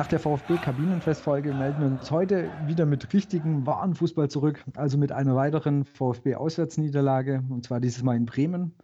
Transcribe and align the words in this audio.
Nach 0.00 0.06
der 0.06 0.20
VfB-Kabinenfestfolge 0.20 1.52
melden 1.52 1.80
wir 1.80 1.86
uns 1.88 2.10
heute 2.10 2.48
wieder 2.66 2.86
mit 2.86 3.12
richtigem 3.12 3.66
wahren 3.66 3.94
Fußball 3.94 4.30
zurück, 4.30 4.64
also 4.74 4.96
mit 4.96 5.12
einer 5.12 5.34
weiteren 5.34 5.84
VfB-Auswärtsniederlage, 5.84 7.42
und 7.50 7.66
zwar 7.66 7.80
dieses 7.80 8.02
Mal 8.02 8.16
in 8.16 8.24
Bremen. 8.24 8.74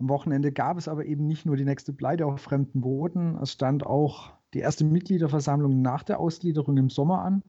Am 0.00 0.08
Wochenende 0.08 0.52
gab 0.52 0.76
es 0.76 0.88
aber 0.88 1.04
eben 1.06 1.26
nicht 1.26 1.46
nur 1.46 1.56
die 1.56 1.64
nächste 1.64 1.92
Pleite 1.92 2.26
auf 2.26 2.40
fremden 2.40 2.80
Boden, 2.80 3.38
es 3.42 3.52
stand 3.52 3.86
auch 3.86 4.32
die 4.54 4.60
erste 4.60 4.84
Mitgliederversammlung 4.84 5.82
nach 5.82 6.02
der 6.02 6.20
Ausgliederung 6.20 6.76
im 6.76 6.88
Sommer 6.88 7.22
an. 7.22 7.42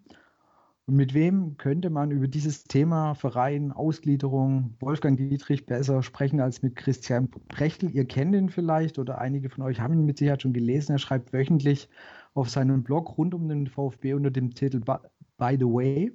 Und 0.88 0.96
mit 0.96 1.16
wem 1.16 1.58
könnte 1.58 1.90
man 1.90 2.12
über 2.12 2.28
dieses 2.28 2.64
Thema 2.64 3.16
Verein, 3.16 3.72
Ausgliederung, 3.72 4.76
Wolfgang 4.80 5.18
Dietrich 5.18 5.66
besser 5.66 6.04
sprechen 6.04 6.40
als 6.40 6.62
mit 6.62 6.76
Christian 6.76 7.30
Brechtel? 7.48 7.90
Ihr 7.90 8.06
kennt 8.06 8.36
ihn 8.36 8.50
vielleicht 8.50 9.00
oder 9.00 9.20
einige 9.20 9.50
von 9.50 9.64
euch 9.64 9.80
haben 9.80 9.94
ihn 9.94 10.06
mit 10.06 10.20
Sicherheit 10.20 10.44
schon 10.44 10.54
gelesen. 10.54 10.92
Er 10.92 11.00
schreibt 11.00 11.34
wöchentlich 11.34 11.90
auf 12.36 12.50
seinem 12.50 12.84
Blog 12.84 13.18
rund 13.18 13.34
um 13.34 13.48
den 13.48 13.68
VfB 13.68 14.14
unter 14.14 14.30
dem 14.30 14.54
Titel 14.54 14.80
By 14.80 15.58
the 15.58 15.66
Way. 15.66 16.12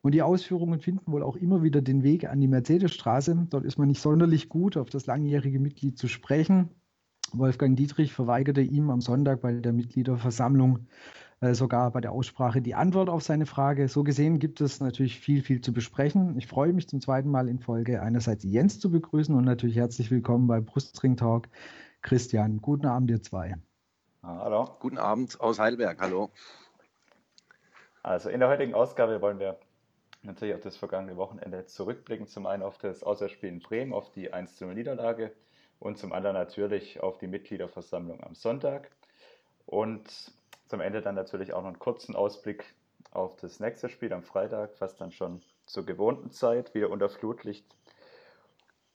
Und 0.00 0.12
die 0.12 0.22
Ausführungen 0.22 0.80
finden 0.80 1.12
wohl 1.12 1.22
auch 1.22 1.36
immer 1.36 1.62
wieder 1.62 1.82
den 1.82 2.02
Weg 2.02 2.28
an 2.28 2.40
die 2.40 2.48
Mercedesstraße. 2.48 3.46
Dort 3.50 3.64
ist 3.64 3.78
man 3.78 3.88
nicht 3.88 4.00
sonderlich 4.00 4.48
gut, 4.48 4.76
auf 4.76 4.88
das 4.88 5.06
langjährige 5.06 5.60
Mitglied 5.60 5.98
zu 5.98 6.08
sprechen. 6.08 6.70
Wolfgang 7.32 7.76
Dietrich 7.76 8.12
verweigerte 8.12 8.60
ihm 8.60 8.90
am 8.90 9.00
Sonntag 9.00 9.40
bei 9.40 9.52
der 9.52 9.72
Mitgliederversammlung 9.72 10.86
äh, 11.42 11.54
sogar 11.54 11.90
bei 11.90 12.00
der 12.00 12.12
Aussprache 12.12 12.62
die 12.62 12.74
Antwort 12.74 13.08
auf 13.08 13.22
seine 13.22 13.46
Frage. 13.46 13.88
So 13.88 14.04
gesehen 14.04 14.38
gibt 14.38 14.60
es 14.60 14.80
natürlich 14.80 15.18
viel, 15.18 15.42
viel 15.42 15.60
zu 15.60 15.72
besprechen. 15.72 16.38
Ich 16.38 16.46
freue 16.46 16.72
mich 16.72 16.88
zum 16.88 17.00
zweiten 17.00 17.30
Mal 17.30 17.48
in 17.48 17.58
Folge 17.58 18.00
einerseits 18.00 18.44
Jens 18.44 18.78
zu 18.78 18.90
begrüßen 18.90 19.34
und 19.34 19.44
natürlich 19.44 19.76
herzlich 19.76 20.10
willkommen 20.10 20.46
bei 20.46 20.60
Brustring 20.60 21.16
Talk. 21.16 21.48
Christian, 22.00 22.60
guten 22.60 22.86
Abend, 22.86 23.10
ihr 23.10 23.22
zwei. 23.22 23.56
Hallo. 24.22 24.76
Guten 24.78 24.98
Abend 24.98 25.40
aus 25.40 25.58
Heidelberg. 25.58 26.00
Hallo. 26.00 26.30
Also 28.04 28.28
in 28.28 28.38
der 28.38 28.48
heutigen 28.48 28.74
Ausgabe 28.74 29.20
wollen 29.20 29.40
wir 29.40 29.58
natürlich 30.22 30.54
auf 30.54 30.60
das 30.60 30.76
vergangene 30.76 31.16
Wochenende 31.16 31.66
zurückblicken. 31.66 32.28
Zum 32.28 32.46
einen 32.46 32.62
auf 32.62 32.78
das 32.78 33.02
Auswärtsspiel 33.02 33.48
in 33.48 33.58
Bremen, 33.58 33.92
auf 33.92 34.12
die 34.12 34.32
1-0-Niederlage 34.32 35.32
und 35.82 35.98
zum 35.98 36.12
anderen 36.12 36.36
natürlich 36.36 37.02
auf 37.02 37.18
die 37.18 37.26
Mitgliederversammlung 37.26 38.22
am 38.22 38.36
Sonntag. 38.36 38.88
Und 39.66 40.08
zum 40.68 40.80
Ende 40.80 41.02
dann 41.02 41.16
natürlich 41.16 41.52
auch 41.52 41.62
noch 41.62 41.68
einen 41.68 41.80
kurzen 41.80 42.14
Ausblick 42.14 42.64
auf 43.10 43.34
das 43.40 43.58
nächste 43.58 43.88
Spiel 43.88 44.12
am 44.12 44.22
Freitag, 44.22 44.76
fast 44.76 45.00
dann 45.00 45.10
schon 45.10 45.42
zur 45.66 45.84
gewohnten 45.84 46.30
Zeit, 46.30 46.72
wieder 46.74 46.88
unter 46.88 47.08
Flutlicht. 47.08 47.66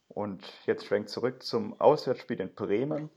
Und 0.08 0.42
jetzt 0.66 0.86
schwenkt 0.86 1.10
zurück 1.10 1.44
zum 1.44 1.80
Auswärtsspiel 1.80 2.40
in 2.40 2.56
Bremen. 2.56 3.10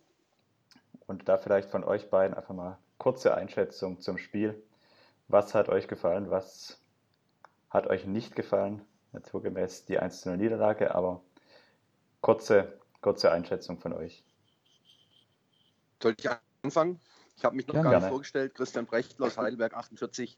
Und 1.06 1.28
da 1.28 1.38
vielleicht 1.38 1.70
von 1.70 1.84
euch 1.84 2.10
beiden 2.10 2.36
einfach 2.36 2.54
mal 2.54 2.76
kurze 2.98 3.36
Einschätzung 3.36 4.00
zum 4.00 4.18
Spiel. 4.18 4.60
Was 5.28 5.54
hat 5.54 5.68
euch 5.68 5.86
gefallen? 5.86 6.28
Was 6.28 6.82
hat 7.70 7.86
euch 7.86 8.04
nicht 8.04 8.34
gefallen? 8.34 8.82
Naturgemäß 9.12 9.84
die 9.84 10.00
1-0 10.00 10.36
Niederlage, 10.36 10.92
aber 10.92 11.20
kurze, 12.20 12.79
kurze 13.00 13.30
Einschätzung 13.32 13.78
von 13.78 13.92
euch. 13.92 14.24
Soll 16.02 16.14
ich 16.18 16.28
anfangen? 16.62 17.00
Ich 17.36 17.44
habe 17.44 17.56
mich 17.56 17.66
noch 17.66 17.74
Gerne. 17.74 17.90
gar 17.90 18.00
nicht 18.00 18.08
vorgestellt. 18.08 18.54
Christian 18.54 18.86
Brechtl 18.86 19.22
aus 19.24 19.38
Heidelberg, 19.38 19.74
48, 19.74 20.36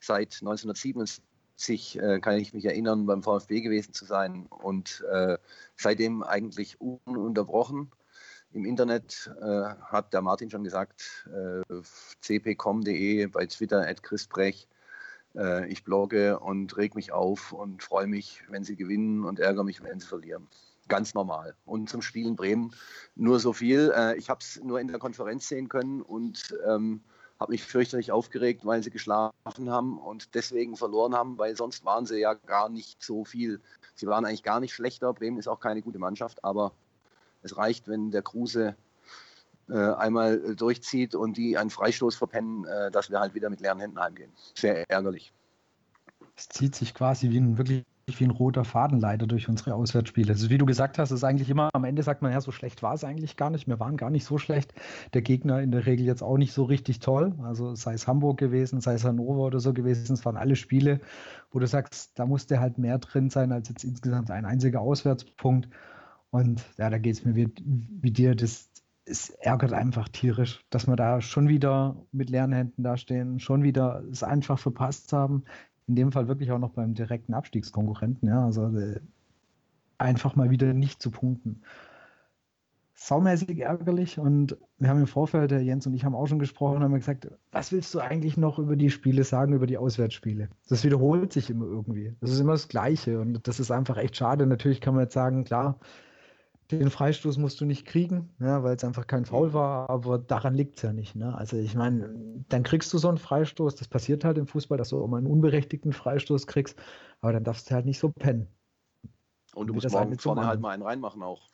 seit 0.00 0.34
1977 0.40 1.98
äh, 1.98 2.20
kann 2.20 2.38
ich 2.38 2.52
mich 2.52 2.64
erinnern, 2.64 3.06
beim 3.06 3.22
VfB 3.22 3.60
gewesen 3.60 3.92
zu 3.92 4.04
sein 4.04 4.46
und 4.46 5.04
äh, 5.10 5.38
seitdem 5.76 6.22
eigentlich 6.22 6.80
ununterbrochen 6.80 7.92
im 8.52 8.64
Internet 8.64 9.30
äh, 9.40 9.44
hat 9.44 10.12
der 10.12 10.22
Martin 10.22 10.50
schon 10.50 10.64
gesagt, 10.64 11.28
äh, 11.32 11.62
cpcom.de, 12.22 13.26
bei 13.26 13.46
Twitter 13.46 13.86
at 13.86 14.02
chrisbrech. 14.02 14.66
Äh, 15.36 15.68
ich 15.68 15.84
blogge 15.84 16.40
und 16.40 16.76
reg 16.76 16.96
mich 16.96 17.12
auf 17.12 17.52
und 17.52 17.82
freue 17.82 18.08
mich, 18.08 18.42
wenn 18.48 18.64
sie 18.64 18.74
gewinnen 18.74 19.24
und 19.24 19.38
ärgere 19.38 19.64
mich, 19.64 19.82
wenn 19.82 20.00
sie 20.00 20.06
verlieren. 20.06 20.48
Ganz 20.90 21.14
normal. 21.14 21.54
Und 21.64 21.88
zum 21.88 22.02
Spiel 22.02 22.26
in 22.26 22.34
Bremen 22.34 22.74
nur 23.14 23.38
so 23.38 23.52
viel. 23.52 23.92
Äh, 23.96 24.16
ich 24.18 24.28
habe 24.28 24.40
es 24.40 24.60
nur 24.62 24.80
in 24.80 24.88
der 24.88 24.98
Konferenz 24.98 25.46
sehen 25.48 25.68
können 25.68 26.02
und 26.02 26.52
ähm, 26.66 27.00
habe 27.38 27.52
mich 27.52 27.62
fürchterlich 27.62 28.10
aufgeregt, 28.10 28.66
weil 28.66 28.82
sie 28.82 28.90
geschlafen 28.90 29.70
haben 29.70 29.98
und 29.98 30.34
deswegen 30.34 30.76
verloren 30.76 31.14
haben, 31.14 31.38
weil 31.38 31.56
sonst 31.56 31.84
waren 31.84 32.06
sie 32.06 32.18
ja 32.18 32.34
gar 32.34 32.68
nicht 32.68 33.00
so 33.02 33.24
viel. 33.24 33.60
Sie 33.94 34.08
waren 34.08 34.24
eigentlich 34.24 34.42
gar 34.42 34.58
nicht 34.58 34.74
schlechter. 34.74 35.14
Bremen 35.14 35.38
ist 35.38 35.46
auch 35.46 35.60
keine 35.60 35.80
gute 35.80 36.00
Mannschaft, 36.00 36.42
aber 36.42 36.72
es 37.42 37.56
reicht, 37.56 37.86
wenn 37.86 38.10
der 38.10 38.22
Kruse 38.22 38.74
äh, 39.68 39.74
einmal 39.74 40.56
durchzieht 40.56 41.14
und 41.14 41.36
die 41.36 41.56
einen 41.56 41.70
Freistoß 41.70 42.16
verpennen, 42.16 42.64
äh, 42.64 42.90
dass 42.90 43.10
wir 43.10 43.20
halt 43.20 43.34
wieder 43.34 43.48
mit 43.48 43.60
leeren 43.60 43.78
Händen 43.78 44.00
heimgehen. 44.00 44.32
Sehr 44.56 44.90
ärgerlich. 44.90 45.32
Es 46.36 46.48
zieht 46.48 46.74
sich 46.74 46.94
quasi 46.94 47.30
wie 47.30 47.38
ein 47.38 47.58
wirklich 47.58 47.84
wie 48.06 48.24
ein 48.24 48.30
roter 48.30 48.64
Faden 48.64 48.98
leider 48.98 49.26
durch 49.26 49.48
unsere 49.48 49.74
Auswärtsspiele. 49.74 50.32
Also 50.32 50.50
wie 50.50 50.58
du 50.58 50.66
gesagt 50.66 50.98
hast, 50.98 51.10
ist 51.10 51.24
eigentlich 51.24 51.50
immer, 51.50 51.70
am 51.72 51.84
Ende 51.84 52.02
sagt 52.02 52.22
man, 52.22 52.32
ja, 52.32 52.40
so 52.40 52.50
schlecht 52.50 52.82
war 52.82 52.94
es 52.94 53.04
eigentlich 53.04 53.36
gar 53.36 53.50
nicht. 53.50 53.68
Wir 53.68 53.78
waren 53.78 53.96
gar 53.96 54.10
nicht 54.10 54.24
so 54.24 54.38
schlecht. 54.38 54.74
Der 55.14 55.22
Gegner 55.22 55.60
in 55.60 55.70
der 55.70 55.86
Regel 55.86 56.06
jetzt 56.06 56.22
auch 56.22 56.36
nicht 56.36 56.52
so 56.52 56.64
richtig 56.64 57.00
toll. 57.00 57.34
Also 57.42 57.74
sei 57.74 57.94
es 57.94 58.08
Hamburg 58.08 58.38
gewesen, 58.38 58.80
sei 58.80 58.94
es 58.94 59.04
Hannover 59.04 59.42
oder 59.42 59.60
so 59.60 59.72
gewesen. 59.72 60.14
Es 60.14 60.24
waren 60.24 60.36
alle 60.36 60.56
Spiele, 60.56 61.00
wo 61.50 61.58
du 61.58 61.66
sagst, 61.66 62.18
da 62.18 62.26
musste 62.26 62.60
halt 62.60 62.78
mehr 62.78 62.98
drin 62.98 63.30
sein 63.30 63.52
als 63.52 63.68
jetzt 63.68 63.84
insgesamt 63.84 64.30
ein 64.30 64.44
einziger 64.44 64.80
Auswärtspunkt. 64.80 65.68
Und 66.30 66.64
ja, 66.78 66.90
da 66.90 66.98
geht 66.98 67.16
es 67.16 67.24
mir 67.24 67.34
wie, 67.34 67.48
wie 67.56 68.10
dir, 68.12 68.34
das, 68.34 68.70
es 69.04 69.30
ärgert 69.30 69.72
einfach 69.72 70.08
tierisch, 70.08 70.64
dass 70.70 70.86
wir 70.86 70.96
da 70.96 71.20
schon 71.20 71.48
wieder 71.48 71.96
mit 72.12 72.30
leeren 72.30 72.52
Händen 72.52 72.82
dastehen, 72.82 73.40
schon 73.40 73.62
wieder 73.62 74.02
es 74.10 74.22
einfach 74.22 74.58
verpasst 74.58 75.12
haben. 75.12 75.44
In 75.90 75.96
dem 75.96 76.12
Fall 76.12 76.28
wirklich 76.28 76.52
auch 76.52 76.60
noch 76.60 76.70
beim 76.70 76.94
direkten 76.94 77.34
Abstiegskonkurrenten, 77.34 78.28
ja, 78.28 78.44
also 78.44 78.66
äh, 78.78 79.00
einfach 79.98 80.36
mal 80.36 80.48
wieder 80.48 80.72
nicht 80.72 81.02
zu 81.02 81.10
punkten. 81.10 81.62
Saumäßig 82.94 83.58
ärgerlich 83.58 84.20
und 84.20 84.56
wir 84.78 84.88
haben 84.88 85.00
im 85.00 85.08
Vorfeld, 85.08 85.50
der 85.50 85.64
Jens 85.64 85.88
und 85.88 85.94
ich 85.94 86.04
haben 86.04 86.14
auch 86.14 86.28
schon 86.28 86.38
gesprochen, 86.38 86.84
haben 86.84 86.94
gesagt, 86.94 87.26
was 87.50 87.72
willst 87.72 87.92
du 87.92 87.98
eigentlich 87.98 88.36
noch 88.36 88.60
über 88.60 88.76
die 88.76 88.90
Spiele 88.90 89.24
sagen, 89.24 89.52
über 89.52 89.66
die 89.66 89.78
Auswärtsspiele? 89.78 90.48
Das 90.68 90.84
wiederholt 90.84 91.32
sich 91.32 91.50
immer 91.50 91.64
irgendwie. 91.64 92.14
Das 92.20 92.30
ist 92.30 92.38
immer 92.38 92.52
das 92.52 92.68
Gleiche 92.68 93.20
und 93.20 93.48
das 93.48 93.58
ist 93.58 93.72
einfach 93.72 93.96
echt 93.96 94.14
schade. 94.14 94.46
Natürlich 94.46 94.80
kann 94.80 94.94
man 94.94 95.02
jetzt 95.02 95.14
sagen, 95.14 95.42
klar, 95.42 95.80
den 96.78 96.90
Freistoß 96.90 97.38
musst 97.38 97.60
du 97.60 97.64
nicht 97.64 97.86
kriegen, 97.86 98.30
ja, 98.38 98.62
weil 98.62 98.76
es 98.76 98.84
einfach 98.84 99.06
kein 99.06 99.24
Foul 99.24 99.52
war, 99.52 99.90
aber 99.90 100.18
daran 100.18 100.54
liegt 100.54 100.76
es 100.76 100.82
ja 100.82 100.92
nicht. 100.92 101.16
Ne? 101.16 101.34
Also 101.34 101.56
ich 101.56 101.74
meine, 101.74 102.44
dann 102.48 102.62
kriegst 102.62 102.92
du 102.92 102.98
so 102.98 103.08
einen 103.08 103.18
Freistoß, 103.18 103.76
das 103.76 103.88
passiert 103.88 104.24
halt 104.24 104.38
im 104.38 104.46
Fußball, 104.46 104.78
dass 104.78 104.90
du 104.90 105.02
auch 105.02 105.08
mal 105.08 105.18
einen 105.18 105.26
unberechtigten 105.26 105.92
Freistoß 105.92 106.46
kriegst, 106.46 106.78
aber 107.20 107.32
dann 107.32 107.44
darfst 107.44 107.70
du 107.70 107.74
halt 107.74 107.86
nicht 107.86 107.98
so 107.98 108.10
pennen. 108.10 108.46
Und 109.54 109.66
du 109.66 109.74
musst 109.74 109.90
morgen 109.90 110.18
vorne 110.18 110.46
halt 110.46 110.60
mal 110.60 110.70
einen 110.70 110.82
reinmachen 110.82 111.22
auch. 111.22 111.48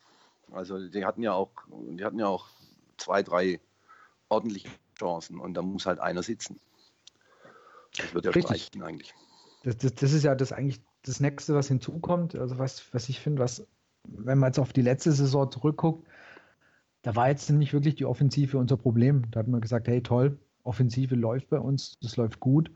Also 0.52 0.88
die 0.88 1.04
hatten 1.04 1.22
ja 1.22 1.32
auch, 1.32 1.50
die 1.68 2.04
hatten 2.04 2.18
ja 2.18 2.26
auch 2.28 2.48
zwei, 2.98 3.22
drei 3.22 3.60
ordentliche 4.28 4.68
Chancen 4.98 5.40
und 5.40 5.54
da 5.54 5.62
muss 5.62 5.86
halt 5.86 5.98
einer 5.98 6.22
sitzen. 6.22 6.60
Das 7.96 8.14
wird 8.14 8.24
ja 8.26 8.30
Richtig. 8.32 8.50
reichen 8.50 8.82
eigentlich. 8.82 9.14
Das, 9.64 9.76
das, 9.78 9.94
das, 9.94 10.12
ist 10.12 10.22
ja 10.22 10.34
das 10.34 10.52
eigentlich 10.52 10.80
das 11.02 11.20
nächste, 11.20 11.54
was 11.54 11.68
hinzukommt. 11.68 12.34
Also 12.34 12.58
was, 12.58 12.92
was 12.92 13.08
ich 13.08 13.20
finde, 13.20 13.42
was 13.42 13.66
wenn 14.08 14.38
man 14.38 14.48
jetzt 14.48 14.58
auf 14.58 14.72
die 14.72 14.82
letzte 14.82 15.12
Saison 15.12 15.50
zurückguckt, 15.50 16.06
da 17.02 17.14
war 17.14 17.28
jetzt 17.28 17.48
nicht 17.50 17.72
wirklich 17.72 17.94
die 17.94 18.04
Offensive 18.04 18.58
unser 18.58 18.76
Problem. 18.76 19.30
Da 19.30 19.40
hat 19.40 19.48
man 19.48 19.60
gesagt, 19.60 19.88
hey 19.88 20.02
toll, 20.02 20.38
Offensive 20.64 21.14
läuft 21.14 21.48
bei 21.50 21.58
uns, 21.58 21.98
das 22.00 22.16
läuft 22.16 22.40
gut. 22.40 22.70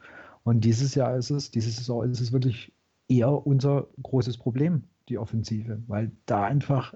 Und 0.45 0.65
dieses 0.65 0.95
Jahr 0.95 1.17
ist 1.17 1.31
es, 1.31 1.51
diese 1.51 1.71
Saison 1.71 2.09
ist 2.09 2.21
es 2.21 2.33
wirklich 2.33 2.73
eher 3.09 3.47
unser 3.47 3.89
großes 4.03 4.39
Problem, 4.39 4.85
die 5.09 5.19
Offensive, 5.19 5.83
weil 5.89 6.13
da 6.27 6.45
einfach 6.45 6.95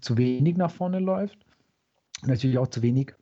zu 0.00 0.16
wenig 0.16 0.56
nach 0.56 0.70
vorne 0.70 0.98
läuft. 0.98 1.44
Natürlich 2.24 2.58
auch 2.58 2.68
zu 2.68 2.82
wenig 2.82 3.14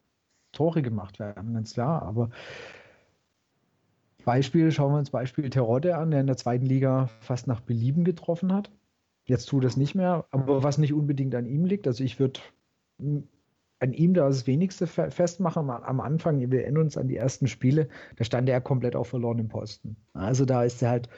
Tore 0.52 0.82
gemacht 0.82 1.18
werden, 1.18 1.54
ganz 1.54 1.74
klar. 1.74 2.02
Aber 2.02 2.30
Beispiel, 4.24 4.70
schauen 4.70 4.92
wir 4.92 4.98
uns 4.98 5.10
Beispiel 5.10 5.50
Terodde 5.50 5.96
an, 5.96 6.10
der 6.10 6.20
in 6.20 6.26
der 6.26 6.36
zweiten 6.36 6.66
Liga 6.66 7.08
fast 7.20 7.46
nach 7.46 7.60
Belieben 7.60 8.04
getroffen 8.04 8.52
hat. 8.52 8.70
Jetzt 9.24 9.46
tut 9.46 9.64
es 9.64 9.76
nicht 9.76 9.94
mehr, 9.94 10.24
aber 10.30 10.62
was 10.62 10.78
nicht 10.78 10.92
unbedingt 10.92 11.34
an 11.34 11.46
ihm 11.46 11.64
liegt, 11.64 11.86
also 11.86 12.02
ich 12.02 12.18
würde 12.18 12.40
an 12.98 13.92
ihm 13.92 14.12
da 14.14 14.26
das 14.26 14.46
wenigste 14.46 14.86
festmachen. 14.86 15.70
Am 15.70 16.00
Anfang, 16.00 16.50
wir 16.50 16.62
erinnern 16.62 16.84
uns 16.84 16.98
an 16.98 17.08
die 17.08 17.16
ersten 17.16 17.46
Spiele, 17.46 17.88
da 18.16 18.24
stand 18.24 18.48
er 18.48 18.60
komplett 18.60 18.94
auf 18.94 19.08
verlorenem 19.08 19.48
Posten. 19.48 19.96
Also 20.12 20.44
da 20.44 20.64
ist 20.64 20.82
er 20.82 20.90
halt 20.90 21.08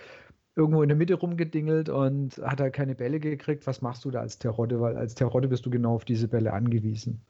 irgendwo 0.54 0.82
in 0.82 0.88
der 0.88 0.96
Mitte 0.96 1.14
rumgedingelt 1.14 1.88
und 1.88 2.38
hat 2.38 2.60
halt 2.60 2.75
keine 2.75 2.94
Bälle 2.94 3.19
gekriegt. 3.19 3.66
Was 3.66 3.82
machst 3.82 4.04
du 4.04 4.10
da 4.10 4.20
als 4.20 4.38
Terodde? 4.38 4.81
Weil 4.81 4.96
als 4.96 5.14
Terodde 5.14 5.49
bist 5.49 5.64
du 5.66 5.70
genau 5.70 5.94
auf 5.94 6.04
diese 6.04 6.28
Bälle 6.28 6.52
angewiesen. 6.52 7.22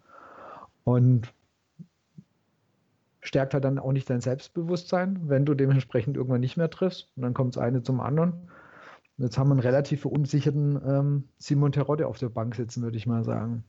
Und 0.85 1.33
stärkt 3.21 3.55
halt 3.55 3.65
dann 3.65 3.79
auch 3.79 3.93
nicht 3.93 4.11
dein 4.11 4.21
Selbstbewusstsein, 4.21 5.21
wenn 5.29 5.45
du 5.45 5.55
dementsprechend 5.55 6.17
irgendwann 6.17 6.41
nicht 6.41 6.57
mehr 6.57 6.71
triffst. 6.71 7.13
Und 7.17 7.23
dann 7.23 7.35
kommt 7.35 7.57
das 7.57 7.63
eine 7.63 7.83
zum 7.83 8.01
anderen. 8.01 8.51
Jetzt 9.19 9.39
haben 9.39 9.49
wir 9.49 9.53
einen 9.53 9.61
relativ 9.61 10.03
verunsicherten 10.03 10.81
ähm, 10.85 11.29
Simon 11.39 11.73
Terodde 11.73 12.07
auf 12.07 12.19
der 12.19 12.29
Bank 12.29 12.55
sitzen, 12.55 12.83
würde 12.83 12.97
ich 12.97 13.07
mal 13.07 13.25
sagen. 13.25 13.65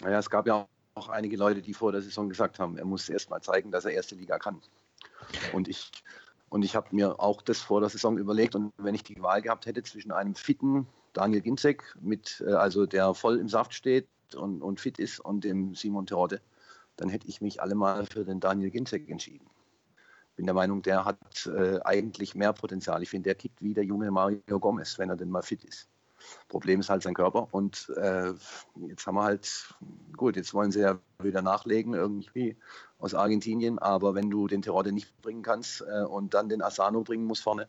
Naja, 0.00 0.18
es 0.18 0.30
gab 0.30 0.46
ja 0.46 0.66
auch 0.94 1.08
einige 1.08 1.36
Leute, 1.36 1.62
die 1.62 1.74
vor 1.74 1.92
der 1.92 2.02
Saison 2.02 2.28
gesagt 2.28 2.58
haben, 2.58 2.76
er 2.76 2.84
muss 2.84 3.08
erst 3.08 3.30
mal 3.30 3.40
zeigen, 3.40 3.70
dass 3.70 3.84
er 3.84 3.92
erste 3.92 4.14
Liga 4.14 4.38
kann. 4.38 4.60
Und 5.52 5.68
ich, 5.68 5.90
und 6.48 6.64
ich 6.64 6.76
habe 6.76 6.88
mir 6.94 7.18
auch 7.20 7.42
das 7.42 7.60
vor 7.60 7.80
der 7.80 7.88
Saison 7.88 8.18
überlegt. 8.18 8.54
Und 8.54 8.72
wenn 8.76 8.94
ich 8.94 9.04
die 9.04 9.22
Wahl 9.22 9.42
gehabt 9.42 9.66
hätte 9.66 9.82
zwischen 9.82 10.12
einem 10.12 10.34
fitten 10.34 10.86
Daniel 11.12 11.42
Ginzek, 11.42 11.96
mit, 12.00 12.42
äh, 12.46 12.52
also 12.52 12.86
der 12.86 13.14
voll 13.14 13.38
im 13.38 13.48
Saft 13.48 13.74
steht 13.74 14.08
und, 14.36 14.62
und 14.62 14.80
fit 14.80 14.98
ist, 14.98 15.20
und 15.20 15.44
dem 15.44 15.74
Simon 15.74 16.06
Terodde, 16.06 16.40
dann 16.96 17.08
hätte 17.08 17.26
ich 17.26 17.40
mich 17.40 17.60
allemal 17.60 18.06
für 18.06 18.24
den 18.24 18.40
Daniel 18.40 18.70
Ginzek 18.70 19.08
entschieden. 19.08 19.46
Bin 20.36 20.46
der 20.46 20.54
Meinung, 20.54 20.82
der 20.82 21.04
hat 21.04 21.46
äh, 21.46 21.80
eigentlich 21.84 22.34
mehr 22.34 22.52
Potenzial. 22.52 23.02
Ich 23.02 23.10
finde, 23.10 23.28
der 23.28 23.34
kickt 23.34 23.60
wie 23.60 23.74
der 23.74 23.84
junge 23.84 24.10
Mario 24.10 24.60
Gomez, 24.60 24.98
wenn 24.98 25.10
er 25.10 25.16
denn 25.16 25.30
mal 25.30 25.42
fit 25.42 25.64
ist. 25.64 25.88
Problem 26.48 26.80
ist 26.80 26.88
halt 26.88 27.02
sein 27.02 27.14
Körper. 27.14 27.48
Und 27.50 27.92
äh, 27.96 28.32
jetzt 28.86 29.06
haben 29.06 29.16
wir 29.16 29.24
halt, 29.24 29.74
gut, 30.16 30.36
jetzt 30.36 30.54
wollen 30.54 30.72
sie 30.72 30.80
ja 30.80 30.98
wieder 31.20 31.42
nachlegen 31.42 31.94
irgendwie 31.94 32.56
aus 32.98 33.14
Argentinien. 33.14 33.78
Aber 33.78 34.14
wenn 34.14 34.30
du 34.30 34.46
den 34.46 34.62
Terodde 34.62 34.92
nicht 34.92 35.20
bringen 35.20 35.42
kannst 35.42 35.82
äh, 35.82 36.04
und 36.04 36.34
dann 36.34 36.48
den 36.48 36.62
Asano 36.62 37.02
bringen 37.02 37.24
musst 37.24 37.42
vorne, 37.42 37.68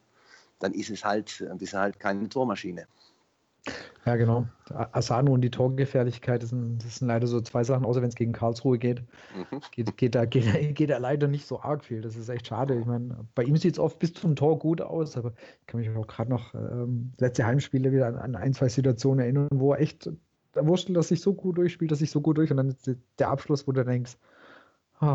dann 0.60 0.74
ist 0.74 0.90
es 0.90 1.04
halt, 1.04 1.46
bist 1.58 1.74
halt 1.74 2.00
keine 2.00 2.30
Tormaschine. 2.30 2.88
Ja, 4.06 4.18
genau. 4.18 4.46
Asano 4.92 5.34
und 5.34 5.42
die 5.42 5.52
Torgefährlichkeit, 5.52 6.44
das 6.44 6.50
sind, 6.50 6.84
das 6.84 6.98
sind 6.98 7.08
leider 7.08 7.26
so 7.28 7.40
zwei 7.40 7.64
Sachen, 7.64 7.86
außer 7.86 8.02
wenn 8.02 8.10
es 8.10 8.16
gegen 8.16 8.34
Karlsruhe 8.34 8.78
geht. 8.78 9.02
Mhm. 9.36 9.62
Geht, 9.72 9.98
geht, 9.98 10.16
da, 10.16 10.26
geht, 10.26 10.44
geht 10.76 10.90
da 10.90 10.98
leider 10.98 11.28
nicht 11.28 11.48
so 11.48 11.62
arg 11.62 11.86
viel. 11.86 12.02
Das 12.02 12.18
ist 12.18 12.28
echt 12.28 12.48
schade. 12.48 12.78
Ich 12.78 12.86
meine, 12.86 13.26
bei 13.36 13.44
ihm 13.44 13.56
sieht 13.56 13.74
es 13.74 13.80
oft 13.80 14.00
bis 14.00 14.14
zum 14.14 14.36
Tor 14.36 14.60
gut 14.60 14.82
aus, 14.82 15.16
aber 15.16 15.34
ich 15.62 15.68
kann 15.68 15.80
mich 15.80 15.90
auch 15.90 16.08
gerade 16.08 16.30
noch 16.30 16.54
ähm, 16.54 17.14
letzte 17.18 17.46
Heimspiele 17.46 17.94
wieder 17.94 18.08
an, 18.08 18.18
an, 18.18 18.36
ein, 18.36 18.54
zwei 18.54 18.68
Situationen 18.68 19.20
erinnern, 19.20 19.48
wo 19.54 19.72
er 19.74 19.80
echt, 19.80 20.10
da 20.52 20.68
wurstelt 20.68 20.98
er 20.98 21.04
sich 21.04 21.22
so 21.22 21.34
gut 21.34 21.58
durchspielt, 21.58 21.92
dass 21.92 22.00
sich 22.00 22.12
so 22.12 22.20
gut 22.20 22.38
durch 22.38 22.52
und 22.52 22.58
dann 22.58 22.70
ist 22.70 22.92
der 23.20 23.30
Abschluss, 23.30 23.68
wo 23.68 23.72
du 23.72 23.86
denkst, 23.86 24.18
oh, 25.00 25.06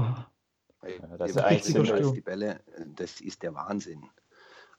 ja, 0.87 1.17
das 1.19 1.35
ist 1.35 2.15
die 2.15 2.21
Bälle, 2.21 2.61
das 2.95 3.21
ist 3.21 3.43
der 3.43 3.55
Wahnsinn. 3.55 4.05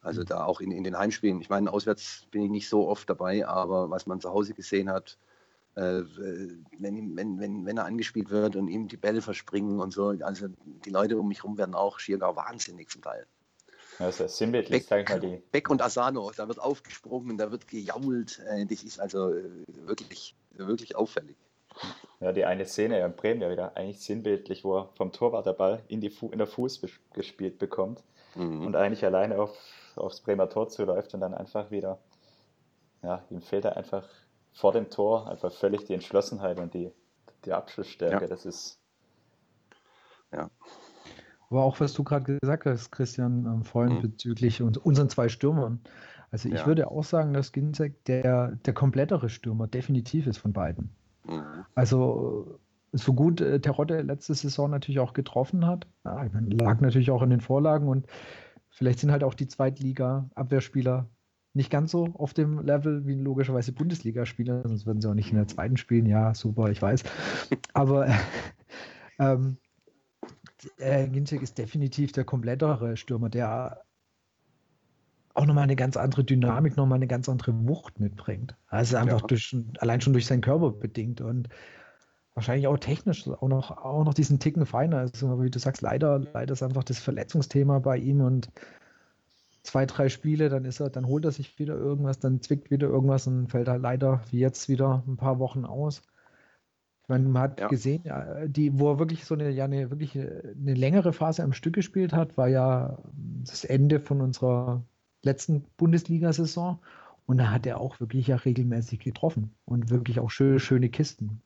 Also 0.02 0.22
mhm. 0.22 0.26
da 0.26 0.44
auch 0.44 0.60
in, 0.60 0.70
in 0.70 0.84
den 0.84 0.96
Heimspielen. 0.96 1.40
Ich 1.40 1.50
meine, 1.50 1.72
auswärts 1.72 2.26
bin 2.30 2.42
ich 2.42 2.50
nicht 2.50 2.68
so 2.68 2.88
oft 2.88 3.08
dabei, 3.08 3.46
aber 3.46 3.90
was 3.90 4.06
man 4.06 4.20
zu 4.20 4.30
Hause 4.30 4.54
gesehen 4.54 4.90
hat, 4.90 5.18
äh, 5.76 6.02
wenn, 6.78 7.16
wenn, 7.16 7.38
wenn, 7.38 7.66
wenn 7.66 7.76
er 7.76 7.84
angespielt 7.84 8.30
wird 8.30 8.56
und 8.56 8.68
ihm 8.68 8.88
die 8.88 8.96
Bälle 8.96 9.22
verspringen 9.22 9.78
und 9.78 9.92
so, 9.92 10.08
also 10.22 10.48
die 10.84 10.90
Leute 10.90 11.18
um 11.18 11.28
mich 11.28 11.42
herum 11.42 11.58
werden 11.58 11.74
auch 11.74 11.98
schier 11.98 12.18
gar 12.18 12.34
wahnsinnig 12.36 12.88
zum 12.90 13.02
Teil. 13.02 13.26
Also 13.98 14.26
sinnbildlich, 14.26 14.86
sag 14.86 15.02
ich 15.02 15.08
mal 15.08 15.20
die. 15.20 15.42
Beck 15.52 15.68
und 15.68 15.82
Asano, 15.82 16.32
da 16.34 16.48
wird 16.48 16.58
aufgesprungen, 16.58 17.36
da 17.36 17.50
wird 17.50 17.68
gejault. 17.68 18.40
Äh, 18.46 18.64
das 18.66 18.82
ist 18.82 18.98
also 18.98 19.34
äh, 19.34 19.44
wirklich, 19.84 20.34
wirklich 20.52 20.96
auffällig. 20.96 21.36
Ja, 22.20 22.32
die 22.32 22.44
eine 22.44 22.66
Szene 22.66 23.04
in 23.04 23.14
Bremen 23.14 23.42
ja 23.42 23.50
wieder 23.50 23.76
eigentlich 23.76 24.00
sinnbildlich, 24.00 24.64
wo 24.64 24.78
er 24.78 24.88
vom 24.96 25.12
Torwart 25.12 25.46
der 25.46 25.52
Ball 25.52 25.82
in, 25.88 26.00
die 26.00 26.10
Fu 26.10 26.30
in 26.30 26.38
der 26.38 26.46
Fuß 26.46 26.80
gespielt 27.12 27.58
bekommt 27.58 28.02
mhm. 28.34 28.66
und 28.66 28.76
eigentlich 28.76 29.04
alleine 29.04 29.38
auf 29.38 29.56
aufs 29.96 30.20
Bremer 30.20 30.48
Tor 30.48 30.68
zuläuft 30.68 31.14
und 31.14 31.20
dann 31.20 31.34
einfach 31.34 31.70
wieder, 31.70 31.98
ja, 33.02 33.22
ihm 33.30 33.40
fehlt 33.40 33.64
da 33.64 33.70
einfach 33.70 34.06
vor 34.52 34.72
dem 34.72 34.90
Tor 34.90 35.28
einfach 35.28 35.52
völlig 35.52 35.84
die 35.84 35.94
Entschlossenheit 35.94 36.58
und 36.58 36.74
die, 36.74 36.90
die 37.44 37.52
Abschlussstärke. 37.52 38.24
Ja. 38.24 38.28
Das 38.28 38.46
ist. 38.46 38.78
Ja. 40.32 40.50
Aber 41.48 41.64
auch, 41.64 41.80
was 41.80 41.92
du 41.92 42.04
gerade 42.04 42.38
gesagt 42.40 42.66
hast, 42.66 42.92
Christian, 42.92 43.46
ähm, 43.46 43.64
vorhin 43.64 43.96
mhm. 43.96 44.02
bezüglich 44.02 44.62
uns, 44.62 44.78
unseren 44.78 45.08
zwei 45.08 45.28
Stürmern. 45.28 45.80
Also 46.30 46.48
ich 46.48 46.60
ja. 46.60 46.66
würde 46.66 46.88
auch 46.88 47.02
sagen, 47.02 47.32
dass 47.32 47.50
Ginzek 47.50 48.04
der, 48.04 48.52
der 48.64 48.72
komplettere 48.72 49.28
Stürmer 49.28 49.66
definitiv 49.66 50.28
ist 50.28 50.38
von 50.38 50.52
beiden. 50.52 50.90
Mhm. 51.26 51.64
Also 51.74 52.60
so 52.92 53.14
gut 53.14 53.40
äh, 53.40 53.60
Terodde 53.60 54.02
letzte 54.02 54.34
Saison 54.34 54.70
natürlich 54.70 55.00
auch 55.00 55.12
getroffen 55.12 55.66
hat, 55.66 55.86
ja, 56.04 56.24
lag 56.32 56.80
natürlich 56.80 57.10
auch 57.10 57.22
in 57.22 57.30
den 57.30 57.40
Vorlagen 57.40 57.88
und 57.88 58.06
Vielleicht 58.70 59.00
sind 59.00 59.10
halt 59.10 59.24
auch 59.24 59.34
die 59.34 59.48
Zweitliga-Abwehrspieler 59.48 61.08
nicht 61.52 61.70
ganz 61.70 61.90
so 61.90 62.06
auf 62.14 62.32
dem 62.32 62.60
Level 62.60 63.06
wie 63.06 63.14
logischerweise 63.14 63.72
Bundesligaspieler, 63.72 64.62
sonst 64.66 64.86
würden 64.86 65.00
sie 65.00 65.08
auch 65.08 65.14
nicht 65.14 65.30
in 65.30 65.36
der 65.36 65.48
zweiten 65.48 65.76
spielen. 65.76 66.06
Ja, 66.06 66.34
super, 66.34 66.70
ich 66.70 66.80
weiß. 66.80 67.02
Aber 67.74 68.06
ähm, 69.18 69.58
äh, 70.78 71.08
Ginczek 71.08 71.42
ist 71.42 71.58
definitiv 71.58 72.12
der 72.12 72.24
komplettere 72.24 72.96
Stürmer, 72.96 73.28
der 73.28 73.82
auch 75.34 75.46
nochmal 75.46 75.64
eine 75.64 75.76
ganz 75.76 75.96
andere 75.96 76.24
Dynamik, 76.24 76.76
nochmal 76.76 76.96
eine 76.96 77.06
ganz 77.06 77.28
andere 77.28 77.52
Wucht 77.66 77.98
mitbringt. 77.98 78.56
Also 78.68 78.96
einfach 78.96 79.22
ja. 79.22 79.26
durch, 79.26 79.56
allein 79.78 80.00
schon 80.00 80.12
durch 80.12 80.26
seinen 80.26 80.42
Körper 80.42 80.70
bedingt 80.70 81.20
und 81.20 81.48
wahrscheinlich 82.40 82.68
auch 82.68 82.78
technisch 82.78 83.28
auch 83.28 83.48
noch, 83.48 83.70
auch 83.70 84.02
noch 84.02 84.14
diesen 84.14 84.38
Ticken 84.38 84.64
feiner. 84.64 84.96
Also, 84.96 85.42
wie 85.42 85.50
du 85.50 85.58
sagst, 85.58 85.82
leider, 85.82 86.18
leider 86.18 86.54
ist 86.54 86.62
einfach 86.62 86.84
das 86.84 86.98
Verletzungsthema 86.98 87.80
bei 87.80 87.98
ihm 87.98 88.22
und 88.22 88.50
zwei, 89.62 89.84
drei 89.84 90.08
Spiele, 90.08 90.48
dann 90.48 90.64
ist 90.64 90.80
er, 90.80 90.88
dann 90.88 91.06
holt 91.06 91.26
er 91.26 91.32
sich 91.32 91.58
wieder 91.58 91.74
irgendwas, 91.74 92.18
dann 92.18 92.40
zwickt 92.40 92.70
wieder 92.70 92.88
irgendwas 92.88 93.26
und 93.26 93.48
fällt 93.48 93.68
er 93.68 93.78
leider 93.78 94.22
wie 94.30 94.38
jetzt 94.38 94.70
wieder 94.70 95.04
ein 95.06 95.18
paar 95.18 95.38
Wochen 95.38 95.66
aus. 95.66 96.00
Ich 97.02 97.08
meine, 97.10 97.28
man 97.28 97.42
hat 97.42 97.60
ja. 97.60 97.68
gesehen, 97.68 98.04
die, 98.46 98.78
wo 98.78 98.92
er 98.92 98.98
wirklich 98.98 99.26
so 99.26 99.34
eine, 99.34 99.50
ja, 99.50 99.66
eine, 99.66 99.90
wirklich 99.90 100.16
eine 100.18 100.74
längere 100.74 101.12
Phase 101.12 101.42
am 101.42 101.52
Stück 101.52 101.74
gespielt 101.74 102.14
hat, 102.14 102.38
war 102.38 102.48
ja 102.48 102.96
das 103.44 103.64
Ende 103.64 104.00
von 104.00 104.22
unserer 104.22 104.82
letzten 105.22 105.64
Bundesliga-Saison. 105.76 106.78
Und 107.26 107.36
da 107.36 107.50
hat 107.50 107.66
er 107.66 107.80
auch 107.80 108.00
wirklich 108.00 108.28
ja 108.28 108.36
regelmäßig 108.36 109.00
getroffen 109.00 109.54
und 109.66 109.90
wirklich 109.90 110.20
auch 110.20 110.30
schöne, 110.30 110.58
schöne 110.58 110.88
Kisten. 110.88 111.42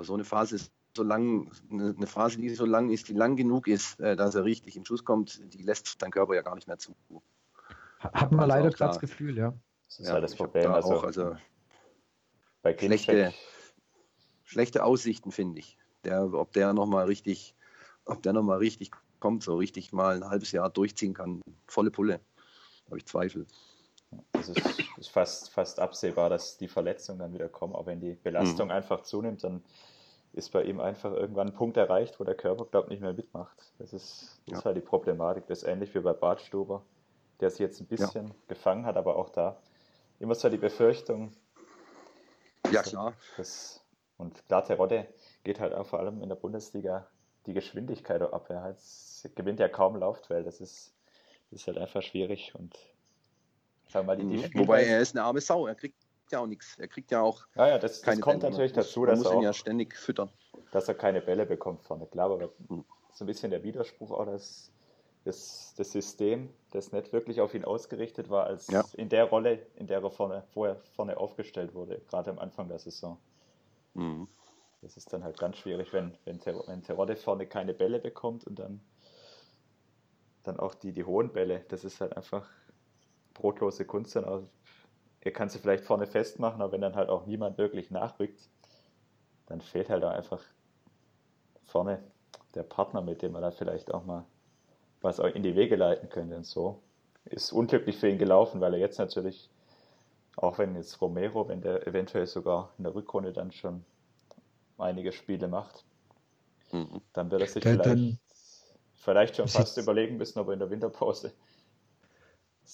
Aber 0.00 0.06
so 0.06 0.14
eine 0.14 0.24
Phase 0.24 0.56
ist 0.56 0.72
so 0.96 1.02
lang, 1.02 1.52
eine 1.70 2.06
Phase, 2.06 2.38
die 2.38 2.48
so 2.48 2.64
lang 2.64 2.88
ist, 2.88 3.08
die 3.08 3.12
lang 3.12 3.36
genug 3.36 3.68
ist, 3.68 4.00
äh, 4.00 4.16
dass 4.16 4.34
er 4.34 4.46
richtig 4.46 4.74
in 4.74 4.86
Schuss 4.86 5.04
kommt, 5.04 5.42
die 5.52 5.62
lässt 5.62 6.00
dein 6.00 6.10
Körper 6.10 6.34
ja 6.34 6.40
gar 6.40 6.54
nicht 6.54 6.66
mehr 6.66 6.78
zu. 6.78 6.96
Hat 7.98 8.32
man 8.32 8.40
also 8.40 8.48
leider 8.48 8.70
gerade 8.70 8.92
das 8.92 8.98
Gefühl, 8.98 9.36
ja. 9.36 9.52
Das 9.88 9.98
ist 9.98 10.06
ja, 10.06 10.14
halt 10.14 10.24
das 10.24 10.34
Problem. 10.36 10.72
Also, 10.72 10.94
auch, 10.94 11.04
also 11.04 11.36
bei 12.62 12.74
schlechte, 12.78 13.34
schlechte 14.44 14.84
Aussichten, 14.84 15.32
finde 15.32 15.58
ich. 15.58 15.76
Der, 16.04 16.32
ob 16.32 16.54
der 16.54 16.72
nochmal 16.72 17.04
richtig, 17.04 17.54
ob 18.06 18.22
der 18.22 18.32
nochmal 18.32 18.56
richtig 18.56 18.92
kommt, 19.18 19.42
so 19.42 19.54
richtig 19.56 19.92
mal 19.92 20.16
ein 20.16 20.30
halbes 20.30 20.50
Jahr 20.50 20.70
durchziehen 20.70 21.12
kann, 21.12 21.42
volle 21.66 21.90
Pulle, 21.90 22.20
habe 22.86 22.96
ich 22.96 23.04
Zweifel. 23.04 23.46
Es 24.32 24.48
ist, 24.48 24.62
ist, 24.96 25.10
fast, 25.10 25.50
fast 25.50 25.78
absehbar, 25.78 26.30
dass 26.30 26.56
die 26.56 26.68
Verletzungen 26.68 27.18
dann 27.18 27.34
wieder 27.34 27.50
kommen. 27.50 27.74
Auch 27.74 27.84
wenn 27.84 28.00
die 28.00 28.14
Belastung 28.14 28.68
mhm. 28.68 28.72
einfach 28.72 29.02
zunimmt, 29.02 29.44
dann 29.44 29.62
ist 30.32 30.52
bei 30.52 30.62
ihm 30.62 30.80
einfach 30.80 31.12
irgendwann 31.12 31.48
ein 31.48 31.54
Punkt 31.54 31.76
erreicht, 31.76 32.20
wo 32.20 32.24
der 32.24 32.34
Körper, 32.34 32.64
glaube 32.64 32.86
ich, 32.86 32.90
nicht 32.92 33.02
mehr 33.02 33.12
mitmacht. 33.12 33.56
Das 33.78 33.92
ist, 33.92 34.40
das 34.46 34.52
ja. 34.52 34.58
ist 34.58 34.64
halt 34.64 34.76
die 34.76 34.82
Problematik. 34.82 35.46
Das 35.46 35.62
ist 35.62 35.68
ähnlich 35.68 35.94
wie 35.94 36.00
bei 36.00 36.12
Bartstuber, 36.12 36.82
der 37.40 37.50
sich 37.50 37.60
jetzt 37.60 37.80
ein 37.80 37.86
bisschen 37.86 38.28
ja. 38.28 38.34
gefangen 38.48 38.86
hat, 38.86 38.96
aber 38.96 39.16
auch 39.16 39.30
da 39.30 39.56
immer 40.20 40.34
so 40.34 40.48
die 40.48 40.58
Befürchtung. 40.58 41.32
Ja, 42.70 42.82
klar. 42.82 43.14
Das, 43.36 43.82
und 44.18 44.46
klar, 44.46 44.64
Terodde 44.64 45.08
geht 45.42 45.58
halt 45.58 45.72
auch 45.72 45.86
vor 45.86 45.98
allem 45.98 46.22
in 46.22 46.28
der 46.28 46.36
Bundesliga 46.36 47.06
die 47.46 47.54
Geschwindigkeit 47.54 48.22
ab. 48.22 48.50
Er 48.50 48.76
gewinnt 49.34 49.58
ja 49.58 49.68
kaum 49.68 49.96
Laufduell. 49.96 50.44
Das 50.44 50.60
ist, 50.60 50.94
das 51.50 51.60
ist 51.60 51.66
halt 51.66 51.78
einfach 51.78 52.02
schwierig 52.02 52.54
und 52.54 52.76
Sagen 53.90 54.06
wir 54.06 54.14
mal, 54.14 54.16
die, 54.16 54.26
die 54.26 54.56
mhm. 54.56 54.60
Wobei 54.60 54.84
er 54.84 55.00
ist 55.00 55.16
eine 55.16 55.24
arme 55.24 55.40
Sau, 55.40 55.66
er 55.66 55.74
kriegt 55.74 55.96
ja 56.32 56.40
auch 56.40 56.46
nichts. 56.46 56.78
Er 56.78 56.88
kriegt 56.88 57.10
ja 57.10 57.22
auch. 57.22 57.46
Ja, 57.54 57.68
ja, 57.68 57.78
das, 57.78 58.02
das 58.02 58.20
kommt 58.20 58.40
Bälle. 58.40 58.50
natürlich 58.50 58.72
dazu, 58.72 59.06
dass 59.06 59.24
er, 59.24 59.30
auch, 59.32 59.42
ja 59.42 59.52
ständig 59.52 59.96
füttern. 59.96 60.30
dass 60.72 60.88
er 60.88 60.94
keine 60.94 61.20
Bälle 61.20 61.46
bekommt 61.46 61.82
vorne. 61.82 62.06
Klar, 62.06 62.30
aber 62.30 62.50
mhm. 62.68 62.84
so 63.12 63.24
ein 63.24 63.26
bisschen 63.26 63.50
der 63.50 63.62
Widerspruch 63.62 64.10
auch, 64.10 64.26
dass 64.26 64.70
das, 65.24 65.74
das 65.76 65.92
System, 65.92 66.50
das 66.70 66.92
nicht 66.92 67.12
wirklich 67.12 67.40
auf 67.40 67.54
ihn 67.54 67.64
ausgerichtet 67.64 68.30
war, 68.30 68.46
als 68.46 68.68
ja. 68.68 68.84
in 68.94 69.08
der 69.08 69.24
Rolle, 69.24 69.66
in 69.76 69.86
der 69.86 70.02
er 70.02 70.10
vorne, 70.10 70.44
vorher 70.52 70.76
vorne 70.94 71.16
aufgestellt 71.16 71.74
wurde, 71.74 72.00
gerade 72.08 72.30
am 72.30 72.38
Anfang 72.38 72.68
der 72.68 72.78
Saison. 72.78 73.18
Mhm. 73.94 74.28
Das 74.82 74.96
ist 74.96 75.12
dann 75.12 75.24
halt 75.24 75.38
ganz 75.38 75.58
schwierig, 75.58 75.92
wenn, 75.92 76.16
wenn, 76.24 76.40
Ter 76.40 76.62
wenn 76.66 76.82
Terodde 76.82 77.16
vorne 77.16 77.46
keine 77.46 77.74
Bälle 77.74 77.98
bekommt 77.98 78.44
und 78.46 78.58
dann, 78.58 78.80
dann 80.42 80.58
auch 80.58 80.74
die, 80.74 80.92
die 80.92 81.04
hohen 81.04 81.32
Bälle. 81.32 81.64
Das 81.68 81.84
ist 81.84 82.00
halt 82.00 82.16
einfach 82.16 82.48
brotlose 83.34 83.84
Kunst 83.84 84.16
dann. 84.16 84.24
Also, 84.24 84.48
er 85.20 85.32
kann 85.32 85.48
sie 85.48 85.58
vielleicht 85.58 85.84
vorne 85.84 86.06
festmachen, 86.06 86.62
aber 86.62 86.72
wenn 86.72 86.80
dann 86.80 86.96
halt 86.96 87.08
auch 87.08 87.26
niemand 87.26 87.58
wirklich 87.58 87.90
nachrückt, 87.90 88.40
dann 89.46 89.60
fehlt 89.60 89.90
halt 89.90 90.04
auch 90.04 90.12
einfach 90.12 90.42
vorne 91.64 92.02
der 92.54 92.62
Partner, 92.62 93.02
mit 93.02 93.22
dem 93.22 93.34
er 93.34 93.40
da 93.40 93.50
vielleicht 93.50 93.92
auch 93.92 94.04
mal 94.04 94.24
was 95.02 95.20
auch 95.20 95.26
in 95.26 95.42
die 95.42 95.54
Wege 95.56 95.76
leiten 95.76 96.08
könnte. 96.08 96.36
Und 96.36 96.46
so 96.46 96.82
ist 97.24 97.52
unglücklich 97.52 97.96
für 97.96 98.08
ihn 98.08 98.18
gelaufen, 98.18 98.60
weil 98.60 98.74
er 98.74 98.80
jetzt 98.80 98.98
natürlich, 98.98 99.50
auch 100.36 100.58
wenn 100.58 100.74
jetzt 100.74 101.00
Romero, 101.00 101.48
wenn 101.48 101.60
der 101.60 101.86
eventuell 101.86 102.26
sogar 102.26 102.72
in 102.78 102.84
der 102.84 102.94
Rückrunde 102.94 103.32
dann 103.32 103.52
schon 103.52 103.84
einige 104.78 105.12
Spiele 105.12 105.48
macht, 105.48 105.84
mhm. 106.72 107.00
dann 107.12 107.30
wird 107.30 107.42
er 107.42 107.48
sich 107.48 107.62
dann, 107.62 107.80
vielleicht 107.82 108.18
vielleicht 108.96 109.36
schon 109.36 109.48
fast 109.48 109.78
überlegen 109.78 110.16
müssen, 110.16 110.38
ob 110.38 110.48
er 110.48 110.52
in 110.54 110.58
der 110.58 110.70
Winterpause 110.70 111.32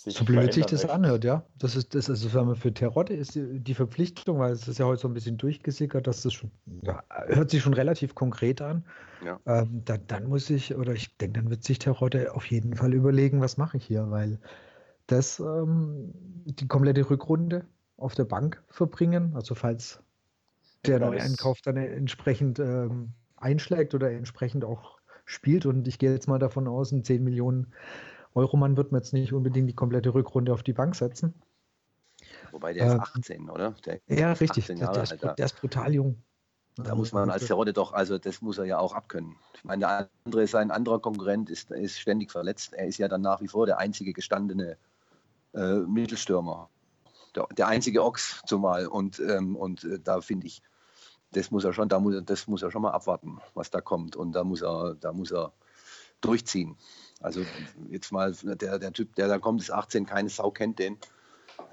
so 0.05 0.25
blöd 0.25 0.53
sich 0.53 0.67
das 0.67 0.83
möchte. 0.83 0.93
anhört, 0.93 1.25
ja. 1.25 1.45
Das 1.59 1.77
ist, 1.77 1.95
das 1.95 2.11
also 2.11 2.55
für 2.55 2.73
Terodde 2.73 3.15
ist 3.15 3.35
die, 3.35 3.61
die 3.61 3.75
Verpflichtung, 3.75 4.39
weil 4.39 4.53
es 4.53 4.69
ist 4.69 4.79
ja 4.79 4.87
heute 4.87 5.01
so 5.01 5.09
ein 5.09 5.15
bisschen 5.15 5.39
durchgesickert, 5.39 6.07
dass 6.07 6.23
das 6.23 6.35
schon, 6.35 6.51
ja, 6.83 7.03
hört 7.27 7.51
sich 7.51 7.63
schon 7.63 7.75
relativ 7.75 8.15
konkret 8.15 8.61
an. 8.61 8.85
Ja. 9.25 9.41
Ähm, 9.47 9.83
dann, 9.85 10.01
dann, 10.07 10.29
muss 10.29 10.51
ich, 10.51 10.77
oder 10.77 10.93
ich 10.93 11.17
denke, 11.17 11.41
dann 11.41 11.51
wird 11.51 11.65
sich 11.65 11.79
Terodde 11.79 12.35
auf 12.35 12.47
jeden 12.47 12.75
Fall 12.75 12.93
überlegen, 12.93 13.41
was 13.41 13.57
mache 13.57 13.79
ich 13.79 13.85
hier, 13.85 14.11
weil 14.11 14.39
das 15.07 15.41
ähm, 15.41 16.13
die 16.45 16.69
komplette 16.69 17.09
Rückrunde 17.09 17.65
auf 17.97 18.15
der 18.15 18.25
Bank 18.25 18.63
verbringen, 18.69 19.33
also 19.35 19.55
falls 19.55 20.01
der 20.85 21.01
neue 21.01 21.21
Einkauf 21.21 21.61
dann 21.63 21.77
entsprechend 21.77 22.59
ähm, 22.59 23.13
einschlägt 23.37 23.95
oder 23.95 24.11
entsprechend 24.11 24.65
auch 24.65 24.99
spielt 25.25 25.67
und 25.67 25.89
ich 25.89 25.99
gehe 25.99 26.13
jetzt 26.13 26.29
mal 26.29 26.39
davon 26.39 26.69
aus, 26.69 26.93
ein 26.93 27.03
10 27.03 27.25
Millionen 27.25 27.73
Euroman 28.37 28.77
wird 28.77 28.93
man 28.93 29.01
jetzt 29.01 29.13
nicht 29.13 29.33
unbedingt 29.33 29.69
die 29.69 29.75
komplette 29.75 30.13
Rückrunde 30.13 30.53
auf 30.53 30.63
die 30.63 30.75
Bank 30.75 30.95
setzen. 30.95 31.35
Wobei 32.53 32.73
der 32.73 32.87
ist 32.87 33.01
18, 33.01 33.37
ähm, 33.37 33.51
oder? 33.51 33.75
Der 33.85 34.01
ja, 34.09 34.33
richtig. 34.33 34.67
Der, 34.67 34.77
der, 34.77 35.03
ist, 35.03 35.23
der, 35.23 35.39
ist, 35.39 35.61
brutal 35.61 35.95
jung. 35.95 36.23
Da 36.77 36.95
muss 36.95 37.13
man 37.13 37.31
als 37.31 37.47
Terodde 37.47 37.73
doch, 37.73 37.95
also 37.95 38.19
das 38.19 38.43
muss 38.43 38.59
er 38.59 38.65
ja 38.67 38.79
auch 38.79 38.93
abkönnen. 38.93 39.37
Ich 39.55 39.65
meine, 39.65 39.81
der 39.81 40.11
andere, 40.25 40.47
sein 40.47 40.71
anderer 40.71 41.01
Konkurrent 41.01 41.49
ist, 41.49 41.71
ist 41.71 41.99
ständig 41.99 42.31
verletzt. 42.31 42.75
Er 42.75 42.87
ist 42.87 42.99
ja 42.99 43.09
dann 43.09 43.23
nach 43.23 43.41
wie 43.41 43.49
vor 43.49 43.65
der 43.65 43.79
einzige 43.79 44.13
gestandene 44.13 44.77
äh, 45.55 45.79
Mittelstürmer. 45.79 46.69
Der, 47.35 47.47
der, 47.57 47.69
einzige 47.69 48.05
Ochs 48.05 48.43
zumal. 48.45 48.87
Und, 48.87 49.19
ähm, 49.21 49.57
und 49.57 49.85
äh, 49.85 49.99
da 49.99 50.21
finde 50.21 50.47
ich, 50.47 50.61
das 51.33 51.51
muss 51.51 51.65
er 51.65 51.73
schon, 51.73 51.89
da 51.89 51.99
muss, 51.99 52.23
das 52.25 52.47
muss 52.47 52.63
er 52.63 52.71
schon 52.71 52.83
mal 52.83 52.93
abwarten, 52.93 53.39
was 53.55 53.71
da 53.71 53.81
kommt. 53.81 54.15
Und 54.15 54.33
da 54.33 54.45
muss 54.45 54.61
er, 54.61 54.95
da 55.01 55.15
muss 55.15 55.33
er 55.33 55.55
durchziehen. 56.21 56.77
Also 57.27 57.45
jetzt 57.91 58.13
mal, 58.13 58.33
der, 58.33 58.79
der 58.79 58.93
Typ, 58.93 59.17
der 59.17 59.27
da 59.27 59.41
kommt, 59.41 59.61
ist 59.61 59.73
18, 59.73 60.07
keine 60.07 60.29
Sau 60.29 60.53
kennt 60.53 60.79
den. 60.79 60.97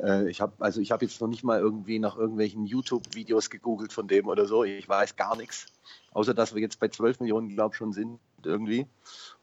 Äh, 0.01 0.27
ich 0.27 0.41
habe 0.41 0.53
also 0.57 0.81
ich 0.81 0.91
habe 0.91 1.05
jetzt 1.05 1.21
noch 1.21 1.27
nicht 1.27 1.43
mal 1.43 1.59
irgendwie 1.59 1.99
nach 1.99 2.17
irgendwelchen 2.17 2.65
YouTube-Videos 2.65 3.51
gegoogelt 3.51 3.93
von 3.93 4.07
dem 4.07 4.27
oder 4.27 4.47
so. 4.47 4.63
Ich 4.63 4.89
weiß 4.89 5.15
gar 5.15 5.37
nichts. 5.37 5.67
Außer 6.11 6.33
dass 6.33 6.55
wir 6.55 6.61
jetzt 6.63 6.79
bei 6.79 6.87
12 6.87 7.19
Millionen, 7.19 7.49
glaube 7.49 7.75
ich, 7.75 7.77
schon 7.77 7.93
sind 7.93 8.19
irgendwie. 8.43 8.87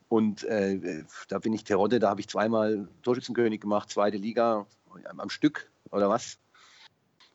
Und 0.09 0.43
äh, 0.43 1.05
da 1.29 1.39
bin 1.39 1.53
ich 1.53 1.63
Terodde, 1.63 2.01
da 2.01 2.11
habe 2.11 2.21
ich 2.21 2.29
zweimal 2.29 2.89
Torschützenkönig 3.03 3.61
gemacht, 3.61 3.89
zweite 3.91 4.17
Liga 4.17 4.67
am 5.17 5.31
Stück 5.31 5.71
oder 5.93 6.09
was. 6.09 6.39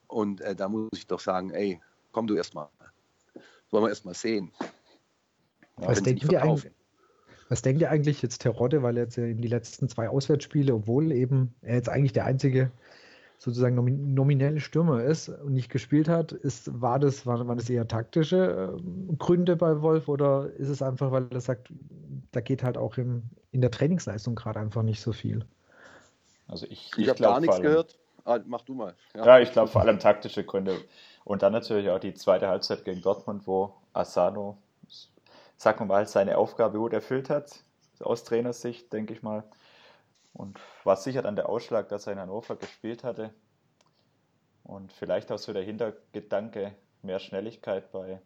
Und 0.06 0.42
äh, 0.42 0.54
da 0.54 0.68
muss 0.68 0.90
ich 0.92 1.06
doch 1.06 1.20
sagen, 1.20 1.48
ey, 1.48 1.80
komm 2.12 2.26
du 2.26 2.34
erstmal. 2.34 2.68
Wollen 3.70 3.84
wir 3.84 3.88
erstmal 3.88 4.12
sehen. 4.12 4.52
Was 5.76 6.02
denken, 6.02 6.30
wir 6.30 6.42
eigentlich, 6.42 6.70
was 7.48 7.62
denkt 7.62 7.80
ihr 7.80 7.90
eigentlich 7.90 8.22
jetzt 8.22 8.42
Terodde, 8.42 8.82
weil 8.82 8.96
er 8.96 9.04
jetzt 9.04 9.18
in 9.18 9.40
die 9.40 9.48
letzten 9.48 9.88
zwei 9.88 10.08
Auswärtsspiele, 10.08 10.74
obwohl 10.74 11.12
eben 11.12 11.54
er 11.62 11.76
jetzt 11.76 11.88
eigentlich 11.88 12.12
der 12.12 12.24
einzige 12.24 12.70
sozusagen 13.38 14.14
nominelle 14.14 14.60
Stürmer 14.60 15.04
ist 15.04 15.28
und 15.28 15.52
nicht 15.52 15.70
gespielt 15.70 16.08
hat, 16.08 16.32
ist, 16.32 16.80
war 16.80 16.98
das, 16.98 17.26
waren, 17.26 17.46
waren 17.46 17.58
das 17.58 17.68
eher 17.68 17.86
taktische 17.86 18.74
äh, 18.76 19.14
Gründe 19.18 19.56
bei 19.56 19.82
Wolf 19.82 20.08
oder 20.08 20.50
ist 20.56 20.68
es 20.68 20.82
einfach, 20.82 21.12
weil 21.12 21.26
er 21.30 21.40
sagt, 21.40 21.68
da 22.32 22.40
geht 22.40 22.62
halt 22.62 22.78
auch 22.78 22.96
im, 22.96 23.24
in 23.52 23.60
der 23.60 23.70
Trainingsleistung 23.70 24.34
gerade 24.34 24.58
einfach 24.58 24.82
nicht 24.82 25.00
so 25.00 25.12
viel? 25.12 25.44
Also 26.48 26.66
ich, 26.66 26.90
ich, 26.96 27.04
ich 27.04 27.08
habe 27.08 27.20
gar 27.20 27.40
nichts 27.40 27.60
gehört. 27.60 27.98
Ah, 28.24 28.40
mach 28.46 28.62
du 28.62 28.74
mal. 28.74 28.94
Ja, 29.14 29.26
ja 29.26 29.40
ich 29.40 29.52
glaube 29.52 29.68
vor 29.68 29.82
allem 29.82 29.98
taktische 29.98 30.42
Gründe. 30.42 30.78
Und 31.24 31.42
dann 31.42 31.52
natürlich 31.52 31.90
auch 31.90 32.00
die 32.00 32.14
zweite 32.14 32.48
Halbzeit 32.48 32.84
gegen 32.84 33.02
Dortmund, 33.02 33.46
wo 33.46 33.74
Asano 33.92 34.56
sagen 35.56 35.80
wir 35.80 35.86
mal, 35.86 36.06
seine 36.06 36.38
Aufgabe 36.38 36.78
gut 36.78 36.92
erfüllt 36.92 37.30
hat, 37.30 37.64
aus 38.00 38.24
Trainersicht, 38.24 38.92
denke 38.92 39.14
ich 39.14 39.22
mal. 39.22 39.44
Und 40.32 40.60
war 40.84 40.96
sicher 40.96 41.22
dann 41.22 41.36
der 41.36 41.48
Ausschlag, 41.48 41.88
dass 41.88 42.06
er 42.06 42.12
in 42.12 42.18
Hannover 42.18 42.56
gespielt 42.56 43.04
hatte. 43.04 43.32
Und 44.64 44.92
vielleicht 44.92 45.32
auch 45.32 45.38
so 45.38 45.52
der 45.52 45.62
Hintergedanke, 45.62 46.74
mehr 47.02 47.20
Schnelligkeit 47.20 47.90
bei, 47.92 48.20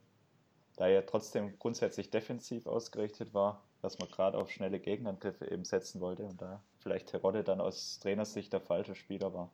da 0.76 0.88
er 0.88 1.06
trotzdem 1.06 1.58
grundsätzlich 1.58 2.10
defensiv 2.10 2.66
ausgerichtet 2.66 3.34
war, 3.34 3.62
dass 3.82 3.99
man 3.99 4.08
gerade 4.08 4.38
auf 4.38 4.50
schnelle 4.50 4.80
Gegenangriffe 4.80 5.50
eben 5.50 5.64
setzen 5.64 6.00
wollte 6.00 6.25
und 6.25 6.40
da 6.40 6.62
vielleicht 6.78 7.08
Terodde 7.08 7.44
dann 7.44 7.60
aus 7.60 7.99
Trainersicht 8.00 8.52
der 8.52 8.60
falsche 8.60 8.94
Spieler 8.94 9.32
war. 9.32 9.50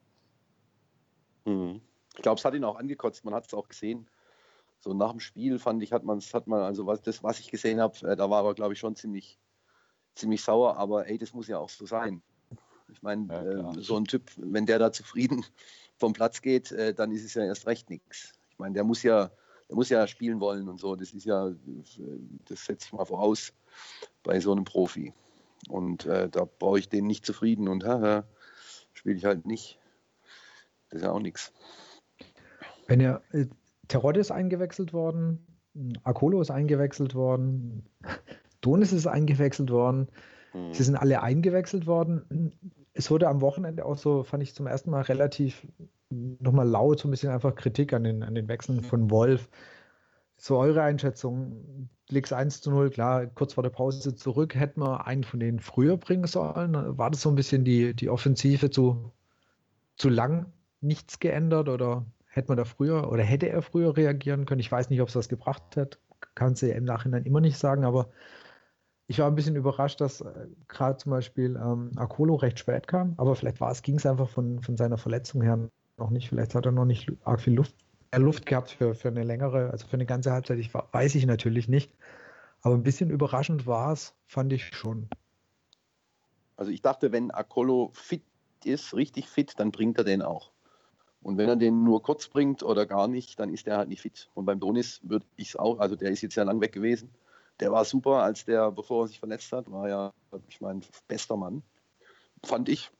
Mhm. 1.44 1.80
Ich 2.14 2.22
glaube, 2.22 2.38
es 2.38 2.44
hat 2.44 2.54
ihn 2.54 2.64
auch 2.64 2.76
angekotzt, 2.76 3.24
man 3.24 3.34
hat 3.34 3.46
es 3.46 3.54
auch 3.54 3.68
gesehen 3.68 4.08
so 4.86 4.94
nach 4.94 5.10
dem 5.10 5.18
Spiel 5.18 5.58
fand 5.58 5.82
ich, 5.82 5.92
hat 5.92 6.04
man 6.04 6.20
hat 6.20 6.46
man, 6.46 6.62
also 6.62 6.86
was, 6.86 7.02
das, 7.02 7.24
was 7.24 7.40
ich 7.40 7.50
gesehen 7.50 7.80
habe, 7.80 8.08
äh, 8.08 8.14
da 8.14 8.30
war 8.30 8.44
er, 8.44 8.54
glaube 8.54 8.72
ich, 8.72 8.78
schon 8.78 8.94
ziemlich, 8.94 9.36
ziemlich 10.14 10.42
sauer, 10.42 10.76
aber 10.76 11.08
ey, 11.08 11.18
das 11.18 11.32
muss 11.32 11.48
ja 11.48 11.58
auch 11.58 11.68
so 11.68 11.86
sein. 11.86 12.22
Ich 12.92 13.02
meine, 13.02 13.26
ja, 13.26 13.72
äh, 13.72 13.82
so 13.82 13.96
ein 13.96 14.04
Typ, 14.04 14.30
wenn 14.36 14.64
der 14.64 14.78
da 14.78 14.92
zufrieden 14.92 15.44
vom 15.98 16.12
Platz 16.12 16.40
geht, 16.40 16.70
äh, 16.70 16.94
dann 16.94 17.10
ist 17.10 17.24
es 17.24 17.34
ja 17.34 17.44
erst 17.44 17.66
recht 17.66 17.90
nichts. 17.90 18.32
Ich 18.48 18.58
meine, 18.60 18.74
der 18.74 18.84
muss 18.84 19.02
ja, 19.02 19.32
der 19.68 19.74
muss 19.74 19.88
ja 19.88 20.06
spielen 20.06 20.38
wollen 20.38 20.68
und 20.68 20.78
so. 20.78 20.94
Das 20.94 21.12
ist 21.12 21.24
ja, 21.24 21.52
das 22.44 22.64
setze 22.64 22.86
ich 22.86 22.92
mal 22.92 23.04
voraus 23.04 23.52
bei 24.22 24.38
so 24.38 24.52
einem 24.52 24.64
Profi. 24.64 25.12
Und 25.68 26.06
äh, 26.06 26.28
da 26.28 26.44
brauche 26.44 26.78
ich 26.78 26.88
den 26.88 27.08
nicht 27.08 27.26
zufrieden 27.26 27.66
und 27.66 27.84
haha, 27.84 28.24
spiele 28.92 29.16
ich 29.16 29.24
halt 29.24 29.46
nicht. 29.46 29.80
Das 30.90 30.98
ist 30.98 31.02
ja 31.02 31.10
auch 31.10 31.18
nichts. 31.18 31.52
Wenn 32.86 33.00
ihr 33.00 33.20
äh, 33.32 33.46
Terodde 33.88 34.20
ist 34.20 34.30
eingewechselt 34.30 34.92
worden, 34.92 35.46
Akolo 36.04 36.40
ist 36.40 36.50
eingewechselt 36.50 37.14
worden, 37.14 37.84
Donis 38.60 38.92
ist 38.92 39.06
eingewechselt 39.06 39.70
worden. 39.70 40.08
Mhm. 40.54 40.72
Sie 40.72 40.82
sind 40.82 40.96
alle 40.96 41.22
eingewechselt 41.22 41.86
worden. 41.86 42.52
Es 42.94 43.10
wurde 43.10 43.28
am 43.28 43.40
Wochenende 43.40 43.84
auch 43.84 43.98
so, 43.98 44.22
fand 44.22 44.42
ich 44.42 44.54
zum 44.54 44.66
ersten 44.66 44.90
Mal 44.90 45.02
relativ 45.02 45.66
nochmal 46.10 46.68
laut, 46.68 47.00
so 47.00 47.08
ein 47.08 47.10
bisschen 47.10 47.32
einfach 47.32 47.54
Kritik 47.54 47.92
an 47.92 48.04
den, 48.04 48.22
an 48.22 48.34
den 48.34 48.48
Wechseln 48.48 48.78
mhm. 48.78 48.84
von 48.84 49.10
Wolf. 49.10 49.48
So 50.38 50.58
eure 50.58 50.82
Einschätzung, 50.82 51.88
Licks 52.08 52.32
1 52.32 52.60
zu 52.60 52.70
0, 52.70 52.90
klar, 52.90 53.26
kurz 53.26 53.54
vor 53.54 53.62
der 53.62 53.70
Pause 53.70 54.14
zurück, 54.14 54.54
hätten 54.54 54.80
wir 54.80 55.06
einen 55.06 55.24
von 55.24 55.40
denen 55.40 55.60
früher 55.60 55.96
bringen 55.96 56.26
sollen? 56.26 56.98
War 56.98 57.10
das 57.10 57.22
so 57.22 57.30
ein 57.30 57.34
bisschen 57.34 57.64
die, 57.64 57.94
die 57.94 58.10
Offensive 58.10 58.70
zu, 58.70 59.12
zu 59.96 60.08
lang 60.08 60.52
nichts 60.80 61.18
geändert 61.20 61.68
oder 61.68 62.04
Hätte 62.36 62.48
man 62.48 62.58
da 62.58 62.66
früher 62.66 63.10
oder 63.10 63.22
hätte 63.22 63.48
er 63.48 63.62
früher 63.62 63.96
reagieren 63.96 64.44
können? 64.44 64.60
Ich 64.60 64.70
weiß 64.70 64.90
nicht, 64.90 65.00
ob 65.00 65.08
es 65.08 65.14
das 65.14 65.30
gebracht 65.30 65.74
hat. 65.74 65.98
Kann 66.34 66.54
sie 66.54 66.70
im 66.70 66.84
Nachhinein 66.84 67.24
immer 67.24 67.40
nicht 67.40 67.56
sagen, 67.56 67.82
aber 67.86 68.10
ich 69.06 69.20
war 69.20 69.26
ein 69.26 69.34
bisschen 69.34 69.56
überrascht, 69.56 70.02
dass 70.02 70.20
äh, 70.20 70.48
gerade 70.68 70.98
zum 70.98 71.12
Beispiel 71.12 71.56
ähm, 71.56 71.92
Akolo 71.96 72.34
recht 72.34 72.58
spät 72.58 72.88
kam, 72.88 73.14
aber 73.16 73.36
vielleicht 73.36 73.62
war 73.62 73.70
es, 73.70 73.80
ging 73.80 73.96
es 73.96 74.04
einfach 74.04 74.28
von, 74.28 74.60
von 74.60 74.76
seiner 74.76 74.98
Verletzung 74.98 75.40
her 75.40 75.70
noch 75.96 76.10
nicht. 76.10 76.28
Vielleicht 76.28 76.54
hat 76.54 76.66
er 76.66 76.72
noch 76.72 76.84
nicht 76.84 77.10
arg 77.24 77.40
viel 77.40 77.54
Luft, 77.54 77.74
äh, 78.10 78.18
Luft 78.18 78.44
gehabt 78.44 78.72
für, 78.72 78.94
für 78.94 79.08
eine 79.08 79.22
längere, 79.22 79.70
also 79.70 79.86
für 79.86 79.94
eine 79.94 80.04
ganze 80.04 80.30
Halbzeit. 80.30 80.58
Ich, 80.58 80.74
weiß 80.74 81.14
ich 81.14 81.24
natürlich 81.24 81.68
nicht. 81.68 81.90
Aber 82.60 82.74
ein 82.74 82.82
bisschen 82.82 83.08
überraschend 83.08 83.66
war 83.66 83.94
es, 83.94 84.14
fand 84.26 84.52
ich 84.52 84.76
schon. 84.76 85.08
Also 86.58 86.70
ich 86.70 86.82
dachte, 86.82 87.12
wenn 87.12 87.30
Akolo 87.30 87.92
fit 87.94 88.24
ist, 88.62 88.92
richtig 88.92 89.26
fit, 89.26 89.54
dann 89.56 89.70
bringt 89.70 89.96
er 89.96 90.04
den 90.04 90.20
auch. 90.20 90.50
Und 91.26 91.38
wenn 91.38 91.48
er 91.48 91.56
den 91.56 91.82
nur 91.82 92.04
kurz 92.04 92.28
bringt 92.28 92.62
oder 92.62 92.86
gar 92.86 93.08
nicht, 93.08 93.40
dann 93.40 93.52
ist 93.52 93.66
er 93.66 93.78
halt 93.78 93.88
nicht 93.88 94.02
fit. 94.02 94.30
Und 94.34 94.44
beim 94.44 94.60
Donis 94.60 95.00
würde 95.02 95.26
ich 95.34 95.48
es 95.48 95.56
auch, 95.56 95.80
also 95.80 95.96
der 95.96 96.12
ist 96.12 96.22
jetzt 96.22 96.36
ja 96.36 96.44
lang 96.44 96.60
weg 96.60 96.70
gewesen. 96.70 97.10
Der 97.58 97.72
war 97.72 97.84
super, 97.84 98.22
als 98.22 98.44
der, 98.44 98.70
bevor 98.70 99.02
er 99.02 99.08
sich 99.08 99.18
verletzt 99.18 99.50
hat, 99.50 99.68
war 99.68 99.88
ja, 99.88 100.12
ich 100.46 100.60
meine, 100.60 100.82
bester 101.08 101.36
Mann, 101.36 101.64
fand 102.44 102.68
ich. 102.68 102.92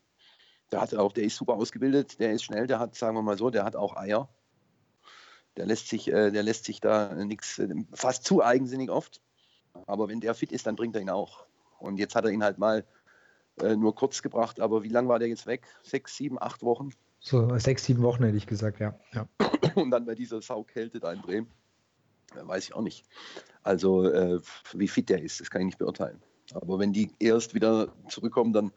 Der 0.72 0.80
hat 0.80 0.92
auch, 0.96 1.12
der 1.12 1.22
ist 1.22 1.36
super 1.36 1.54
ausgebildet, 1.54 2.18
der 2.18 2.32
ist 2.32 2.42
schnell, 2.42 2.66
der 2.66 2.80
hat, 2.80 2.96
sagen 2.96 3.14
wir 3.14 3.22
mal 3.22 3.38
so, 3.38 3.50
der 3.50 3.62
hat 3.62 3.76
auch 3.76 3.96
Eier. 3.96 4.28
Der 5.56 5.66
lässt 5.66 5.86
sich, 5.86 6.08
äh, 6.08 6.32
der 6.32 6.42
lässt 6.42 6.64
sich 6.64 6.80
da 6.80 7.14
nichts, 7.14 7.60
äh, 7.60 7.68
fast 7.92 8.24
zu 8.24 8.42
eigensinnig 8.42 8.90
oft. 8.90 9.20
Aber 9.86 10.08
wenn 10.08 10.18
der 10.18 10.34
fit 10.34 10.50
ist, 10.50 10.66
dann 10.66 10.74
bringt 10.74 10.96
er 10.96 11.00
ihn 11.00 11.10
auch. 11.10 11.46
Und 11.78 12.00
jetzt 12.00 12.16
hat 12.16 12.24
er 12.24 12.32
ihn 12.32 12.42
halt 12.42 12.58
mal 12.58 12.84
äh, 13.60 13.76
nur 13.76 13.94
kurz 13.94 14.20
gebracht. 14.20 14.58
Aber 14.58 14.82
wie 14.82 14.88
lange 14.88 15.08
war 15.08 15.20
der 15.20 15.28
jetzt 15.28 15.46
weg? 15.46 15.68
Sechs, 15.84 16.16
sieben, 16.16 16.42
acht 16.42 16.64
Wochen? 16.64 16.90
So 17.18 17.58
sechs, 17.58 17.84
sieben 17.84 18.02
Wochen 18.02 18.24
hätte 18.24 18.36
ich 18.36 18.46
gesagt, 18.46 18.80
ja. 18.80 18.94
ja. 19.12 19.28
Und 19.74 19.90
dann 19.90 20.04
bei 20.04 20.14
dieser 20.14 20.40
Saukälte 20.40 21.00
da 21.00 21.12
in 21.12 21.22
Bremen, 21.22 21.48
weiß 22.34 22.64
ich 22.64 22.74
auch 22.74 22.82
nicht. 22.82 23.04
Also 23.62 24.08
äh, 24.08 24.40
wie 24.74 24.88
fit 24.88 25.08
der 25.08 25.22
ist, 25.22 25.40
das 25.40 25.50
kann 25.50 25.62
ich 25.62 25.66
nicht 25.66 25.78
beurteilen. 25.78 26.22
Aber 26.54 26.78
wenn 26.78 26.92
die 26.92 27.10
erst 27.18 27.54
wieder 27.54 27.92
zurückkommen, 28.08 28.52
dann 28.52 28.72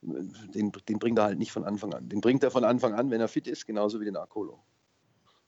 den, 0.00 0.70
den 0.88 0.98
bringt 0.98 1.18
er 1.18 1.24
halt 1.24 1.38
nicht 1.38 1.52
von 1.52 1.64
Anfang 1.64 1.92
an. 1.92 2.08
Den 2.08 2.20
bringt 2.20 2.44
er 2.44 2.50
von 2.50 2.64
Anfang 2.64 2.94
an, 2.94 3.10
wenn 3.10 3.20
er 3.20 3.28
fit 3.28 3.48
ist, 3.48 3.66
genauso 3.66 4.00
wie 4.00 4.04
den 4.04 4.16
Akolo. 4.16 4.62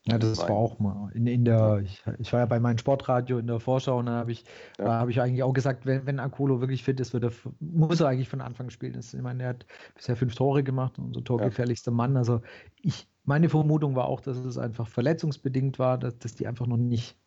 Ja, 0.06 0.16
das 0.16 0.38
war 0.38 0.52
auch 0.52 0.78
mal 0.78 1.10
in, 1.14 1.26
in 1.26 1.44
der, 1.44 1.82
ich, 1.84 2.02
ich, 2.18 2.32
war 2.32 2.40
ja 2.40 2.46
bei 2.46 2.58
meinem 2.58 2.78
Sportradio 2.78 3.38
in 3.38 3.46
der 3.46 3.60
Vorschau 3.60 3.98
und 3.98 4.06
da 4.06 4.12
habe 4.12 4.32
ich, 4.32 4.44
ja. 4.78 4.84
da 4.84 5.08
ich 5.08 5.20
eigentlich 5.20 5.42
auch 5.42 5.52
gesagt, 5.52 5.84
wenn, 5.84 6.06
wenn 6.06 6.20
Akolo 6.20 6.60
wirklich 6.60 6.84
fit 6.84 6.98
ist, 7.00 7.12
wird 7.12 7.24
er, 7.24 7.32
muss 7.60 8.00
er 8.00 8.08
eigentlich 8.08 8.30
von 8.30 8.40
Anfang 8.40 8.70
spielen. 8.70 8.94
Das, 8.94 9.12
ich 9.12 9.20
meine, 9.20 9.42
er 9.42 9.48
hat 9.50 9.66
bisher 9.94 10.16
fünf 10.16 10.34
Tore 10.34 10.62
gemacht, 10.62 10.98
unser 10.98 11.22
torgefährlichster 11.22 11.90
ja. 11.90 11.96
Mann. 11.96 12.16
Also 12.16 12.40
ich, 12.80 13.08
meine 13.24 13.50
Vermutung 13.50 13.94
war 13.94 14.06
auch, 14.06 14.20
dass 14.20 14.38
es 14.38 14.56
einfach 14.56 14.88
verletzungsbedingt 14.88 15.78
war, 15.78 15.98
dass, 15.98 16.18
dass 16.18 16.34
die 16.34 16.46
einfach 16.46 16.66
noch 16.66 16.78
nicht 16.78 17.18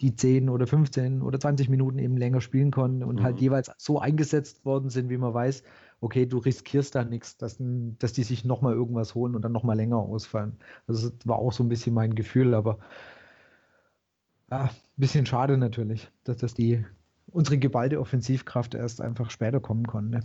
die 0.00 0.14
10 0.16 0.48
oder 0.48 0.66
15 0.66 1.22
oder 1.22 1.38
20 1.38 1.68
Minuten 1.68 1.98
eben 1.98 2.16
länger 2.16 2.40
spielen 2.40 2.70
konnten 2.70 3.02
und 3.02 3.16
halt 3.16 3.18
mhm. 3.18 3.24
halt 3.24 3.40
jeweils 3.40 3.70
so 3.76 3.98
eingesetzt 3.98 4.64
worden 4.64 4.88
sind, 4.90 5.10
wie 5.10 5.18
man 5.18 5.34
weiß, 5.34 5.62
okay, 6.00 6.26
du 6.26 6.38
riskierst 6.38 6.94
da 6.94 7.04
nichts, 7.04 7.36
dass, 7.36 7.56
dass 7.60 8.12
die 8.12 8.22
sich 8.22 8.44
nochmal 8.44 8.74
irgendwas 8.74 9.14
holen 9.14 9.34
und 9.34 9.42
dann 9.42 9.52
nochmal 9.52 9.76
länger 9.76 9.98
ausfallen. 9.98 10.58
Also 10.86 11.10
das 11.10 11.26
war 11.26 11.38
auch 11.38 11.52
so 11.52 11.62
ein 11.62 11.68
bisschen 11.68 11.94
mein 11.94 12.14
Gefühl, 12.14 12.54
aber 12.54 12.78
ja, 14.50 14.64
ein 14.64 14.70
bisschen 14.96 15.26
schade 15.26 15.58
natürlich, 15.58 16.10
dass 16.24 16.38
das 16.38 16.54
die 16.54 16.84
unsere 17.26 17.58
geballte 17.58 18.00
Offensivkraft 18.00 18.74
erst 18.74 19.00
einfach 19.00 19.30
später 19.30 19.60
kommen 19.60 19.86
konnte. 19.86 20.20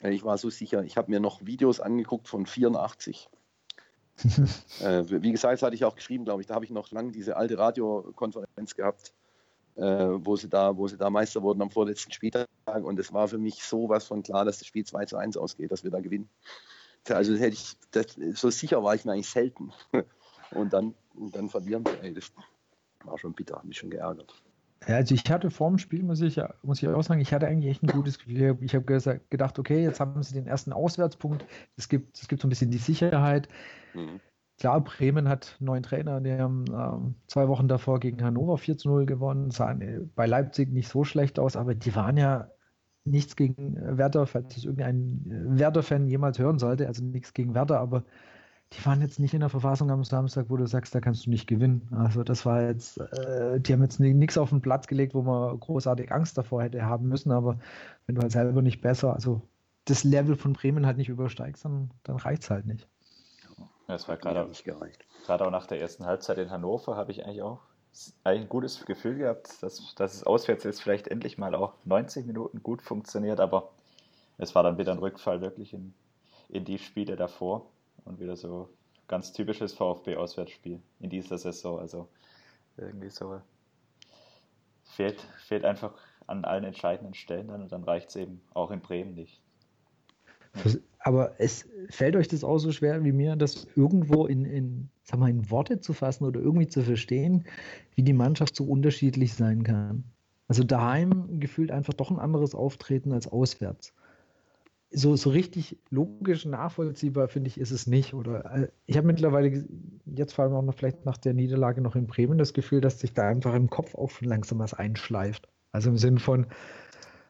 Ich 0.00 0.24
war 0.24 0.36
so 0.38 0.50
sicher. 0.50 0.82
Ich 0.82 0.96
habe 0.96 1.10
mir 1.10 1.20
noch 1.20 1.46
Videos 1.46 1.78
angeguckt 1.78 2.26
von 2.26 2.46
84. 2.46 3.28
äh, 4.80 5.04
wie 5.08 5.32
gesagt, 5.32 5.54
das 5.54 5.62
hatte 5.62 5.74
ich 5.74 5.84
auch 5.84 5.94
geschrieben, 5.94 6.24
glaube 6.24 6.40
ich. 6.42 6.46
Da 6.46 6.54
habe 6.54 6.64
ich 6.64 6.70
noch 6.70 6.90
lange 6.90 7.12
diese 7.12 7.36
alte 7.36 7.58
Radiokonferenz 7.58 8.74
gehabt, 8.74 9.12
äh, 9.76 9.82
wo, 9.82 10.36
sie 10.36 10.48
da, 10.48 10.76
wo 10.76 10.88
sie 10.88 10.96
da 10.96 11.10
Meister 11.10 11.42
wurden 11.42 11.62
am 11.62 11.70
vorletzten 11.70 12.12
Spieltag. 12.12 12.48
Und 12.66 12.98
es 12.98 13.12
war 13.12 13.28
für 13.28 13.38
mich 13.38 13.64
sowas 13.64 14.06
von 14.06 14.22
klar, 14.22 14.44
dass 14.44 14.58
das 14.58 14.66
Spiel 14.66 14.84
2 14.84 15.06
zu 15.06 15.16
1 15.16 15.36
ausgeht, 15.36 15.72
dass 15.72 15.84
wir 15.84 15.90
da 15.90 16.00
gewinnen. 16.00 16.28
Also 17.08 17.34
hätte 17.34 17.54
ich, 17.54 17.76
das, 17.90 18.16
so 18.34 18.50
sicher 18.50 18.82
war 18.82 18.94
ich 18.94 19.04
mir 19.04 19.12
eigentlich 19.12 19.30
selten. 19.30 19.72
Und 20.52 20.74
dann, 20.74 20.94
und 21.14 21.34
dann 21.34 21.48
verlieren 21.48 21.82
wir. 21.86 22.02
Ey, 22.02 22.12
das 22.12 22.30
war 23.04 23.18
schon 23.18 23.32
bitter, 23.32 23.56
hat 23.56 23.64
mich 23.64 23.78
schon 23.78 23.88
geärgert. 23.88 24.34
Ja, 24.88 24.96
also 24.96 25.14
ich 25.14 25.30
hatte 25.30 25.50
vor 25.50 25.68
dem 25.68 25.78
Spiel, 25.78 26.02
muss 26.02 26.20
ich, 26.20 26.40
muss 26.62 26.82
ich 26.82 26.88
auch 26.88 27.02
sagen, 27.02 27.20
ich 27.20 27.32
hatte 27.32 27.46
eigentlich 27.46 27.70
echt 27.70 27.82
ein 27.82 27.88
gutes 27.88 28.18
Gefühl. 28.18 28.58
Ich 28.60 28.74
habe 28.74 29.20
gedacht, 29.30 29.58
okay, 29.58 29.82
jetzt 29.82 30.00
haben 30.00 30.22
sie 30.22 30.34
den 30.34 30.46
ersten 30.46 30.72
Auswärtspunkt. 30.72 31.44
Es 31.76 31.88
gibt, 31.88 32.18
es 32.18 32.28
gibt 32.28 32.42
so 32.42 32.48
ein 32.48 32.50
bisschen 32.50 32.70
die 32.70 32.78
Sicherheit. 32.78 33.48
Mhm. 33.94 34.20
Klar, 34.58 34.80
Bremen 34.82 35.28
hat 35.28 35.56
einen 35.58 35.66
neuen 35.66 35.82
Trainer, 35.82 36.20
die 36.20 36.32
haben 36.32 36.64
äh, 36.66 37.14
zwei 37.26 37.48
Wochen 37.48 37.68
davor 37.68 38.00
gegen 38.00 38.22
Hannover 38.22 38.58
4 38.58 38.78
zu 38.78 38.88
0 38.90 39.06
gewonnen, 39.06 39.50
sahen 39.50 39.80
äh, 39.80 40.00
bei 40.14 40.26
Leipzig 40.26 40.70
nicht 40.70 40.88
so 40.88 41.04
schlecht 41.04 41.38
aus, 41.38 41.56
aber 41.56 41.74
die 41.74 41.94
waren 41.96 42.16
ja 42.16 42.48
nichts 43.04 43.34
gegen 43.34 43.76
Werder, 43.98 44.26
falls 44.26 44.56
es 44.56 44.64
irgendein 44.64 45.24
äh, 45.26 45.58
Werder-Fan 45.58 46.06
jemals 46.06 46.38
hören 46.38 46.58
sollte, 46.58 46.86
also 46.86 47.02
nichts 47.02 47.34
gegen 47.34 47.54
Werder, 47.54 47.80
aber 47.80 48.04
die 48.72 48.86
waren 48.86 49.00
jetzt 49.02 49.18
nicht 49.18 49.34
in 49.34 49.40
der 49.40 49.48
Verfassung 49.48 49.90
am 49.90 50.04
Samstag, 50.04 50.46
wo 50.48 50.56
du 50.56 50.66
sagst, 50.66 50.94
da 50.94 51.00
kannst 51.00 51.26
du 51.26 51.30
nicht 51.30 51.46
gewinnen. 51.46 51.88
Also 51.90 52.22
das 52.22 52.46
war 52.46 52.62
jetzt, 52.62 52.98
äh, 52.98 53.60
die 53.60 53.72
haben 53.72 53.82
jetzt 53.82 54.00
nichts 54.00 54.38
auf 54.38 54.50
den 54.50 54.62
Platz 54.62 54.86
gelegt, 54.86 55.14
wo 55.14 55.22
man 55.22 55.58
großartig 55.58 56.10
Angst 56.12 56.38
davor 56.38 56.62
hätte 56.62 56.82
haben 56.84 57.08
müssen, 57.08 57.32
aber 57.32 57.58
wenn 58.06 58.14
du 58.14 58.22
halt 58.22 58.32
selber 58.32 58.62
nicht 58.62 58.80
besser, 58.80 59.12
also 59.14 59.42
das 59.84 60.04
Level 60.04 60.36
von 60.36 60.52
Bremen 60.52 60.86
halt 60.86 60.96
nicht 60.96 61.08
übersteigst, 61.08 61.64
dann, 61.64 61.90
dann 62.04 62.16
reicht 62.16 62.42
es 62.42 62.50
halt 62.50 62.66
nicht. 62.66 62.88
Ja, 63.58 63.66
das 63.88 64.08
war 64.08 64.16
gerade 64.16 64.48
nicht 64.48 64.64
gereicht. 64.64 65.04
Gerade 65.26 65.46
auch 65.46 65.50
nach 65.50 65.66
der 65.66 65.80
ersten 65.80 66.06
Halbzeit 66.06 66.38
in 66.38 66.50
Hannover 66.50 66.96
habe 66.96 67.12
ich 67.12 67.24
eigentlich 67.24 67.42
auch 67.42 67.60
ein 68.24 68.48
gutes 68.48 68.86
Gefühl 68.86 69.18
gehabt, 69.18 69.62
dass, 69.62 69.94
dass 69.96 70.14
es 70.14 70.24
auswärts 70.24 70.64
jetzt 70.64 70.80
vielleicht 70.80 71.08
endlich 71.08 71.36
mal 71.36 71.54
auch 71.54 71.74
90 71.84 72.26
Minuten 72.26 72.62
gut 72.62 72.80
funktioniert, 72.80 73.38
aber 73.38 73.70
es 74.38 74.54
war 74.54 74.62
dann 74.62 74.78
wieder 74.78 74.92
ein 74.92 74.98
Rückfall 74.98 75.42
wirklich 75.42 75.74
in, 75.74 75.92
in 76.48 76.64
die 76.64 76.78
Spiele 76.78 77.16
davor 77.16 77.66
und 78.04 78.20
wieder 78.20 78.36
so 78.36 78.68
ganz 79.08 79.32
typisches 79.32 79.74
VfB-Auswärtsspiel 79.74 80.80
in 81.00 81.10
dieser 81.10 81.38
Saison. 81.38 81.78
Also 81.78 82.08
irgendwie 82.76 83.10
so 83.10 83.40
fehlt, 84.84 85.20
fehlt 85.46 85.64
einfach 85.64 85.94
an 86.26 86.44
allen 86.44 86.64
entscheidenden 86.64 87.14
Stellen 87.14 87.48
dann 87.48 87.62
und 87.62 87.72
dann 87.72 87.84
reicht 87.84 88.10
es 88.10 88.16
eben 88.16 88.40
auch 88.54 88.70
in 88.70 88.80
Bremen 88.80 89.14
nicht. 89.14 89.40
Aber 90.98 91.34
es 91.38 91.66
fällt 91.88 92.14
euch 92.14 92.28
das 92.28 92.44
auch 92.44 92.58
so 92.58 92.72
schwer 92.72 93.02
wie 93.04 93.12
mir, 93.12 93.36
das 93.36 93.66
irgendwo 93.74 94.26
in, 94.26 94.44
in, 94.44 94.90
sag 95.02 95.18
mal, 95.18 95.30
in 95.30 95.50
Worte 95.50 95.80
zu 95.80 95.94
fassen 95.94 96.24
oder 96.24 96.40
irgendwie 96.40 96.68
zu 96.68 96.82
verstehen, 96.82 97.44
wie 97.94 98.02
die 98.02 98.12
Mannschaft 98.12 98.54
so 98.54 98.64
unterschiedlich 98.64 99.34
sein 99.34 99.64
kann. 99.64 100.04
Also 100.48 100.62
daheim 100.62 101.40
gefühlt 101.40 101.70
einfach 101.70 101.94
doch 101.94 102.10
ein 102.10 102.18
anderes 102.18 102.54
Auftreten 102.54 103.12
als 103.12 103.26
auswärts 103.26 103.94
so, 104.92 105.16
so 105.16 105.30
richtig 105.30 105.78
logisch 105.90 106.44
nachvollziehbar, 106.44 107.28
finde 107.28 107.48
ich, 107.48 107.58
ist 107.58 107.70
es 107.70 107.86
nicht. 107.86 108.14
Oder 108.14 108.44
äh, 108.54 108.68
ich 108.86 108.96
habe 108.96 109.06
mittlerweile 109.06 109.64
jetzt 110.06 110.34
vor 110.34 110.44
allem 110.44 110.54
auch 110.54 110.62
noch 110.62 110.74
vielleicht 110.74 111.04
nach 111.04 111.18
der 111.18 111.34
Niederlage 111.34 111.80
noch 111.80 111.96
in 111.96 112.06
Bremen 112.06 112.38
das 112.38 112.52
Gefühl, 112.52 112.80
dass 112.80 113.00
sich 113.00 113.14
da 113.14 113.28
einfach 113.28 113.54
im 113.54 113.70
Kopf 113.70 113.94
auch 113.94 114.10
schon 114.10 114.28
langsam 114.28 114.58
was 114.58 114.74
einschleift. 114.74 115.48
Also 115.72 115.90
im 115.90 115.98
Sinn 115.98 116.18
von, 116.18 116.46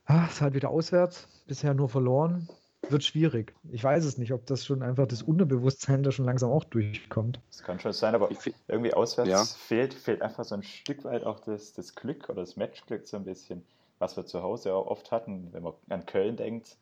ah, 0.07 0.27
ist 0.27 0.41
halt 0.41 0.55
wieder 0.55 0.71
auswärts, 0.71 1.29
bisher 1.47 1.75
nur 1.75 1.89
verloren, 1.89 2.49
wird 2.89 3.05
schwierig. 3.05 3.55
Ich 3.71 3.85
weiß 3.85 4.05
es 4.05 4.19
nicht, 4.19 4.33
ob 4.33 4.45
das 4.47 4.65
schon 4.65 4.83
einfach 4.83 5.07
das 5.07 5.23
Unterbewusstsein 5.23 6.03
da 6.03 6.11
schon 6.11 6.25
langsam 6.25 6.51
auch 6.51 6.65
durchkommt. 6.65 7.41
Das 7.51 7.63
kann 7.63 7.79
schon 7.79 7.93
sein, 7.93 8.15
aber 8.15 8.29
irgendwie 8.67 8.93
auswärts 8.93 9.31
ja. 9.31 9.45
fehlt, 9.45 9.95
fehlt 9.95 10.23
einfach 10.23 10.45
so 10.45 10.57
ein 10.57 10.65
Stück 10.65 11.05
weit 11.05 11.25
auch 11.25 11.39
das, 11.41 11.73
das 11.73 11.95
Glück 11.95 12.29
oder 12.29 12.41
das 12.41 12.57
Matchglück 12.57 13.07
so 13.07 13.17
ein 13.17 13.25
bisschen, 13.25 13.65
was 14.01 14.17
wir 14.17 14.27
zu 14.27 14.43
Hause 14.43 14.75
auch 14.75 14.89
oft 14.89 15.13
hatten, 15.13 15.49
wenn 15.53 15.63
man 15.63 15.75
an 15.89 16.07
Köln 16.07 16.37
denkt 16.37 16.77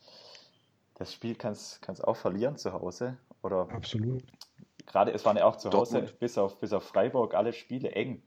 das 1.01 1.15
Spiel 1.15 1.35
kannst 1.35 1.81
du 1.83 2.07
auch 2.07 2.17
verlieren 2.17 2.59
zu 2.59 2.75
Hause. 2.75 3.17
Oder 3.43 3.71
Absolut. 3.71 4.23
Gerade 4.85 5.13
es 5.13 5.25
waren 5.25 5.39
ja 5.39 5.47
auch 5.47 5.57
zu 5.57 5.71
Hause 5.71 6.03
bis 6.21 6.37
auf, 6.37 6.59
bis 6.59 6.75
auf 6.75 6.85
Freiburg 6.85 7.33
alle 7.33 7.55
Spiele 7.55 7.93
eng. 7.93 8.23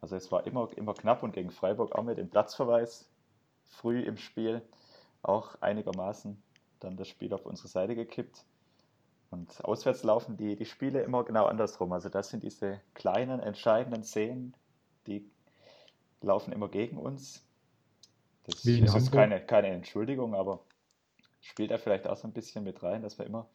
Also 0.00 0.16
es 0.16 0.32
war 0.32 0.44
immer, 0.44 0.68
immer 0.76 0.92
knapp 0.94 1.22
und 1.22 1.32
gegen 1.32 1.52
Freiburg 1.52 1.94
auch 1.94 2.02
mit 2.02 2.18
dem 2.18 2.28
Platzverweis 2.28 3.08
früh 3.68 4.00
im 4.00 4.16
Spiel 4.16 4.60
auch 5.22 5.54
einigermaßen 5.60 6.42
dann 6.80 6.96
das 6.96 7.06
Spiel 7.06 7.32
auf 7.32 7.46
unsere 7.46 7.68
Seite 7.68 7.94
gekippt. 7.94 8.44
Und 9.30 9.64
auswärts 9.64 10.02
laufen 10.02 10.36
die, 10.36 10.56
die 10.56 10.66
Spiele 10.66 11.00
immer 11.00 11.22
genau 11.22 11.46
andersrum. 11.46 11.92
Also 11.92 12.08
das 12.08 12.28
sind 12.28 12.42
diese 12.42 12.80
kleinen, 12.94 13.38
entscheidenden 13.38 14.02
Szenen, 14.02 14.56
die 15.06 15.30
laufen 16.22 16.52
immer 16.52 16.68
gegen 16.68 16.98
uns. 16.98 17.46
Das 18.46 18.66
Wie 18.66 18.80
ist 18.80 19.12
keine, 19.12 19.40
keine 19.40 19.68
Entschuldigung, 19.68 20.34
aber 20.34 20.58
spielt 21.44 21.70
da 21.70 21.78
vielleicht 21.78 22.06
auch 22.06 22.16
so 22.16 22.26
ein 22.26 22.32
bisschen 22.32 22.64
mit 22.64 22.82
rein, 22.82 23.02
dass 23.02 23.18
wir 23.18 23.26
immer 23.26 23.46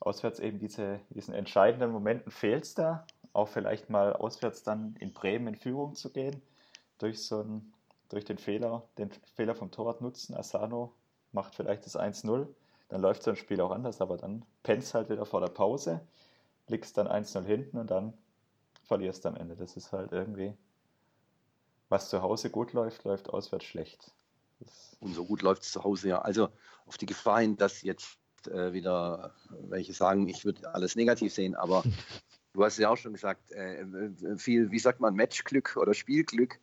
auswärts 0.00 0.40
eben 0.40 0.58
diese, 0.58 1.00
diesen 1.10 1.34
entscheidenden 1.34 1.90
Momenten 1.90 2.32
fehlt 2.32 2.78
da, 2.78 3.06
auch 3.32 3.48
vielleicht 3.48 3.90
mal 3.90 4.14
auswärts 4.14 4.62
dann 4.62 4.96
in 4.98 5.12
Bremen 5.12 5.48
in 5.48 5.54
Führung 5.54 5.94
zu 5.94 6.10
gehen, 6.10 6.42
durch 6.98 7.22
so 7.22 7.40
einen, 7.40 7.72
durch 8.08 8.24
den 8.24 8.38
Fehler, 8.38 8.82
den 8.98 9.10
Fehler 9.34 9.54
vom 9.54 9.70
Torwart 9.70 10.00
nutzen. 10.00 10.34
Asano 10.34 10.94
macht 11.32 11.54
vielleicht 11.54 11.84
das 11.84 11.96
1-0, 11.96 12.46
dann 12.88 13.00
läuft 13.00 13.22
so 13.22 13.30
ein 13.30 13.36
Spiel 13.36 13.60
auch 13.60 13.70
anders, 13.70 14.00
aber 14.00 14.16
dann 14.16 14.44
pennst 14.62 14.94
halt 14.94 15.10
wieder 15.10 15.26
vor 15.26 15.40
der 15.40 15.48
Pause, 15.48 16.00
liegst 16.66 16.96
dann 16.96 17.06
1-0 17.06 17.44
hinten 17.44 17.78
und 17.78 17.90
dann 17.90 18.14
verlierst 18.84 19.26
am 19.26 19.36
Ende. 19.36 19.56
Das 19.56 19.76
ist 19.76 19.92
halt 19.92 20.12
irgendwie, 20.12 20.54
was 21.90 22.08
zu 22.08 22.22
Hause 22.22 22.50
gut 22.50 22.72
läuft, 22.72 23.04
läuft 23.04 23.28
auswärts 23.28 23.66
schlecht. 23.66 24.10
Und 25.00 25.14
so 25.14 25.24
gut 25.24 25.42
läuft 25.42 25.62
es 25.62 25.72
zu 25.72 25.82
Hause 25.84 26.08
ja. 26.08 26.20
Also 26.20 26.48
auf 26.86 26.98
die 26.98 27.06
Gefahr 27.06 27.40
hin, 27.40 27.56
dass 27.56 27.82
jetzt 27.82 28.18
äh, 28.46 28.72
wieder 28.72 29.34
welche 29.68 29.92
sagen, 29.92 30.28
ich 30.28 30.44
würde 30.44 30.72
alles 30.74 30.96
negativ 30.96 31.32
sehen, 31.32 31.54
aber 31.54 31.82
du 32.52 32.64
hast 32.64 32.78
ja 32.78 32.90
auch 32.90 32.96
schon 32.96 33.12
gesagt, 33.12 33.50
äh, 33.52 33.80
äh, 33.82 34.36
viel, 34.36 34.70
wie 34.70 34.78
sagt 34.78 35.00
man, 35.00 35.14
Matchglück 35.14 35.76
oder 35.76 35.94
Spielglück. 35.94 36.58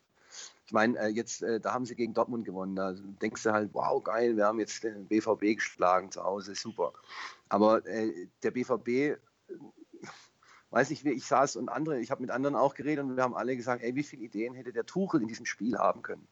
Ich 0.66 0.74
meine, 0.74 0.98
äh, 1.00 1.08
jetzt, 1.08 1.44
äh, 1.44 1.60
da 1.60 1.74
haben 1.74 1.86
sie 1.86 1.96
gegen 1.96 2.14
Dortmund 2.14 2.46
gewonnen. 2.46 2.76
Da 2.76 2.94
denkst 2.94 3.44
du 3.44 3.52
halt, 3.52 3.70
wow, 3.74 4.04
geil, 4.04 4.36
wir 4.36 4.46
haben 4.46 4.60
jetzt 4.60 4.84
den 4.84 5.08
BVB 5.08 5.56
geschlagen 5.56 6.12
zu 6.12 6.24
Hause, 6.24 6.56
super. 6.56 6.94
Aber 7.48 7.86
äh, 7.86 8.28
der 8.44 8.52
BVB 8.52 9.18
weiß 10.70 10.90
nicht, 10.90 11.06
wie 11.06 11.12
ich 11.12 11.26
saß 11.26 11.56
und 11.56 11.70
andere, 11.70 12.00
ich 12.00 12.12
habe 12.12 12.22
mit 12.22 12.32
anderen 12.32 12.56
auch 12.56 12.76
geredet 12.76 13.06
und 13.06 13.16
wir 13.16 13.24
haben 13.24 13.36
alle 13.36 13.56
gesagt, 13.56 13.82
ey, 13.84 13.96
wie 13.96 14.04
viele 14.04 14.24
Ideen 14.24 14.54
hätte 14.54 14.74
der 14.74 14.86
Tuchel 14.86 15.22
in 15.22 15.28
diesem 15.28 15.46
Spiel 15.46 15.78
haben 15.78 16.02
können? 16.02 16.28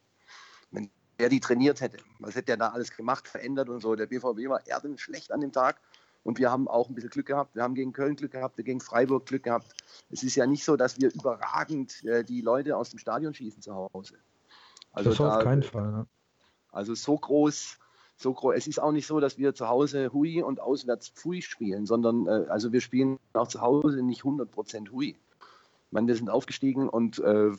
Wenn 0.71 0.91
der 1.19 1.29
die 1.29 1.39
trainiert 1.39 1.81
hätte. 1.81 1.97
Was 2.19 2.35
hätte 2.35 2.47
der 2.47 2.57
da 2.57 2.69
alles 2.69 2.95
gemacht, 2.95 3.27
verändert 3.27 3.69
und 3.69 3.81
so. 3.81 3.95
Der 3.95 4.05
BVB 4.05 4.49
war 4.49 4.65
eher 4.65 4.81
schlecht 4.97 5.31
an 5.31 5.41
dem 5.41 5.51
Tag. 5.51 5.79
Und 6.23 6.39
wir 6.39 6.51
haben 6.51 6.67
auch 6.67 6.89
ein 6.89 6.95
bisschen 6.95 7.11
Glück 7.11 7.27
gehabt. 7.27 7.55
Wir 7.55 7.61
haben 7.61 7.75
gegen 7.75 7.93
Köln 7.93 8.15
Glück 8.15 8.31
gehabt, 8.31 8.57
wir 8.57 8.63
gegen 8.63 8.81
Freiburg 8.81 9.27
Glück 9.27 9.43
gehabt. 9.43 9.67
Es 10.09 10.23
ist 10.23 10.35
ja 10.35 10.47
nicht 10.47 10.65
so, 10.65 10.75
dass 10.75 10.99
wir 10.99 11.13
überragend 11.13 12.03
äh, 12.03 12.23
die 12.23 12.41
Leute 12.41 12.75
aus 12.77 12.89
dem 12.89 12.97
Stadion 12.97 13.35
schießen 13.35 13.61
zu 13.61 13.75
Hause. 13.75 14.15
Also 14.91 15.11
das 15.11 15.19
da, 15.19 15.37
auf 15.37 15.43
keinen 15.43 15.61
Fall. 15.61 15.91
Ne? 15.91 16.07
Also 16.71 16.95
so 16.95 17.15
groß, 17.15 17.77
so 18.17 18.33
groß. 18.33 18.55
Es 18.55 18.65
ist 18.65 18.79
auch 18.79 18.91
nicht 18.91 19.05
so, 19.05 19.19
dass 19.19 19.37
wir 19.37 19.53
zu 19.53 19.67
Hause 19.67 20.11
Hui 20.13 20.41
und 20.41 20.59
auswärts 20.59 21.09
Pfui 21.09 21.43
spielen, 21.43 21.85
sondern 21.85 22.25
äh, 22.25 22.47
also 22.49 22.73
wir 22.73 22.81
spielen 22.81 23.19
auch 23.33 23.47
zu 23.47 23.61
Hause 23.61 24.01
nicht 24.01 24.23
100% 24.23 24.89
Hui. 24.89 25.09
Ich 25.09 25.91
meine, 25.91 26.07
wir 26.07 26.15
sind 26.15 26.31
aufgestiegen 26.31 26.89
und 26.89 27.19
äh, 27.19 27.51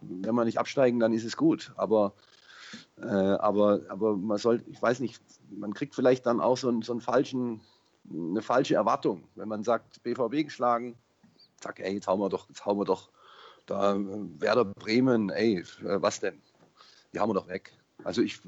wenn 0.00 0.34
wir 0.34 0.44
nicht 0.44 0.58
absteigen, 0.58 1.00
dann 1.00 1.12
ist 1.12 1.24
es 1.24 1.36
gut. 1.36 1.72
Aber 1.76 2.14
äh, 2.96 3.06
aber, 3.06 3.80
aber 3.88 4.16
man 4.16 4.38
soll, 4.38 4.62
ich 4.66 4.80
weiß 4.80 5.00
nicht, 5.00 5.20
man 5.50 5.74
kriegt 5.74 5.94
vielleicht 5.94 6.26
dann 6.26 6.40
auch 6.40 6.56
so 6.56 6.68
einen, 6.68 6.82
so 6.82 6.92
einen 6.92 7.00
falschen, 7.00 7.60
eine 8.10 8.42
falsche 8.42 8.74
Erwartung, 8.74 9.24
wenn 9.34 9.48
man 9.48 9.62
sagt, 9.64 10.02
BVB 10.02 10.44
geschlagen, 10.44 10.96
zack, 11.60 11.80
ey, 11.80 11.94
jetzt 11.94 12.06
hauen 12.06 12.20
wir 12.20 12.28
doch, 12.28 12.48
jetzt 12.48 12.64
hauen 12.66 12.78
wir 12.78 12.84
doch 12.84 13.10
da 13.66 13.96
Werder 14.38 14.64
Bremen, 14.64 15.30
ey, 15.30 15.64
was 15.82 16.20
denn? 16.20 16.40
Die 17.12 17.20
haben 17.20 17.30
wir 17.30 17.34
doch 17.34 17.48
weg. 17.48 17.72
Also 18.04 18.22
ich 18.22 18.40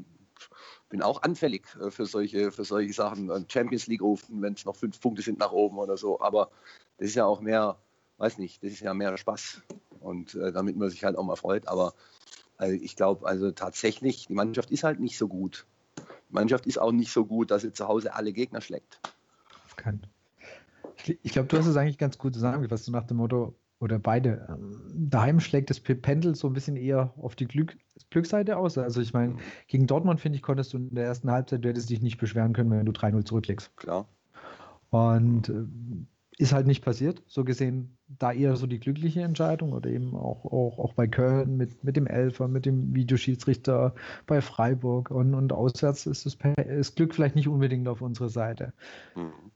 bin 0.89 1.03
auch 1.03 1.23
anfällig 1.23 1.67
äh, 1.81 1.91
für 1.91 2.07
solche, 2.07 2.51
für 2.53 2.65
solche 2.65 2.93
Sachen. 2.93 3.47
Champions 3.49 3.87
League 3.87 4.03
rufen, 4.03 4.43
wenn 4.43 4.55
es 4.55 4.65
noch 4.65 4.77
fünf 4.77 5.01
Punkte 5.01 5.23
sind 5.23 5.39
nach 5.39 5.53
oben 5.53 5.79
oder 5.79 5.97
so. 5.97 6.21
Aber 6.21 6.51
das 6.99 7.09
ist 7.09 7.15
ja 7.15 7.27
auch 7.27 7.41
mehr, 7.41 7.77
weiß 8.19 8.39
nicht, 8.39 8.63
das 8.63 8.73
ist 8.73 8.81
ja 8.81 8.95
mehr 8.95 9.17
Spaß. 9.17 9.63
und 10.01 10.35
äh, 10.35 10.53
damit 10.53 10.77
man 10.77 10.91
sich 10.91 11.05
halt 11.05 11.17
auch 11.17 11.25
mal 11.25 11.37
freut. 11.37 11.67
Aber 11.69 11.95
also 12.65 12.77
ich 12.83 12.97
glaube, 12.97 13.27
also 13.27 13.51
tatsächlich, 13.51 14.27
die 14.27 14.35
Mannschaft 14.35 14.71
ist 14.71 14.85
halt 14.85 14.99
nicht 14.99 15.19
so 15.19 15.29
gut. 15.29 15.67
Die 15.99 16.35
Mannschaft 16.35 16.67
ist 16.67 16.79
auch 16.79 16.93
nicht 16.93 17.13
so 17.13 17.27
gut, 17.27 17.51
dass 17.51 17.63
sie 17.63 17.73
zu 17.73 17.87
Hause 17.87 18.15
alle 18.15 18.33
Gegner 18.33 18.61
schlägt. 18.61 19.01
Auf 19.65 19.77
keinen. 19.77 20.07
Ich, 20.97 21.19
ich 21.23 21.33
glaube, 21.33 21.49
du 21.49 21.59
hast 21.59 21.67
es 21.67 21.77
eigentlich 21.77 21.99
ganz 21.99 22.19
gut 22.19 22.35
zusammengefasst, 22.35 22.87
so 22.87 22.93
nach 22.93 23.07
dem 23.07 23.19
Motto, 23.19 23.55
oder 23.81 23.99
beide. 23.99 24.47
Ähm, 24.49 24.81
daheim 24.95 25.41
schlägt 25.41 25.69
das 25.69 25.81
Pendel 25.81 26.35
so 26.35 26.47
ein 26.47 26.55
bisschen 26.55 26.77
eher 26.77 27.13
auf 27.19 27.37
die 27.37 27.47
Glück, 27.47 27.77
Glückseite 28.11 28.57
aus. 28.57 28.79
Also 28.79 29.03
ich 29.03 29.13
meine, 29.13 29.37
gegen 29.67 29.87
Dortmund, 29.87 30.21
finde 30.21 30.37
ich, 30.37 30.43
konntest 30.43 30.73
du 30.73 30.79
in 30.79 30.95
der 30.95 31.05
ersten 31.05 31.31
Halbzeit, 31.31 31.63
du 31.65 31.69
hättest 31.69 31.91
dich 31.91 32.01
nicht 32.01 32.19
beschweren 32.19 32.55
können, 32.55 32.71
wenn 32.71 32.87
du 32.87 32.93
3-0 32.93 33.27
zurücklegst. 33.27 33.77
Klar. 33.77 34.09
Und 34.89 35.51
äh, 35.51 35.67
ist 36.39 36.53
halt 36.53 36.67
nicht 36.67 36.85
passiert. 36.85 37.23
So 37.27 37.45
gesehen, 37.45 37.97
da 38.09 38.33
eher 38.33 38.57
so 38.57 38.67
die 38.67 38.81
glückliche 38.81 39.23
Entscheidung 39.23 39.73
oder 39.73 39.91
eben 39.91 40.15
auch, 40.15 40.45
auch, 40.45 40.79
auch 40.79 40.93
bei 40.95 41.07
Köln 41.07 41.57
mit, 41.57 41.85
mit 41.85 41.97
dem 41.97 42.07
Elfer, 42.07 42.49
mit 42.49 42.67
dem 42.67 42.95
Videoschiedsrichter 42.95 43.95
bei 44.27 44.41
Freiburg 44.41 45.11
und, 45.11 45.35
und 45.35 45.53
auswärts 45.53 46.07
ist 46.07 46.27
das, 46.27 46.37
das 46.57 46.95
Glück 46.95 47.15
vielleicht 47.15 47.37
nicht 47.37 47.49
unbedingt 47.49 47.89
auf 47.89 48.03
unserer 48.03 48.29
Seite. 48.29 48.73
Mhm 49.15 49.51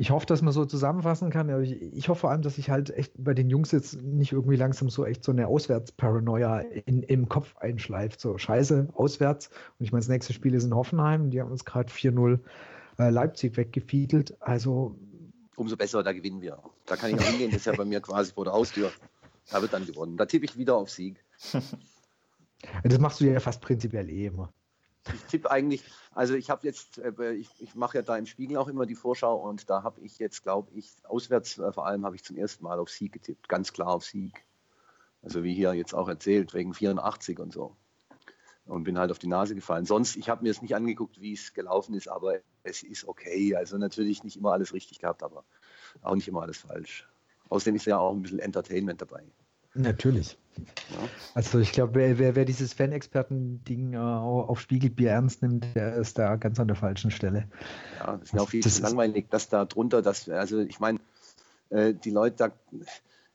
ich 0.00 0.10
hoffe, 0.10 0.24
dass 0.24 0.40
man 0.40 0.54
so 0.54 0.64
zusammenfassen 0.64 1.28
kann. 1.28 1.50
Aber 1.50 1.60
ich, 1.60 1.72
ich, 1.82 2.08
hoffe 2.08 2.22
vor 2.22 2.30
allem, 2.30 2.40
dass 2.40 2.56
ich 2.56 2.70
halt 2.70 2.88
echt 2.88 3.12
bei 3.22 3.34
den 3.34 3.50
Jungs 3.50 3.70
jetzt 3.70 4.00
nicht 4.00 4.32
irgendwie 4.32 4.56
langsam 4.56 4.88
so 4.88 5.04
echt 5.04 5.22
so 5.22 5.30
eine 5.30 5.46
Auswärtsparanoia 5.46 6.60
in, 6.60 7.02
im 7.02 7.28
Kopf 7.28 7.54
einschleift. 7.58 8.18
So 8.18 8.38
scheiße, 8.38 8.88
auswärts. 8.94 9.50
Und 9.78 9.84
ich 9.84 9.92
meine, 9.92 10.00
das 10.00 10.08
nächste 10.08 10.32
Spiel 10.32 10.54
ist 10.54 10.64
in 10.64 10.74
Hoffenheim. 10.74 11.28
Die 11.28 11.38
haben 11.38 11.50
uns 11.50 11.66
gerade 11.66 11.92
4-0 11.92 12.32
äh, 12.32 12.38
Leipzig 13.08 13.56
weggefiedelt. 13.56 14.36
Also. 14.40 14.96
Umso 15.56 15.76
besser, 15.76 16.02
da 16.02 16.12
gewinnen 16.12 16.40
wir. 16.40 16.62
Da 16.86 16.96
kann 16.96 17.10
ich 17.10 17.16
noch 17.16 17.24
hingehen. 17.24 17.50
Das 17.50 17.60
ist 17.60 17.66
ja 17.66 17.74
bei 17.74 17.84
mir 17.84 18.00
quasi 18.00 18.32
vor 18.32 18.44
der 18.44 18.54
Haustür. 18.54 18.92
Da 19.50 19.60
wird 19.62 19.72
dann 19.72 19.86
gewonnen. 19.86 20.16
Da 20.16 20.26
tippe 20.26 20.44
ich 20.44 20.56
wieder 20.56 20.76
auf 20.76 20.90
Sieg. 20.90 21.24
Das 22.84 22.98
machst 22.98 23.20
du 23.20 23.24
ja 23.24 23.40
fast 23.40 23.62
prinzipiell 23.62 24.10
eh 24.10 24.26
immer 24.26 24.52
ich 25.14 25.22
tippe 25.24 25.50
eigentlich, 25.50 25.82
also 26.12 26.34
ich 26.34 26.50
habe 26.50 26.66
jetzt, 26.66 26.98
äh, 26.98 27.32
ich, 27.32 27.48
ich 27.58 27.74
mache 27.74 27.98
ja 27.98 28.02
da 28.02 28.16
im 28.16 28.26
Spiegel 28.26 28.56
auch 28.56 28.68
immer 28.68 28.86
die 28.86 28.94
Vorschau 28.94 29.36
und 29.36 29.70
da 29.70 29.82
habe 29.82 30.00
ich 30.00 30.18
jetzt, 30.18 30.42
glaube 30.42 30.70
ich, 30.74 30.92
auswärts 31.04 31.58
äh, 31.58 31.72
vor 31.72 31.86
allem 31.86 32.04
habe 32.04 32.16
ich 32.16 32.24
zum 32.24 32.36
ersten 32.36 32.64
Mal 32.64 32.78
auf 32.78 32.90
Sieg 32.90 33.12
getippt, 33.12 33.48
ganz 33.48 33.72
klar 33.72 33.88
auf 33.88 34.04
Sieg. 34.04 34.44
Also 35.22 35.42
wie 35.42 35.54
hier 35.54 35.74
jetzt 35.74 35.94
auch 35.94 36.08
erzählt, 36.08 36.54
wegen 36.54 36.72
84 36.72 37.38
und 37.38 37.52
so. 37.52 37.76
Und 38.70 38.84
bin 38.84 38.98
halt 38.98 39.10
auf 39.10 39.18
die 39.18 39.26
Nase 39.26 39.56
gefallen. 39.56 39.84
Sonst, 39.84 40.14
ich 40.14 40.28
habe 40.28 40.44
mir 40.44 40.50
es 40.50 40.62
nicht 40.62 40.76
angeguckt, 40.76 41.20
wie 41.20 41.32
es 41.32 41.54
gelaufen 41.54 41.92
ist, 41.94 42.08
aber 42.08 42.36
es 42.62 42.84
ist 42.84 43.04
okay. 43.04 43.56
Also 43.56 43.76
natürlich 43.78 44.22
nicht 44.22 44.36
immer 44.36 44.52
alles 44.52 44.72
richtig 44.72 45.00
gehabt, 45.00 45.24
aber 45.24 45.44
auch 46.02 46.14
nicht 46.14 46.28
immer 46.28 46.42
alles 46.42 46.58
falsch. 46.58 47.08
Außerdem 47.48 47.74
ist 47.74 47.86
ja 47.86 47.98
auch 47.98 48.12
ein 48.12 48.22
bisschen 48.22 48.38
Entertainment 48.38 49.02
dabei. 49.02 49.24
Natürlich. 49.74 50.38
Ja. 50.56 50.98
Also 51.34 51.58
ich 51.58 51.72
glaube, 51.72 51.94
wer, 51.94 52.18
wer, 52.18 52.36
wer, 52.36 52.44
dieses 52.44 52.72
Fan-Experten-Ding 52.72 53.94
äh, 53.94 53.98
auf 53.98 54.60
Spiegelbier 54.60 55.10
ernst 55.10 55.42
nimmt, 55.42 55.66
der 55.74 55.96
ist 55.96 56.18
da 56.18 56.36
ganz 56.36 56.60
an 56.60 56.68
der 56.68 56.76
falschen 56.76 57.10
Stelle. 57.10 57.48
Ja, 57.98 58.12
das 58.18 58.28
ist 58.28 58.34
mir 58.34 58.42
auch 58.42 58.48
viel 58.48 58.62
zu 58.62 58.82
langweilig, 58.82 59.30
dass 59.30 59.48
da 59.48 59.64
drunter, 59.64 60.00
dass, 60.00 60.28
also 60.28 60.60
ich 60.60 60.78
meine, 60.78 61.00
äh, 61.70 61.92
die 61.92 62.10
Leute 62.10 62.36
da, 62.36 62.52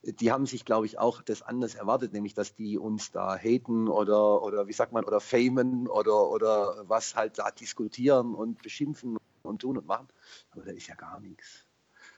die 0.06 0.32
haben 0.32 0.46
sich, 0.46 0.66
glaube 0.66 0.86
ich, 0.86 1.00
auch 1.00 1.22
das 1.22 1.42
anders 1.42 1.76
erwartet, 1.76 2.14
nämlich 2.14 2.34
dass 2.34 2.56
die 2.56 2.78
uns 2.78 3.12
da 3.12 3.36
haten 3.38 3.88
oder, 3.88 4.44
oder 4.44 4.68
wie 4.68 4.74
sagt 4.74 4.92
man, 4.92 5.04
oder 5.04 5.20
famen 5.20 5.88
oder, 5.88 6.30
oder 6.30 6.84
was 6.88 7.16
halt 7.16 7.40
da 7.40 7.52
diskutieren 7.52 8.36
und 8.36 8.62
beschimpfen 8.62 9.18
und 9.44 9.62
tun 9.62 9.78
und 9.78 9.88
machen. 9.88 10.08
Aber 10.52 10.64
da 10.64 10.72
ist 10.72 10.88
ja 10.88 10.96
gar 10.96 11.20
nichts. 11.20 11.66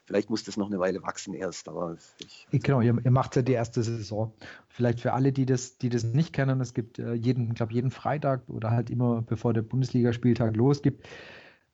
Vielleicht 0.04 0.30
muss 0.30 0.42
das 0.42 0.56
noch 0.56 0.68
eine 0.68 0.78
Weile 0.78 1.02
wachsen 1.02 1.34
erst, 1.34 1.68
aber 1.68 1.98
ich. 2.18 2.46
Genau, 2.50 2.80
ihr, 2.80 2.96
ihr 3.04 3.10
macht 3.10 3.36
ja 3.36 3.42
die 3.42 3.52
erste 3.52 3.82
Saison. 3.82 4.32
Vielleicht 4.68 5.00
für 5.00 5.12
alle, 5.12 5.32
die 5.32 5.44
das, 5.44 5.76
die 5.76 5.90
das 5.90 6.02
nicht 6.02 6.32
kennen, 6.32 6.62
es 6.62 6.72
gibt 6.72 6.98
äh, 6.98 7.12
jeden, 7.12 7.52
glaube, 7.52 7.74
jeden 7.74 7.90
Freitag 7.90 8.48
oder 8.48 8.70
halt 8.70 8.88
immer, 8.88 9.20
bevor 9.20 9.52
der 9.52 9.62
Bundesligaspieltag 9.62 10.56
losgibt, 10.56 11.06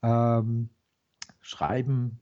ähm, 0.03 0.69
schreiben 1.41 2.21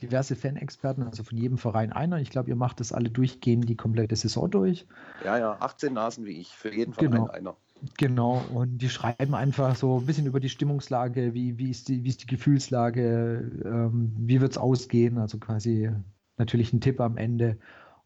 diverse 0.00 0.36
Fan-Experten, 0.36 1.02
also 1.02 1.22
von 1.22 1.36
jedem 1.38 1.58
Verein 1.58 1.92
einer. 1.92 2.18
Ich 2.18 2.30
glaube, 2.30 2.48
ihr 2.48 2.56
macht 2.56 2.80
das 2.80 2.92
alle 2.92 3.10
durchgehend 3.10 3.68
die 3.68 3.76
komplette 3.76 4.16
Saison 4.16 4.50
durch. 4.50 4.86
Ja, 5.24 5.38
ja, 5.38 5.56
18 5.60 5.92
Nasen 5.92 6.24
wie 6.24 6.40
ich, 6.40 6.48
für 6.48 6.74
jeden 6.74 6.92
Verein 6.92 7.10
genau. 7.10 7.26
einer. 7.28 7.56
Genau, 7.96 8.42
und 8.52 8.78
die 8.78 8.88
schreiben 8.88 9.34
einfach 9.34 9.76
so 9.76 9.98
ein 9.98 10.06
bisschen 10.06 10.26
über 10.26 10.40
die 10.40 10.48
Stimmungslage, 10.48 11.34
wie, 11.34 11.58
wie, 11.58 11.70
ist, 11.70 11.88
die, 11.88 12.02
wie 12.02 12.08
ist 12.08 12.22
die 12.22 12.26
Gefühlslage, 12.26 13.62
ähm, 13.64 14.12
wie 14.18 14.40
wird 14.40 14.52
es 14.52 14.58
ausgehen, 14.58 15.18
also 15.18 15.38
quasi 15.38 15.90
natürlich 16.36 16.72
ein 16.72 16.80
Tipp 16.80 17.00
am 17.00 17.16
Ende. 17.16 17.58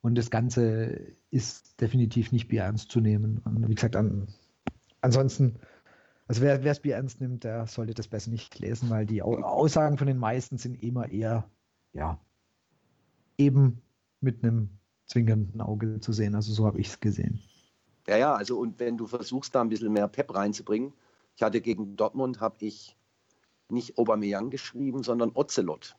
Und 0.03 0.17
das 0.17 0.31
Ganze 0.31 1.15
ist 1.31 1.81
definitiv 1.81 2.33
nicht 2.33 2.49
Bier 2.49 2.63
ernst 2.63 2.91
zu 2.91 3.01
nehmen. 3.01 3.41
Und 3.45 3.69
wie 3.69 3.75
gesagt, 3.75 3.97
an, 3.97 4.29
ansonsten, 5.01 5.57
also 6.27 6.43
wer 6.43 6.65
es 6.65 6.81
Bier 6.81 6.97
ernst 6.97 7.21
nimmt, 7.21 7.45
der 7.45 7.67
sollte 7.67 7.95
das 7.95 8.09
besser 8.09 8.31
nicht 8.31 8.59
lesen, 8.59 8.91
weil 8.91 9.07
die 9.07 9.23
Aussagen 9.23 9.97
von 9.97 10.07
den 10.07 10.19
meisten 10.19 10.59
sind 10.59 10.83
immer 10.83 11.11
eher, 11.11 11.49
ja, 11.93 12.19
eben 13.39 13.83
mit 14.21 14.43
einem 14.43 14.71
zwingenden 15.07 15.61
Auge 15.61 16.01
zu 16.01 16.13
sehen. 16.13 16.35
Also 16.35 16.53
so 16.53 16.67
habe 16.67 16.81
ich 16.81 16.89
es 16.89 17.01
gesehen. 17.01 17.43
Ja, 18.07 18.17
ja, 18.17 18.35
also 18.35 18.59
und 18.59 18.81
wenn 18.81 18.97
du 18.97 19.07
versuchst, 19.07 19.55
da 19.55 19.61
ein 19.61 19.69
bisschen 19.69 19.93
mehr 19.93 20.09
Pep 20.09 20.35
reinzubringen, 20.35 20.93
ich 21.37 21.43
hatte 21.43 21.61
gegen 21.61 21.97
Dortmund, 21.97 22.41
habe 22.41 22.57
ich 22.61 22.97
nicht 23.69 23.97
Aubameyang 23.99 24.51
geschrieben, 24.51 25.03
sondern 25.03 25.33
Ocelot. 25.35 25.97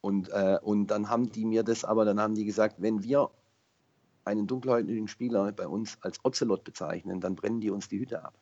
Und, 0.00 0.28
äh, 0.30 0.58
und 0.62 0.86
dann 0.88 1.08
haben 1.08 1.30
die 1.30 1.44
mir 1.44 1.64
das, 1.64 1.84
aber 1.84 2.04
dann 2.04 2.20
haben 2.20 2.34
die 2.34 2.44
gesagt, 2.44 2.76
wenn 2.78 3.02
wir 3.02 3.30
einen 4.24 4.46
dunkelhäutigen 4.46 5.08
Spieler 5.08 5.50
bei 5.52 5.66
uns 5.66 5.98
als 6.02 6.24
Ocelot 6.24 6.64
bezeichnen, 6.64 7.20
dann 7.20 7.34
brennen 7.34 7.60
die 7.60 7.70
uns 7.70 7.88
die 7.88 7.98
Hütte 7.98 8.24
ab. 8.24 8.34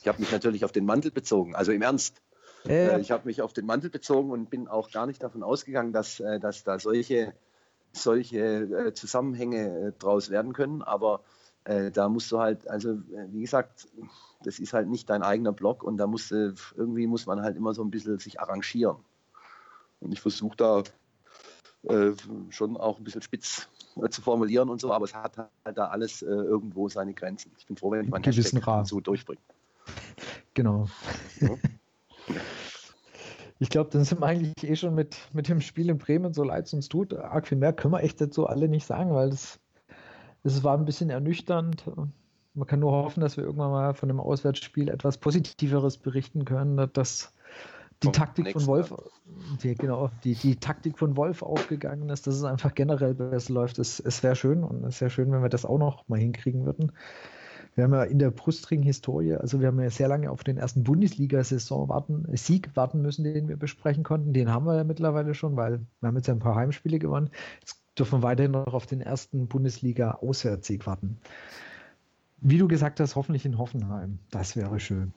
Ich 0.00 0.08
habe 0.08 0.20
mich 0.20 0.32
natürlich 0.32 0.64
auf 0.64 0.72
den 0.72 0.86
Mantel 0.86 1.10
bezogen, 1.10 1.54
also 1.54 1.72
im 1.72 1.82
Ernst. 1.82 2.22
Äh. 2.68 3.00
Ich 3.00 3.10
habe 3.10 3.26
mich 3.26 3.42
auf 3.42 3.52
den 3.52 3.66
Mantel 3.66 3.90
bezogen 3.90 4.30
und 4.30 4.50
bin 4.50 4.68
auch 4.68 4.90
gar 4.90 5.06
nicht 5.06 5.22
davon 5.22 5.42
ausgegangen, 5.42 5.92
dass, 5.92 6.20
äh, 6.20 6.38
dass 6.40 6.64
da 6.64 6.78
solche, 6.78 7.34
solche 7.92 8.38
äh, 8.38 8.94
Zusammenhänge 8.94 9.88
äh, 9.88 9.92
draus 9.98 10.30
werden 10.30 10.52
können. 10.52 10.82
Aber 10.82 11.22
da 11.92 12.08
musst 12.08 12.32
du 12.32 12.40
halt, 12.40 12.66
also 12.68 13.02
wie 13.28 13.42
gesagt, 13.42 13.86
das 14.42 14.58
ist 14.58 14.72
halt 14.72 14.88
nicht 14.88 15.10
dein 15.10 15.22
eigener 15.22 15.52
Blog 15.52 15.84
und 15.84 15.98
da 15.98 16.06
musst 16.06 16.30
du, 16.30 16.54
irgendwie 16.74 17.06
muss 17.06 17.26
man 17.26 17.42
halt 17.42 17.54
immer 17.54 17.74
so 17.74 17.84
ein 17.84 17.90
bisschen 17.90 18.18
sich 18.18 18.40
arrangieren. 18.40 18.96
Und 20.00 20.10
ich 20.10 20.22
versuche 20.22 20.56
da 20.56 20.82
äh, 21.82 22.12
schon 22.48 22.78
auch 22.78 22.98
ein 22.98 23.04
bisschen 23.04 23.20
spitz 23.20 23.68
äh, 24.02 24.08
zu 24.08 24.22
formulieren 24.22 24.70
und 24.70 24.80
so, 24.80 24.90
aber 24.90 25.04
es 25.04 25.14
hat 25.14 25.36
halt 25.36 25.78
da 25.78 25.88
alles 25.88 26.22
äh, 26.22 26.26
irgendwo 26.26 26.88
seine 26.88 27.12
Grenzen. 27.12 27.52
Ich 27.58 27.66
bin 27.66 27.76
froh, 27.76 27.90
wenn 27.90 28.04
ich 28.04 28.10
meinen 28.10 28.22
gewissen 28.22 28.56
Hashtag 28.56 28.86
so 28.86 29.00
durchbringe. 29.00 29.40
Genau. 30.54 30.88
Ja. 31.40 31.56
Ich 33.58 33.68
glaube, 33.68 33.90
dann 33.90 34.04
sind 34.04 34.20
wir 34.20 34.26
eigentlich 34.26 34.54
eh 34.62 34.76
schon 34.76 34.94
mit, 34.94 35.16
mit 35.32 35.48
dem 35.48 35.60
Spiel 35.60 35.90
in 35.90 35.98
Bremen, 35.98 36.32
so 36.32 36.42
leid 36.42 36.66
es 36.66 36.72
uns 36.72 36.88
tut. 36.88 37.14
Arg 37.14 37.46
viel 37.46 37.58
mehr 37.58 37.74
können 37.74 37.92
wir 37.92 38.02
echt 38.02 38.20
dazu 38.20 38.46
alle 38.46 38.68
nicht 38.68 38.86
sagen, 38.86 39.14
weil 39.14 39.28
es 39.28 40.64
war 40.64 40.78
ein 40.78 40.86
bisschen 40.86 41.10
ernüchternd. 41.10 41.84
Man 42.54 42.66
kann 42.66 42.80
nur 42.80 42.92
hoffen, 42.92 43.20
dass 43.20 43.36
wir 43.36 43.44
irgendwann 43.44 43.70
mal 43.70 43.94
von 43.94 44.08
dem 44.08 44.18
Auswärtsspiel 44.18 44.88
etwas 44.88 45.18
Positiveres 45.18 45.98
berichten 45.98 46.44
können, 46.44 46.90
dass 46.92 47.32
die 48.02 48.12
Taktik 48.12 48.50
von 48.52 48.66
Wolf, 48.66 48.94
die, 49.62 49.74
genau, 49.74 50.10
die, 50.24 50.34
die 50.34 50.56
Taktik 50.56 50.98
von 50.98 51.16
Wolf 51.16 51.42
aufgegangen 51.42 52.08
ist, 52.08 52.26
dass 52.26 52.36
es 52.36 52.44
einfach 52.44 52.74
generell 52.74 53.14
besser 53.14 53.52
läuft. 53.52 53.78
Es, 53.78 54.00
es 54.00 54.22
wäre 54.22 54.36
schön 54.36 54.64
und 54.64 54.84
es 54.84 55.00
wäre 55.02 55.10
schön, 55.10 55.30
wenn 55.32 55.42
wir 55.42 55.50
das 55.50 55.66
auch 55.66 55.78
noch 55.78 56.08
mal 56.08 56.18
hinkriegen 56.18 56.64
würden. 56.64 56.92
Wir 57.80 57.84
haben 57.84 57.94
ja 57.94 58.02
in 58.02 58.18
der 58.18 58.30
Brustring-Historie, 58.30 59.36
also 59.36 59.60
wir 59.60 59.68
haben 59.68 59.80
ja 59.80 59.88
sehr 59.88 60.06
lange 60.06 60.30
auf 60.30 60.44
den 60.44 60.58
ersten 60.58 60.84
Bundesliga-Saison 60.84 61.88
warten, 61.88 62.26
Sieg 62.36 62.76
warten 62.76 63.00
müssen, 63.00 63.24
den 63.24 63.48
wir 63.48 63.56
besprechen 63.56 64.02
konnten. 64.02 64.34
Den 64.34 64.52
haben 64.52 64.66
wir 64.66 64.76
ja 64.76 64.84
mittlerweile 64.84 65.32
schon, 65.32 65.56
weil 65.56 65.80
wir 66.00 66.08
haben 66.08 66.16
jetzt 66.16 66.26
ja 66.26 66.34
ein 66.34 66.40
paar 66.40 66.56
Heimspiele 66.56 66.98
gewonnen. 66.98 67.30
Jetzt 67.60 67.80
dürfen 67.98 68.18
wir 68.18 68.22
weiterhin 68.22 68.52
noch 68.52 68.74
auf 68.74 68.84
den 68.84 69.00
ersten 69.00 69.48
Bundesliga-Auswärtssieg 69.48 70.86
warten. 70.86 71.20
Wie 72.42 72.58
du 72.58 72.68
gesagt 72.68 73.00
hast, 73.00 73.16
hoffentlich 73.16 73.46
in 73.46 73.56
Hoffenheim. 73.56 74.18
Das 74.30 74.56
wäre 74.56 74.78
schön. 74.78 75.14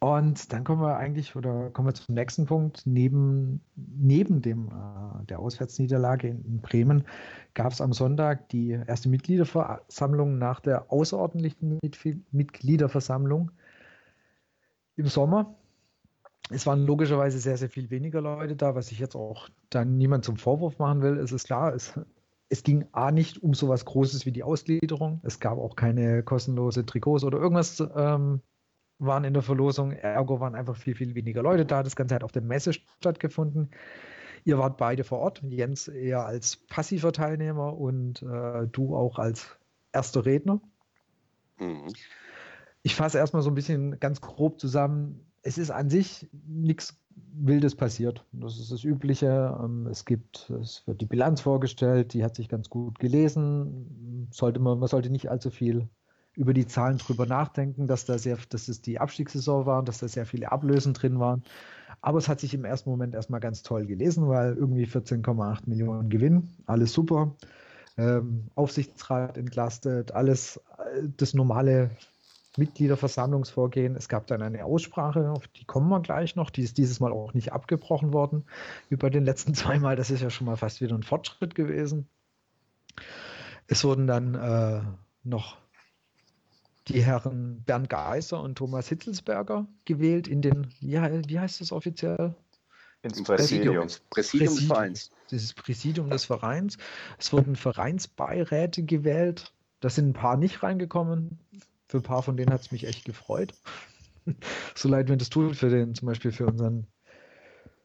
Und 0.00 0.52
dann 0.52 0.62
kommen 0.62 0.80
wir 0.80 0.96
eigentlich 0.96 1.34
oder 1.34 1.70
kommen 1.70 1.88
wir 1.88 1.94
zum 1.94 2.14
nächsten 2.14 2.46
Punkt. 2.46 2.82
Neben, 2.84 3.60
neben 3.74 4.42
dem, 4.42 4.68
äh, 4.68 5.24
der 5.26 5.40
Auswärtsniederlage 5.40 6.28
in, 6.28 6.44
in 6.44 6.60
Bremen 6.60 7.04
gab 7.54 7.72
es 7.72 7.80
am 7.80 7.92
Sonntag 7.92 8.48
die 8.50 8.70
erste 8.86 9.08
Mitgliederversammlung 9.08 10.38
nach 10.38 10.60
der 10.60 10.92
außerordentlichen 10.92 11.80
Mitgliederversammlung 12.30 13.50
im 14.96 15.06
Sommer 15.06 15.58
es 16.50 16.66
waren 16.66 16.86
logischerweise 16.86 17.38
sehr, 17.38 17.56
sehr 17.56 17.68
viel 17.68 17.90
weniger 17.90 18.20
Leute 18.20 18.56
da, 18.56 18.74
was 18.74 18.90
ich 18.90 18.98
jetzt 18.98 19.14
auch 19.14 19.48
dann 19.70 19.98
niemand 19.98 20.24
zum 20.24 20.36
Vorwurf 20.36 20.78
machen 20.78 21.02
will. 21.02 21.18
Es 21.18 21.32
ist 21.32 21.46
klar, 21.46 21.74
es, 21.74 21.98
es 22.48 22.62
ging 22.62 22.86
A 22.92 23.10
nicht 23.10 23.42
um 23.42 23.54
sowas 23.54 23.84
Großes 23.84 24.24
wie 24.24 24.32
die 24.32 24.42
Ausgliederung. 24.42 25.20
Es 25.24 25.40
gab 25.40 25.58
auch 25.58 25.76
keine 25.76 26.22
kostenlose 26.22 26.86
Trikots 26.86 27.24
oder 27.24 27.38
irgendwas 27.38 27.82
ähm, 27.94 28.40
waren 28.98 29.24
in 29.24 29.34
der 29.34 29.42
Verlosung. 29.42 29.92
Ergo 29.92 30.40
waren 30.40 30.54
einfach 30.54 30.76
viel, 30.76 30.94
viel 30.94 31.14
weniger 31.14 31.42
Leute 31.42 31.64
da. 31.64 31.82
Das 31.82 31.96
Ganze 31.96 32.14
hat 32.14 32.24
auf 32.24 32.32
der 32.32 32.42
Messe 32.42 32.72
stattgefunden. 32.72 33.70
Ihr 34.44 34.58
wart 34.58 34.76
beide 34.76 35.04
vor 35.04 35.18
Ort, 35.18 35.42
Jens 35.42 35.88
eher 35.88 36.24
als 36.24 36.56
passiver 36.56 37.12
Teilnehmer 37.12 37.76
und 37.76 38.22
äh, 38.22 38.66
du 38.66 38.96
auch 38.96 39.18
als 39.18 39.56
erster 39.92 40.24
Redner. 40.24 40.60
Mhm. 41.58 41.92
Ich 42.82 42.94
fasse 42.94 43.18
erstmal 43.18 43.42
so 43.42 43.50
ein 43.50 43.54
bisschen 43.54 43.98
ganz 44.00 44.20
grob 44.20 44.60
zusammen. 44.60 45.26
Es 45.42 45.58
ist 45.58 45.70
an 45.70 45.90
sich 45.90 46.28
nichts 46.46 46.96
Wildes 47.32 47.74
passiert. 47.74 48.24
Das 48.32 48.58
ist 48.58 48.70
das 48.70 48.84
Übliche. 48.84 49.58
Ähm, 49.62 49.86
es 49.86 50.04
gibt, 50.04 50.50
es 50.50 50.86
wird 50.86 51.00
die 51.00 51.06
Bilanz 51.06 51.40
vorgestellt, 51.40 52.12
die 52.14 52.24
hat 52.24 52.36
sich 52.36 52.48
ganz 52.48 52.68
gut 52.68 52.98
gelesen. 52.98 54.28
Sollte 54.30 54.60
man, 54.60 54.78
man 54.78 54.88
sollte 54.88 55.10
nicht 55.10 55.30
allzu 55.30 55.50
viel 55.50 55.88
über 56.38 56.54
die 56.54 56.68
Zahlen 56.68 56.98
drüber 56.98 57.26
nachdenken, 57.26 57.88
dass 57.88 58.04
da 58.04 58.16
sehr, 58.16 58.38
dass 58.48 58.68
es 58.68 58.80
die 58.80 59.00
Abstiegssaison 59.00 59.66
war, 59.66 59.82
dass 59.82 59.98
da 59.98 60.06
sehr 60.06 60.24
viele 60.24 60.52
Ablösen 60.52 60.94
drin 60.94 61.18
waren. 61.18 61.42
Aber 62.00 62.18
es 62.18 62.28
hat 62.28 62.38
sich 62.38 62.54
im 62.54 62.64
ersten 62.64 62.90
Moment 62.90 63.14
erstmal 63.14 63.40
ganz 63.40 63.64
toll 63.64 63.86
gelesen, 63.86 64.28
weil 64.28 64.54
irgendwie 64.54 64.86
14,8 64.86 65.62
Millionen 65.66 66.08
Gewinn, 66.08 66.50
alles 66.66 66.92
super. 66.92 67.34
Ähm, 67.96 68.46
Aufsichtsrat 68.54 69.36
entlastet, 69.36 70.12
alles 70.12 70.58
äh, 70.78 71.08
das 71.16 71.34
normale 71.34 71.90
Mitgliederversammlungsvorgehen. 72.56 73.96
Es 73.96 74.08
gab 74.08 74.28
dann 74.28 74.40
eine 74.40 74.64
Aussprache, 74.64 75.32
auf 75.32 75.48
die 75.48 75.64
kommen 75.64 75.88
wir 75.88 76.00
gleich 76.00 76.36
noch. 76.36 76.50
Die 76.50 76.62
ist 76.62 76.78
dieses 76.78 77.00
Mal 77.00 77.10
auch 77.10 77.34
nicht 77.34 77.52
abgebrochen 77.52 78.12
worden, 78.12 78.44
wie 78.88 78.96
bei 78.96 79.10
den 79.10 79.24
letzten 79.24 79.54
zwei 79.56 79.80
Mal. 79.80 79.96
Das 79.96 80.12
ist 80.12 80.22
ja 80.22 80.30
schon 80.30 80.46
mal 80.46 80.56
fast 80.56 80.80
wieder 80.80 80.94
ein 80.94 81.02
Fortschritt 81.02 81.56
gewesen. 81.56 82.08
Es 83.66 83.82
wurden 83.82 84.06
dann 84.06 84.36
äh, 84.36 84.82
noch 85.24 85.56
die 86.88 87.02
Herren 87.02 87.62
Bernd 87.64 87.90
Geiser 87.90 88.42
und 88.42 88.56
Thomas 88.56 88.88
Hitzelsberger 88.88 89.66
gewählt 89.84 90.26
in 90.26 90.42
den, 90.42 90.68
ja, 90.80 91.08
wie 91.28 91.38
heißt 91.38 91.60
das 91.60 91.72
offiziell? 91.72 92.34
Ins 93.02 93.22
Präsidium. 93.22 93.86
Präsidium, 93.86 94.08
Präsidium 94.10 94.54
des 94.56 94.64
Vereins. 94.64 95.10
Dieses 95.30 95.54
Präsidium 95.54 96.10
des 96.10 96.24
Vereins. 96.24 96.78
Es 97.18 97.32
wurden 97.32 97.54
Vereinsbeiräte 97.54 98.82
gewählt. 98.82 99.52
Da 99.80 99.90
sind 99.90 100.08
ein 100.08 100.12
paar 100.14 100.36
nicht 100.36 100.62
reingekommen. 100.62 101.38
Für 101.86 101.98
ein 101.98 102.02
paar 102.02 102.22
von 102.22 102.36
denen 102.36 102.52
hat 102.52 102.62
es 102.62 102.72
mich 102.72 102.86
echt 102.86 103.04
gefreut. 103.04 103.54
so 104.74 104.88
leid 104.88 105.08
mir 105.08 105.16
das 105.16 105.30
tut, 105.30 105.56
für 105.56 105.68
den, 105.68 105.94
zum 105.94 106.06
Beispiel 106.06 106.32
für 106.32 106.46
unseren 106.46 106.86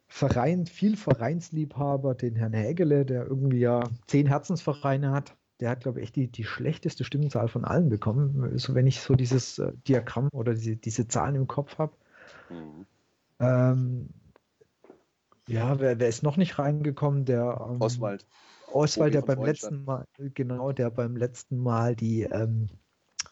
Verein, 0.07 0.65
viel 0.65 0.97
Vereinsliebhaber, 0.97 2.15
den 2.15 2.35
Herrn 2.35 2.53
Hägele, 2.53 3.05
der 3.05 3.25
irgendwie 3.27 3.59
ja 3.59 3.83
zehn 4.07 4.27
Herzensvereine 4.27 5.11
hat 5.11 5.35
der 5.59 5.69
hat, 5.69 5.81
glaube 5.81 5.99
ich, 5.99 6.05
echt 6.05 6.15
die, 6.15 6.27
die 6.27 6.43
schlechteste 6.43 7.03
Stimmenzahl 7.03 7.47
von 7.47 7.65
allen 7.65 7.89
bekommen. 7.89 8.57
So, 8.57 8.75
wenn 8.75 8.87
ich 8.87 9.01
so 9.01 9.15
dieses 9.15 9.59
äh, 9.59 9.71
Diagramm 9.87 10.29
oder 10.31 10.53
diese, 10.53 10.75
diese 10.75 11.07
Zahlen 11.07 11.35
im 11.35 11.47
Kopf 11.47 11.77
habe. 11.77 11.93
Mhm. 12.49 12.85
Ähm, 13.39 14.09
ja, 15.47 15.79
wer, 15.79 15.99
wer, 15.99 16.07
ist 16.07 16.23
noch 16.23 16.37
nicht 16.37 16.57
reingekommen? 16.57 17.25
Der 17.25 17.67
ähm, 17.69 17.81
Oswald. 17.81 18.25
Oswald, 18.71 19.13
der 19.13 19.21
beim 19.21 19.43
letzten 19.43 19.83
Mal, 19.83 20.05
genau, 20.17 20.71
der 20.71 20.89
beim 20.89 21.15
letzten 21.15 21.59
Mal 21.59 21.95
die 21.95 22.23
ähm, 22.23 22.69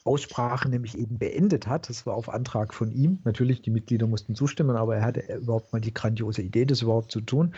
Aussprache 0.04 0.70
nämlich 0.70 0.98
eben 0.98 1.20
beendet 1.20 1.68
hat. 1.68 1.90
Das 1.90 2.06
war 2.06 2.16
auf 2.16 2.30
Antrag 2.30 2.74
von 2.74 2.92
ihm. 2.92 3.20
Natürlich, 3.24 3.62
die 3.62 3.70
Mitglieder 3.70 4.08
mussten 4.08 4.36
zustimmen, 4.36 4.76
aber 4.76 4.96
er 4.96 5.06
hatte 5.06 5.22
überhaupt 5.34 5.72
mal 5.74 5.80
die 5.80 5.94
grandiose 5.94 6.42
Idee, 6.42 6.66
das 6.66 6.82
überhaupt 6.82 7.12
zu 7.12 7.22
tun. 7.22 7.54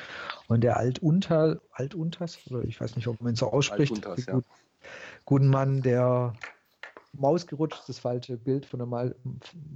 Und 0.48 0.62
der 0.62 0.78
Altunter, 0.78 1.62
Altuntas, 1.72 2.40
oder 2.50 2.64
ich 2.64 2.82
weiß 2.82 2.96
nicht, 2.96 3.08
ob 3.08 3.22
man 3.22 3.34
ihn 3.34 3.36
so 3.36 3.52
ausspricht, 3.52 4.06
Altuntas, 4.06 4.26
ja. 4.26 4.42
guten 5.26 5.48
Mann, 5.48 5.82
der 5.82 6.34
Mausgerutscht, 7.14 7.88
das 7.88 8.00
falsche 8.00 8.38
Bild 8.38 8.66
von 8.66 8.80
der 8.80 8.88
Mal 8.88 9.16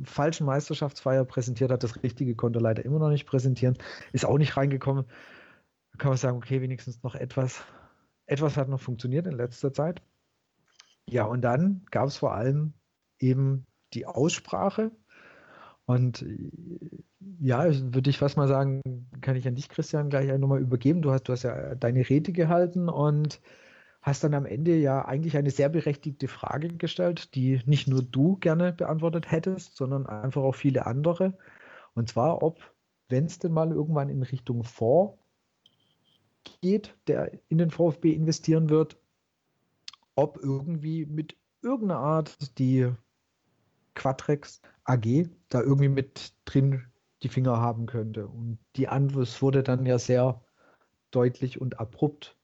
falschen 0.03 0.45
Meisterschaftsfeier 0.45 1.23
präsentiert 1.23 1.71
hat. 1.71 1.83
Das 1.83 2.01
richtige 2.03 2.35
konnte 2.35 2.59
er 2.59 2.63
leider 2.63 2.83
immer 2.83 2.99
noch 2.99 3.09
nicht 3.09 3.27
präsentieren. 3.27 3.77
Ist 4.11 4.25
auch 4.25 4.37
nicht 4.37 4.57
reingekommen. 4.57 5.05
Da 5.91 5.97
kann 5.99 6.09
man 6.09 6.17
sagen, 6.17 6.37
okay, 6.37 6.61
wenigstens 6.61 7.03
noch 7.03 7.15
etwas. 7.15 7.61
Etwas 8.25 8.57
hat 8.57 8.67
noch 8.67 8.81
funktioniert 8.81 9.25
in 9.27 9.33
letzter 9.33 9.71
Zeit. 9.71 10.01
Ja, 11.09 11.25
und 11.25 11.41
dann 11.41 11.85
gab 11.91 12.07
es 12.07 12.17
vor 12.17 12.33
allem 12.33 12.73
eben 13.19 13.65
die 13.93 14.05
Aussprache. 14.05 14.91
Und 15.85 16.25
ja, 17.39 17.65
würde 17.93 18.09
ich 18.09 18.17
fast 18.17 18.35
mal 18.35 18.47
sagen, 18.47 18.81
kann 19.21 19.37
ich 19.37 19.47
an 19.47 19.55
dich, 19.55 19.69
Christian, 19.69 20.09
gleich 20.09 20.27
nochmal 20.37 20.61
übergeben. 20.61 21.01
Du 21.01 21.11
hast, 21.11 21.23
du 21.23 21.33
hast 21.33 21.43
ja 21.43 21.75
deine 21.75 22.07
Rede 22.07 22.33
gehalten 22.33 22.89
und 22.89 23.41
hast 24.01 24.23
dann 24.23 24.33
am 24.33 24.45
Ende 24.45 24.75
ja 24.75 25.05
eigentlich 25.05 25.37
eine 25.37 25.51
sehr 25.51 25.69
berechtigte 25.69 26.27
Frage 26.27 26.69
gestellt, 26.69 27.35
die 27.35 27.61
nicht 27.65 27.87
nur 27.87 28.01
du 28.01 28.37
gerne 28.37 28.73
beantwortet 28.73 29.31
hättest, 29.31 29.75
sondern 29.75 30.05
einfach 30.05 30.43
auch 30.43 30.55
viele 30.55 30.85
andere. 30.85 31.37
Und 31.93 32.09
zwar, 32.09 32.43
ob, 32.43 32.59
wenn 33.09 33.25
es 33.25 33.39
denn 33.39 33.53
mal 33.53 33.71
irgendwann 33.71 34.09
in 34.09 34.23
Richtung 34.23 34.63
Fonds 34.63 35.17
geht, 36.61 36.95
der 37.07 37.31
in 37.49 37.57
den 37.57 37.71
VfB 37.71 38.13
investieren 38.13 38.69
wird, 38.69 38.97
ob 40.17 40.39
irgendwie 40.41 41.05
mit 41.05 41.37
irgendeiner 41.61 42.01
Art 42.01 42.57
die 42.57 42.91
Quatrex 43.95 44.61
AG 44.83 45.29
da 45.49 45.61
irgendwie 45.61 45.89
mit 45.89 46.33
drin 46.45 46.83
die 47.23 47.29
Finger 47.29 47.57
haben 47.57 47.85
könnte. 47.85 48.27
Und 48.27 48.59
die 48.75 48.87
Antwort 48.87 49.41
wurde 49.41 49.63
dann 49.63 49.85
ja 49.85 49.97
sehr 49.97 50.43
deutlich 51.11 51.61
und 51.61 51.79
abrupt 51.79 52.35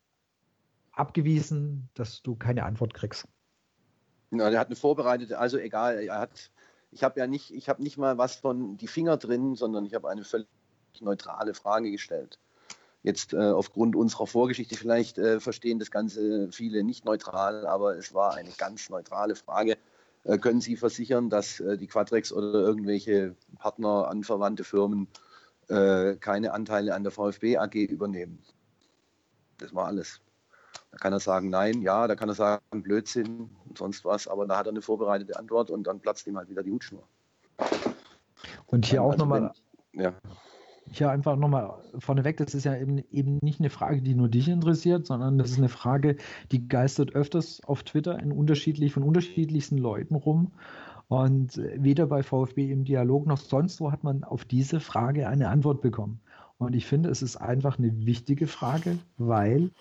abgewiesen, 0.91 1.89
dass 1.95 2.21
du 2.21 2.36
keine 2.36 2.63
Antwort 2.63 2.93
kriegst. 2.93 3.27
Na, 4.29 4.49
der 4.49 4.59
hat 4.59 4.67
eine 4.67 4.75
vorbereitete, 4.75 5.39
also 5.39 5.57
egal, 5.57 5.97
er 5.97 6.19
hat, 6.19 6.51
ich 6.91 7.03
habe 7.03 7.19
ja 7.19 7.27
nicht, 7.27 7.51
ich 7.51 7.69
habe 7.69 7.81
nicht 7.81 7.97
mal 7.97 8.17
was 8.17 8.36
von 8.36 8.77
die 8.77 8.88
Finger 8.88 9.17
drin, 9.17 9.55
sondern 9.55 9.86
ich 9.86 9.95
habe 9.95 10.09
eine 10.09 10.23
völlig 10.23 10.47
neutrale 10.99 11.55
Frage 11.55 11.89
gestellt. 11.91 12.39
Jetzt 13.04 13.34
äh, 13.34 13.38
aufgrund 13.38 13.98
unserer 13.98 14.28
Vorgeschichte 14.28 14.76
vielleicht 14.78 15.18
äh, 15.18 15.42
verstehen 15.42 15.78
das 15.78 15.92
Ganze 15.92 16.50
viele 16.54 16.86
nicht 16.86 17.04
neutral, 17.04 17.68
aber 17.68 17.98
es 17.98 18.13
war 18.13 18.34
eine 18.36 18.52
ganz 18.58 18.89
neutrale 18.89 19.36
Frage. 19.36 19.78
Äh, 20.24 20.38
können 20.38 20.62
Sie 20.62 20.78
versichern, 20.78 21.30
dass 21.30 21.60
äh, 21.60 21.78
die 21.78 21.88
Quadrex 21.88 22.32
oder 22.32 22.54
irgendwelche 22.54 23.36
Partner, 23.60 24.08
anverwandte 24.08 24.63
Firmen 24.63 25.10
äh, 25.68 26.16
keine 26.16 26.54
Anteile 26.54 26.96
an 26.96 27.04
der 27.04 27.12
VfB 27.12 27.58
AG 27.58 27.76
übernehmen? 27.76 28.39
Das 29.58 29.76
war 29.76 29.88
alles. 29.88 30.22
Da 30.92 30.98
kann 30.98 31.12
er 31.12 31.20
sagen 31.20 31.50
Nein, 31.50 31.82
ja, 31.82 32.08
da 32.08 32.16
kann 32.16 32.30
er 32.30 32.36
sagen 32.36 32.84
Blödsinn 32.84 33.50
und 33.68 33.78
sonst 33.78 34.06
was, 34.06 34.30
aber 34.30 34.48
da 34.48 34.58
hat 34.58 34.68
er 34.68 34.72
eine 34.72 34.82
vorbereitete 34.82 35.38
Antwort 35.38 35.72
und 35.72 35.88
dann 35.88 36.00
platzt 36.00 36.26
ihm 36.26 36.38
halt 36.38 36.50
wieder 36.50 36.63
die 36.63 36.72
Hutschnur. 36.72 37.04
Und 38.68 38.86
hier 38.86 39.02
also 39.02 39.12
auch 39.12 39.18
nochmal. 39.18 39.52
Ja 39.92 40.13
hier 40.97 41.12
einfach 41.12 41.36
nochmal 41.36 41.73
vorneweg, 41.99 42.38
das 42.38 42.53
ist 42.53 42.65
ja 42.65 42.75
eben, 42.75 43.03
eben 43.12 43.39
nicht 43.41 43.60
eine 43.60 43.69
Frage, 43.69 44.01
die 44.01 44.15
nur 44.15 44.29
dich 44.29 44.47
interessiert, 44.47 45.06
sondern 45.06 45.38
das 45.38 45.51
ist 45.51 45.58
eine 45.58 45.69
Frage, 45.69 46.17
die 46.51 46.67
geistert 46.67 47.15
öfters 47.15 47.62
auf 47.65 47.84
Twitter 47.84 48.19
in 48.19 48.32
unterschiedlich, 48.32 48.93
von 48.93 49.03
unterschiedlichsten 49.03 49.77
Leuten 49.77 50.15
rum. 50.15 50.51
Und 51.08 51.58
weder 51.75 52.08
bei 52.08 52.23
VfB 52.23 52.71
im 52.71 52.86
Dialog 52.86 53.27
noch 53.27 53.38
sonst 53.38 53.79
wo 53.82 53.91
hat 53.91 54.03
man 54.03 54.23
auf 54.23 54.45
diese 54.45 54.79
Frage 54.79 55.27
eine 55.27 55.49
Antwort 55.49 55.82
bekommen. 55.82 56.19
Und 56.58 56.75
ich 56.75 56.86
finde, 56.86 57.10
es 57.10 57.21
ist 57.21 57.38
einfach 57.38 57.77
eine 57.77 58.06
wichtige 58.06 58.47
Frage, 58.47 58.97
weil 59.17 59.71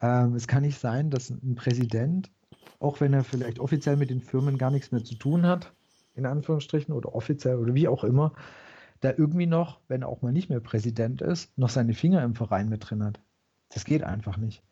ähm, 0.00 0.34
es 0.34 0.46
kann 0.46 0.62
nicht 0.62 0.78
sein, 0.78 1.10
dass 1.10 1.30
ein 1.30 1.54
Präsident, 1.56 2.30
auch 2.78 3.00
wenn 3.00 3.12
er 3.12 3.24
vielleicht 3.24 3.58
offiziell 3.58 3.96
mit 3.96 4.10
den 4.10 4.20
Firmen 4.20 4.58
gar 4.58 4.70
nichts 4.70 4.92
mehr 4.92 5.04
zu 5.04 5.14
tun 5.14 5.46
hat, 5.46 5.72
in 6.14 6.26
Anführungsstrichen, 6.26 6.94
oder 6.94 7.14
offiziell 7.14 7.56
oder 7.56 7.74
wie 7.74 7.88
auch 7.88 8.04
immer, 8.04 8.32
der 9.02 9.18
irgendwie 9.18 9.46
noch, 9.46 9.80
wenn 9.88 10.02
er 10.02 10.08
auch 10.08 10.22
mal 10.22 10.32
nicht 10.32 10.48
mehr 10.48 10.60
Präsident 10.60 11.22
ist, 11.22 11.56
noch 11.58 11.68
seine 11.68 11.94
Finger 11.94 12.22
im 12.22 12.34
Verein 12.34 12.68
mit 12.68 12.88
drin 12.88 13.02
hat. 13.02 13.20
Das 13.70 13.84
geht 13.84 14.04
einfach 14.04 14.36
nicht. 14.36 14.62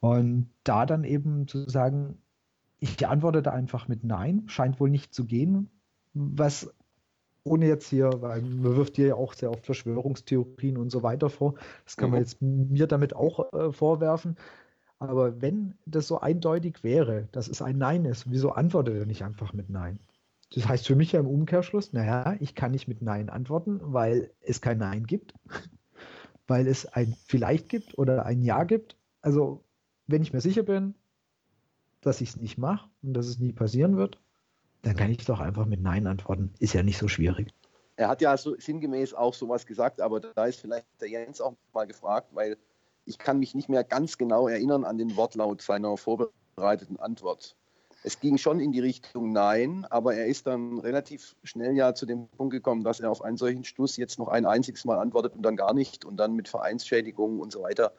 Und 0.00 0.50
da 0.64 0.86
dann 0.86 1.04
eben 1.04 1.48
zu 1.48 1.68
sagen, 1.68 2.18
ich 2.78 3.06
antworte 3.06 3.42
da 3.42 3.52
einfach 3.52 3.88
mit 3.88 4.04
Nein, 4.04 4.44
scheint 4.46 4.78
wohl 4.80 4.90
nicht 4.90 5.12
zu 5.12 5.24
gehen, 5.24 5.68
was 6.14 6.72
ohne 7.44 7.66
jetzt 7.66 7.88
hier, 7.88 8.10
weil 8.20 8.42
man 8.42 8.76
wirft 8.76 8.96
dir 8.96 9.08
ja 9.08 9.14
auch 9.14 9.32
sehr 9.32 9.50
oft 9.50 9.64
Verschwörungstheorien 9.64 10.76
und 10.76 10.90
so 10.90 11.02
weiter 11.02 11.30
vor. 11.30 11.54
Das 11.84 11.96
kann 11.96 12.10
man 12.10 12.20
mhm. 12.20 12.24
jetzt 12.24 12.42
mir 12.42 12.86
damit 12.86 13.16
auch 13.16 13.52
äh, 13.52 13.72
vorwerfen. 13.72 14.36
Aber 14.98 15.40
wenn 15.40 15.74
das 15.86 16.08
so 16.08 16.20
eindeutig 16.20 16.82
wäre, 16.82 17.28
dass 17.32 17.48
es 17.48 17.62
ein 17.62 17.78
Nein 17.78 18.04
ist, 18.04 18.30
wieso 18.30 18.50
antwortet 18.50 18.96
er 18.96 19.06
nicht 19.06 19.24
einfach 19.24 19.52
mit 19.52 19.70
Nein? 19.70 20.00
Das 20.54 20.66
heißt 20.66 20.86
für 20.86 20.96
mich 20.96 21.12
ja 21.12 21.20
im 21.20 21.26
Umkehrschluss, 21.26 21.92
naja, 21.92 22.36
ich 22.40 22.54
kann 22.54 22.72
nicht 22.72 22.88
mit 22.88 23.02
Nein 23.02 23.28
antworten, 23.28 23.80
weil 23.82 24.30
es 24.40 24.60
kein 24.60 24.78
Nein 24.78 25.06
gibt, 25.06 25.34
weil 26.46 26.66
es 26.66 26.86
ein 26.86 27.14
Vielleicht 27.26 27.68
gibt 27.68 27.98
oder 27.98 28.24
ein 28.24 28.42
Ja 28.42 28.64
gibt. 28.64 28.96
Also, 29.20 29.64
wenn 30.06 30.22
ich 30.22 30.32
mir 30.32 30.40
sicher 30.40 30.62
bin, 30.62 30.94
dass 32.00 32.20
ich 32.20 32.30
es 32.30 32.36
nicht 32.36 32.56
mache 32.56 32.88
und 33.02 33.14
dass 33.14 33.26
es 33.26 33.38
nie 33.38 33.52
passieren 33.52 33.96
wird, 33.96 34.20
dann 34.82 34.96
kann 34.96 35.10
ich 35.10 35.24
doch 35.24 35.40
einfach 35.40 35.66
mit 35.66 35.82
Nein 35.82 36.06
antworten. 36.06 36.54
Ist 36.58 36.72
ja 36.72 36.82
nicht 36.82 36.98
so 36.98 37.08
schwierig. 37.08 37.48
Er 37.96 38.08
hat 38.08 38.22
ja 38.22 38.36
so 38.36 38.54
sinngemäß 38.56 39.12
auch 39.12 39.34
sowas 39.34 39.66
gesagt, 39.66 40.00
aber 40.00 40.20
da 40.20 40.46
ist 40.46 40.60
vielleicht 40.60 40.86
der 41.00 41.08
Jens 41.08 41.40
auch 41.40 41.54
mal 41.74 41.86
gefragt, 41.86 42.28
weil 42.32 42.56
ich 43.04 43.18
kann 43.18 43.38
mich 43.38 43.54
nicht 43.54 43.68
mehr 43.68 43.82
ganz 43.84 44.18
genau 44.18 44.46
erinnern 44.46 44.84
an 44.84 44.98
den 44.98 45.16
Wortlaut 45.16 45.62
seiner 45.62 45.96
vorbereiteten 45.96 46.98
Antwort. 47.00 47.56
Es 48.04 48.20
ging 48.20 48.38
schon 48.38 48.60
in 48.60 48.72
die 48.72 48.80
Richtung 48.80 49.32
Nein, 49.32 49.84
aber 49.90 50.14
er 50.14 50.26
ist 50.26 50.46
dann 50.46 50.78
relativ 50.78 51.34
schnell 51.42 51.76
ja 51.76 51.94
zu 51.94 52.06
dem 52.06 52.28
Punkt 52.28 52.52
gekommen, 52.52 52.84
dass 52.84 53.00
er 53.00 53.10
auf 53.10 53.22
einen 53.22 53.36
solchen 53.36 53.64
Stuss 53.64 53.96
jetzt 53.96 54.18
noch 54.18 54.28
ein 54.28 54.46
einziges 54.46 54.84
Mal 54.84 54.98
antwortet 54.98 55.34
und 55.34 55.42
dann 55.42 55.56
gar 55.56 55.74
nicht 55.74 56.04
und 56.04 56.16
dann 56.16 56.34
mit 56.34 56.48
Vereinsschädigungen 56.48 57.40
und 57.40 57.52
so 57.52 57.62
weiter. 57.62 57.92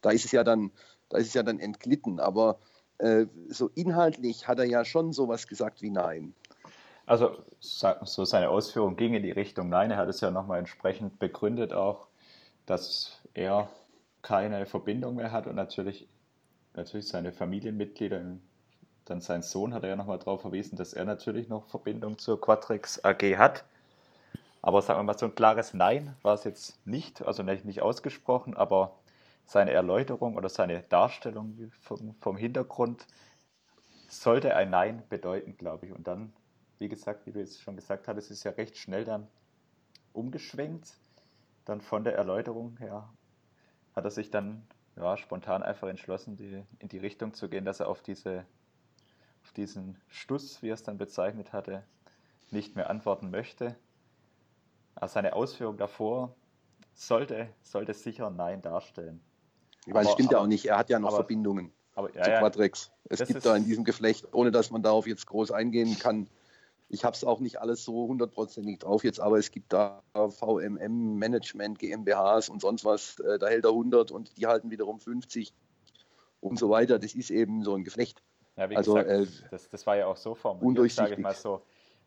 Da 0.00 0.10
ist 0.10 0.24
es 0.24 0.32
ja 0.32 0.44
dann, 0.44 0.72
da 1.08 1.18
ist 1.18 1.28
es 1.28 1.34
ja 1.34 1.42
dann 1.42 1.60
entglitten. 1.60 2.18
Aber 2.18 2.58
äh, 2.98 3.26
so 3.48 3.70
inhaltlich 3.74 4.48
hat 4.48 4.58
er 4.58 4.66
ja 4.66 4.84
schon 4.84 5.12
sowas 5.12 5.46
gesagt 5.46 5.82
wie 5.82 5.90
Nein. 5.90 6.34
Also 7.06 7.36
so 7.60 8.24
seine 8.24 8.48
Ausführung 8.48 8.96
ging 8.96 9.14
in 9.14 9.22
die 9.22 9.30
Richtung 9.30 9.68
Nein. 9.68 9.90
Er 9.90 9.98
hat 9.98 10.08
es 10.08 10.20
ja 10.20 10.30
nochmal 10.30 10.58
entsprechend 10.58 11.18
begründet 11.18 11.72
auch, 11.72 12.08
dass 12.66 13.20
er 13.34 13.68
keine 14.22 14.66
Verbindung 14.66 15.16
mehr 15.16 15.30
hat 15.30 15.46
und 15.46 15.54
natürlich, 15.54 16.08
natürlich 16.74 17.06
seine 17.06 17.32
Familienmitglieder, 17.32 18.20
dann 19.04 19.20
sein 19.20 19.42
Sohn 19.42 19.74
hat 19.74 19.82
er 19.82 19.90
ja 19.90 19.96
nochmal 19.96 20.18
darauf 20.18 20.40
verwiesen, 20.40 20.76
dass 20.76 20.94
er 20.94 21.04
natürlich 21.04 21.48
noch 21.48 21.66
Verbindung 21.66 22.18
zur 22.18 22.40
Quatrix 22.40 23.04
AG 23.04 23.36
hat. 23.36 23.64
Aber 24.62 24.80
sagen 24.80 25.00
wir 25.00 25.04
mal, 25.04 25.18
so 25.18 25.26
ein 25.26 25.34
klares 25.34 25.74
Nein 25.74 26.16
war 26.22 26.34
es 26.34 26.44
jetzt 26.44 26.86
nicht, 26.86 27.22
also 27.22 27.42
nicht, 27.42 27.82
ausgesprochen, 27.82 28.56
aber 28.56 28.96
seine 29.44 29.72
Erläuterung 29.72 30.36
oder 30.36 30.48
seine 30.48 30.80
Darstellung 30.80 31.70
vom, 31.82 32.14
vom 32.20 32.36
Hintergrund 32.38 33.06
sollte 34.08 34.56
ein 34.56 34.70
Nein 34.70 35.02
bedeuten, 35.10 35.56
glaube 35.58 35.86
ich. 35.86 35.92
Und 35.92 36.06
dann, 36.06 36.32
wie 36.78 36.88
gesagt, 36.88 37.26
wie 37.26 37.32
du 37.32 37.40
jetzt 37.40 37.60
schon 37.60 37.76
gesagt 37.76 38.08
hattest, 38.08 38.30
ist 38.30 38.44
ja 38.44 38.52
recht 38.52 38.78
schnell 38.78 39.04
dann 39.04 39.28
umgeschwenkt. 40.14 40.94
Dann 41.66 41.82
von 41.82 42.04
der 42.04 42.14
Erläuterung 42.14 42.78
her 42.78 43.08
hat 43.94 44.04
er 44.04 44.10
sich 44.10 44.30
dann 44.30 44.66
ja, 44.96 45.16
spontan 45.18 45.62
einfach 45.62 45.88
entschlossen, 45.88 46.36
die, 46.36 46.62
in 46.78 46.88
die 46.88 46.98
Richtung 46.98 47.34
zu 47.34 47.50
gehen, 47.50 47.64
dass 47.66 47.80
er 47.80 47.88
auf, 47.88 48.00
diese, 48.00 48.46
auf 49.44 49.52
diesen 49.52 49.96
Stuss, 50.08 50.62
wie 50.62 50.70
er 50.70 50.74
es 50.74 50.82
dann 50.82 50.98
bezeichnet 50.98 51.52
hatte, 51.52 51.84
nicht 52.50 52.76
mehr 52.76 52.90
antworten 52.90 53.30
möchte. 53.30 53.76
Aber 54.94 55.08
seine 55.08 55.34
Ausführung 55.34 55.76
davor 55.76 56.34
sollte, 56.94 57.48
sollte 57.62 57.94
sicher 57.94 58.30
Nein 58.30 58.62
darstellen. 58.62 59.20
Ich 59.86 59.92
meine, 59.92 60.08
stimmt 60.08 60.32
ja 60.32 60.38
auch 60.38 60.46
nicht. 60.46 60.66
Er 60.66 60.78
hat 60.78 60.88
ja 60.88 60.98
noch 60.98 61.08
aber, 61.08 61.18
Verbindungen 61.18 61.72
aber, 61.94 62.14
ja, 62.14 62.24
zu 62.24 62.30
Quadrex. 62.30 62.90
Es 63.04 63.26
gibt 63.26 63.44
da 63.44 63.54
in 63.54 63.64
diesem 63.64 63.84
Geflecht, 63.84 64.26
ohne 64.32 64.50
dass 64.50 64.70
man 64.70 64.82
darauf 64.82 65.06
jetzt 65.06 65.26
groß 65.26 65.50
eingehen 65.50 65.98
kann, 65.98 66.28
ich 66.88 67.04
habe 67.04 67.16
es 67.16 67.24
auch 67.24 67.40
nicht 67.40 67.60
alles 67.60 67.84
so 67.84 68.06
hundertprozentig 68.06 68.78
drauf 68.78 69.04
jetzt, 69.04 69.20
aber 69.20 69.38
es 69.38 69.50
gibt 69.50 69.72
da 69.72 70.02
VMM, 70.14 71.16
Management, 71.16 71.78
GmbHs 71.78 72.48
und 72.48 72.60
sonst 72.60 72.84
was, 72.84 73.18
äh, 73.20 73.38
da 73.38 73.48
hält 73.48 73.64
er 73.64 73.70
100 73.70 74.10
und 74.10 74.36
die 74.36 74.46
halten 74.46 74.70
wiederum 74.70 75.00
50 75.00 75.52
und 76.40 76.58
so 76.58 76.70
weiter. 76.70 76.98
Das 76.98 77.14
ist 77.14 77.30
eben 77.30 77.64
so 77.64 77.74
ein 77.74 77.84
Geflecht. 77.84 78.22
Ja, 78.56 78.70
wie 78.70 78.76
also, 78.76 78.94
gesagt, 78.94 79.10
äh, 79.10 79.26
das, 79.50 79.68
das, 79.68 79.86
war 79.86 79.96
ja 79.96 80.06
auch 80.06 80.16
so 80.16 80.34
formuliert, 80.34 80.92
sage 80.92 81.14
ich 81.14 81.18
mal 81.18 81.34
so, 81.34 81.62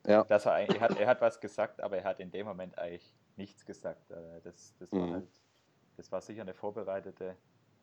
ja. 0.06 0.24
dass 0.24 0.46
er, 0.46 0.70
er, 0.70 0.80
hat, 0.80 0.98
er 0.98 1.08
hat 1.08 1.22
was 1.22 1.40
gesagt, 1.40 1.82
aber 1.82 1.98
er 1.98 2.04
hat 2.06 2.20
in 2.20 2.32
dem 2.32 2.46
Moment 2.46 2.78
eigentlich 2.78 3.14
nichts 3.36 3.66
gesagt. 3.66 4.10
Äh, 4.12 4.16
das, 4.44 4.74
das, 4.80 4.92
war, 4.92 5.08
mhm. 5.08 5.14
halt, 5.14 5.28
das 5.98 6.12
war 6.12 6.22
sicher 6.22 6.42
eine 6.42 6.54
vorbereitete 6.54 7.36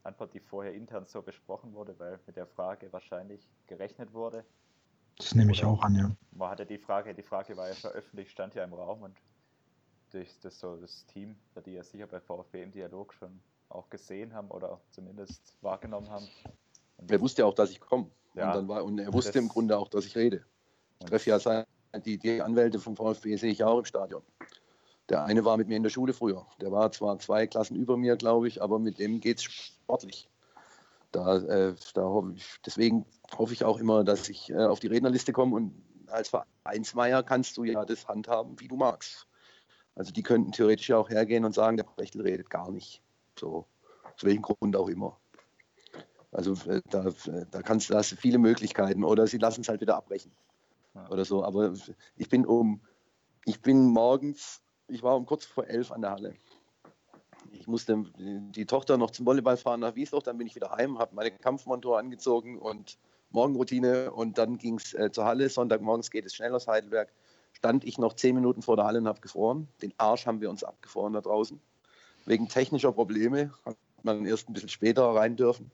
Antwort, 0.03 0.35
die 0.35 0.41
vorher 0.41 0.73
intern 0.73 1.05
so 1.05 1.23
besprochen 1.23 1.75
wurde, 1.75 1.99
weil 1.99 2.19
mit 2.27 2.37
der 2.37 2.47
Frage 2.47 2.93
wahrscheinlich 2.93 3.47
gerechnet 3.67 4.13
wurde. 4.13 4.45
Das 5.17 5.35
nehme 5.35 5.53
ich 5.53 5.65
auch 5.65 5.83
an, 5.83 5.95
ja. 5.95 6.11
Man 6.33 6.51
hatte 6.51 6.67
die 6.67 6.79
Frage, 6.79 7.15
die 7.15 7.23
Frage 7.23 7.57
war 7.57 7.69
ja 7.69 7.75
veröffentlicht, 7.75 8.31
stand 8.33 8.55
ja 8.55 8.65
im 8.65 8.73
Raum 8.73 9.03
und 9.03 9.17
durch 10.11 10.39
das, 10.41 10.59
so 10.59 10.77
das 10.77 11.07
Team, 11.07 11.37
die 11.65 11.73
ja 11.73 11.83
sicher 11.83 12.07
bei 12.07 12.21
VfB 12.21 12.63
im 12.63 12.73
Dialog 12.73 13.13
schon 13.15 13.41
auch 13.69 13.91
gesehen 13.91 14.33
haben 14.35 14.51
oder 14.51 14.81
zumindest 14.91 15.57
wahrgenommen 15.61 16.11
haben. 16.11 16.29
Und 16.97 17.11
er 17.11 17.21
wusste 17.21 17.43
ja 17.43 17.47
auch, 17.47 17.55
dass 17.55 17.71
ich 17.71 17.81
komme. 17.81 18.11
Ja, 18.35 18.55
und, 18.57 18.69
und, 18.69 18.99
er 18.99 19.13
wusste 19.13 19.33
das, 19.33 19.43
im 19.43 19.49
Grunde 19.49 19.79
auch, 19.79 19.89
dass 19.89 20.07
ich 20.07 20.17
rede. 20.17 20.45
Ich 21.01 21.07
treffe 21.07 21.31
ja 21.31 21.39
sein, 21.39 21.65
die, 22.05 22.19
die 22.19 22.43
Anwälte 22.43 22.79
vom 22.79 22.97
VfB 22.97 23.37
sehe 23.37 23.53
ich 23.53 23.63
auch 23.63 23.79
im 23.79 23.85
Stadion. 23.85 24.23
Der 25.09 25.25
eine 25.25 25.45
war 25.45 25.57
mit 25.57 25.69
mir 25.69 25.77
in 25.77 25.83
der 25.83 25.91
Schule 25.91 26.13
früher. 26.13 26.47
Der 26.61 26.73
war 26.73 26.91
zwar 26.91 27.19
zwei 27.19 27.47
Klassen 27.47 27.77
über 27.77 27.97
mir, 27.97 28.17
glaube 28.17 28.49
ich, 28.49 28.63
aber 28.63 28.79
mit 28.79 28.99
dem 28.99 29.21
geht 29.21 29.39
es 29.39 29.45
sportlich. 29.45 30.29
Da, 31.13 31.37
äh, 31.37 31.75
da 31.93 32.03
hoffe 32.03 32.33
ich, 32.35 32.45
deswegen 32.67 33.07
hoffe 33.37 33.53
ich 33.53 33.65
auch 33.65 33.79
immer, 33.79 34.03
dass 34.03 34.29
ich 34.29 34.51
äh, 34.51 34.65
auf 34.65 34.81
die 34.81 34.89
Rednerliste 34.89 35.33
komme 35.33 35.55
und 35.55 35.73
als 36.09 36.31
Vereinsmeier 36.31 37.23
kannst 37.23 37.57
du 37.57 37.65
ja 37.65 37.85
das 37.85 38.09
handhaben, 38.09 38.59
wie 38.61 38.69
du 38.69 38.77
magst. 38.77 39.27
Also 39.95 40.13
die 40.13 40.23
könnten 40.23 40.53
theoretisch 40.53 40.91
auch 40.91 41.09
hergehen 41.11 41.45
und 41.45 41.55
sagen, 41.55 41.77
der 41.77 41.85
Brechtel 41.85 42.23
redet 42.23 42.51
gar 42.51 42.71
nicht. 42.71 43.01
So, 43.39 43.67
aus 44.03 44.25
welchem 44.25 44.43
Grund 44.43 44.75
auch 44.75 44.89
immer. 44.89 45.19
Also 46.35 46.53
äh, 46.71 46.83
da, 46.91 47.07
da 47.51 47.63
kannst 47.63 47.91
du, 47.91 47.95
hast 47.95 48.15
viele 48.19 48.39
Möglichkeiten 48.39 49.05
oder 49.05 49.27
sie 49.27 49.39
lassen 49.39 49.63
es 49.63 49.69
halt 49.69 49.81
wieder 49.81 49.97
abbrechen. 49.97 50.33
Ja. 50.95 51.09
Oder 51.11 51.25
so. 51.25 51.45
Aber 51.45 51.73
ich 52.17 52.29
bin 52.29 52.45
um, 52.45 52.81
ich 53.45 53.63
bin 53.63 53.87
morgens 53.87 54.61
ich 54.89 55.03
war 55.03 55.17
um 55.17 55.27
kurz 55.27 55.45
vor 55.45 55.67
elf 55.67 55.91
an 55.93 56.03
der 56.03 56.11
Halle. 56.11 56.35
Ich 57.53 57.67
musste 57.67 58.05
die 58.19 58.67
Tochter 58.67 58.97
noch 58.97 59.11
zum 59.11 59.27
Volleyball 59.27 59.57
fahren 59.57 59.81
nach 59.81 59.95
Wiesloch, 59.95 60.23
dann 60.23 60.39
bin 60.39 60.47
ich 60.47 60.55
wieder 60.55 60.71
heim, 60.71 60.99
habe 60.99 61.15
meine 61.15 61.31
Kampfmontur 61.31 61.99
angezogen 61.99 62.59
und 62.59 62.99
Morgenroutine 63.31 64.13
und 64.13 64.39
dann 64.39 64.59
ging 64.59 64.77
es 64.77 64.95
äh, 64.95 65.11
zur 65.11 65.25
Halle. 65.25 65.49
Sonntagmorgens 65.49 66.11
geht 66.11 66.25
es 66.25 66.35
schnell 66.35 66.55
aus 66.55 66.67
Heidelberg. 66.67 67.13
Stand 67.53 67.85
ich 67.85 67.99
noch 67.99 68.15
zehn 68.15 68.35
Minuten 68.35 68.63
vor 68.63 68.77
der 68.77 68.85
Halle 68.85 68.99
und 68.99 69.09
habe 69.09 69.21
gefroren. 69.21 69.69
Den 69.83 69.93
Arsch 69.99 70.27
haben 70.27 70.41
wir 70.41 70.51
uns 70.51 70.65
abgefroren 70.65 71.13
da 71.13 71.21
draußen. 71.21 71.61
Wegen 72.27 72.49
technischer 72.49 72.93
Probleme 72.93 73.53
hat 73.65 73.77
man 74.03 74.25
erst 74.25 74.49
ein 74.49 74.53
bisschen 74.53 74.69
später 74.69 75.05
rein 75.15 75.37
dürfen. 75.37 75.71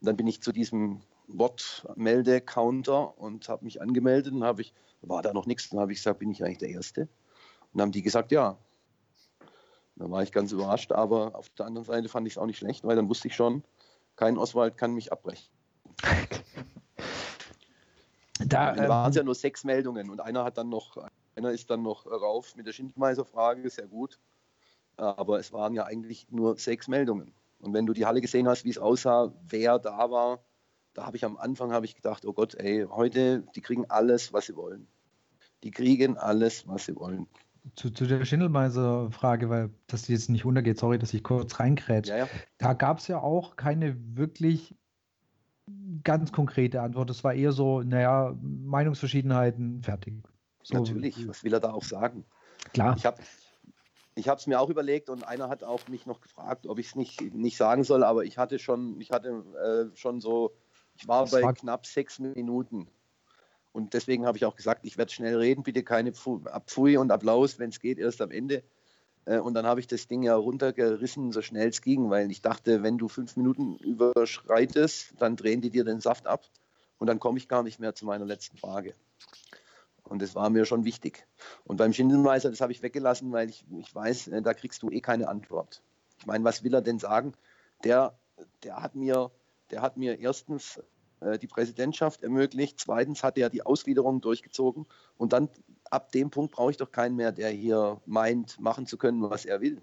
Und 0.00 0.06
dann 0.06 0.16
bin 0.16 0.26
ich 0.26 0.42
zu 0.42 0.52
diesem 0.52 1.00
Wortmelde-Counter 1.28 3.18
und 3.18 3.48
habe 3.48 3.64
mich 3.64 3.80
angemeldet 3.80 4.32
und 4.32 4.44
habe 4.44 4.62
ich, 4.62 4.72
war 5.02 5.22
da 5.22 5.32
noch 5.32 5.46
nichts, 5.46 5.68
dann 5.70 5.80
habe 5.80 5.92
ich 5.92 5.98
gesagt, 5.98 6.20
bin 6.20 6.30
ich 6.30 6.44
eigentlich 6.44 6.58
der 6.58 6.70
Erste? 6.70 7.08
dann 7.72 7.82
haben 7.82 7.92
die 7.92 8.02
gesagt, 8.02 8.32
ja. 8.32 8.56
Da 9.96 10.10
war 10.10 10.22
ich 10.22 10.32
ganz 10.32 10.52
überrascht, 10.52 10.92
aber 10.92 11.34
auf 11.34 11.48
der 11.50 11.66
anderen 11.66 11.84
Seite 11.84 12.08
fand 12.08 12.26
ich 12.26 12.34
es 12.34 12.38
auch 12.38 12.46
nicht 12.46 12.58
schlecht, 12.58 12.84
weil 12.84 12.96
dann 12.96 13.08
wusste 13.08 13.28
ich 13.28 13.34
schon, 13.34 13.64
kein 14.16 14.38
Oswald 14.38 14.76
kann 14.76 14.94
mich 14.94 15.12
abbrechen. 15.12 15.48
Da 18.46 18.76
ähm, 18.76 18.88
waren 18.88 19.10
es 19.10 19.16
ja 19.16 19.24
nur 19.24 19.34
sechs 19.34 19.64
Meldungen 19.64 20.10
und 20.10 20.20
einer 20.20 20.44
hat 20.44 20.56
dann 20.56 20.68
noch, 20.68 20.96
einer 21.34 21.50
ist 21.50 21.70
dann 21.70 21.82
noch 21.82 22.06
rauf 22.06 22.54
mit 22.54 22.66
der 22.66 22.72
Schindmeiser-Frage, 22.72 23.68
sehr 23.68 23.88
gut. 23.88 24.18
Aber 24.96 25.38
es 25.38 25.52
waren 25.52 25.74
ja 25.74 25.84
eigentlich 25.84 26.28
nur 26.30 26.56
sechs 26.56 26.88
Meldungen. 26.88 27.32
Und 27.60 27.74
wenn 27.74 27.86
du 27.86 27.92
die 27.92 28.06
Halle 28.06 28.20
gesehen 28.20 28.48
hast, 28.48 28.64
wie 28.64 28.70
es 28.70 28.78
aussah, 28.78 29.32
wer 29.48 29.78
da 29.78 30.10
war, 30.10 30.44
da 30.94 31.06
habe 31.06 31.16
ich 31.16 31.24
am 31.24 31.36
Anfang 31.36 31.72
habe 31.72 31.86
ich 31.86 31.94
gedacht, 31.94 32.24
oh 32.24 32.32
Gott, 32.32 32.54
ey, 32.54 32.86
heute, 32.88 33.44
die 33.54 33.60
kriegen 33.60 33.88
alles, 33.88 34.32
was 34.32 34.46
sie 34.46 34.56
wollen. 34.56 34.86
Die 35.62 35.70
kriegen 35.70 36.16
alles, 36.16 36.66
was 36.66 36.86
sie 36.86 36.96
wollen 36.96 37.26
zu, 37.74 37.90
zu 37.90 38.06
der 38.06 38.24
Schindelmeiser-Frage, 38.24 39.50
weil 39.50 39.70
das 39.86 40.08
jetzt 40.08 40.30
nicht 40.30 40.44
untergeht, 40.44 40.78
sorry, 40.78 40.98
dass 40.98 41.14
ich 41.14 41.22
kurz 41.22 41.58
reinkrätsche. 41.60 42.12
Ja, 42.12 42.18
ja. 42.18 42.28
Da 42.58 42.72
gab 42.72 42.98
es 42.98 43.08
ja 43.08 43.20
auch 43.20 43.56
keine 43.56 43.96
wirklich 44.16 44.74
ganz 46.04 46.32
konkrete 46.32 46.80
Antwort. 46.80 47.10
Es 47.10 47.24
war 47.24 47.34
eher 47.34 47.52
so, 47.52 47.82
naja, 47.82 48.34
Meinungsverschiedenheiten, 48.40 49.82
fertig. 49.82 50.14
So, 50.62 50.78
Natürlich, 50.78 51.28
was 51.28 51.44
will 51.44 51.52
er 51.52 51.60
da 51.60 51.72
auch 51.72 51.84
sagen? 51.84 52.24
Klar. 52.72 52.96
Ich 52.96 53.06
habe 53.06 53.22
ich 54.18 54.26
es 54.26 54.46
mir 54.46 54.60
auch 54.60 54.70
überlegt 54.70 55.08
und 55.08 55.26
einer 55.26 55.48
hat 55.48 55.64
auch 55.64 55.86
mich 55.88 56.06
noch 56.06 56.20
gefragt, 56.20 56.66
ob 56.66 56.78
ich 56.78 56.88
es 56.88 56.94
nicht, 56.96 57.20
nicht 57.34 57.56
sagen 57.56 57.84
soll, 57.84 58.04
aber 58.04 58.24
ich 58.24 58.38
hatte 58.38 58.58
schon, 58.58 59.00
ich 59.00 59.10
hatte 59.10 59.90
äh, 59.92 59.96
schon 59.96 60.20
so, 60.20 60.52
ich 60.96 61.08
war 61.08 61.22
das 61.22 61.30
bei 61.30 61.42
war... 61.42 61.54
knapp 61.54 61.86
sechs 61.86 62.18
Minuten 62.18 62.88
und 63.72 63.94
deswegen 63.94 64.26
habe 64.26 64.36
ich 64.36 64.44
auch 64.44 64.56
gesagt, 64.56 64.84
ich 64.84 64.98
werde 64.98 65.12
schnell 65.12 65.36
reden, 65.36 65.62
bitte 65.62 65.82
keine 65.82 66.12
Pfui 66.12 66.96
und 66.96 67.10
Applaus, 67.10 67.58
wenn 67.58 67.70
es 67.70 67.80
geht, 67.80 67.98
erst 67.98 68.20
am 68.20 68.30
Ende. 68.30 68.64
Äh, 69.24 69.38
und 69.38 69.54
dann 69.54 69.66
habe 69.66 69.80
ich 69.80 69.86
das 69.86 70.08
Ding 70.08 70.22
ja 70.22 70.34
runtergerissen, 70.34 71.32
so 71.32 71.42
schnell 71.42 71.68
es 71.68 71.82
ging, 71.82 72.10
weil 72.10 72.30
ich 72.30 72.42
dachte, 72.42 72.82
wenn 72.82 72.98
du 72.98 73.08
fünf 73.08 73.36
Minuten 73.36 73.76
überschreitest, 73.76 75.14
dann 75.18 75.36
drehen 75.36 75.60
die 75.60 75.70
dir 75.70 75.84
den 75.84 76.00
Saft 76.00 76.26
ab 76.26 76.44
und 76.98 77.06
dann 77.06 77.20
komme 77.20 77.38
ich 77.38 77.48
gar 77.48 77.62
nicht 77.62 77.78
mehr 77.78 77.94
zu 77.94 78.06
meiner 78.06 78.24
letzten 78.24 78.56
Frage. 78.56 78.94
Und 80.08 80.22
das 80.22 80.34
war 80.34 80.48
mir 80.50 80.64
schon 80.64 80.84
wichtig. 80.84 81.26
Und 81.64 81.76
beim 81.76 81.92
Schindelmeister, 81.92 82.50
das 82.50 82.60
habe 82.60 82.72
ich 82.72 82.82
weggelassen, 82.82 83.30
weil 83.32 83.50
ich, 83.50 83.64
ich 83.78 83.94
weiß, 83.94 84.28
äh, 84.28 84.42
da 84.42 84.54
kriegst 84.54 84.82
du 84.82 84.90
eh 84.90 85.00
keine 85.00 85.28
Antwort. 85.28 85.82
Ich 86.18 86.26
meine, 86.26 86.44
was 86.44 86.64
will 86.64 86.74
er 86.74 86.82
denn 86.82 86.98
sagen? 86.98 87.34
Der, 87.84 88.18
der, 88.62 88.82
hat, 88.82 88.94
mir, 88.94 89.30
der 89.70 89.82
hat 89.82 89.96
mir 89.96 90.18
erstens 90.18 90.80
äh, 91.20 91.38
die 91.38 91.46
Präsidentschaft 91.46 92.22
ermöglicht. 92.22 92.80
Zweitens 92.80 93.22
hat 93.22 93.36
er 93.38 93.50
die 93.50 93.62
Ausgliederung 93.62 94.20
durchgezogen. 94.20 94.86
Und 95.16 95.32
dann 95.32 95.50
ab 95.90 96.10
dem 96.12 96.30
Punkt 96.30 96.52
brauche 96.52 96.70
ich 96.70 96.76
doch 96.78 96.90
keinen 96.90 97.16
mehr, 97.16 97.32
der 97.32 97.50
hier 97.50 98.00
meint, 98.06 98.58
machen 98.58 98.86
zu 98.86 98.96
können, 98.96 99.28
was 99.28 99.44
er 99.44 99.60
will. 99.60 99.82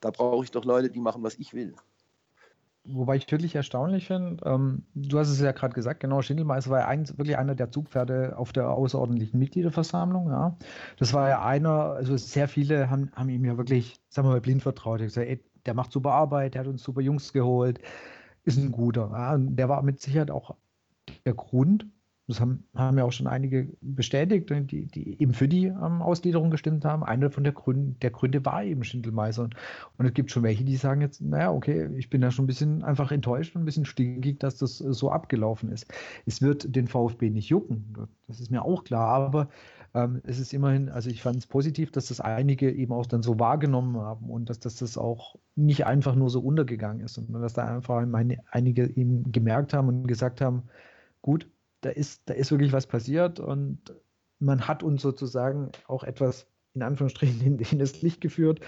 Da 0.00 0.10
brauche 0.10 0.44
ich 0.44 0.50
doch 0.50 0.64
Leute, 0.64 0.90
die 0.90 1.00
machen, 1.00 1.22
was 1.22 1.36
ich 1.36 1.54
will. 1.54 1.74
Wobei 2.88 3.16
ich 3.16 3.30
wirklich 3.30 3.54
erstaunlich 3.54 4.06
finde, 4.06 4.44
ähm, 4.44 4.84
du 4.94 5.18
hast 5.18 5.28
es 5.28 5.40
ja 5.40 5.52
gerade 5.52 5.74
gesagt, 5.74 6.00
genau, 6.00 6.22
Schindelmeister 6.22 6.70
war 6.70 6.80
ja 6.80 6.88
ein, 6.88 7.08
wirklich 7.18 7.36
einer 7.36 7.54
der 7.54 7.70
Zugpferde 7.70 8.36
auf 8.36 8.52
der 8.52 8.70
außerordentlichen 8.70 9.38
Mitgliederversammlung. 9.38 10.28
Ja. 10.28 10.56
Das 10.98 11.12
war 11.12 11.28
ja 11.28 11.44
einer, 11.44 11.92
also 11.92 12.16
sehr 12.16 12.48
viele 12.48 12.90
haben, 12.90 13.10
haben 13.14 13.28
ihm 13.28 13.44
ja 13.44 13.56
wirklich, 13.56 13.96
sagen 14.08 14.28
wir 14.28 14.32
mal, 14.32 14.40
blind 14.40 14.62
vertraut. 14.62 15.00
Ich 15.00 15.06
gesagt, 15.06 15.28
ey, 15.28 15.44
der 15.66 15.74
macht 15.74 15.92
super 15.92 16.12
Arbeit, 16.12 16.54
der 16.54 16.60
hat 16.60 16.68
uns 16.68 16.82
super 16.82 17.00
Jungs 17.00 17.32
geholt 17.32 17.80
ist 18.46 18.58
ein 18.58 18.72
guter. 18.72 19.10
Ja, 19.12 19.36
der 19.36 19.68
war 19.68 19.82
mit 19.82 20.00
Sicherheit 20.00 20.30
auch 20.30 20.56
der 21.26 21.34
Grund, 21.34 21.86
Das 22.28 22.40
haben, 22.40 22.64
haben 22.74 22.98
ja 22.98 23.04
auch 23.04 23.12
schon 23.12 23.28
einige 23.28 23.68
bestätigt, 23.80 24.50
ne, 24.50 24.62
die, 24.62 24.86
die 24.86 25.20
eben 25.22 25.32
für 25.32 25.46
die 25.46 25.66
ähm, 25.66 26.02
Ausgliederung 26.02 26.50
gestimmt 26.50 26.84
haben. 26.84 27.04
Einer 27.04 27.30
von 27.30 27.44
der 27.44 27.52
Gründe, 27.52 27.94
der 28.02 28.10
Gründe 28.10 28.44
war 28.44 28.64
eben 28.64 28.82
Schindelmeiser. 28.82 29.48
Und 29.96 30.06
es 30.06 30.12
gibt 30.12 30.32
schon 30.32 30.42
welche, 30.42 30.64
die 30.64 30.76
sagen 30.76 31.00
jetzt, 31.00 31.20
naja, 31.20 31.52
okay, 31.52 31.88
ich 31.96 32.10
bin 32.10 32.20
da 32.20 32.30
schon 32.32 32.44
ein 32.44 32.48
bisschen 32.48 32.82
einfach 32.82 33.12
enttäuscht 33.12 33.54
und 33.54 33.62
ein 33.62 33.64
bisschen 33.64 33.84
stinkig, 33.84 34.40
dass 34.40 34.56
das 34.56 34.78
so 34.78 35.10
abgelaufen 35.10 35.70
ist. 35.70 35.86
Es 36.26 36.42
wird 36.42 36.74
den 36.74 36.88
VfB 36.88 37.30
nicht 37.30 37.48
jucken, 37.48 38.08
das 38.26 38.40
ist 38.40 38.50
mir 38.50 38.64
auch 38.64 38.82
klar, 38.82 39.08
aber 39.08 39.48
ähm, 39.94 40.20
es 40.24 40.38
ist 40.38 40.52
immerhin, 40.52 40.88
also 40.88 41.08
ich 41.08 41.22
fand 41.22 41.36
es 41.36 41.46
positiv, 41.46 41.90
dass 41.90 42.08
das 42.08 42.20
einige 42.20 42.70
eben 42.70 42.92
auch 42.92 43.06
dann 43.06 43.22
so 43.22 43.38
wahrgenommen 43.38 43.96
haben 43.96 44.28
und 44.30 44.50
dass, 44.50 44.60
dass 44.60 44.76
das 44.76 44.98
auch 44.98 45.36
nicht 45.54 45.86
einfach 45.86 46.14
nur 46.14 46.28
so 46.28 46.40
untergegangen 46.40 47.00
ist, 47.04 47.14
sondern 47.14 47.40
dass 47.40 47.54
da 47.54 47.64
einfach 47.64 48.04
meine, 48.04 48.38
einige 48.50 48.88
eben 48.96 49.32
gemerkt 49.32 49.72
haben 49.72 49.88
und 49.88 50.06
gesagt 50.06 50.40
haben, 50.40 50.64
gut, 51.22 51.48
da 51.80 51.90
ist, 51.90 52.22
da 52.26 52.34
ist 52.34 52.50
wirklich 52.50 52.72
was 52.72 52.86
passiert 52.86 53.40
und 53.40 53.94
man 54.38 54.68
hat 54.68 54.82
uns 54.82 55.02
sozusagen 55.02 55.70
auch 55.86 56.04
etwas 56.04 56.46
in 56.74 56.82
Anführungsstrichen 56.82 57.40
in, 57.44 57.58
in 57.58 57.78
das 57.78 58.02
Licht 58.02 58.20
geführt. 58.20 58.60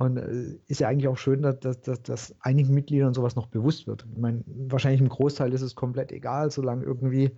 Und 0.00 0.16
äh, 0.16 0.58
ist 0.68 0.80
ja 0.80 0.88
eigentlich 0.88 1.08
auch 1.08 1.18
schön, 1.18 1.42
dass, 1.42 1.58
dass, 1.58 2.02
dass, 2.02 2.34
einigen 2.40 2.72
Mitgliedern 2.72 3.14
sowas 3.14 3.34
noch 3.34 3.48
bewusst 3.48 3.88
wird. 3.88 4.06
Ich 4.12 4.18
meine, 4.18 4.44
wahrscheinlich 4.46 5.00
im 5.00 5.08
Großteil 5.08 5.52
ist 5.52 5.62
es 5.62 5.74
komplett 5.74 6.12
egal, 6.12 6.52
solange 6.52 6.84
irgendwie 6.84 7.32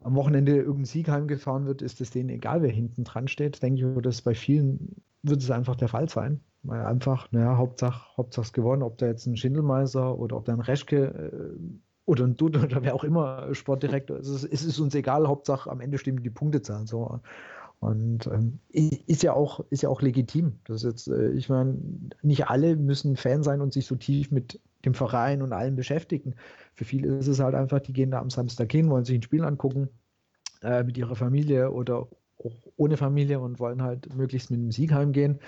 am 0.00 0.14
Wochenende 0.14 0.56
irgendein 0.56 0.84
Sieg 0.84 1.08
heimgefahren 1.08 1.66
wird, 1.66 1.82
ist 1.82 2.00
es 2.00 2.10
denen 2.10 2.28
egal, 2.28 2.62
wer 2.62 2.70
hinten 2.70 3.02
dran 3.02 3.26
steht. 3.26 3.60
Denke 3.60 3.94
ich, 3.96 4.02
dass 4.02 4.22
bei 4.22 4.36
vielen 4.36 5.02
wird 5.24 5.42
es 5.42 5.50
einfach 5.50 5.74
der 5.74 5.88
Fall 5.88 6.08
sein. 6.08 6.40
Weil 6.62 6.84
einfach, 6.84 7.30
naja, 7.32 7.56
Hauptsache, 7.56 8.16
Hauptsache 8.16 8.52
gewonnen, 8.52 8.82
ob 8.82 8.98
da 8.98 9.06
jetzt 9.06 9.26
ein 9.26 9.36
Schindelmeister 9.36 10.16
oder 10.18 10.36
ob 10.36 10.44
da 10.44 10.52
ein 10.52 10.60
Reschke 10.60 11.06
äh, 11.06 11.58
oder 12.06 12.24
ein 12.24 12.36
Dutt 12.36 12.56
oder 12.56 12.82
wer 12.82 12.94
auch 12.94 13.04
immer 13.04 13.54
Sportdirektor 13.54 14.16
ist, 14.16 14.28
es 14.28 14.64
ist 14.64 14.78
uns 14.78 14.94
egal, 14.94 15.28
Hauptsache 15.28 15.70
am 15.70 15.80
Ende 15.80 15.98
stimmen 15.98 16.22
die 16.22 16.30
Punktezahlen 16.30 16.86
so. 16.86 17.20
Und 17.78 18.26
ähm, 18.28 18.58
ist 18.70 19.22
ja 19.22 19.34
auch 19.34 19.60
ist 19.68 19.82
ja 19.82 19.90
auch 19.90 20.00
legitim. 20.00 20.60
Das 20.64 20.82
ist 20.82 20.84
jetzt, 20.84 21.08
äh, 21.08 21.32
ich 21.32 21.50
meine, 21.50 21.76
nicht 22.22 22.48
alle 22.48 22.74
müssen 22.74 23.16
Fan 23.16 23.42
sein 23.42 23.60
und 23.60 23.74
sich 23.74 23.86
so 23.86 23.96
tief 23.96 24.30
mit 24.30 24.60
dem 24.86 24.94
Verein 24.94 25.42
und 25.42 25.52
allem 25.52 25.76
beschäftigen. 25.76 26.36
Für 26.74 26.84
viele 26.84 27.18
ist 27.18 27.26
es 27.26 27.40
halt 27.40 27.54
einfach, 27.54 27.80
die 27.80 27.92
gehen 27.92 28.10
da 28.10 28.20
am 28.20 28.30
Samstag 28.30 28.72
hin, 28.72 28.88
wollen 28.88 29.04
sich 29.04 29.18
ein 29.18 29.22
Spiel 29.22 29.44
angucken 29.44 29.90
äh, 30.62 30.84
mit 30.84 30.96
ihrer 30.96 31.16
Familie 31.16 31.70
oder 31.70 32.08
ohne 32.76 32.96
Familie 32.96 33.40
und 33.40 33.58
wollen 33.58 33.82
halt 33.82 34.14
möglichst 34.14 34.50
mit 34.50 34.60
einem 34.60 34.72
Sieg 34.72 34.92
heimgehen, 34.92 35.40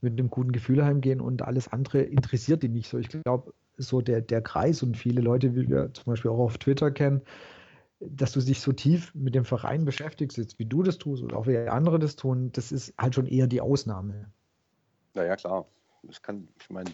mit 0.00 0.12
einem 0.12 0.30
guten 0.30 0.52
Gefühl 0.52 0.84
heimgehen 0.84 1.20
und 1.20 1.42
alles 1.42 1.68
andere 1.68 2.02
interessiert 2.02 2.62
die 2.62 2.68
nicht 2.68 2.88
so. 2.88 2.98
Ich 2.98 3.08
glaube, 3.08 3.54
so 3.76 4.00
der, 4.00 4.20
der 4.20 4.42
Kreis 4.42 4.82
und 4.82 4.96
viele 4.96 5.20
Leute, 5.20 5.54
wie 5.54 5.68
wir 5.68 5.92
zum 5.94 6.04
Beispiel 6.04 6.30
auch 6.30 6.38
auf 6.38 6.58
Twitter 6.58 6.90
kennen, 6.90 7.22
dass 8.00 8.32
du 8.32 8.40
dich 8.40 8.60
so 8.60 8.72
tief 8.72 9.14
mit 9.14 9.34
dem 9.34 9.44
Verein 9.44 9.84
beschäftigst, 9.84 10.36
jetzt 10.36 10.58
wie 10.58 10.66
du 10.66 10.82
das 10.82 10.98
tust 10.98 11.22
oder 11.22 11.36
auch 11.36 11.46
wie 11.46 11.56
andere 11.56 11.98
das 11.98 12.16
tun, 12.16 12.52
das 12.52 12.72
ist 12.72 12.94
halt 12.98 13.14
schon 13.14 13.26
eher 13.26 13.46
die 13.46 13.60
Ausnahme. 13.60 14.30
Naja, 15.14 15.36
klar. 15.36 15.66
Das 16.02 16.20
kann, 16.20 16.48
ich 16.60 16.68
meine, 16.68 16.90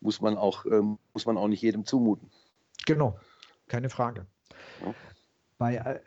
muss 0.00 0.20
man 0.20 0.36
auch, 0.36 0.66
ähm, 0.66 0.98
muss 1.12 1.26
man 1.26 1.36
auch 1.36 1.46
nicht 1.46 1.62
jedem 1.62 1.84
zumuten. 1.86 2.28
Genau, 2.86 3.18
keine 3.68 3.88
Frage. 3.88 4.26
Ja. 4.84 4.94
Bei 5.58 5.76
äh, 5.76 6.00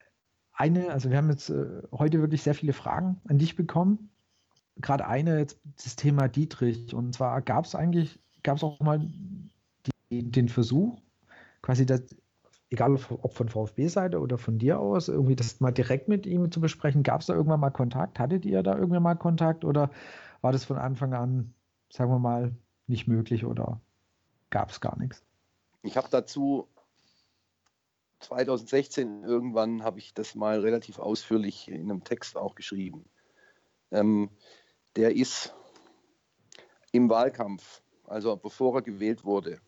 eine, 0.57 0.91
also 0.91 1.09
wir 1.11 1.17
haben 1.17 1.29
jetzt 1.29 1.49
äh, 1.49 1.83
heute 1.91 2.19
wirklich 2.19 2.41
sehr 2.41 2.55
viele 2.55 2.73
Fragen 2.73 3.21
an 3.29 3.37
dich 3.37 3.55
bekommen. 3.55 4.09
Gerade 4.77 5.07
eine 5.07 5.39
jetzt 5.39 5.59
das 5.83 5.95
Thema 5.95 6.27
Dietrich. 6.27 6.93
Und 6.93 7.13
zwar 7.13 7.41
gab 7.41 7.65
es 7.65 7.75
eigentlich, 7.75 8.19
gab 8.43 8.57
es 8.57 8.63
auch 8.63 8.79
mal 8.79 8.99
die, 10.09 10.31
den 10.31 10.49
Versuch, 10.49 10.99
quasi 11.61 11.85
das, 11.85 12.01
egal 12.71 12.95
ob 12.95 13.33
von 13.33 13.49
VfB-Seite 13.49 14.19
oder 14.19 14.37
von 14.37 14.57
dir 14.57 14.79
aus, 14.79 15.09
irgendwie 15.09 15.35
das 15.35 15.59
mal 15.59 15.71
direkt 15.71 16.07
mit 16.07 16.25
ihm 16.25 16.51
zu 16.51 16.59
besprechen. 16.59 17.03
Gab 17.03 17.21
es 17.21 17.27
da 17.27 17.35
irgendwann 17.35 17.59
mal 17.59 17.69
Kontakt? 17.69 18.19
Hattet 18.19 18.43
ihr 18.45 18.63
da 18.63 18.75
irgendwann 18.75 19.03
mal 19.03 19.15
Kontakt 19.15 19.63
oder 19.63 19.91
war 20.41 20.51
das 20.51 20.65
von 20.65 20.77
Anfang 20.77 21.13
an, 21.13 21.53
sagen 21.89 22.11
wir 22.11 22.19
mal, 22.19 22.51
nicht 22.87 23.07
möglich 23.07 23.45
oder 23.45 23.79
gab 24.49 24.71
es 24.71 24.81
gar 24.81 24.97
nichts? 24.97 25.23
Ich 25.83 25.97
habe 25.97 26.07
dazu 26.09 26.67
2016 28.19 29.23
irgendwann 29.23 29.83
habe 29.83 29.99
ich 29.99 30.13
das 30.13 30.35
mal 30.35 30.59
relativ 30.59 30.99
ausführlich 30.99 31.67
in 31.67 31.89
einem 31.89 32.03
Text 32.03 32.37
auch 32.37 32.55
geschrieben. 32.55 33.05
Ähm, 33.91 34.29
der 34.95 35.15
ist 35.15 35.53
im 36.91 37.09
Wahlkampf, 37.09 37.81
also 38.05 38.35
bevor 38.35 38.75
er 38.75 38.81
gewählt 38.81 39.23
wurde, 39.23 39.59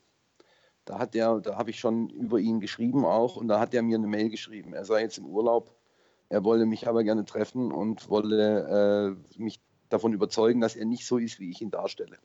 da 0.86 0.98
hat 0.98 1.14
der, 1.14 1.40
da 1.40 1.56
habe 1.56 1.70
ich 1.70 1.80
schon 1.80 2.10
über 2.10 2.40
ihn 2.40 2.60
geschrieben 2.60 3.06
auch 3.06 3.36
und 3.36 3.48
da 3.48 3.60
hat 3.60 3.74
er 3.76 3.84
mir 3.84 3.98
eine 3.98 4.08
Mail 4.08 4.30
geschrieben. 4.30 4.74
Er 4.74 4.86
sei 4.86 5.02
jetzt 5.02 5.20
im 5.20 5.26
Urlaub, 5.28 5.76
er 6.30 6.44
wolle 6.44 6.66
mich 6.66 6.88
aber 6.88 7.04
gerne 7.04 7.26
treffen 7.26 7.72
und 7.72 8.10
wolle 8.10 9.16
äh, 9.38 9.40
mich 9.40 9.62
davon 9.90 10.14
überzeugen, 10.14 10.62
dass 10.62 10.76
er 10.76 10.86
nicht 10.86 11.06
so 11.06 11.18
ist, 11.18 11.40
wie 11.40 11.52
ich 11.52 11.62
ihn 11.62 11.70
darstelle. 11.72 12.18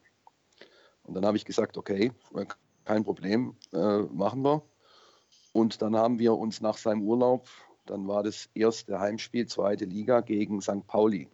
Und 1.02 1.14
dann 1.14 1.26
habe 1.26 1.36
ich 1.36 1.44
gesagt, 1.44 1.76
okay, 1.76 2.12
kein 2.84 3.04
Problem, 3.04 3.56
äh, 3.72 3.98
machen 3.98 4.42
wir. 4.42 4.62
Und 5.54 5.82
dann 5.82 5.94
haben 5.94 6.18
wir 6.18 6.34
uns 6.34 6.60
nach 6.60 6.76
seinem 6.76 7.02
Urlaub, 7.02 7.46
dann 7.86 8.08
war 8.08 8.24
das 8.24 8.50
erste 8.54 8.98
Heimspiel, 8.98 9.46
zweite 9.46 9.84
Liga 9.84 10.20
gegen 10.20 10.60
St. 10.60 10.84
Pauli. 10.88 11.28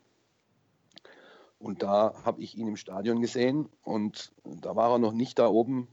Und 1.58 1.82
da 1.82 2.12
habe 2.22 2.42
ich 2.42 2.54
ihn 2.58 2.68
im 2.68 2.76
Stadion 2.76 3.22
gesehen 3.22 3.70
und 3.82 4.30
da 4.44 4.76
war 4.76 4.92
er 4.92 4.98
noch 4.98 5.14
nicht 5.14 5.38
da 5.38 5.48
oben 5.48 5.88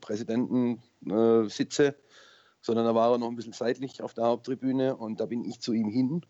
Präsidentensitze, 0.00 1.88
äh, 1.88 1.94
sondern 2.62 2.86
da 2.86 2.94
war 2.94 3.12
er 3.12 3.18
noch 3.18 3.28
ein 3.28 3.36
bisschen 3.36 3.52
seitlich 3.52 4.00
auf 4.02 4.14
der 4.14 4.24
Haupttribüne 4.24 4.96
und 4.96 5.20
da 5.20 5.26
bin 5.26 5.44
ich 5.44 5.60
zu 5.60 5.74
ihm 5.74 5.90
hin 5.90 6.24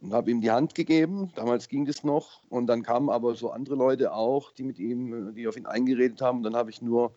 und 0.00 0.12
habe 0.12 0.32
ihm 0.32 0.40
die 0.40 0.50
Hand 0.50 0.74
gegeben. 0.74 1.30
Damals 1.36 1.68
ging 1.68 1.84
das 1.84 2.02
noch 2.02 2.42
und 2.48 2.66
dann 2.66 2.82
kamen 2.82 3.10
aber 3.10 3.36
so 3.36 3.52
andere 3.52 3.76
Leute 3.76 4.12
auch, 4.12 4.50
die 4.50 4.64
mit 4.64 4.80
ihm, 4.80 5.36
die 5.36 5.46
auf 5.46 5.56
ihn 5.56 5.66
eingeredet 5.66 6.20
haben. 6.20 6.38
Und 6.38 6.42
dann 6.42 6.56
habe 6.56 6.70
ich 6.70 6.82
nur 6.82 7.14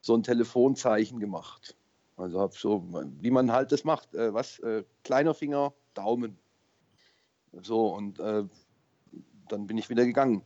so 0.00 0.16
ein 0.16 0.24
Telefonzeichen 0.24 1.20
gemacht. 1.20 1.76
Also 2.16 2.48
so, 2.50 2.84
wie 3.20 3.30
man 3.30 3.50
halt 3.50 3.72
das 3.72 3.84
macht, 3.84 4.14
äh, 4.14 4.32
was 4.32 4.58
äh, 4.60 4.84
kleiner 5.02 5.34
Finger, 5.34 5.74
Daumen. 5.94 6.38
So 7.52 7.88
und 7.88 8.20
äh, 8.20 8.44
dann 9.48 9.66
bin 9.66 9.78
ich 9.78 9.90
wieder 9.90 10.04
gegangen. 10.04 10.44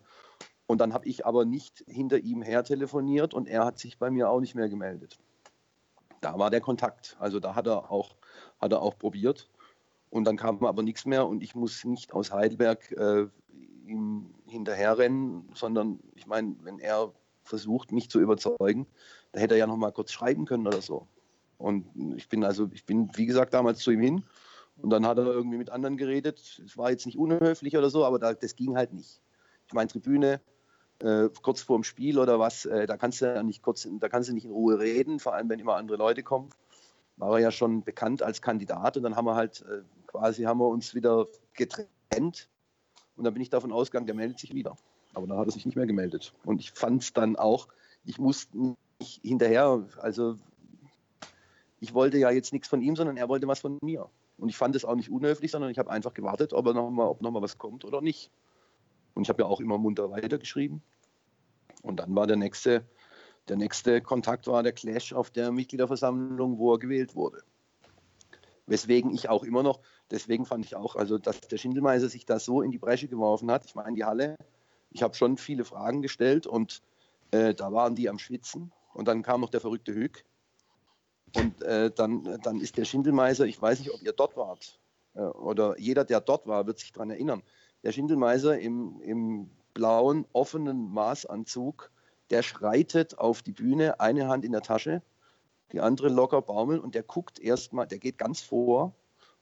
Und 0.67 0.81
dann 0.81 0.93
habe 0.93 1.07
ich 1.07 1.25
aber 1.25 1.45
nicht 1.45 1.85
hinter 1.87 2.19
ihm 2.19 2.43
her 2.43 2.63
telefoniert 2.63 3.33
und 3.33 3.49
er 3.49 3.65
hat 3.65 3.79
sich 3.79 3.99
bei 3.99 4.11
mir 4.11 4.29
auch 4.29 4.41
nicht 4.41 4.55
mehr 4.55 4.69
gemeldet. 4.69 5.19
Da 6.21 6.39
war 6.39 6.51
der 6.51 6.61
Kontakt. 6.61 7.17
Also 7.19 7.41
da 7.41 7.55
hat 7.55 7.67
er 7.67 7.91
auch, 7.91 8.17
hat 8.61 8.73
er 8.73 8.83
auch 8.83 8.99
probiert. 8.99 9.49
Und 10.11 10.25
dann 10.25 10.37
kam 10.37 10.65
aber 10.65 10.83
nichts 10.83 11.07
mehr 11.07 11.27
und 11.27 11.43
ich 11.43 11.55
muss 11.55 11.85
nicht 11.85 12.13
aus 12.13 12.33
Heidelberg 12.33 12.93
äh, 12.93 13.27
ihm 13.87 14.35
hinterherrennen, 14.47 15.51
sondern 15.55 16.01
ich 16.15 16.27
meine, 16.27 16.57
wenn 16.63 16.79
er 16.79 17.13
versucht, 17.43 17.93
mich 17.93 18.11
zu 18.11 18.21
überzeugen, 18.21 18.87
da 19.33 19.41
hätte 19.41 19.55
er 19.55 19.59
ja 19.59 19.67
noch 19.67 19.77
mal 19.77 19.93
kurz 19.93 20.13
schreiben 20.13 20.45
können 20.45 20.67
oder 20.67 20.83
so. 20.83 21.07
Und 21.59 21.87
ich 22.17 22.29
bin 22.29 22.45
also, 22.45 22.71
ich 22.73 22.87
bin, 22.87 23.11
wie 23.15 23.27
gesagt, 23.27 23.53
damals 23.53 23.81
zu 23.81 23.91
ihm 23.91 24.01
hin 24.01 24.25
und 24.77 24.91
dann 24.91 25.07
hat 25.07 25.19
er 25.19 25.27
irgendwie 25.27 25.59
mit 25.59 25.71
anderen 25.71 25.97
geredet. 25.97 26.63
Es 26.65 26.79
war 26.79 26.91
jetzt 26.91 27.05
nicht 27.05 27.19
unhöflich 27.19 27.77
oder 27.77 27.91
so, 27.91 28.05
aber 28.05 28.19
da, 28.19 28.33
das 28.33 28.55
ging 28.55 28.77
halt 28.77 28.93
nicht. 28.93 29.21
Ich 29.67 29.75
meine, 29.75 29.89
Tribüne, 29.89 30.41
äh, 31.01 31.29
kurz 31.43 31.63
vorm 31.63 31.83
Spiel 31.85 32.19
oder 32.19 32.39
was, 32.39 32.65
äh, 32.65 32.87
da 32.87 32.97
kannst 32.97 33.21
du 33.21 33.27
ja 33.27 33.43
nicht 33.43 33.63
kurz, 33.63 33.89
da 34.01 34.09
kannst 34.09 34.29
du 34.29 34.35
nicht 34.35 34.45
in 34.45 34.53
Ruhe 34.53 34.79
reden, 34.79 35.19
vor 35.19 35.35
allem 35.35 35.49
wenn 35.49 35.59
immer 35.59 35.77
andere 35.77 35.99
Leute 35.99 36.23
kommen. 36.23 36.51
War 37.17 37.33
er 37.33 37.39
ja 37.41 37.51
schon 37.51 37.83
bekannt 37.83 38.23
als 38.23 38.41
Kandidat 38.41 38.97
und 38.97 39.03
dann 39.03 39.17
haben 39.17 39.27
wir 39.27 39.35
halt 39.35 39.63
äh, 39.63 39.83
quasi 40.07 40.45
haben 40.45 40.61
wir 40.61 40.69
uns 40.69 40.95
wieder 40.95 41.27
getrennt 41.55 42.49
und 43.17 43.25
dann 43.25 43.35
bin 43.35 43.43
ich 43.43 43.51
davon 43.51 43.73
ausgegangen, 43.73 44.07
der 44.07 44.15
meldet 44.15 44.39
sich 44.39 44.55
wieder. 44.55 44.77
Aber 45.15 45.27
dann 45.27 45.39
hat 45.39 45.47
er 45.47 45.53
sich 45.53 45.67
nicht 45.67 45.75
mehr 45.75 45.87
gemeldet. 45.87 46.33
Und 46.45 46.61
ich 46.61 46.71
fand 46.71 47.03
es 47.03 47.13
dann 47.13 47.37
auch, 47.37 47.69
ich 48.05 48.19
musste 48.19 48.57
nicht 49.01 49.21
hinterher, 49.23 49.85
also 50.01 50.37
ich 51.81 51.95
wollte 51.95 52.19
ja 52.19 52.31
jetzt 52.31 52.53
nichts 52.53 52.69
von 52.69 52.83
ihm, 52.83 52.97
sondern 52.97 53.17
er 53.17 53.29
wollte 53.29 53.47
was 53.47 53.61
von 53.61 53.79
mir. 53.83 54.09
Und 54.39 54.49
ich 54.49 54.57
fand 54.57 54.75
es 54.77 54.85
auch 54.85 54.95
nicht 54.95 55.11
unhöflich, 55.11 55.51
sondern 55.51 55.71
ich 55.71 55.79
habe 55.79 55.91
einfach 55.91 56.15
gewartet, 56.15 56.53
ob, 56.53 56.67
er 56.67 56.75
noch 56.75 57.43
was 57.43 57.59
kommt 57.59 57.85
oder 57.85 58.01
nicht. 58.01 58.31
Und 59.15 59.23
ich 59.23 59.29
habe 59.29 59.43
ja 59.43 59.49
auch 59.49 59.61
immer 59.61 59.79
munter 59.79 60.11
weitergeschrieben. 60.11 60.83
Und 61.83 62.01
dann 62.01 62.15
war 62.15 62.27
der 62.27 62.37
nächste, 62.37 62.85
der 63.49 63.57
nächste 63.57 64.01
Kontakt 64.01 64.47
war 64.47 64.63
der 64.63 64.73
Clash 64.73 65.13
auf 65.13 65.31
der 65.31 65.53
Mitgliederversammlung, 65.53 66.59
wo 66.59 66.75
er 66.75 66.79
gewählt 66.79 67.15
wurde. 67.15 67.43
Weswegen 68.67 69.15
ich 69.15 69.29
auch 69.29 69.45
immer 69.45 69.63
noch, 69.63 69.81
deswegen 70.11 70.45
fand 70.45 70.65
ich 70.67 70.77
auch, 70.77 70.95
also 70.95 71.19
dass 71.19 71.41
der 71.41 71.57
Schindelmeiser 71.57 72.09
sich 72.09 72.27
da 72.27 72.39
so 72.39 72.61
in 72.61 72.71
die 72.71 72.79
Bresche 72.79 73.09
geworfen 73.09 73.51
hat. 73.51 73.65
Ich 73.65 73.75
meine, 73.75 73.95
die 73.95 74.05
Halle, 74.05 74.37
ich 74.91 75.03
habe 75.03 75.15
schon 75.15 75.39
viele 75.39 75.65
Fragen 75.65 76.03
gestellt 76.03 76.47
und 76.47 76.83
äh, 77.31 77.55
da 77.55 77.73
waren 77.73 77.95
die 77.95 78.09
am 78.09 78.19
Schwitzen. 78.19 78.73
Und 78.93 79.09
dann 79.09 79.23
kam 79.23 79.41
noch 79.41 79.51
der 79.51 79.61
verrückte 79.61 79.95
Hüg 79.95 80.25
und 81.35 81.63
äh, 81.63 81.91
dann, 81.91 82.41
dann 82.43 82.61
ist 82.61 82.77
der 82.77 82.85
Schindelmeiser, 82.85 83.47
ich 83.47 83.61
weiß 83.61 83.81
nicht, 83.81 83.93
ob 83.93 84.03
ihr 84.03 84.13
dort 84.13 84.37
wart 84.37 84.79
äh, 85.15 85.21
oder 85.21 85.79
jeder, 85.79 86.05
der 86.05 86.21
dort 86.21 86.47
war, 86.47 86.67
wird 86.67 86.79
sich 86.79 86.93
daran 86.93 87.11
erinnern. 87.11 87.43
Der 87.83 87.93
Schindelmeiser 87.93 88.59
im, 88.59 89.01
im 89.03 89.51
blauen, 89.75 90.27
offenen 90.33 90.91
Maßanzug, 90.93 91.91
der 92.31 92.43
schreitet 92.43 93.19
auf 93.19 93.43
die 93.43 93.53
Bühne, 93.53 94.01
eine 94.01 94.29
Hand 94.29 94.45
in 94.45 94.53
der 94.53 94.63
Tasche, 94.63 95.03
die 95.73 95.81
andere 95.81 96.09
locker 96.09 96.43
baumeln 96.43 96.81
und 96.81 96.95
der 96.95 97.03
guckt 97.03 97.39
erstmal, 97.39 97.87
der 97.87 97.99
geht 97.99 98.19
ganz 98.19 98.41
vor 98.41 98.95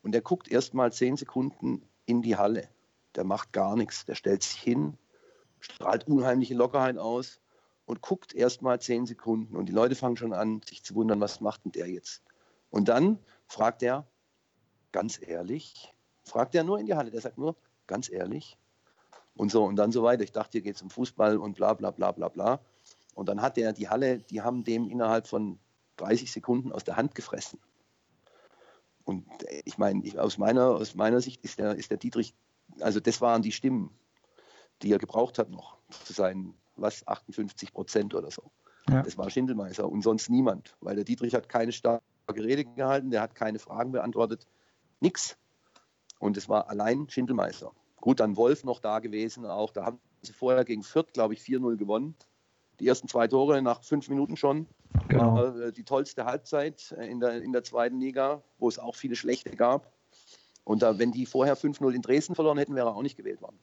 und 0.02 0.12
der 0.12 0.20
guckt 0.20 0.48
erstmal 0.48 0.92
zehn 0.92 1.16
Sekunden 1.16 1.82
in 2.04 2.22
die 2.22 2.36
Halle. 2.36 2.68
Der 3.14 3.24
macht 3.24 3.52
gar 3.52 3.76
nichts, 3.76 4.04
der 4.04 4.14
stellt 4.14 4.42
sich 4.42 4.60
hin, 4.60 4.98
strahlt 5.60 6.06
unheimliche 6.06 6.54
Lockerheit 6.54 6.98
aus 6.98 7.40
und 7.86 8.02
guckt 8.02 8.34
erstmal 8.34 8.80
zehn 8.80 9.06
Sekunden. 9.06 9.56
Und 9.56 9.68
die 9.68 9.72
Leute 9.72 9.94
fangen 9.94 10.16
schon 10.16 10.32
an, 10.32 10.60
sich 10.68 10.82
zu 10.82 10.94
wundern, 10.94 11.20
was 11.20 11.40
macht 11.40 11.64
denn 11.64 11.72
der 11.72 11.88
jetzt? 11.88 12.22
Und 12.70 12.88
dann 12.88 13.18
fragt 13.46 13.82
er, 13.82 14.06
ganz 14.92 15.20
ehrlich, 15.22 15.94
fragt 16.24 16.54
er 16.54 16.64
nur 16.64 16.78
in 16.78 16.86
die 16.86 16.94
Halle, 16.94 17.10
der 17.10 17.20
sagt 17.20 17.38
nur, 17.38 17.56
ganz 17.86 18.10
ehrlich. 18.10 18.58
Und 19.36 19.50
so 19.50 19.64
und 19.64 19.76
dann 19.76 19.92
so 19.92 20.02
weiter. 20.02 20.24
Ich 20.24 20.32
dachte, 20.32 20.52
hier 20.52 20.62
geht 20.62 20.76
es 20.76 20.82
um 20.82 20.90
Fußball 20.90 21.36
und 21.36 21.54
bla 21.54 21.74
bla 21.74 21.90
bla 21.90 22.12
bla 22.12 22.28
bla. 22.28 22.60
Und 23.14 23.28
dann 23.28 23.40
hat 23.40 23.56
er 23.56 23.72
die 23.72 23.88
Halle, 23.88 24.18
die 24.18 24.42
haben 24.42 24.64
dem 24.64 24.88
innerhalb 24.90 25.26
von 25.26 25.58
30 25.96 26.32
Sekunden 26.32 26.72
aus 26.72 26.84
der 26.84 26.96
Hand 26.96 27.14
gefressen. 27.14 27.58
Und 29.04 29.24
ich 29.64 29.78
meine, 29.78 30.02
aus, 30.20 30.36
meiner, 30.36 30.66
aus 30.66 30.94
meiner 30.94 31.20
Sicht 31.20 31.44
ist 31.44 31.58
der, 31.58 31.76
ist 31.76 31.90
der 31.90 31.98
Dietrich, 31.98 32.34
also 32.80 32.98
das 32.98 33.20
waren 33.20 33.42
die 33.42 33.52
Stimmen, 33.52 33.90
die 34.82 34.92
er 34.92 34.98
gebraucht 34.98 35.38
hat 35.38 35.48
noch 35.48 35.78
zu 36.04 36.12
seinen, 36.12 36.54
was, 36.76 37.06
58 37.06 37.72
Prozent 37.72 38.14
oder 38.14 38.30
so. 38.30 38.50
Ja. 38.88 39.02
Das 39.02 39.18
war 39.18 39.28
Schindelmeister 39.30 39.88
und 39.88 40.02
sonst 40.02 40.30
niemand, 40.30 40.76
weil 40.80 40.94
der 40.94 41.04
Dietrich 41.04 41.34
hat 41.34 41.48
keine 41.48 41.72
starke 41.72 42.02
Rede 42.30 42.64
gehalten, 42.64 43.10
der 43.10 43.20
hat 43.20 43.34
keine 43.34 43.58
Fragen 43.58 43.92
beantwortet, 43.92 44.46
nichts. 45.00 45.36
Und 46.18 46.36
es 46.36 46.48
war 46.48 46.68
allein 46.70 47.08
Schindelmeister. 47.08 47.72
Gut, 48.00 48.20
dann 48.20 48.36
Wolf 48.36 48.64
noch 48.64 48.80
da 48.80 49.00
gewesen, 49.00 49.44
auch 49.44 49.72
da 49.72 49.84
haben 49.84 49.98
sie 50.22 50.32
vorher 50.32 50.64
gegen 50.64 50.82
Fürth, 50.82 51.12
glaube 51.12 51.34
ich, 51.34 51.40
4-0 51.40 51.76
gewonnen. 51.76 52.14
Die 52.78 52.86
ersten 52.86 53.08
zwei 53.08 53.26
Tore 53.26 53.62
nach 53.62 53.82
fünf 53.82 54.08
Minuten 54.08 54.36
schon. 54.36 54.66
Genau. 55.08 55.44
Äh, 55.44 55.72
die 55.72 55.84
tollste 55.84 56.24
Halbzeit 56.24 56.94
äh, 56.96 57.06
in 57.10 57.20
der, 57.20 57.42
in 57.42 57.52
der 57.52 57.64
zweiten 57.64 57.98
Liga, 57.98 58.42
wo 58.58 58.68
es 58.68 58.78
auch 58.78 58.94
viele 58.94 59.16
schlechte 59.16 59.50
gab. 59.56 59.92
Und 60.64 60.82
da, 60.82 60.98
wenn 60.98 61.12
die 61.12 61.26
vorher 61.26 61.56
5-0 61.56 61.94
in 61.94 62.02
Dresden 62.02 62.34
verloren 62.34 62.58
hätten, 62.58 62.74
wäre 62.74 62.88
er 62.88 62.96
auch 62.96 63.02
nicht 63.02 63.16
gewählt 63.16 63.40
worden. 63.40 63.58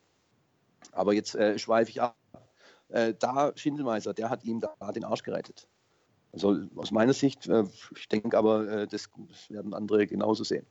Aber 0.91 1.13
jetzt 1.13 1.35
äh, 1.35 1.59
schweife 1.59 1.91
ich 1.91 2.01
ab. 2.01 2.15
Äh, 2.89 3.13
da 3.17 3.51
Schindelmeister, 3.55 4.13
der 4.13 4.29
hat 4.29 4.43
ihm 4.43 4.59
da 4.59 4.91
den 4.91 5.03
Arsch 5.03 5.23
gerettet. 5.23 5.67
Also 6.33 6.57
aus 6.75 6.91
meiner 6.91 7.13
Sicht, 7.13 7.47
äh, 7.47 7.63
ich 7.95 8.07
denke 8.09 8.37
aber, 8.37 8.67
äh, 8.67 8.87
das, 8.87 9.09
das 9.29 9.49
werden 9.49 9.73
andere 9.73 10.07
genauso 10.07 10.43
sehen. 10.43 10.65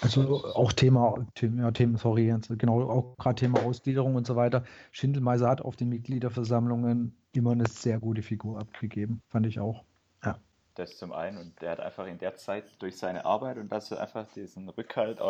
Also 0.00 0.44
auch 0.44 0.72
Thema, 0.72 1.26
Thema, 1.34 1.72
Thema 1.72 1.98
sorry, 1.98 2.34
genau, 2.58 2.82
auch 2.90 3.16
gerade 3.16 3.36
Thema 3.36 3.62
Ausgliederung 3.62 4.16
und 4.16 4.26
so 4.26 4.34
weiter. 4.34 4.64
Schindelmeiser 4.90 5.48
hat 5.48 5.62
auf 5.62 5.76
den 5.76 5.88
Mitgliederversammlungen 5.88 7.16
immer 7.32 7.52
eine 7.52 7.66
sehr 7.66 8.00
gute 8.00 8.22
Figur 8.22 8.58
abgegeben, 8.58 9.22
fand 9.28 9.46
ich 9.46 9.60
auch. 9.60 9.84
Ja. 10.24 10.38
Das 10.74 10.98
zum 10.98 11.12
einen 11.12 11.38
und 11.38 11.62
der 11.62 11.70
hat 11.70 11.80
einfach 11.80 12.06
in 12.06 12.18
der 12.18 12.34
Zeit 12.34 12.64
durch 12.80 12.96
seine 12.96 13.24
Arbeit 13.24 13.58
und 13.58 13.70
dass 13.70 13.92
er 13.92 14.00
einfach 14.00 14.26
diesen 14.32 14.68
Rückhalt 14.68 15.20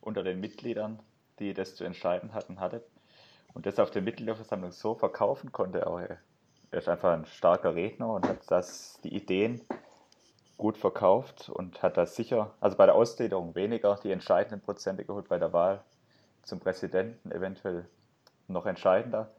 unter 0.00 0.22
den 0.22 0.38
Mitgliedern, 0.38 1.00
die 1.40 1.52
das 1.52 1.74
zu 1.74 1.82
entscheiden 1.82 2.32
hatten, 2.32 2.60
hatte 2.60 2.84
und 3.54 3.66
das 3.66 3.78
auf 3.78 3.90
der 3.90 4.02
Mitgliederversammlung 4.02 4.72
so 4.72 4.94
verkaufen 4.94 5.52
konnte. 5.52 5.86
Auch 5.86 5.98
er 5.98 6.18
ist 6.70 6.88
einfach 6.88 7.12
ein 7.12 7.26
starker 7.26 7.74
Redner 7.74 8.08
und 8.08 8.28
hat 8.28 8.50
das, 8.50 9.00
die 9.02 9.14
Ideen 9.14 9.60
gut 10.56 10.76
verkauft 10.76 11.48
und 11.48 11.82
hat 11.82 11.96
das 11.96 12.16
sicher, 12.16 12.52
also 12.60 12.76
bei 12.76 12.86
der 12.86 12.94
Ausgliederung 12.94 13.54
weniger 13.54 13.98
die 14.02 14.10
entscheidenden 14.10 14.60
Prozente 14.60 15.04
geholt, 15.04 15.28
bei 15.28 15.38
der 15.38 15.52
Wahl 15.52 15.82
zum 16.42 16.58
Präsidenten 16.58 17.30
eventuell 17.30 17.86
noch 18.48 18.66
entscheidender. 18.66 19.30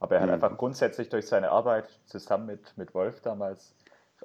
Aber 0.00 0.14
er 0.14 0.20
hat 0.20 0.28
mhm. 0.28 0.34
einfach 0.34 0.56
grundsätzlich 0.56 1.08
durch 1.08 1.26
seine 1.26 1.50
Arbeit 1.50 1.88
zusammen 2.06 2.46
mit, 2.46 2.76
mit 2.78 2.94
Wolf 2.94 3.20
damals 3.20 3.74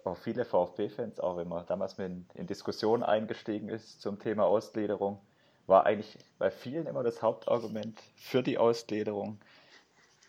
auch 0.03 0.17
viele 0.17 0.45
VfB-Fans, 0.45 1.19
auch 1.19 1.37
wenn 1.37 1.47
man 1.47 1.65
damals 1.65 1.97
mit 1.97 2.07
in, 2.07 2.25
in 2.35 2.47
Diskussionen 2.47 3.03
eingestiegen 3.03 3.69
ist 3.69 4.01
zum 4.01 4.19
Thema 4.19 4.45
Ausgliederung, 4.45 5.19
war 5.67 5.85
eigentlich 5.85 6.17
bei 6.37 6.51
vielen 6.51 6.87
immer 6.87 7.03
das 7.03 7.21
Hauptargument 7.21 7.99
für 8.15 8.43
die 8.43 8.57
Ausgliederung 8.57 9.39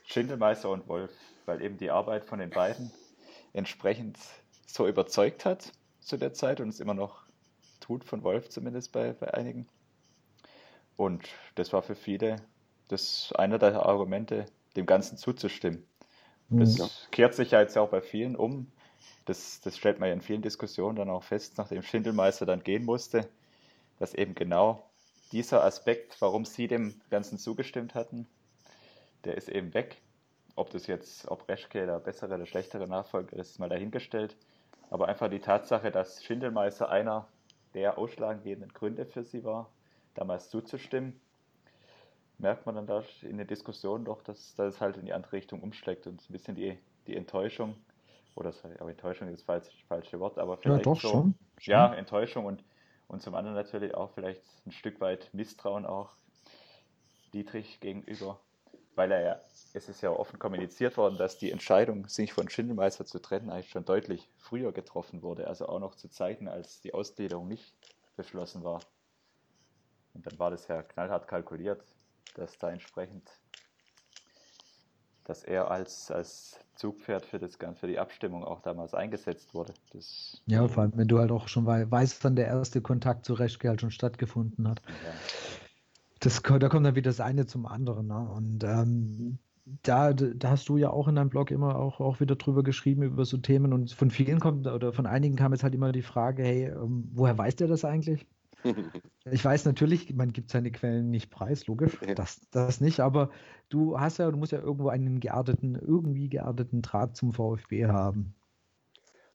Schindelmeister 0.06 0.70
und 0.70 0.86
Wolf, 0.88 1.10
weil 1.46 1.62
eben 1.62 1.78
die 1.78 1.90
Arbeit 1.90 2.24
von 2.24 2.38
den 2.38 2.50
beiden 2.50 2.90
entsprechend 3.52 4.18
so 4.66 4.86
überzeugt 4.86 5.44
hat 5.44 5.72
zu 6.00 6.16
der 6.16 6.34
Zeit 6.34 6.60
und 6.60 6.68
es 6.68 6.80
immer 6.80 6.94
noch 6.94 7.24
tut, 7.80 8.04
von 8.04 8.22
Wolf 8.22 8.48
zumindest 8.48 8.92
bei, 8.92 9.12
bei 9.12 9.32
einigen. 9.34 9.66
Und 10.96 11.28
das 11.54 11.72
war 11.72 11.82
für 11.82 11.94
viele 11.94 12.36
das 12.88 13.32
einer 13.32 13.58
der 13.58 13.84
Argumente, 13.84 14.46
dem 14.76 14.86
Ganzen 14.86 15.16
zuzustimmen. 15.16 15.86
Mhm. 16.48 16.60
Das 16.60 16.78
ja. 16.78 16.88
kehrt 17.10 17.34
sich 17.34 17.52
ja 17.52 17.60
jetzt 17.60 17.76
auch 17.78 17.88
bei 17.88 18.00
vielen 18.00 18.36
um. 18.36 18.70
Das, 19.24 19.60
das 19.62 19.78
stellt 19.78 20.00
man 20.00 20.08
ja 20.08 20.14
in 20.14 20.20
vielen 20.20 20.42
Diskussionen 20.42 20.96
dann 20.96 21.10
auch 21.10 21.24
fest, 21.24 21.54
nachdem 21.56 21.82
Schindelmeister 21.82 22.44
dann 22.46 22.62
gehen 22.62 22.84
musste, 22.84 23.28
dass 23.98 24.14
eben 24.14 24.34
genau 24.34 24.84
dieser 25.34 25.64
Aspekt, 25.64 26.16
warum 26.20 26.44
sie 26.44 26.68
dem 26.68 27.00
Ganzen 27.10 27.38
zugestimmt 27.38 27.96
hatten, 27.96 28.28
der 29.24 29.36
ist 29.36 29.48
eben 29.48 29.74
weg. 29.74 30.00
Ob 30.54 30.70
das 30.70 30.86
jetzt, 30.86 31.28
ob 31.28 31.48
Reschke 31.48 31.86
der 31.86 31.98
bessere 31.98 32.36
oder 32.36 32.46
schlechtere 32.46 32.86
Nachfolger 32.86 33.36
ist, 33.36 33.50
ist 33.50 33.58
mal 33.58 33.68
dahingestellt. 33.68 34.36
Aber 34.90 35.08
einfach 35.08 35.28
die 35.28 35.40
Tatsache, 35.40 35.90
dass 35.90 36.22
Schindelmeister 36.22 36.88
einer 36.88 37.26
der 37.74 37.98
ausschlaggebenden 37.98 38.72
Gründe 38.72 39.04
für 39.06 39.24
sie 39.24 39.42
war, 39.42 39.68
damals 40.14 40.50
zuzustimmen, 40.50 41.20
merkt 42.38 42.64
man 42.66 42.76
dann 42.76 42.86
da 42.86 43.02
in 43.22 43.36
den 43.36 43.48
Diskussionen 43.48 44.04
doch, 44.04 44.22
dass, 44.22 44.54
dass 44.54 44.74
es 44.74 44.80
halt 44.80 44.96
in 44.96 45.06
die 45.06 45.12
andere 45.12 45.32
Richtung 45.32 45.62
umschlägt 45.62 46.06
und 46.06 46.20
ein 46.20 46.32
bisschen 46.32 46.54
die, 46.54 46.78
die 47.08 47.16
Enttäuschung, 47.16 47.74
oder 48.36 48.52
aber 48.78 48.90
Enttäuschung 48.90 49.26
ist 49.28 49.38
das 49.38 49.44
falsche, 49.44 49.70
falsche 49.88 50.20
Wort, 50.20 50.38
aber 50.38 50.56
vielleicht 50.58 50.86
ja, 50.86 50.92
doch, 50.92 51.00
so, 51.00 51.08
schon, 51.08 51.34
schon. 51.58 51.72
Ja, 51.72 51.92
Enttäuschung 51.92 52.44
und, 52.44 52.62
und 53.08 53.22
zum 53.22 53.34
anderen 53.34 53.56
natürlich 53.56 53.94
auch 53.94 54.10
vielleicht 54.10 54.42
ein 54.66 54.72
Stück 54.72 55.00
weit 55.00 55.32
Misstrauen 55.32 55.86
auch 55.86 56.16
Dietrich 57.32 57.80
gegenüber 57.80 58.38
weil 58.96 59.12
er 59.12 59.20
ja, 59.20 59.40
es 59.72 59.88
ist 59.88 60.00
ja 60.02 60.10
offen 60.10 60.38
kommuniziert 60.38 60.96
worden, 60.96 61.18
dass 61.18 61.38
die 61.38 61.50
Entscheidung, 61.50 62.08
sich 62.08 62.32
von 62.32 62.48
Schindelmeister 62.48 63.04
zu 63.04 63.18
trennen, 63.18 63.50
eigentlich 63.50 63.70
schon 63.70 63.84
deutlich 63.84 64.28
früher 64.38 64.72
getroffen 64.72 65.22
wurde, 65.22 65.46
also 65.46 65.66
auch 65.66 65.80
noch 65.80 65.94
zu 65.94 66.08
Zeiten, 66.08 66.48
als 66.48 66.80
die 66.80 66.94
Ausgliederung 66.94 67.48
nicht 67.48 67.74
beschlossen 68.16 68.62
war. 68.64 68.80
Und 70.14 70.26
dann 70.26 70.38
war 70.38 70.50
das 70.50 70.68
ja 70.68 70.82
knallhart 70.82 71.26
kalkuliert, 71.26 71.82
dass 72.34 72.58
da 72.58 72.70
entsprechend, 72.70 73.28
dass 75.24 75.42
er 75.44 75.70
als, 75.70 76.10
als 76.10 76.58
Zugpferd 76.74 77.24
für, 77.24 77.38
das, 77.38 77.56
für 77.76 77.86
die 77.86 77.98
Abstimmung 77.98 78.44
auch 78.44 78.60
damals 78.60 78.94
eingesetzt 78.94 79.54
wurde. 79.54 79.74
Das, 79.92 80.42
ja, 80.46 80.66
vor 80.68 80.82
allem, 80.82 80.92
wenn 80.96 81.08
du 81.08 81.18
halt 81.18 81.30
auch 81.30 81.48
schon 81.48 81.66
weißt, 81.66 82.22
wann 82.24 82.36
der 82.36 82.46
erste 82.46 82.80
Kontakt 82.80 83.24
zu 83.24 83.34
Reschke 83.34 83.68
halt 83.68 83.80
schon 83.80 83.90
stattgefunden 83.90 84.68
hat. 84.68 84.82
Ja 84.86 85.12
das, 86.24 86.42
da 86.42 86.68
kommt 86.68 86.86
dann 86.86 86.94
wieder 86.94 87.10
das 87.10 87.20
eine 87.20 87.46
zum 87.46 87.66
anderen. 87.66 88.06
Ne? 88.06 88.18
Und 88.18 88.64
ähm, 88.64 89.38
da, 89.82 90.12
da 90.12 90.50
hast 90.50 90.68
du 90.68 90.76
ja 90.76 90.90
auch 90.90 91.08
in 91.08 91.16
deinem 91.16 91.30
Blog 91.30 91.50
immer 91.50 91.76
auch, 91.76 92.00
auch 92.00 92.20
wieder 92.20 92.36
drüber 92.36 92.62
geschrieben, 92.62 93.02
über 93.02 93.24
so 93.24 93.38
Themen. 93.38 93.72
Und 93.72 93.92
von 93.92 94.10
vielen 94.10 94.40
kommt, 94.40 94.66
oder 94.66 94.92
von 94.92 95.06
einigen 95.06 95.36
kam 95.36 95.52
jetzt 95.52 95.62
halt 95.62 95.74
immer 95.74 95.92
die 95.92 96.02
Frage, 96.02 96.42
hey, 96.42 96.66
ähm, 96.66 97.10
woher 97.12 97.36
weiß 97.36 97.56
der 97.56 97.68
das 97.68 97.84
eigentlich? 97.84 98.26
Ich 99.30 99.44
weiß 99.44 99.64
natürlich, 99.64 100.12
man 100.14 100.32
gibt 100.32 100.50
seine 100.50 100.70
Quellen 100.70 101.10
nicht 101.10 101.30
preis, 101.30 101.66
logisch, 101.66 101.98
das, 102.14 102.40
das 102.50 102.80
nicht, 102.80 103.00
aber 103.00 103.30
du 103.68 104.00
hast 104.00 104.18
ja, 104.18 104.30
du 104.30 104.36
musst 104.36 104.52
ja 104.52 104.60
irgendwo 104.60 104.88
einen 104.88 105.20
geerdeten, 105.20 105.74
irgendwie 105.74 106.28
geerdeten 106.28 106.82
Draht 106.82 107.16
zum 107.16 107.32
VfB 107.32 107.86
haben. 107.86 108.34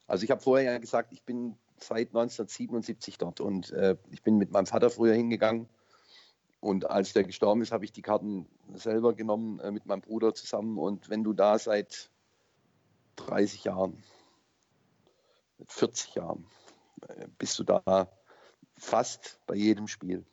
Also 0.08 0.24
ich 0.24 0.32
habe 0.32 0.42
vorher 0.42 0.72
ja 0.72 0.78
gesagt, 0.80 1.14
ich 1.14 1.24
bin 1.24 1.56
seit 1.78 2.08
1977 2.10 3.18
dort 3.18 3.40
und 3.40 3.72
äh, 3.72 3.96
ich 4.10 4.24
bin 4.24 4.38
mit 4.38 4.52
meinem 4.52 4.66
Vater 4.66 4.90
früher 4.90 5.14
hingegangen 5.14 5.70
und 6.62 6.90
als 6.90 7.14
der 7.14 7.24
gestorben 7.24 7.62
ist, 7.62 7.72
habe 7.72 7.86
ich 7.86 7.92
die 7.92 8.02
Karten 8.02 8.48
selber 8.74 9.14
genommen 9.14 9.60
äh, 9.60 9.72
mit 9.72 9.86
meinem 9.86 10.02
Bruder 10.02 10.34
zusammen. 10.34 10.78
Und 10.78 11.10
wenn 11.10 11.24
du 11.24 11.34
da 11.34 11.58
seit 11.58 12.10
30 13.16 13.64
Jahren, 13.64 14.04
40 15.68 16.16
Jahren, 16.16 16.46
äh, 17.08 17.28
bist 17.38 17.58
du 17.60 17.64
da 17.64 18.10
fast 18.80 19.40
bei 19.46 19.56
jedem 19.56 19.88
Spiel. 19.88 20.26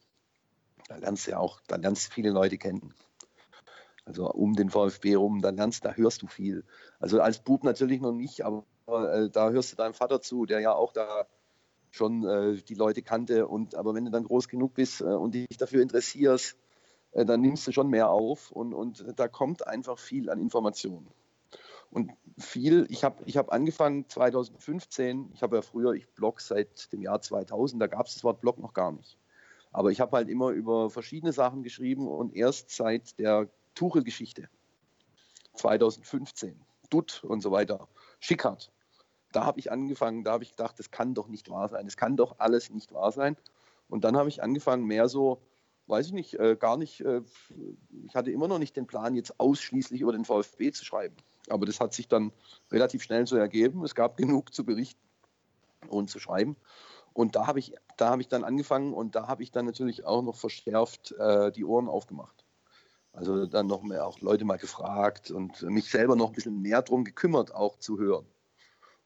Da 0.88 0.96
lernst 0.96 1.26
du 1.26 1.32
ja 1.32 1.38
auch, 1.38 1.60
da 1.66 1.76
lernst 1.76 2.08
du 2.08 2.12
viele 2.12 2.30
Leute 2.30 2.58
kennen. 2.58 2.94
Also 4.04 4.30
um 4.30 4.54
den 4.54 4.70
VfB 4.70 5.16
rum, 5.16 5.42
da 5.42 5.50
lernst, 5.50 5.84
da 5.84 5.92
hörst 5.92 6.22
du 6.22 6.28
viel. 6.28 6.64
Also 7.00 7.20
als 7.20 7.40
Bub 7.40 7.64
natürlich 7.64 8.00
noch 8.00 8.12
nicht, 8.12 8.44
aber 8.44 8.64
äh, 8.86 9.28
da 9.30 9.50
hörst 9.50 9.72
du 9.72 9.76
deinem 9.76 9.94
Vater 9.94 10.20
zu, 10.20 10.46
der 10.46 10.60
ja 10.60 10.72
auch 10.72 10.92
da 10.92 11.26
schon 11.90 12.24
äh, 12.24 12.62
die 12.62 12.74
Leute 12.74 13.02
kannte. 13.02 13.48
Und, 13.48 13.74
aber 13.74 13.94
wenn 13.94 14.04
du 14.04 14.10
dann 14.12 14.24
groß 14.24 14.48
genug 14.48 14.74
bist 14.74 15.00
äh, 15.00 15.04
und 15.04 15.34
dich 15.34 15.56
dafür 15.58 15.82
interessierst, 15.82 16.56
äh, 17.12 17.24
dann 17.24 17.40
nimmst 17.40 17.66
du 17.66 17.72
schon 17.72 17.88
mehr 17.88 18.10
auf 18.10 18.52
und, 18.52 18.74
und 18.74 19.04
da 19.16 19.26
kommt 19.26 19.66
einfach 19.66 19.98
viel 19.98 20.30
an 20.30 20.40
Informationen. 20.40 21.08
Und 21.90 22.12
viel, 22.38 22.86
ich 22.90 23.04
habe 23.04 23.22
ich 23.26 23.36
hab 23.36 23.52
angefangen 23.52 24.08
2015, 24.08 25.30
ich 25.32 25.42
habe 25.42 25.56
ja 25.56 25.62
früher, 25.62 25.92
ich 25.92 26.08
blog 26.08 26.40
seit 26.40 26.92
dem 26.92 27.02
Jahr 27.02 27.20
2000, 27.20 27.80
da 27.80 27.86
gab 27.86 28.06
es 28.06 28.14
das 28.14 28.24
Wort 28.24 28.40
Blog 28.40 28.58
noch 28.58 28.74
gar 28.74 28.92
nicht. 28.92 29.18
Aber 29.72 29.90
ich 29.90 30.00
habe 30.00 30.16
halt 30.16 30.28
immer 30.28 30.50
über 30.50 30.90
verschiedene 30.90 31.32
Sachen 31.32 31.62
geschrieben 31.62 32.08
und 32.08 32.34
erst 32.34 32.70
seit 32.70 33.18
der 33.18 33.48
Tuchel-Geschichte 33.74 34.48
2015, 35.54 36.60
Dutt 36.90 37.24
und 37.24 37.40
so 37.40 37.50
weiter, 37.50 37.88
Schickert, 38.20 38.72
da 39.32 39.44
habe 39.44 39.60
ich 39.60 39.70
angefangen, 39.70 40.24
da 40.24 40.32
habe 40.32 40.44
ich 40.44 40.52
gedacht, 40.52 40.78
das 40.78 40.90
kann 40.90 41.12
doch 41.12 41.28
nicht 41.28 41.50
wahr 41.50 41.68
sein. 41.68 41.84
Das 41.84 41.96
kann 41.96 42.16
doch 42.16 42.36
alles 42.38 42.70
nicht 42.70 42.92
wahr 42.92 43.12
sein. 43.12 43.36
Und 43.88 44.04
dann 44.04 44.16
habe 44.16 44.28
ich 44.28 44.42
angefangen, 44.42 44.86
mehr 44.86 45.08
so, 45.08 45.42
weiß 45.86 46.06
ich 46.06 46.12
nicht, 46.12 46.34
äh, 46.38 46.56
gar 46.56 46.76
nicht, 46.76 47.02
äh, 47.02 47.20
ich 48.06 48.14
hatte 48.14 48.30
immer 48.30 48.48
noch 48.48 48.58
nicht 48.58 48.76
den 48.76 48.86
Plan, 48.86 49.14
jetzt 49.14 49.38
ausschließlich 49.38 50.00
über 50.00 50.12
den 50.12 50.24
VfB 50.24 50.72
zu 50.72 50.84
schreiben. 50.84 51.16
Aber 51.48 51.66
das 51.66 51.80
hat 51.80 51.94
sich 51.94 52.08
dann 52.08 52.32
relativ 52.70 53.02
schnell 53.02 53.26
so 53.26 53.36
ergeben. 53.36 53.84
Es 53.84 53.94
gab 53.94 54.16
genug 54.16 54.52
zu 54.52 54.64
berichten 54.64 55.00
und 55.88 56.10
zu 56.10 56.18
schreiben. 56.18 56.56
Und 57.12 57.34
da 57.34 57.46
habe 57.46 57.58
ich, 57.58 57.74
da 57.96 58.16
ich 58.18 58.28
dann 58.28 58.44
angefangen 58.44 58.92
und 58.92 59.14
da 59.14 59.26
habe 59.26 59.42
ich 59.42 59.50
dann 59.50 59.64
natürlich 59.64 60.04
auch 60.04 60.22
noch 60.22 60.36
verschärft 60.36 61.12
äh, 61.12 61.50
die 61.50 61.64
Ohren 61.64 61.88
aufgemacht. 61.88 62.44
Also 63.12 63.46
dann 63.46 63.66
noch 63.66 63.82
mehr 63.82 64.06
auch 64.06 64.20
Leute 64.20 64.44
mal 64.44 64.58
gefragt 64.58 65.30
und 65.30 65.62
mich 65.62 65.90
selber 65.90 66.16
noch 66.16 66.28
ein 66.28 66.34
bisschen 66.34 66.60
mehr 66.60 66.82
darum 66.82 67.04
gekümmert, 67.04 67.54
auch 67.54 67.78
zu 67.78 67.98
hören. 67.98 68.26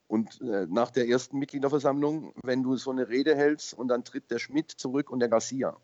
Und 0.08 0.40
äh, 0.40 0.66
nach 0.68 0.90
der 0.90 1.06
ersten 1.06 1.38
Mitgliederversammlung, 1.38 2.34
wenn 2.42 2.64
du 2.64 2.76
so 2.76 2.90
eine 2.90 3.08
Rede 3.08 3.36
hältst 3.36 3.72
und 3.74 3.86
dann 3.86 4.02
tritt 4.02 4.28
der 4.32 4.40
Schmidt 4.40 4.72
zurück 4.72 5.08
und 5.08 5.20
der 5.20 5.28
Garcia, 5.28 5.76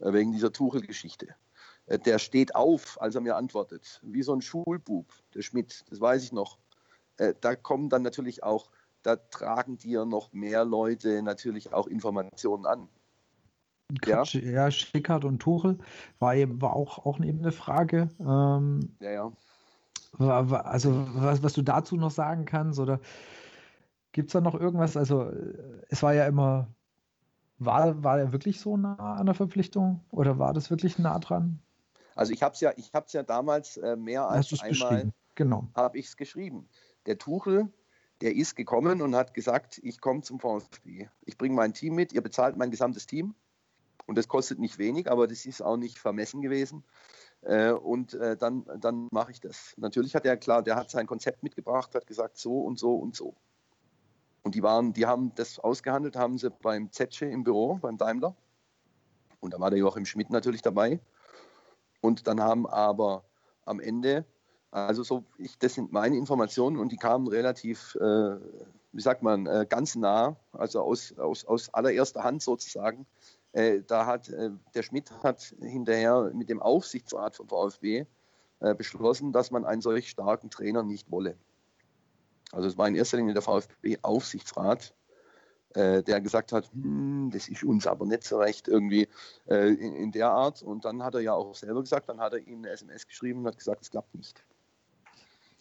äh, 0.00 0.12
wegen 0.12 0.32
dieser 0.32 0.52
Tuchel-Geschichte, 0.52 1.28
der 1.86 2.18
steht 2.18 2.54
auf, 2.54 3.00
als 3.00 3.14
er 3.14 3.20
mir 3.20 3.36
antwortet, 3.36 4.00
wie 4.02 4.22
so 4.22 4.32
ein 4.32 4.42
Schulbub, 4.42 5.06
der 5.34 5.42
Schmidt, 5.42 5.84
das 5.90 6.00
weiß 6.00 6.22
ich 6.24 6.32
noch. 6.32 6.58
Äh, 7.16 7.34
da 7.40 7.56
kommen 7.56 7.88
dann 7.88 8.02
natürlich 8.02 8.42
auch, 8.42 8.70
da 9.02 9.16
tragen 9.16 9.78
dir 9.78 10.04
noch 10.04 10.32
mehr 10.32 10.64
Leute 10.64 11.22
natürlich 11.22 11.72
auch 11.72 11.86
Informationen 11.86 12.66
an. 12.66 12.88
Ja, 14.04 14.22
ja 14.22 14.70
Schickert 14.70 15.24
und 15.24 15.40
Tuchel 15.40 15.78
war, 16.18 16.34
eben, 16.34 16.60
war 16.62 16.74
auch, 16.74 17.04
auch 17.04 17.18
eben 17.20 17.40
eine 17.40 17.52
Frage. 17.52 18.08
Ähm, 18.20 18.96
ja, 19.00 19.10
ja. 19.10 19.32
Also, 20.18 21.06
was, 21.14 21.42
was 21.42 21.52
du 21.52 21.62
dazu 21.62 21.96
noch 21.96 22.10
sagen 22.10 22.44
kannst, 22.44 22.80
oder 22.80 23.00
gibt 24.12 24.28
es 24.28 24.32
da 24.32 24.40
noch 24.40 24.54
irgendwas? 24.54 24.96
Also, 24.96 25.30
es 25.88 26.02
war 26.02 26.14
ja 26.14 26.26
immer, 26.26 26.68
war, 27.58 28.02
war 28.02 28.18
er 28.18 28.32
wirklich 28.32 28.60
so 28.60 28.76
nah 28.76 29.14
an 29.14 29.26
der 29.26 29.34
Verpflichtung 29.34 30.00
oder 30.10 30.38
war 30.38 30.52
das 30.52 30.70
wirklich 30.70 30.98
nah 30.98 31.18
dran? 31.18 31.60
Also, 32.20 32.34
ich 32.34 32.42
habe 32.42 32.54
es 32.54 32.60
ja, 32.60 32.72
ja 33.12 33.22
damals 33.22 33.78
äh, 33.78 33.96
mehr 33.96 34.28
als 34.28 34.60
einmal 34.60 35.10
genau. 35.34 35.68
habe 35.74 35.96
ich 35.96 36.06
es 36.06 36.16
geschrieben. 36.18 36.68
Der 37.06 37.16
Tuchel, 37.16 37.72
der 38.20 38.36
ist 38.36 38.56
gekommen 38.56 39.00
und 39.00 39.16
hat 39.16 39.32
gesagt, 39.32 39.80
ich 39.82 40.02
komme 40.02 40.20
zum 40.20 40.38
VfB. 40.38 41.08
Ich 41.22 41.38
bringe 41.38 41.54
mein 41.54 41.72
Team 41.72 41.94
mit, 41.94 42.12
ihr 42.12 42.20
bezahlt 42.20 42.58
mein 42.58 42.70
gesamtes 42.70 43.06
Team. 43.06 43.34
Und 44.04 44.18
das 44.18 44.28
kostet 44.28 44.58
nicht 44.58 44.76
wenig, 44.76 45.10
aber 45.10 45.26
das 45.26 45.46
ist 45.46 45.62
auch 45.62 45.78
nicht 45.78 45.98
vermessen 45.98 46.42
gewesen. 46.42 46.84
Äh, 47.40 47.70
und 47.70 48.12
äh, 48.12 48.36
dann, 48.36 48.66
dann 48.78 49.08
mache 49.10 49.30
ich 49.30 49.40
das. 49.40 49.72
Natürlich 49.78 50.14
hat 50.14 50.26
er 50.26 50.36
klar, 50.36 50.62
der 50.62 50.76
hat 50.76 50.90
sein 50.90 51.06
Konzept 51.06 51.42
mitgebracht, 51.42 51.94
hat 51.94 52.06
gesagt, 52.06 52.36
so 52.36 52.60
und 52.60 52.78
so 52.78 52.96
und 52.96 53.16
so. 53.16 53.34
Und 54.42 54.54
die 54.54 54.62
waren, 54.62 54.92
die 54.92 55.06
haben 55.06 55.34
das 55.36 55.58
ausgehandelt, 55.58 56.16
haben 56.16 56.36
sie 56.36 56.50
beim 56.50 56.92
Zetsche 56.92 57.24
im 57.24 57.44
Büro, 57.44 57.76
beim 57.76 57.96
Daimler. 57.96 58.36
Und 59.40 59.54
da 59.54 59.60
war 59.60 59.70
der 59.70 59.78
Joachim 59.78 60.04
Schmidt 60.04 60.28
natürlich 60.28 60.60
dabei. 60.60 61.00
Und 62.00 62.26
dann 62.26 62.40
haben 62.40 62.66
aber 62.66 63.24
am 63.64 63.80
Ende, 63.80 64.24
also 64.70 65.02
so, 65.02 65.24
ich, 65.38 65.58
das 65.58 65.74
sind 65.74 65.92
meine 65.92 66.16
Informationen 66.16 66.78
und 66.78 66.92
die 66.92 66.96
kamen 66.96 67.26
relativ, 67.26 67.94
äh, 67.96 68.36
wie 68.92 69.00
sagt 69.00 69.22
man, 69.22 69.46
äh, 69.46 69.66
ganz 69.68 69.96
nah, 69.96 70.36
also 70.52 70.82
aus, 70.82 71.16
aus, 71.18 71.44
aus 71.44 71.74
allererster 71.74 72.22
Hand 72.22 72.42
sozusagen. 72.42 73.06
Äh, 73.52 73.82
da 73.86 74.06
hat 74.06 74.28
äh, 74.28 74.50
der 74.74 74.82
Schmidt 74.82 75.10
hat 75.22 75.54
hinterher 75.60 76.30
mit 76.34 76.48
dem 76.48 76.60
Aufsichtsrat 76.60 77.36
vom 77.36 77.48
VfB 77.48 78.06
äh, 78.60 78.74
beschlossen, 78.74 79.32
dass 79.32 79.50
man 79.50 79.64
einen 79.64 79.82
solch 79.82 80.08
starken 80.10 80.50
Trainer 80.50 80.82
nicht 80.82 81.10
wolle. 81.10 81.36
Also 82.52 82.68
es 82.68 82.78
war 82.78 82.88
in 82.88 82.94
erster 82.94 83.16
Linie 83.16 83.34
der 83.34 83.42
VfB-Aufsichtsrat, 83.42 84.94
äh, 85.74 86.02
der 86.02 86.20
gesagt 86.20 86.52
hat, 86.52 86.70
hm, 86.72 87.30
das 87.32 87.48
ist 87.48 87.62
uns 87.62 87.86
aber 87.86 88.06
nicht 88.06 88.24
so 88.24 88.38
recht 88.38 88.68
irgendwie 88.68 89.08
äh, 89.48 89.68
in, 89.68 89.94
in, 89.94 90.12
der 90.12 90.30
Art. 90.30 90.62
Und 90.62 90.84
dann 90.84 91.02
hat 91.02 91.14
er 91.14 91.20
ja 91.20 91.34
auch 91.34 91.54
selber 91.54 91.80
gesagt, 91.80 92.08
dann 92.08 92.20
hat 92.20 92.32
er 92.32 92.40
ihm 92.40 92.58
eine 92.58 92.70
SMS 92.70 93.06
geschrieben 93.06 93.40
und 93.40 93.46
hat 93.46 93.58
gesagt, 93.58 93.82
es 93.82 93.90
klappt 93.90 94.14
nicht. 94.14 94.44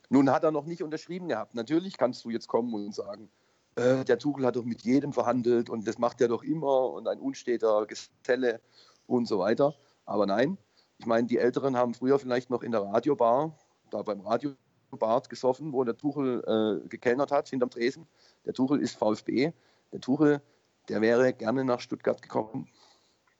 Nun 0.09 0.31
hat 0.31 0.43
er 0.43 0.51
noch 0.51 0.65
nicht 0.65 0.81
unterschrieben 0.81 1.27
gehabt. 1.27 1.53
Natürlich 1.53 1.97
kannst 1.97 2.25
du 2.25 2.31
jetzt 2.31 2.47
kommen 2.47 2.73
und 2.73 2.95
sagen, 2.95 3.29
äh, 3.75 4.03
der 4.03 4.17
Tuchel 4.17 4.45
hat 4.45 4.55
doch 4.55 4.65
mit 4.65 4.81
jedem 4.81 5.13
verhandelt 5.13 5.69
und 5.69 5.87
das 5.87 5.99
macht 5.99 6.19
er 6.21 6.27
doch 6.27 6.43
immer 6.43 6.91
und 6.91 7.07
ein 7.07 7.19
unsteter 7.19 7.85
Geselle 7.85 8.59
und 9.05 9.27
so 9.27 9.39
weiter. 9.39 9.75
Aber 10.05 10.25
nein, 10.25 10.57
ich 10.97 11.05
meine, 11.05 11.27
die 11.27 11.37
Älteren 11.37 11.77
haben 11.77 11.93
früher 11.93 12.19
vielleicht 12.19 12.49
noch 12.49 12.63
in 12.63 12.71
der 12.71 12.81
Radiobar, 12.81 13.55
da 13.91 14.01
beim 14.01 14.21
Radiobart 14.21 15.29
gesoffen, 15.29 15.71
wo 15.71 15.83
der 15.83 15.95
Tuchel 15.95 16.43
äh, 16.83 16.87
gekellnert 16.89 17.31
hat 17.31 17.47
hinterm 17.49 17.69
Tresen. 17.69 18.07
Der 18.45 18.53
Tuchel 18.53 18.81
ist 18.81 18.97
VfB. 18.97 19.53
Der 19.91 20.01
Tuchel, 20.01 20.41
der 20.87 21.01
wäre 21.01 21.33
gerne 21.33 21.63
nach 21.63 21.79
Stuttgart 21.79 22.21
gekommen. 22.21 22.67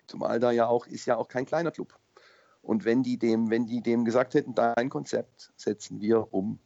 Zumal 0.07 0.39
da 0.39 0.51
ja 0.51 0.67
auch, 0.67 0.87
ist 0.87 1.05
ja 1.05 1.17
auch 1.17 1.27
kein 1.27 1.45
kleiner 1.45 1.71
Club. 1.71 1.97
Und 2.61 2.85
wenn 2.85 3.03
die 3.03 3.17
dem, 3.17 3.49
wenn 3.49 3.67
die 3.67 3.81
dem 3.81 4.05
gesagt 4.05 4.33
hätten, 4.33 4.55
dein 4.55 4.89
Konzept 4.89 5.51
setzen 5.55 6.01
wir 6.01 6.33
um, 6.33 6.59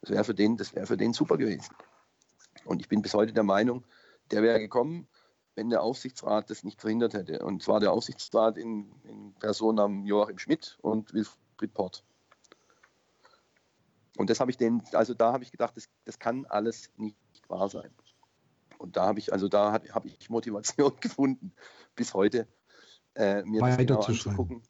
das 0.00 0.10
wäre 0.10 0.24
für 0.24 0.34
den, 0.34 0.58
für 0.58 0.96
den 0.96 1.12
super 1.12 1.36
gewesen. 1.36 1.74
Und 2.64 2.80
ich 2.80 2.88
bin 2.88 3.02
bis 3.02 3.14
heute 3.14 3.32
der 3.32 3.42
Meinung, 3.42 3.84
der 4.30 4.42
wäre 4.42 4.58
gekommen, 4.58 5.06
wenn 5.54 5.70
der 5.70 5.82
Aufsichtsrat 5.82 6.50
das 6.50 6.64
nicht 6.64 6.80
verhindert 6.80 7.14
hätte. 7.14 7.44
Und 7.44 7.62
zwar 7.62 7.80
der 7.80 7.92
Aufsichtsrat 7.92 8.56
in, 8.56 8.90
in 9.04 9.34
Person 9.34 9.78
am 9.78 10.04
Joachim 10.04 10.38
Schmidt 10.38 10.78
und 10.80 11.12
Wilfried 11.12 11.74
Port. 11.74 12.04
Und 14.16 14.30
das 14.30 14.40
habe 14.40 14.50
ich 14.50 14.56
den, 14.56 14.82
also 14.92 15.14
da 15.14 15.32
habe 15.32 15.44
ich 15.44 15.50
gedacht, 15.50 15.76
das, 15.76 15.88
das 16.04 16.18
kann 16.18 16.46
alles 16.46 16.90
nicht 16.96 17.16
wahr 17.48 17.68
sein. 17.68 17.90
Und 18.80 18.96
da 18.96 19.06
habe 19.06 19.18
ich, 19.18 19.32
also 19.32 19.48
da 19.48 19.72
habe 19.72 20.08
ich 20.08 20.30
Motivation 20.30 20.92
gefunden, 21.00 21.52
bis 21.94 22.14
heute 22.14 22.46
äh, 23.14 23.42
mir 23.42 23.60
das 23.60 23.76
genau 23.76 24.00
anzugucken. 24.00 24.62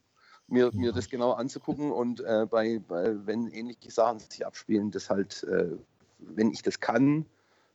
Mir, 0.49 0.71
mir 0.73 0.93
das 0.93 1.09
genau 1.09 1.33
anzugucken 1.33 1.93
und 1.93 2.21
äh, 2.21 2.45
bei, 2.51 2.81
bei, 2.81 3.25
wenn 3.25 3.47
ähnliche 3.47 3.93
Sachen 3.93 4.19
sich 4.19 4.45
abspielen, 4.45 4.91
das 4.91 5.09
halt, 5.09 5.45
äh, 5.45 5.77
wenn 6.19 6.51
ich 6.51 6.63
das 6.63 6.81
kann, 6.81 7.25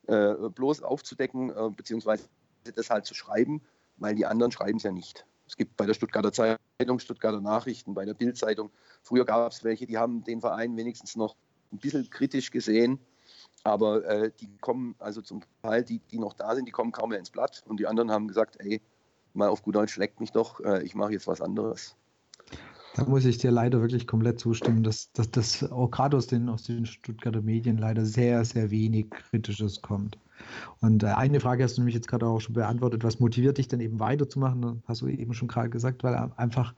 äh, 0.07 0.33
bloß 0.33 0.83
aufzudecken, 0.83 1.51
äh, 1.51 1.69
beziehungsweise 1.69 2.25
das 2.75 2.89
halt 2.89 3.05
zu 3.05 3.13
schreiben, 3.13 3.61
weil 3.95 4.15
die 4.15 4.25
anderen 4.25 4.51
schreiben 4.51 4.77
es 4.77 4.83
ja 4.83 4.91
nicht. 4.91 5.25
Es 5.47 5.55
gibt 5.55 5.77
bei 5.77 5.85
der 5.85 5.93
Stuttgarter 5.93 6.33
Zeitung, 6.33 6.99
Stuttgarter 6.99 7.39
Nachrichten, 7.39 7.93
bei 7.93 8.03
der 8.03 8.13
Bildzeitung. 8.13 8.71
Früher 9.03 9.23
gab 9.23 9.53
es 9.53 9.63
welche, 9.63 9.85
die 9.85 9.97
haben 9.97 10.25
den 10.25 10.41
Verein 10.41 10.75
wenigstens 10.75 11.15
noch 11.15 11.37
ein 11.71 11.77
bisschen 11.77 12.09
kritisch 12.09 12.51
gesehen, 12.51 12.99
aber 13.65 14.05
äh, 14.05 14.31
die 14.39 14.47
kommen, 14.61 14.95
also 14.99 15.21
zum 15.21 15.41
Teil, 15.63 15.83
die, 15.83 15.99
die 16.11 16.19
noch 16.19 16.33
da 16.33 16.55
sind, 16.55 16.67
die 16.67 16.71
kommen 16.71 16.91
kaum 16.91 17.09
mehr 17.09 17.19
ins 17.19 17.31
Blatt. 17.31 17.63
Und 17.67 17.79
die 17.79 17.87
anderen 17.87 18.11
haben 18.11 18.27
gesagt, 18.27 18.57
ey, 18.59 18.79
mal 19.33 19.49
auf 19.49 19.63
gut 19.63 19.75
Deutsch 19.75 19.97
leckt 19.97 20.19
mich 20.19 20.31
doch, 20.31 20.59
äh, 20.59 20.83
ich 20.83 20.93
mache 20.93 21.13
jetzt 21.13 21.27
was 21.27 21.41
anderes. 21.41 21.95
Da 22.95 23.03
muss 23.05 23.25
ich 23.25 23.39
dir 23.39 23.51
leider 23.51 23.81
wirklich 23.81 24.07
komplett 24.07 24.39
zustimmen, 24.39 24.83
dass 24.83 25.11
das 25.11 25.69
auch 25.69 25.89
gerade 25.89 26.15
aus 26.15 26.27
den, 26.27 26.47
aus 26.47 26.63
den 26.63 26.85
Stuttgarter 26.85 27.41
Medien 27.41 27.77
leider 27.77 28.05
sehr, 28.05 28.45
sehr 28.45 28.69
wenig 28.69 29.09
Kritisches 29.09 29.81
kommt. 29.81 30.17
Und 30.79 31.03
äh, 31.03 31.07
eine 31.07 31.39
Frage 31.39 31.63
hast 31.63 31.77
du 31.77 31.81
nämlich 31.81 31.95
jetzt 31.95 32.07
gerade 32.07 32.27
auch 32.27 32.39
schon 32.39 32.53
beantwortet, 32.53 33.03
was 33.03 33.19
motiviert 33.19 33.57
dich 33.57 33.67
denn 33.67 33.79
eben 33.79 33.99
weiterzumachen? 33.99 34.83
Hast 34.87 35.01
du 35.01 35.07
eben 35.07 35.33
schon 35.33 35.47
gerade 35.47 35.71
gesagt, 35.71 36.03
weil 36.03 36.31
einfach 36.37 36.75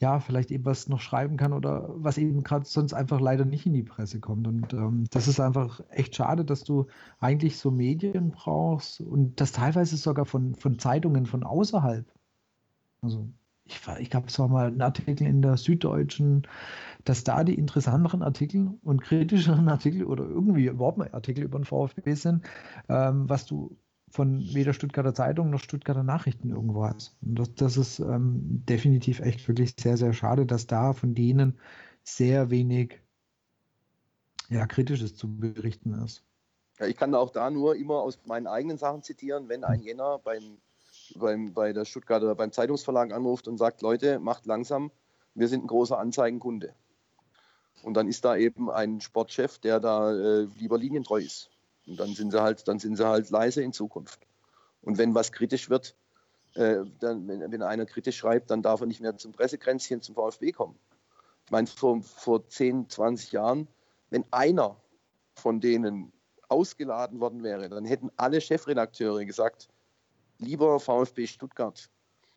ja, 0.00 0.20
vielleicht 0.20 0.50
eben 0.50 0.64
was 0.64 0.88
noch 0.88 1.00
schreiben 1.00 1.36
kann 1.36 1.52
oder 1.52 1.88
was 1.96 2.18
eben 2.18 2.44
gerade 2.44 2.64
sonst 2.64 2.92
einfach 2.92 3.20
leider 3.20 3.44
nicht 3.44 3.66
in 3.66 3.72
die 3.72 3.82
Presse 3.82 4.20
kommt. 4.20 4.46
Und 4.46 4.72
ähm, 4.72 5.04
das 5.10 5.26
ist 5.26 5.40
einfach 5.40 5.80
echt 5.90 6.14
schade, 6.14 6.44
dass 6.44 6.64
du 6.64 6.86
eigentlich 7.18 7.58
so 7.58 7.70
Medien 7.70 8.30
brauchst 8.30 9.00
und 9.00 9.40
das 9.40 9.52
teilweise 9.52 9.96
sogar 9.96 10.24
von, 10.24 10.54
von 10.54 10.78
Zeitungen 10.78 11.26
von 11.26 11.42
außerhalb. 11.42 12.06
Also 13.02 13.28
ich, 13.64 13.80
ich 13.98 14.10
glaube, 14.10 14.28
es 14.28 14.38
war 14.38 14.48
mal 14.48 14.68
ein 14.68 14.80
Artikel 14.80 15.26
in 15.26 15.42
der 15.42 15.56
Süddeutschen, 15.56 16.46
dass 17.04 17.24
da 17.24 17.42
die 17.42 17.54
interessanteren 17.54 18.22
Artikel 18.22 18.74
und 18.82 19.02
kritischeren 19.02 19.68
Artikel 19.68 20.04
oder 20.04 20.24
irgendwie 20.24 20.66
überhaupt 20.66 20.98
mal 20.98 21.10
Artikel 21.12 21.44
über 21.44 21.58
den 21.58 21.64
VfB 21.64 22.14
sind, 22.14 22.44
ähm, 22.88 23.28
was 23.28 23.46
du 23.46 23.76
von 24.10 24.40
weder 24.54 24.72
Stuttgarter 24.72 25.14
Zeitung 25.14 25.50
noch 25.50 25.60
Stuttgarter 25.60 26.02
Nachrichten 26.02 26.50
irgendwo 26.50 26.84
hast. 26.84 27.16
Und 27.20 27.38
das, 27.38 27.54
das 27.54 27.76
ist 27.76 27.98
ähm, 27.98 28.64
definitiv 28.68 29.20
echt 29.20 29.46
wirklich 29.48 29.74
sehr, 29.78 29.96
sehr 29.96 30.12
schade, 30.12 30.46
dass 30.46 30.66
da 30.66 30.92
von 30.92 31.14
denen 31.14 31.58
sehr 32.02 32.50
wenig 32.50 33.00
ja, 34.48 34.66
Kritisches 34.66 35.14
zu 35.14 35.28
berichten 35.36 35.92
ist. 36.04 36.24
Ja, 36.78 36.86
ich 36.86 36.96
kann 36.96 37.14
auch 37.14 37.30
da 37.30 37.50
nur 37.50 37.76
immer 37.76 37.96
aus 37.96 38.18
meinen 38.24 38.46
eigenen 38.46 38.78
Sachen 38.78 39.02
zitieren, 39.02 39.48
wenn 39.48 39.64
ein 39.64 39.82
Jänner 39.82 40.18
beim 40.18 40.58
beim, 41.16 41.52
bei 41.52 41.72
der 41.72 41.84
Stuttgarter, 41.84 42.34
beim 42.34 42.52
Zeitungsverlag 42.52 43.12
anruft 43.12 43.48
und 43.48 43.58
sagt, 43.58 43.82
Leute, 43.82 44.18
macht 44.18 44.46
langsam, 44.46 44.90
wir 45.34 45.48
sind 45.48 45.64
ein 45.64 45.68
großer 45.68 45.98
Anzeigenkunde. 45.98 46.74
Und 47.82 47.94
dann 47.94 48.08
ist 48.08 48.24
da 48.24 48.36
eben 48.36 48.70
ein 48.70 49.00
Sportchef, 49.00 49.58
der 49.58 49.80
da 49.80 50.12
äh, 50.12 50.48
lieber 50.58 50.78
linientreu 50.78 51.20
ist. 51.20 51.50
Und 51.88 51.98
dann 51.98 52.14
sind 52.14 52.30
sie 52.30 52.40
halt, 52.40 52.68
dann 52.68 52.78
sind 52.78 52.96
sie 52.96 53.06
halt 53.06 53.30
leise 53.30 53.62
in 53.62 53.72
Zukunft. 53.72 54.20
Und 54.82 54.98
wenn 54.98 55.14
was 55.14 55.32
kritisch 55.32 55.70
wird, 55.70 55.96
äh, 56.54 56.84
dann, 57.00 57.26
wenn, 57.28 57.50
wenn, 57.50 57.62
einer 57.62 57.86
kritisch 57.86 58.16
schreibt, 58.16 58.50
dann 58.50 58.62
darf 58.62 58.80
er 58.80 58.86
nicht 58.86 59.00
mehr 59.00 59.16
zum 59.16 59.32
Pressekränzchen 59.32 60.02
zum 60.02 60.14
VfB 60.14 60.52
kommen. 60.52 60.78
Ich 61.46 61.50
meine, 61.50 61.66
vor, 61.66 62.02
vor 62.02 62.46
10, 62.46 62.88
20 62.88 63.32
Jahren, 63.32 63.68
wenn 64.10 64.24
einer 64.30 64.76
von 65.34 65.60
denen 65.60 66.12
ausgeladen 66.48 67.20
worden 67.20 67.42
wäre, 67.42 67.68
dann 67.68 67.84
hätten 67.84 68.10
alle 68.16 68.40
Chefredakteure 68.40 69.24
gesagt, 69.24 69.68
lieber 70.38 70.80
VfB 70.80 71.26
Stuttgart, 71.26 71.90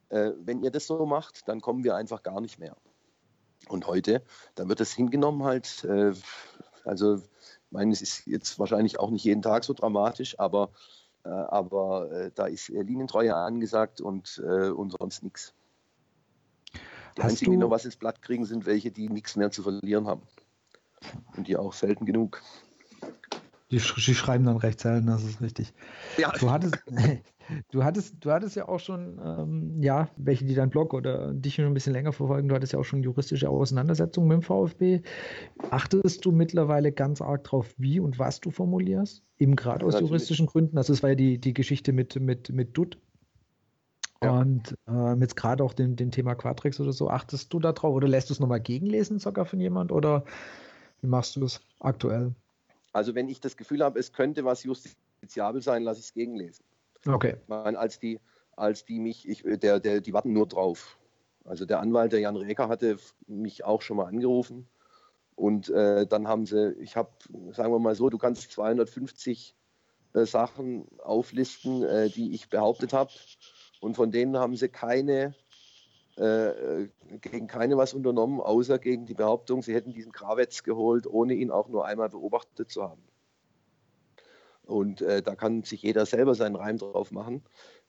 äh, 0.10 0.32
wenn 0.38 0.64
ihr 0.64 0.72
das 0.72 0.88
so 0.88 1.06
macht, 1.06 1.48
dann 1.48 1.62
kommen 1.62 1.84
wir 1.84 1.96
einfach 1.96 2.24
gar 2.24 2.42
nicht 2.42 2.60
mehr. 2.60 2.76
Und 3.70 3.88
heute, 3.88 4.24
da 4.56 4.68
wird 4.68 4.82
es 4.82 4.92
hingenommen 4.94 5.44
halt, 5.44 5.84
äh, 5.86 6.14
also 6.84 7.22
ich 7.72 7.74
meine, 7.74 7.94
es 7.94 8.02
ist 8.02 8.28
jetzt 8.28 8.60
wahrscheinlich 8.60 9.00
auch 9.00 9.12
nicht 9.12 9.24
jeden 9.24 9.42
Tag 9.42 9.64
so 9.64 9.72
dramatisch, 9.72 10.38
aber, 10.38 10.72
äh, 11.24 11.30
aber 11.30 12.12
äh, 12.12 12.32
da 12.36 12.48
ist 12.48 12.68
Linientreue 12.68 13.34
angesagt 13.34 14.02
und, 14.02 14.44
äh, 14.46 14.72
und 14.72 14.92
sonst 15.00 15.24
nichts. 15.24 15.54
Die 16.74 17.22
Hast 17.22 17.32
einzigen, 17.32 17.52
die 17.52 17.58
noch 17.58 17.70
was 17.70 17.86
ins 17.86 17.96
Blatt 17.96 18.22
kriegen, 18.22 18.44
sind 18.44 18.66
welche, 18.66 18.92
die 18.92 19.08
nichts 19.08 19.38
mehr 19.38 19.52
zu 19.52 19.64
verlieren 19.64 20.06
haben. 20.06 20.22
Und 21.38 21.48
die 21.48 21.56
auch 21.56 21.72
selten 21.72 22.06
genug. 22.06 22.42
Die, 23.72 23.78
die 23.78 24.16
schreiben 24.16 24.44
dann 24.44 24.58
recht 24.58 24.82
selten, 24.82 25.08
das 25.08 25.24
ist 25.24 25.40
richtig. 25.40 25.74
Ja. 26.18 26.30
Du 26.32 26.52
hattest, 26.52 26.76
du 27.72 27.84
hattest, 27.84 28.16
du 28.20 28.32
hattest 28.32 28.56
ja 28.56 28.68
auch 28.68 28.80
schon, 28.80 29.20
ähm, 29.24 29.82
ja, 29.82 30.10
welche, 30.18 30.46
die 30.46 30.56
deinen 30.56 30.70
Blog 30.70 30.94
oder 30.94 31.34
dich 31.34 31.56
schon 31.56 31.66
ein 31.66 31.74
bisschen 31.74 31.94
länger 31.94 32.14
verfolgen, 32.14 32.50
du 32.50 32.56
hattest 32.56 32.74
ja 32.74 32.80
auch 32.80 32.84
schon 32.84 33.04
juristische 33.04 33.50
Auseinandersetzungen 33.50 34.28
mit 34.28 34.38
dem 34.38 34.42
VfB. 34.44 35.02
Achtest 35.70 36.26
du 36.26 36.32
mittlerweile 36.32 36.92
ganz 36.92 37.22
arg 37.22 37.44
drauf, 37.44 37.74
wie 37.78 38.00
und 38.00 38.20
was 38.20 38.40
du 38.40 38.52
formulierst? 38.52 39.24
Eben 39.38 39.56
gerade 39.56 39.86
aus 39.86 39.94
Natürlich. 39.94 40.10
juristischen 40.10 40.46
Gründen. 40.46 40.78
Also 40.78 40.94
es 40.94 41.04
war 41.04 41.12
ja 41.12 41.16
die, 41.16 41.38
die 41.38 41.54
Geschichte 41.54 41.94
mit, 41.94 42.20
mit, 42.20 42.50
mit 42.50 42.78
Dutt. 42.78 42.98
Ja. 44.24 44.40
Und 44.40 44.76
äh, 44.88 45.14
jetzt 45.20 45.36
gerade 45.36 45.64
auch 45.64 45.74
dem, 45.74 45.96
dem 45.96 46.12
Thema 46.12 46.36
Quatrix 46.36 46.80
oder 46.80 46.94
so, 46.94 47.10
achtest 47.10 47.52
du 47.54 47.60
da 47.60 47.72
drauf 47.72 47.96
oder 47.96 48.08
lässt 48.08 48.30
du 48.30 48.34
es 48.34 48.40
nochmal 48.40 48.62
gegenlesen 48.62 49.18
sogar 49.18 49.46
von 49.46 49.60
jemand 49.60 49.92
oder 49.92 50.26
wie 51.02 51.08
machst 51.08 51.36
du 51.36 51.44
es 51.44 51.60
aktuell? 51.80 52.36
Also 52.94 53.16
wenn 53.16 53.30
ich 53.30 53.40
das 53.40 53.58
Gefühl 53.58 53.84
habe, 53.84 54.00
es 54.00 54.14
könnte 54.14 54.46
was 54.46 54.64
justiziabel 54.64 55.62
sein, 55.62 55.84
lasse 55.84 56.00
ich 56.00 56.08
es 56.08 56.14
gegenlesen. 56.14 56.64
Okay. 57.08 57.38
Meine, 57.48 57.78
als 57.78 58.00
die, 58.00 58.20
als 58.56 58.86
die 58.86 59.00
mich, 59.00 59.28
ich, 59.28 59.44
der, 59.44 59.80
der, 59.80 60.02
die 60.02 60.14
warten 60.14 60.34
nur 60.34 60.48
drauf. 60.48 60.98
Also 61.46 61.66
der 61.66 61.80
Anwalt, 61.80 62.12
der 62.12 62.20
Jan 62.20 62.36
Reker, 62.36 62.70
hatte 62.70 62.98
mich 63.28 63.64
auch 63.64 63.82
schon 63.82 63.98
mal 63.98 64.06
angerufen. 64.06 64.68
Und 65.36 65.70
äh, 65.70 66.06
dann 66.06 66.28
haben 66.28 66.46
sie, 66.46 66.74
ich 66.74 66.96
habe, 66.96 67.10
sagen 67.52 67.74
wir 67.74 67.80
mal 67.80 67.96
so, 67.96 68.10
du 68.10 68.18
kannst 68.18 68.52
250 68.52 69.56
äh, 70.14 70.26
Sachen 70.26 70.88
auflisten, 71.00 71.84
äh, 71.84 72.10
die 72.10 72.34
ich 72.34 72.50
behauptet 72.50 72.94
habe. 72.94 73.12
Und 73.80 73.96
von 73.96 74.12
denen 74.12 74.38
haben 74.38 74.56
sie 74.56 74.70
keine, 74.70 75.34
äh, 76.18 76.88
gegen 77.22 77.48
keine 77.48 77.78
was 77.78 77.96
unternommen, 77.96 78.40
außer 78.40 78.78
gegen 78.78 79.08
die 79.08 79.16
Behauptung, 79.16 79.64
sie 79.64 79.74
hätten 79.74 79.94
diesen 79.94 80.12
Krawetz 80.12 80.62
geholt, 80.62 81.08
ohne 81.08 81.34
ihn 81.34 81.50
auch 81.50 81.70
nur 81.70 81.86
einmal 81.86 82.10
beobachtet 82.10 82.70
zu 82.70 82.84
haben. 82.84 83.02
Und 84.72 85.02
äh, 85.02 85.22
da 85.22 85.36
kann 85.36 85.64
sich 85.64 85.84
jeder 85.84 86.06
selber 86.06 86.34
seinen 86.34 86.56
Reim 86.56 86.78
drauf 86.78 87.12
machen, 87.12 87.44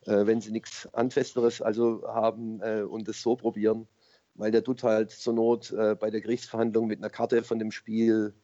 äh, 0.05 0.27
wenn 0.27 0.41
sie 0.41 0.51
nichts 0.51 0.89
Handfesteres 0.93 1.63
also 1.63 2.03
haben 2.07 2.61
äh, 2.61 2.83
und 2.83 3.09
es 3.09 3.23
so 3.23 3.37
probieren, 3.37 3.87
weil 4.35 4.51
der 4.51 4.65
tut 4.65 4.83
halt 4.83 5.13
zur 5.13 5.35
Not 5.35 5.71
äh, 5.71 5.95
bei 5.95 6.11
der 6.11 6.21
Gerichtsverhandlung 6.21 6.89
mit 6.89 6.99
einer 6.99 7.09
Karte 7.09 7.45
von 7.45 7.61
dem 7.61 7.71
Spiel 7.71 8.35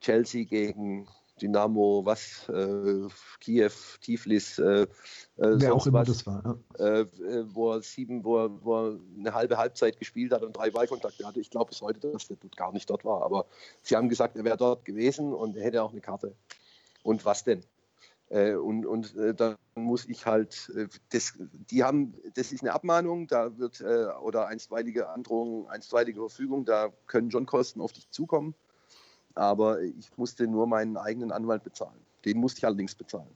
Chelsea 0.00 0.44
gegen 0.44 1.08
Dynamo, 1.42 2.02
was, 2.04 2.48
äh, 2.48 3.08
Kiew, 3.40 3.72
Tiflis, 4.02 4.58
äh, 4.58 4.86
wer 5.36 5.74
auch 5.74 5.86
immer 5.86 6.00
was, 6.00 6.08
das 6.08 6.26
war, 6.26 6.58
ja. 6.78 7.06
wo 7.54 7.72
er 7.72 7.82
sieben, 7.82 8.22
wo 8.24 8.38
er, 8.38 8.64
wo 8.64 8.76
er 8.76 9.00
eine 9.18 9.34
halbe 9.34 9.56
Halbzeit 9.56 9.98
gespielt 9.98 10.32
hat 10.32 10.42
und 10.42 10.56
drei 10.56 10.70
Ballkontakte 10.70 11.26
hatte. 11.26 11.40
Ich 11.40 11.50
glaube 11.50 11.70
bis 11.70 11.80
heute, 11.80 12.12
dass 12.12 12.28
der 12.28 12.36
gar 12.54 12.72
nicht 12.72 12.88
dort 12.88 13.04
war, 13.04 13.22
aber 13.22 13.46
sie 13.82 13.96
haben 13.96 14.08
gesagt, 14.10 14.36
er 14.36 14.44
wäre 14.44 14.58
dort 14.58 14.84
gewesen 14.84 15.32
und 15.32 15.56
er 15.56 15.64
hätte 15.64 15.82
auch 15.82 15.92
eine 15.92 16.02
Karte. 16.02 16.34
Und 17.02 17.24
was 17.24 17.44
denn? 17.44 17.64
Äh, 18.30 18.54
und 18.54 18.86
und 18.86 19.16
äh, 19.16 19.34
dann 19.34 19.56
muss 19.74 20.06
ich 20.08 20.24
halt, 20.24 20.70
äh, 20.76 20.86
das, 21.12 21.34
die 21.70 21.82
haben, 21.82 22.14
das 22.34 22.52
ist 22.52 22.62
eine 22.62 22.72
Abmahnung, 22.72 23.26
da 23.26 23.58
wird, 23.58 23.80
äh, 23.80 24.06
oder 24.22 24.46
einstweilige 24.46 25.08
Androhung, 25.10 25.68
einstweilige 25.68 26.20
Verfügung, 26.20 26.64
da 26.64 26.90
können 27.06 27.30
schon 27.30 27.44
Kosten 27.44 27.80
auf 27.80 27.92
dich 27.92 28.08
zukommen. 28.10 28.54
Aber 29.34 29.82
ich 29.82 30.16
musste 30.16 30.46
nur 30.46 30.66
meinen 30.66 30.96
eigenen 30.96 31.32
Anwalt 31.32 31.64
bezahlen. 31.64 32.00
Den 32.24 32.38
musste 32.38 32.58
ich 32.58 32.66
allerdings 32.66 32.94
bezahlen. 32.94 33.30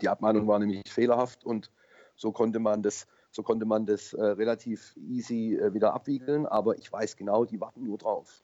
Die 0.00 0.08
Abmahnung 0.08 0.46
war 0.46 0.58
nämlich 0.58 0.90
fehlerhaft 0.90 1.44
und 1.44 1.70
so 2.16 2.32
konnte 2.32 2.60
man 2.60 2.82
das, 2.82 3.06
so 3.30 3.42
konnte 3.42 3.66
man 3.66 3.84
das 3.84 4.14
äh, 4.14 4.22
relativ 4.22 4.96
easy 4.96 5.56
äh, 5.56 5.74
wieder 5.74 5.92
abwiegeln. 5.92 6.46
Aber 6.46 6.78
ich 6.78 6.90
weiß 6.90 7.16
genau, 7.16 7.44
die 7.44 7.60
warten 7.60 7.84
nur 7.84 7.98
drauf. 7.98 8.42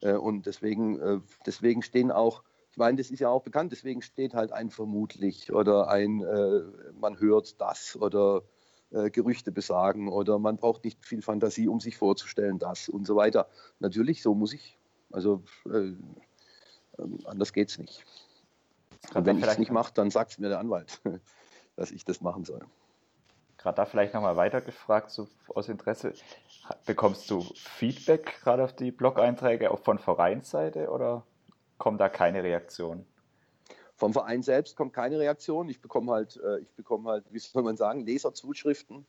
und 0.00 0.46
deswegen, 0.46 1.24
deswegen 1.44 1.82
stehen 1.82 2.12
auch 2.12 2.44
ich 2.78 2.80
meine, 2.80 2.96
das 2.96 3.10
ist 3.10 3.18
ja 3.18 3.28
auch 3.28 3.42
bekannt, 3.42 3.72
deswegen 3.72 4.02
steht 4.02 4.34
halt 4.34 4.52
ein 4.52 4.70
vermutlich 4.70 5.52
oder 5.52 5.88
ein 5.88 6.22
äh, 6.22 6.62
man 7.00 7.18
hört 7.18 7.60
das 7.60 7.96
oder 7.96 8.42
äh, 8.92 9.10
Gerüchte 9.10 9.50
besagen 9.50 10.06
oder 10.06 10.38
man 10.38 10.58
braucht 10.58 10.84
nicht 10.84 11.04
viel 11.04 11.20
Fantasie, 11.20 11.66
um 11.66 11.80
sich 11.80 11.96
vorzustellen, 11.96 12.60
das 12.60 12.88
und 12.88 13.04
so 13.04 13.16
weiter. 13.16 13.48
Natürlich, 13.80 14.22
so 14.22 14.32
muss 14.32 14.52
ich. 14.52 14.78
Also 15.10 15.42
äh, 15.66 15.96
ähm, 17.00 17.18
anders 17.24 17.52
geht 17.52 17.70
es 17.70 17.78
nicht. 17.78 18.04
Und 19.12 19.26
wenn 19.26 19.38
ich 19.38 19.44
es 19.44 19.58
nicht 19.58 19.72
mache, 19.72 19.92
dann 19.92 20.12
sagt 20.12 20.30
es 20.30 20.38
mir 20.38 20.48
der 20.48 20.60
Anwalt, 20.60 21.00
dass 21.74 21.90
ich 21.90 22.04
das 22.04 22.20
machen 22.20 22.44
soll. 22.44 22.60
Gerade 23.56 23.74
da 23.74 23.86
vielleicht 23.86 24.14
nochmal 24.14 24.36
weitergefragt, 24.36 25.10
so 25.10 25.26
aus 25.52 25.68
Interesse. 25.68 26.12
Bekommst 26.86 27.28
du 27.28 27.40
Feedback 27.40 28.38
gerade 28.44 28.62
auf 28.62 28.72
die 28.72 28.92
Blog-Einträge 28.92 29.72
auch 29.72 29.80
von 29.80 29.98
Vereinsseite 29.98 30.90
oder 30.90 31.26
kommt 31.78 32.00
da 32.00 32.08
keine 32.08 32.42
Reaktion? 32.42 33.06
Vom 33.96 34.12
Verein 34.12 34.42
selbst 34.42 34.76
kommt 34.76 34.92
keine 34.92 35.18
Reaktion. 35.18 35.68
Ich 35.68 35.80
bekomme 35.80 36.12
halt, 36.12 36.36
äh, 36.36 36.58
ich 36.60 36.72
bekomme 36.74 37.10
halt, 37.10 37.24
wie 37.30 37.38
soll 37.38 37.62
man 37.62 37.76
sagen, 37.76 38.06
Leserzuschriften, 38.06 39.04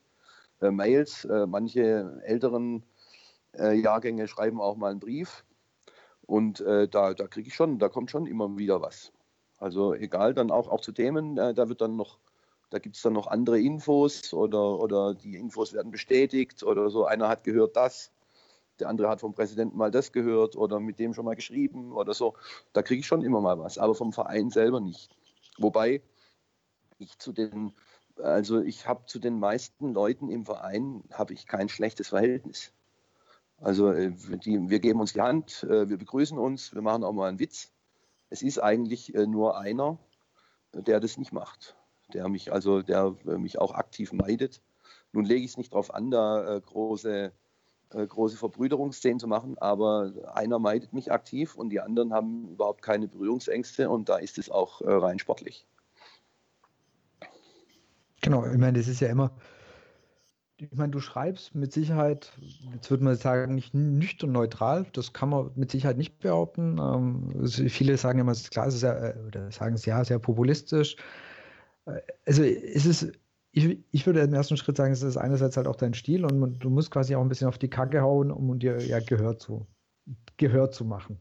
äh, 0.61 0.71
Mails. 0.71 1.25
Äh, 1.25 1.45
manche 1.45 2.21
älteren 2.23 2.83
äh, 3.57 3.75
Jahrgänge 3.75 4.27
schreiben 4.27 4.59
auch 4.59 4.77
mal 4.77 4.91
einen 4.91 4.99
Brief. 4.99 5.43
Und 6.25 6.61
äh, 6.61 6.87
da, 6.87 7.13
da 7.13 7.27
kriege 7.27 7.49
ich 7.49 7.55
schon, 7.55 7.79
da 7.79 7.89
kommt 7.89 8.11
schon 8.11 8.25
immer 8.25 8.57
wieder 8.57 8.81
was. 8.81 9.11
Also 9.57 9.93
egal, 9.93 10.33
dann 10.33 10.51
auch, 10.51 10.67
auch 10.67 10.81
zu 10.81 10.91
Themen, 10.91 11.37
äh, 11.37 11.53
da 11.53 11.69
wird 11.69 11.81
dann 11.81 11.95
noch, 11.95 12.17
da 12.69 12.79
gibt 12.79 12.95
es 12.95 13.01
dann 13.01 13.13
noch 13.13 13.27
andere 13.27 13.59
Infos 13.59 14.33
oder, 14.33 14.79
oder 14.79 15.13
die 15.13 15.35
Infos 15.35 15.73
werden 15.73 15.91
bestätigt 15.91 16.63
oder 16.63 16.89
so, 16.89 17.05
einer 17.05 17.27
hat 17.27 17.43
gehört 17.43 17.75
das 17.75 18.11
der 18.79 18.89
andere 18.89 19.09
hat 19.09 19.21
vom 19.21 19.33
Präsidenten 19.33 19.77
mal 19.77 19.91
das 19.91 20.11
gehört 20.11 20.55
oder 20.55 20.79
mit 20.79 20.99
dem 20.99 21.13
schon 21.13 21.25
mal 21.25 21.35
geschrieben 21.35 21.91
oder 21.93 22.13
so. 22.13 22.35
Da 22.73 22.81
kriege 22.81 22.99
ich 22.99 23.07
schon 23.07 23.23
immer 23.23 23.41
mal 23.41 23.59
was, 23.59 23.77
aber 23.77 23.95
vom 23.95 24.13
Verein 24.13 24.49
selber 24.49 24.79
nicht. 24.79 25.09
Wobei 25.57 26.01
ich 26.97 27.17
zu 27.17 27.31
den, 27.31 27.73
also 28.17 28.61
ich 28.61 28.87
habe 28.87 29.05
zu 29.05 29.19
den 29.19 29.39
meisten 29.39 29.93
Leuten 29.93 30.29
im 30.29 30.45
Verein 30.45 31.03
habe 31.11 31.33
ich 31.33 31.47
kein 31.47 31.69
schlechtes 31.69 32.09
Verhältnis. 32.09 32.73
Also 33.61 33.91
äh, 33.91 34.11
die, 34.37 34.69
wir 34.69 34.79
geben 34.79 35.01
uns 35.01 35.13
die 35.13 35.21
Hand, 35.21 35.63
äh, 35.63 35.89
wir 35.89 35.97
begrüßen 35.97 36.37
uns, 36.37 36.73
wir 36.73 36.81
machen 36.81 37.03
auch 37.03 37.13
mal 37.13 37.27
einen 37.27 37.39
Witz. 37.39 37.71
Es 38.29 38.41
ist 38.41 38.59
eigentlich 38.59 39.13
äh, 39.15 39.27
nur 39.27 39.57
einer, 39.57 39.97
der 40.73 40.99
das 40.99 41.17
nicht 41.17 41.33
macht, 41.33 41.75
der 42.13 42.29
mich 42.29 42.53
also, 42.53 42.81
der 42.81 43.15
mich 43.25 43.59
auch 43.59 43.73
aktiv 43.73 44.13
meidet. 44.13 44.61
Nun 45.11 45.25
lege 45.25 45.43
ich 45.43 45.51
es 45.51 45.57
nicht 45.57 45.73
darauf 45.73 45.93
an, 45.93 46.11
da 46.11 46.61
große 46.63 47.33
große 47.89 48.37
Verbrüderungsszenen 48.37 49.19
zu 49.19 49.27
machen, 49.27 49.57
aber 49.57 50.13
einer 50.33 50.59
meidet 50.59 50.93
mich 50.93 51.11
aktiv 51.11 51.55
und 51.55 51.69
die 51.69 51.79
anderen 51.79 52.13
haben 52.13 52.49
überhaupt 52.49 52.81
keine 52.81 53.07
Berührungsängste 53.07 53.89
und 53.89 54.09
da 54.09 54.17
ist 54.17 54.37
es 54.37 54.49
auch 54.49 54.81
äh, 54.81 54.91
rein 54.91 55.19
sportlich. 55.19 55.65
Genau, 58.21 58.45
ich 58.45 58.57
meine, 58.57 58.77
das 58.77 58.87
ist 58.87 58.99
ja 58.99 59.07
immer, 59.07 59.31
ich 60.57 60.71
meine, 60.73 60.91
du 60.91 60.99
schreibst 60.99 61.55
mit 61.55 61.71
Sicherheit, 61.71 62.33
jetzt 62.73 62.91
würde 62.91 63.03
man 63.03 63.15
sagen, 63.15 63.55
nicht 63.55 63.73
nüchtern 63.73 64.33
neutral, 64.33 64.85
das 64.91 65.13
kann 65.13 65.29
man 65.29 65.51
mit 65.55 65.71
Sicherheit 65.71 65.97
nicht 65.97 66.19
behaupten. 66.19 66.77
Ähm, 66.79 67.47
viele 67.47 67.97
sagen 67.97 68.19
immer, 68.19 68.33
klar, 68.33 68.67
es 68.67 68.75
ist 68.75 68.83
ja, 68.83 68.93
äh, 68.93 69.15
oder 69.25 69.51
sagen 69.51 69.75
es 69.75 69.85
ja, 69.85 70.03
sehr 70.03 70.19
populistisch. 70.19 70.97
Äh, 71.85 72.01
also 72.25 72.43
es 72.43 72.85
ist 72.85 73.13
ich, 73.59 73.79
ich 73.91 74.05
würde 74.05 74.21
im 74.21 74.33
ersten 74.33 74.57
Schritt 74.57 74.77
sagen, 74.77 74.93
es 74.93 75.01
ist 75.01 75.17
einerseits 75.17 75.57
halt 75.57 75.67
auch 75.67 75.75
dein 75.75 75.93
Stil 75.93 76.25
und 76.25 76.59
du 76.59 76.69
musst 76.69 76.91
quasi 76.91 77.15
auch 77.15 77.21
ein 77.21 77.29
bisschen 77.29 77.47
auf 77.47 77.57
die 77.57 77.69
Kacke 77.69 78.01
hauen, 78.01 78.31
um 78.31 78.57
dir 78.59 78.79
ja 78.85 78.99
Gehör 78.99 79.37
zu, 79.37 79.65
Gehör 80.37 80.71
zu 80.71 80.85
machen. 80.85 81.19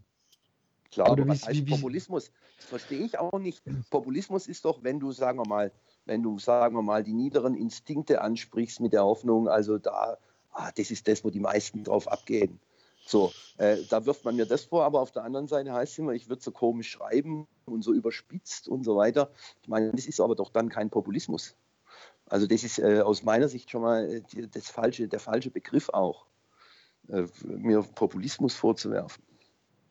Klar, 0.90 1.12
Oder 1.12 1.22
aber 1.22 1.32
was 1.32 1.46
heißt 1.46 1.66
wie, 1.66 1.70
Populismus? 1.70 2.30
Das 2.56 2.66
verstehe 2.66 3.04
ich 3.04 3.18
auch 3.18 3.38
nicht. 3.38 3.62
Populismus 3.90 4.46
ist 4.46 4.64
doch, 4.64 4.82
wenn 4.82 5.00
du, 5.00 5.12
sagen 5.12 5.38
wir 5.38 5.46
mal, 5.46 5.72
wenn 6.06 6.22
du, 6.22 6.38
sagen 6.38 6.74
wir 6.74 6.82
mal, 6.82 7.04
die 7.04 7.12
niederen 7.12 7.54
Instinkte 7.54 8.22
ansprichst 8.22 8.80
mit 8.80 8.92
der 8.92 9.04
Hoffnung, 9.04 9.48
also 9.48 9.78
da, 9.78 10.16
ah, 10.52 10.70
das 10.76 10.90
ist 10.90 11.06
das, 11.06 11.24
wo 11.24 11.30
die 11.30 11.40
meisten 11.40 11.84
drauf 11.84 12.08
abgehen. 12.08 12.58
So, 13.06 13.32
äh, 13.58 13.78
da 13.88 14.04
wirft 14.04 14.24
man 14.24 14.36
mir 14.36 14.46
das 14.46 14.64
vor, 14.64 14.84
aber 14.84 15.00
auf 15.00 15.12
der 15.12 15.24
anderen 15.24 15.48
Seite 15.48 15.72
heißt 15.72 15.92
es 15.92 15.98
immer, 15.98 16.12
ich 16.12 16.28
würde 16.28 16.42
so 16.42 16.50
komisch 16.50 16.90
schreiben 16.90 17.46
und 17.64 17.82
so 17.82 17.92
überspitzt 17.92 18.68
und 18.68 18.84
so 18.84 18.96
weiter. 18.96 19.30
Ich 19.62 19.68
meine, 19.68 19.92
das 19.92 20.06
ist 20.06 20.20
aber 20.20 20.34
doch 20.34 20.50
dann 20.50 20.68
kein 20.68 20.90
Populismus. 20.90 21.56
Also 22.28 22.46
das 22.46 22.64
ist 22.64 22.78
äh, 22.78 23.00
aus 23.00 23.22
meiner 23.22 23.48
Sicht 23.48 23.70
schon 23.70 23.82
mal 23.82 24.08
äh, 24.08 24.46
das 24.52 24.68
falsche, 24.68 25.08
der 25.08 25.20
falsche 25.20 25.50
Begriff 25.50 25.88
auch, 25.88 26.26
äh, 27.08 27.24
mir 27.44 27.82
Populismus 27.82 28.54
vorzuwerfen. 28.54 29.22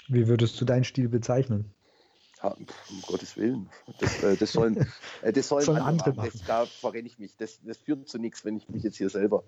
Wie 0.07 0.27
würdest 0.27 0.59
du 0.61 0.65
deinen 0.65 0.83
Stil 0.83 1.09
bezeichnen? 1.09 1.73
Ja, 2.43 2.49
um 2.49 3.01
Gottes 3.07 3.35
Willen. 3.35 3.69
Das, 3.99 4.23
äh, 4.23 4.35
das 4.35 4.51
sollen, 4.51 4.77
äh, 5.21 5.33
das 5.33 5.47
sollen, 5.47 5.65
sollen 5.65 5.81
andere, 5.81 6.13
machen. 6.13 6.29
Das, 6.31 6.43
da 6.45 6.65
verrenne 6.65 7.07
ich 7.07 7.17
mich. 7.17 7.35
Das, 7.37 7.59
das 7.63 7.77
führt 7.77 8.07
zu 8.07 8.19
nichts, 8.19 8.45
wenn 8.45 8.57
ich 8.57 8.69
mich 8.69 8.83
jetzt 8.83 8.97
hier 8.97 9.09
selber 9.09 9.43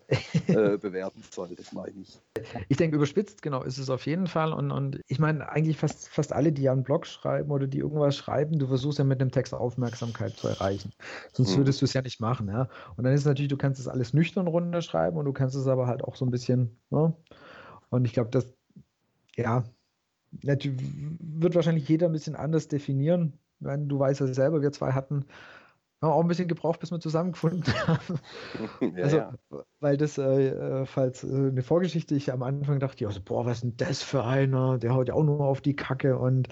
äh, 0.47 0.77
bewerten 0.77 1.23
soll. 1.29 1.55
Das 1.55 1.71
mache 1.71 1.91
ich. 1.91 2.19
Ich 2.67 2.77
denke, 2.77 2.95
überspitzt, 2.95 3.41
genau, 3.41 3.63
ist 3.63 3.77
es 3.77 3.89
auf 3.89 4.05
jeden 4.05 4.27
Fall. 4.27 4.53
Und, 4.53 4.71
und 4.71 5.01
ich 5.07 5.19
meine, 5.19 5.49
eigentlich 5.49 5.77
fast, 5.77 6.09
fast 6.09 6.33
alle, 6.33 6.51
die 6.51 6.63
ja 6.63 6.71
einen 6.71 6.83
Blog 6.83 7.05
schreiben 7.05 7.51
oder 7.51 7.67
die 7.67 7.79
irgendwas 7.79 8.15
schreiben, 8.15 8.57
du 8.57 8.67
versuchst 8.67 8.97
ja 8.97 9.03
mit 9.03 9.21
einem 9.21 9.31
Text 9.31 9.53
Aufmerksamkeit 9.53 10.35
zu 10.37 10.47
erreichen. 10.47 10.91
Sonst 11.33 11.51
hm. 11.51 11.57
würdest 11.57 11.81
du 11.81 11.85
es 11.85 11.93
ja 11.93 12.01
nicht 12.01 12.19
machen. 12.19 12.47
Ja? 12.47 12.69
Und 12.97 13.03
dann 13.03 13.13
ist 13.13 13.21
es 13.21 13.27
natürlich, 13.27 13.49
du 13.49 13.57
kannst 13.57 13.79
es 13.79 13.87
alles 13.87 14.13
nüchtern 14.13 14.47
runterschreiben 14.47 15.17
und 15.19 15.25
du 15.25 15.33
kannst 15.33 15.55
es 15.55 15.67
aber 15.67 15.87
halt 15.87 16.03
auch 16.03 16.15
so 16.15 16.25
ein 16.25 16.31
bisschen. 16.31 16.79
Ne? 16.89 17.13
Und 17.89 18.05
ich 18.05 18.13
glaube, 18.13 18.29
das, 18.31 18.51
ja, 19.35 19.63
wird 20.31 21.55
wahrscheinlich 21.55 21.87
jeder 21.87 22.07
ein 22.07 22.13
bisschen 22.13 22.35
anders 22.35 22.67
definieren. 22.67 23.33
Wenn 23.59 23.89
du 23.89 23.99
weißt 23.99 24.21
ja 24.21 24.27
selber, 24.27 24.61
wir 24.61 24.71
zwei 24.71 24.93
hatten 24.93 25.25
auch 26.01 26.21
ein 26.21 26.27
bisschen 26.27 26.47
gebraucht, 26.47 26.79
bis 26.79 26.91
wir 26.91 26.99
zusammengefunden 26.99 27.73
haben. 27.87 28.19
Ja, 28.95 29.03
also, 29.03 29.17
ja. 29.17 29.33
weil 29.79 29.97
das, 29.97 30.17
äh, 30.17 30.47
äh, 30.47 30.85
falls 30.85 31.23
äh, 31.23 31.27
eine 31.27 31.61
Vorgeschichte, 31.61 32.15
ich 32.15 32.31
am 32.31 32.43
Anfang 32.43 32.79
dachte, 32.79 33.05
also, 33.05 33.19
boah, 33.21 33.45
was 33.45 33.57
ist 33.57 33.63
denn 33.63 33.77
das 33.77 34.01
für 34.01 34.23
einer? 34.23 34.77
Der 34.77 34.93
haut 34.93 35.09
ja 35.09 35.13
auch 35.13 35.23
nur 35.23 35.41
auf 35.41 35.61
die 35.61 35.75
Kacke. 35.75 36.17
Und 36.17 36.47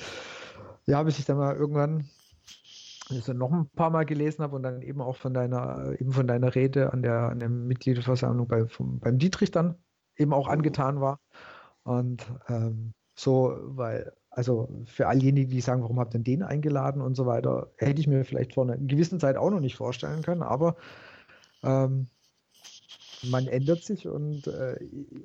ja, 0.86 1.02
bis 1.04 1.20
ich 1.20 1.26
dann 1.26 1.38
mal 1.38 1.56
irgendwann 1.56 2.10
das 3.10 3.28
noch 3.30 3.52
ein 3.54 3.70
paar 3.70 3.90
Mal 3.90 4.06
gelesen 4.06 4.44
habe 4.44 4.56
und 4.58 4.64
dann 4.64 4.82
eben 4.82 5.02
auch 5.02 5.16
von 5.16 5.34
deiner, 5.34 5.96
eben 6.00 6.12
von 6.12 6.28
deiner 6.28 6.54
Rede 6.56 6.92
an 6.92 7.02
der, 7.02 7.30
an 7.30 7.40
der 7.40 7.48
Mitgliederversammlung 7.48 8.48
bei, 8.48 8.68
vom, 8.68 9.00
beim 9.00 9.18
Dietrich 9.18 9.52
dann 9.52 9.76
eben 10.18 10.34
auch 10.34 10.50
angetan 10.50 11.00
war. 11.00 11.22
Und 11.84 12.26
ähm, 12.50 12.94
so, 13.18 13.58
weil, 13.64 14.14
also 14.30 14.70
für 14.86 15.08
allejenigen, 15.08 15.50
die 15.50 15.62
sagen, 15.62 15.82
warum 15.82 16.00
habt 16.00 16.14
ihr 16.14 16.20
den 16.20 16.44
eingeladen 16.44 17.02
und 17.02 17.16
so 17.16 17.26
weiter, 17.26 17.72
hätte 17.78 18.00
ich 18.00 18.08
mir 18.08 18.24
vielleicht 18.24 18.54
vor 18.54 18.64
einer 18.64 18.78
gewissen 18.78 19.20
Zeit 19.20 19.38
auch 19.38 19.50
noch 19.50 19.60
nicht 19.60 19.76
vorstellen 19.76 20.22
können, 20.22 20.44
aber 20.44 20.76
ähm, 21.64 22.08
man 23.24 23.48
ändert 23.48 23.84
sich 23.84 24.08
und 24.08 24.46
äh, 24.48 24.78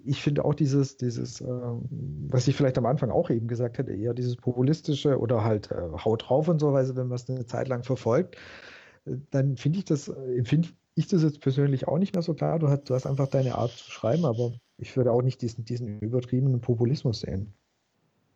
ich 0.04 0.22
finde 0.22 0.44
auch 0.44 0.54
dieses, 0.54 0.96
dieses, 0.96 1.42
äh, 1.42 1.46
was 1.46 2.48
ich 2.48 2.56
vielleicht 2.56 2.78
am 2.78 2.86
Anfang 2.86 3.10
auch 3.10 3.28
eben 3.28 3.48
gesagt 3.48 3.76
hätte, 3.78 3.92
eher 3.92 4.14
dieses 4.14 4.36
populistische 4.36 5.18
oder 5.18 5.44
halt 5.44 5.70
äh, 5.70 5.90
haut 6.04 6.28
drauf 6.28 6.48
und 6.48 6.58
so 6.58 6.72
weise, 6.72 6.96
wenn 6.96 7.08
man 7.08 7.16
es 7.16 7.28
eine 7.28 7.44
Zeit 7.44 7.68
lang 7.68 7.82
verfolgt, 7.82 8.36
äh, 9.04 9.16
dann 9.30 9.56
finde 9.56 9.80
ich 9.80 9.84
das, 9.84 10.08
äh, 10.08 10.38
empfinde 10.38 10.68
ich 10.94 11.06
das 11.08 11.22
jetzt 11.22 11.40
persönlich 11.40 11.88
auch 11.88 11.98
nicht 11.98 12.14
mehr 12.14 12.22
so 12.22 12.34
klar. 12.34 12.58
Du 12.58 12.68
hast, 12.68 12.84
du 12.84 12.94
hast 12.94 13.06
einfach 13.06 13.28
deine 13.28 13.56
Art 13.56 13.72
zu 13.72 13.90
schreiben, 13.90 14.24
aber 14.24 14.52
ich 14.78 14.96
würde 14.96 15.12
auch 15.12 15.22
nicht 15.22 15.42
diesen, 15.42 15.64
diesen 15.64 16.00
übertriebenen 16.00 16.60
Populismus 16.60 17.20
sehen. 17.20 17.54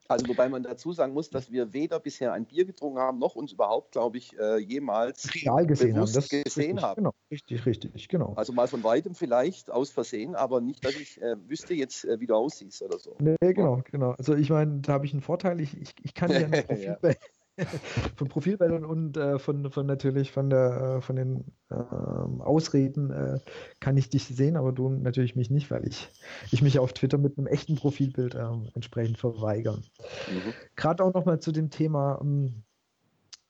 Also 0.08 0.28
wobei 0.28 0.48
man 0.48 0.62
dazu 0.62 0.92
sagen 0.92 1.12
muss, 1.12 1.30
dass 1.30 1.50
wir 1.50 1.72
weder 1.72 1.98
bisher 2.00 2.32
ein 2.32 2.46
Bier 2.46 2.64
getrunken 2.64 2.98
haben, 2.98 3.18
noch 3.18 3.34
uns 3.34 3.52
überhaupt, 3.52 3.92
glaube 3.92 4.18
ich, 4.18 4.38
äh, 4.38 4.58
jemals 4.58 5.34
Real 5.34 5.66
gesehen 5.66 5.96
haben. 5.96 6.12
Das 6.12 6.28
gesehen 6.28 6.44
richtig, 6.44 6.82
haben. 6.82 6.96
Genau, 6.96 7.12
richtig, 7.30 7.66
richtig, 7.66 8.08
genau. 8.08 8.34
Also 8.34 8.52
mal 8.52 8.68
von 8.68 8.84
weitem 8.84 9.14
vielleicht 9.14 9.70
aus 9.70 9.90
Versehen, 9.90 10.34
aber 10.34 10.60
nicht, 10.60 10.84
dass 10.84 10.94
ich 10.94 11.20
äh, 11.20 11.36
wüsste 11.48 11.74
jetzt, 11.74 12.04
äh, 12.04 12.20
wie 12.20 12.26
du 12.26 12.34
aussiehst 12.34 12.82
oder 12.82 12.98
so. 12.98 13.16
Nee, 13.20 13.36
genau, 13.40 13.82
genau. 13.90 14.12
Also 14.12 14.34
ich 14.34 14.50
meine, 14.50 14.80
da 14.80 14.94
habe 14.94 15.06
ich 15.06 15.12
einen 15.12 15.22
Vorteil. 15.22 15.60
Ich, 15.60 15.76
ich, 15.80 15.94
ich 16.02 16.14
kann 16.14 16.30
ja 16.30 16.38
ein 16.46 16.50
Profil 16.50 16.98
ja. 17.02 17.10
von 18.16 18.28
Profilbildern 18.28 18.84
und 18.84 19.16
äh, 19.16 19.38
von, 19.38 19.70
von 19.70 19.86
natürlich 19.86 20.32
von 20.32 20.50
der 20.50 20.96
äh, 20.96 21.00
von 21.00 21.16
den 21.16 21.44
äh, 21.70 21.74
Ausreden 21.74 23.40
kann 23.80 23.96
ich 23.96 24.08
dich 24.08 24.24
sehen, 24.24 24.56
aber 24.56 24.72
du 24.72 24.88
natürlich 24.88 25.36
mich 25.36 25.50
nicht, 25.50 25.70
weil 25.70 25.86
ich, 25.86 26.08
ich 26.50 26.62
mich 26.62 26.78
auf 26.78 26.92
Twitter 26.92 27.18
mit 27.18 27.38
einem 27.38 27.46
echten 27.46 27.76
Profilbild 27.76 28.34
ähm, 28.34 28.68
entsprechend 28.74 29.18
verweigere. 29.18 29.78
Mhm. 29.78 30.52
Gerade 30.76 31.04
auch 31.04 31.12
nochmal 31.12 31.40
zu 31.40 31.52
dem 31.52 31.70
Thema 31.70 32.20
ähm, 32.22 32.62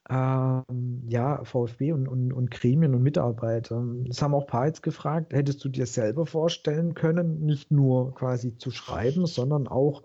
ähm, 0.08 1.02
ja, 1.08 1.42
VfB 1.44 1.92
und, 1.92 2.06
und, 2.06 2.32
und 2.32 2.50
Gremien 2.50 2.94
und 2.94 3.02
Mitarbeiter. 3.02 3.82
Das 4.06 4.22
haben 4.22 4.34
auch 4.34 4.42
ein 4.42 4.46
paar 4.46 4.66
jetzt 4.66 4.82
gefragt, 4.82 5.32
hättest 5.32 5.64
du 5.64 5.68
dir 5.68 5.86
selber 5.86 6.26
vorstellen 6.26 6.94
können, 6.94 7.40
nicht 7.44 7.70
nur 7.72 8.14
quasi 8.14 8.56
zu 8.56 8.70
schreiben, 8.70 9.26
sondern 9.26 9.66
auch 9.66 10.04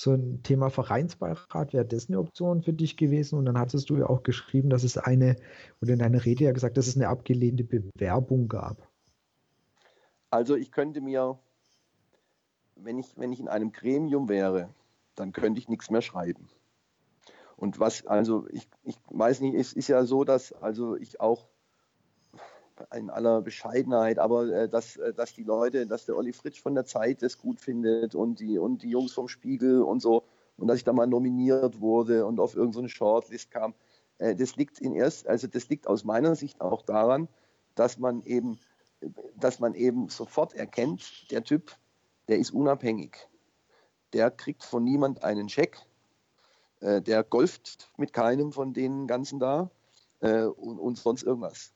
so 0.00 0.12
ein 0.12 0.42
Thema 0.42 0.70
Vereinsbeirat, 0.70 1.72
wäre 1.72 1.84
das 1.84 2.08
eine 2.08 2.18
Option 2.18 2.62
für 2.62 2.72
dich 2.72 2.96
gewesen? 2.96 3.38
Und 3.38 3.44
dann 3.44 3.58
hattest 3.58 3.90
du 3.90 3.96
ja 3.96 4.06
auch 4.06 4.22
geschrieben, 4.22 4.70
dass 4.70 4.82
es 4.82 4.96
eine, 4.96 5.36
oder 5.80 5.92
in 5.92 5.98
deiner 5.98 6.24
Rede 6.24 6.44
ja 6.44 6.52
gesagt, 6.52 6.76
dass 6.76 6.86
es 6.86 6.96
eine 6.96 7.08
abgelehnte 7.08 7.64
Bewerbung 7.64 8.48
gab. 8.48 8.88
Also 10.30 10.56
ich 10.56 10.72
könnte 10.72 11.00
mir, 11.00 11.38
wenn 12.76 12.98
ich, 12.98 13.16
wenn 13.16 13.32
ich 13.32 13.40
in 13.40 13.48
einem 13.48 13.72
Gremium 13.72 14.28
wäre, 14.28 14.72
dann 15.16 15.32
könnte 15.32 15.60
ich 15.60 15.68
nichts 15.68 15.90
mehr 15.90 16.02
schreiben. 16.02 16.48
Und 17.56 17.78
was, 17.78 18.06
also 18.06 18.46
ich, 18.48 18.68
ich 18.82 18.96
weiß 19.10 19.40
nicht, 19.40 19.54
es 19.54 19.74
ist 19.74 19.88
ja 19.88 20.04
so, 20.06 20.24
dass 20.24 20.52
also 20.54 20.96
ich 20.96 21.20
auch 21.20 21.49
in 22.94 23.10
aller 23.10 23.42
Bescheidenheit, 23.42 24.18
aber 24.18 24.46
äh, 24.48 24.68
dass, 24.68 24.96
äh, 24.96 25.12
dass 25.12 25.34
die 25.34 25.42
Leute, 25.42 25.86
dass 25.86 26.06
der 26.06 26.16
Olli 26.16 26.32
Fritsch 26.32 26.60
von 26.60 26.74
der 26.74 26.84
Zeit 26.84 27.22
das 27.22 27.38
gut 27.38 27.60
findet 27.60 28.14
und 28.14 28.40
die, 28.40 28.58
und 28.58 28.82
die 28.82 28.90
Jungs 28.90 29.12
vom 29.12 29.28
Spiegel 29.28 29.82
und 29.82 30.00
so 30.00 30.24
und 30.56 30.68
dass 30.68 30.78
ich 30.78 30.84
da 30.84 30.92
mal 30.92 31.06
nominiert 31.06 31.80
wurde 31.80 32.26
und 32.26 32.40
auf 32.40 32.54
irgendeine 32.54 32.88
so 32.88 32.94
Shortlist 32.94 33.50
kam, 33.50 33.74
äh, 34.18 34.34
das 34.34 34.56
liegt 34.56 34.80
in 34.80 34.94
erst, 34.94 35.26
also 35.26 35.46
das 35.46 35.68
liegt 35.68 35.86
aus 35.86 36.04
meiner 36.04 36.34
Sicht 36.34 36.60
auch 36.60 36.82
daran, 36.82 37.28
dass 37.74 37.98
man 37.98 38.22
eben, 38.22 38.58
dass 39.36 39.60
man 39.60 39.74
eben 39.74 40.08
sofort 40.08 40.54
erkennt, 40.54 41.30
der 41.30 41.42
Typ, 41.42 41.76
der 42.28 42.38
ist 42.38 42.50
unabhängig. 42.50 43.16
Der 44.12 44.30
kriegt 44.30 44.64
von 44.64 44.84
niemand 44.84 45.22
einen 45.22 45.48
Scheck, 45.48 45.78
der 46.80 47.22
golft 47.22 47.90
mit 47.96 48.12
keinem 48.12 48.52
von 48.52 48.72
den 48.72 49.06
ganzen 49.06 49.38
da 49.38 49.70
und, 50.20 50.78
und, 50.78 50.98
sonst 50.98 51.22
irgendwas. 51.22 51.72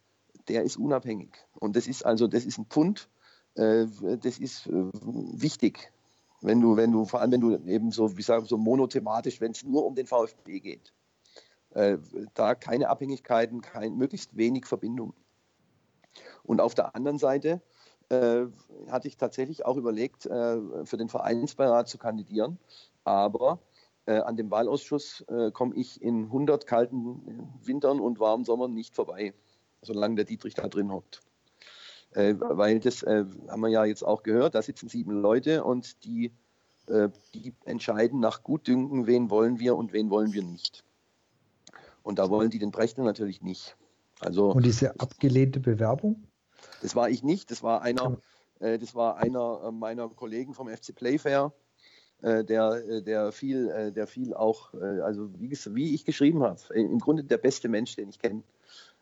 Der 0.49 0.63
ist 0.63 0.77
unabhängig. 0.77 1.37
Und 1.55 1.77
das 1.77 1.87
ist 1.87 2.05
also, 2.05 2.27
das 2.27 2.45
ist 2.45 2.59
ein 2.59 2.67
Pfund, 2.67 3.09
äh, 3.55 3.87
das 4.21 4.39
ist 4.39 4.67
äh, 4.67 4.91
wichtig. 4.93 5.93
Wenn 6.43 6.61
du, 6.61 6.77
wenn 6.77 6.93
du, 6.93 7.05
vor 7.07 7.21
allem 7.21 7.33
wenn 7.33 7.41
du 7.41 7.57
eben 7.67 7.91
so, 7.91 8.17
wie 8.17 8.23
sagen, 8.23 8.45
so 8.45 8.59
monothematisch, 8.59 9.41
wenn 9.41 9.53
es 9.53 9.65
nur 9.65 9.87
um 9.87 9.95
den 9.95 10.07
VfB 10.07 10.61
geht. 10.61 10.93
Äh, 11.71 11.99
da 12.35 12.55
keine 12.55 12.89
Abhängigkeiten, 12.89 13.61
kein, 13.63 13.97
möglichst 13.97 14.37
wenig 14.37 14.67
Verbindung. 14.67 15.15
Und 16.43 16.61
auf 16.61 16.75
der 16.75 16.95
anderen 16.95 17.19
Seite 17.19 17.63
äh, 18.11 18.45
hatte 18.91 19.09
ich 19.09 19.17
tatsächlich 19.17 19.65
auch 19.65 19.77
überlegt, 19.77 20.25
für 20.25 20.97
den 20.97 21.09
Vereinsbeirat 21.09 21.89
zu 21.89 21.97
kandidieren. 21.97 22.59
Aber 23.05 23.61
äh, 24.07 24.19
an 24.19 24.37
dem 24.37 24.51
Wahlausschuss 24.51 25.23
äh, 25.29 25.51
komme 25.51 25.75
ich 25.77 26.03
in 26.03 26.25
100 26.25 26.67
kalten 26.67 27.51
Wintern 27.63 28.01
und 28.01 28.21
warmen 28.21 28.45
Sommern 28.45 28.75
nicht 28.75 28.95
vorbei, 28.95 29.33
solange 29.85 30.17
der 30.17 30.25
Dietrich 30.25 30.55
da 30.55 30.69
drin 30.69 30.93
hockt. 30.93 31.21
Äh, 32.13 32.35
weil 32.39 32.81
das 32.81 33.03
äh, 33.03 33.25
haben 33.49 33.61
wir 33.61 33.69
ja 33.69 33.85
jetzt 33.85 34.05
auch 34.05 34.23
gehört, 34.23 34.55
da 34.55 34.63
sitzen 34.63 34.89
sieben 34.89 35.21
Leute 35.21 35.65
und 35.65 36.05
die, 36.05 36.33
äh, 36.87 37.09
die 37.35 37.55
entscheiden 37.65 38.21
nach 38.21 38.43
Gutdünken, 38.43 39.07
wen 39.07 39.31
wollen 39.31 39.59
wir 39.59 39.77
und 39.77 39.93
wen 39.93 40.11
wollen 40.11 40.33
wir 40.33 40.43
nicht. 40.43 40.85
Und 42.03 42.19
da 42.19 42.31
wollen 42.31 42.51
die 42.51 42.59
den 42.59 42.71
Brechner 42.71 43.05
natürlich 43.05 43.43
nicht. 43.43 43.77
Also, 44.21 44.51
und 44.51 44.65
diese 44.65 44.99
abgelehnte 45.01 45.59
Bewerbung? 45.59 46.29
Das 46.83 46.95
war 46.95 47.09
ich 47.11 47.23
nicht, 47.23 47.51
das 47.51 47.63
war 47.63 47.83
einer, 47.83 48.19
äh, 48.61 48.79
das 48.79 48.95
war 48.95 49.17
einer 49.17 49.73
meiner 49.73 50.09
Kollegen 50.09 50.55
vom 50.55 50.69
FC 50.69 50.95
Playfair, 50.95 51.53
äh, 52.25 52.43
der, 52.43 52.83
äh, 52.89 53.03
der 53.03 53.33
viel, 53.33 53.69
äh, 53.69 53.93
der 53.93 54.07
viel 54.07 54.33
auch, 54.33 54.73
also 54.73 55.29
wie, 55.39 55.51
wie 55.51 55.95
ich 55.95 56.07
geschrieben 56.07 56.43
habe, 56.43 56.59
im 56.73 56.99
Grunde 56.99 57.23
der 57.23 57.37
beste 57.37 57.69
Mensch, 57.69 57.97
den 57.97 58.09
ich 58.09 58.19
kenne. 58.19 58.43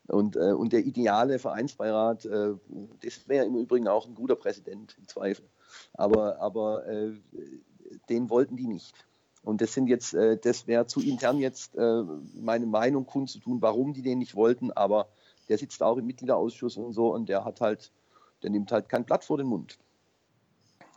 Und, 0.09 0.37
und 0.37 0.73
der 0.73 0.85
ideale 0.85 1.39
Vereinsbeirat, 1.39 2.25
das 2.25 3.29
wäre 3.29 3.47
im 3.47 3.57
Übrigen 3.57 3.87
auch 3.87 4.07
ein 4.07 4.17
guter 4.17 4.35
Präsident, 4.35 4.97
im 4.99 5.07
Zweifel. 5.07 5.45
Aber, 5.95 6.41
aber 6.41 6.83
den 8.09 8.29
wollten 8.29 8.57
die 8.57 8.67
nicht. 8.67 8.95
Und 9.45 9.61
das 9.61 9.73
sind 9.73 9.87
jetzt, 9.87 10.13
das 10.13 10.67
wäre 10.67 10.87
zu 10.87 11.01
intern 11.01 11.39
jetzt 11.39 11.77
meine 11.77 12.67
Meinung 12.67 13.07
kundzutun, 13.07 13.63
warum 13.63 13.93
die 13.93 14.03
den 14.03 14.19
nicht 14.19 14.35
wollten, 14.35 14.73
aber 14.73 15.09
der 15.49 15.59
sitzt 15.59 15.83
auch 15.85 15.97
im 15.97 16.07
Mitgliederausschuss 16.07 16.77
und 16.77 16.93
so 16.95 17.15
und 17.15 17.29
der 17.29 17.45
hat 17.45 17.61
halt, 17.61 17.93
der 18.43 18.51
nimmt 18.51 18.73
halt 18.73 18.89
kein 18.89 19.05
Blatt 19.05 19.25
vor 19.25 19.39
den 19.39 19.47
Mund. 19.47 19.79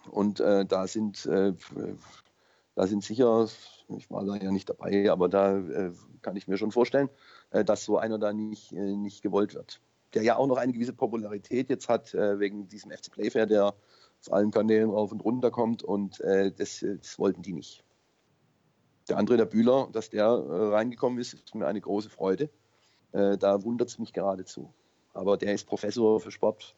Und 0.10 0.40
äh, 0.40 0.66
da 0.66 0.88
sind 0.88 1.26
äh, 1.28 1.54
da 2.76 2.88
sind 2.88 3.04
sicher, 3.04 3.48
ich 3.98 4.12
war 4.12 4.26
da 4.26 4.36
ja 4.36 4.52
nicht 4.52 4.70
dabei, 4.70 5.10
aber 5.10 5.30
da 5.30 5.58
äh, 5.58 5.92
kann 6.22 6.36
ich 6.36 6.48
mir 6.48 6.58
schon 6.58 6.72
vorstellen, 6.72 7.10
äh, 7.45 7.45
dass 7.64 7.86
so 7.86 7.98
einer 7.98 8.18
da 8.18 8.34
nicht, 8.34 8.72
äh, 8.74 8.96
nicht 8.96 9.22
gewollt 9.22 9.54
wird. 9.54 9.82
Der 10.14 10.24
ja 10.24 10.38
auch 10.38 10.48
noch 10.48 10.58
eine 10.58 10.74
gewisse 10.74 10.94
Popularität 10.94 11.70
jetzt 11.70 11.90
hat 11.90 12.14
äh, 12.14 12.40
wegen 12.40 12.68
diesem 12.68 12.92
FC 12.92 13.12
Playfair, 13.12 13.46
der 13.46 13.68
auf 13.68 14.34
allen 14.34 14.52
Kanälen 14.52 14.90
rauf 14.90 15.12
und 15.12 15.24
runter 15.24 15.52
kommt 15.52 15.84
und 15.84 16.20
äh, 16.22 16.52
das, 16.52 16.86
das, 17.02 17.20
wollten 17.20 17.42
die 17.42 17.54
nicht. 17.54 17.84
Der 19.08 19.18
andere, 19.18 19.38
der 19.38 19.46
Bühler, 19.46 19.88
dass 19.92 20.10
der 20.10 20.28
reingekommen 20.28 21.20
ist, 21.20 21.34
ist 21.34 21.54
mir 21.54 21.68
eine 21.68 21.80
große 21.80 22.10
Freude. 22.10 22.50
da 23.12 23.64
wundert 23.64 23.90
es 23.90 24.00
mich 24.00 24.14
geradezu. 24.14 24.74
Aber 25.14 25.38
der 25.38 25.54
ist 25.54 25.68
Professor 25.68 26.20
für 26.20 26.32
Sport, 26.32 26.76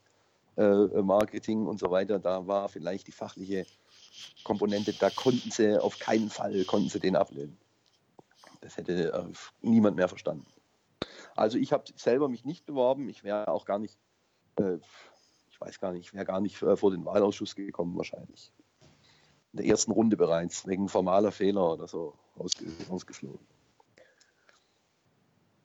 äh, 0.58 1.02
Marketing 1.04 1.68
und 1.68 1.80
so 1.80 1.92
weiter. 1.92 2.20
Da 2.20 2.48
war 2.48 2.68
vielleicht 2.68 3.08
die 3.08 3.12
fachliche 3.12 3.66
Komponente, 4.44 4.94
da 4.94 5.10
konnten 5.10 5.52
sie 5.52 5.82
auf 5.82 6.00
keinen 6.00 6.30
Fall, 6.30 6.64
konnten 6.66 6.90
sie 6.90 7.00
den 7.00 7.16
ablehnen. 7.16 7.58
das 8.62 8.76
hätte 8.78 9.14
äh, 9.14 9.24
niemand 9.62 9.96
mehr 9.96 10.08
verstanden. 10.08 10.46
Also 11.38 11.60
ich 11.60 11.72
habe 11.72 11.84
selber 11.96 12.30
mich 12.30 12.46
nicht 12.46 12.66
beworben. 12.66 13.08
Ich 13.10 13.24
wäre 13.24 13.48
auch 13.50 13.66
gar 13.66 13.78
nicht, 13.78 13.98
äh, 14.58 14.78
ich 15.50 15.62
weiß 15.62 15.80
gar 15.80 15.94
nicht, 15.94 16.14
wäre 16.14 16.26
gar 16.26 16.42
nicht 16.42 16.62
äh, 16.64 16.76
vor 16.76 16.92
den 16.92 17.06
Wahlausschuss 17.06 17.56
gekommen 17.56 17.96
wahrscheinlich. 17.96 18.52
In 19.54 19.58
der 19.58 19.68
ersten 19.68 19.92
Runde 19.92 20.18
bereits, 20.18 20.66
wegen 20.68 20.90
formaler 20.90 21.32
Fehler 21.32 21.74
oder 21.74 21.88
so 21.88 22.16
ausge 22.36 22.66
ausgeflogen. 22.90 23.46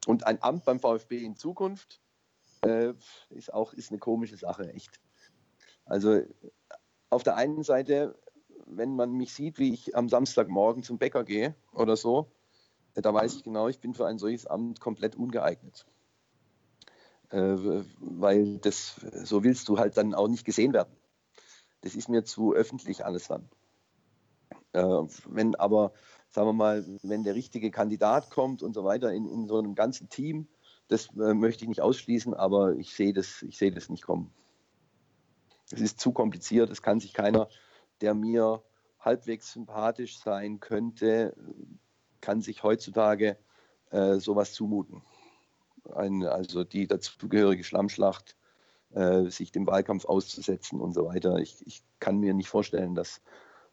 Und 0.07 0.27
ein 0.27 0.43
Amt 0.43 0.65
beim 0.65 0.79
VfB 0.79 1.25
in 1.25 1.37
Zukunft 1.37 2.01
äh, 2.63 2.93
ist 3.31 3.53
auch 3.53 3.73
ist 3.73 3.91
eine 3.91 3.99
komische 3.99 4.37
Sache, 4.37 4.71
echt. 4.75 5.01
Also 5.87 6.21
auf 7.09 7.23
der 7.23 7.37
einen 7.37 7.63
Seite, 7.63 8.19
wenn 8.67 8.95
man 8.95 9.13
mich 9.13 9.33
sieht, 9.33 9.59
wie 9.59 9.73
ich 9.73 9.97
am 9.97 10.11
Samstagmorgen 10.11 10.83
zum 10.83 10.99
Bäcker 10.99 11.25
gehe 11.25 11.55
oder 11.73 11.97
so, 11.97 12.31
da 12.95 13.15
weiß 13.15 13.37
ich 13.37 13.45
genau, 13.45 13.69
ich 13.69 13.81
bin 13.81 13.95
für 13.95 14.07
ein 14.07 14.19
solches 14.19 14.47
Amt 14.47 14.81
komplett 14.81 15.17
ungeeignet. 15.17 15.87
Äh, 17.31 17.85
weil 18.01 18.59
das, 18.59 18.97
so 19.25 19.43
willst 19.43 19.69
du 19.69 19.79
halt 19.79 19.97
dann 19.97 20.15
auch 20.15 20.29
nicht 20.29 20.45
gesehen 20.45 20.73
werden. 20.73 20.95
Das 21.81 21.95
ist 21.95 22.09
mir 22.09 22.25
zu 22.25 22.53
öffentlich 22.53 23.05
alles 23.05 23.29
dann. 23.29 23.49
Äh, 24.73 24.83
wenn 25.27 25.55
aber, 25.55 25.93
sagen 26.31 26.49
wir 26.49 26.53
mal, 26.53 26.85
wenn 27.03 27.25
der 27.25 27.35
richtige 27.35 27.71
Kandidat 27.71 28.31
kommt 28.31 28.63
und 28.63 28.75
so 28.75 28.85
weiter 28.85 29.13
in, 29.13 29.27
in 29.27 29.47
so 29.47 29.59
einem 29.59 29.75
ganzen 29.75 30.09
Team, 30.09 30.47
das 30.89 31.09
äh, 31.17 31.33
möchte 31.35 31.65
ich 31.65 31.69
nicht 31.69 31.81
ausschließen, 31.81 32.35
aber 32.35 32.77
ich 32.77 32.95
sehe 32.95 33.15
das, 33.15 33.43
ich 33.43 33.57
sehe 33.57 33.73
das 33.73 33.89
nicht 33.89 34.03
kommen. 34.05 34.31
Es 35.71 35.81
ist 35.81 36.01
zu 36.01 36.13
kompliziert, 36.13 36.71
es 36.71 36.83
kann 36.83 37.01
sich 37.01 37.15
keiner, 37.15 37.49
der 38.03 38.15
mir 38.15 38.63
halbwegs 39.01 39.53
sympathisch 39.53 40.19
sein 40.19 40.61
könnte, 40.61 41.35
kann 42.23 42.41
sich 42.41 42.63
heutzutage 42.63 43.37
äh, 43.91 44.17
sowas 44.17 44.55
zumuten. 44.55 45.03
Ein, 45.95 46.23
also 46.23 46.65
die 46.65 46.87
dazugehörige 46.87 47.65
Schlammschlacht, 47.65 48.37
äh, 48.95 49.29
sich 49.29 49.53
dem 49.53 49.67
Wahlkampf 49.67 50.07
auszusetzen 50.07 50.81
und 50.81 50.95
so 50.95 51.05
weiter. 51.05 51.37
Ich, 51.37 51.67
ich 51.67 51.83
kann 51.99 52.19
mir 52.19 52.33
nicht 52.33 52.49
vorstellen, 52.49 52.95
dass 52.95 53.21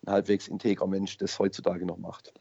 ein 0.06 0.12
halbwegs 0.12 0.48
integrer 0.48 0.88
Mensch 0.88 1.18
das 1.18 1.40
heutzutage 1.40 1.86
noch 1.86 1.98
macht. 1.98 2.34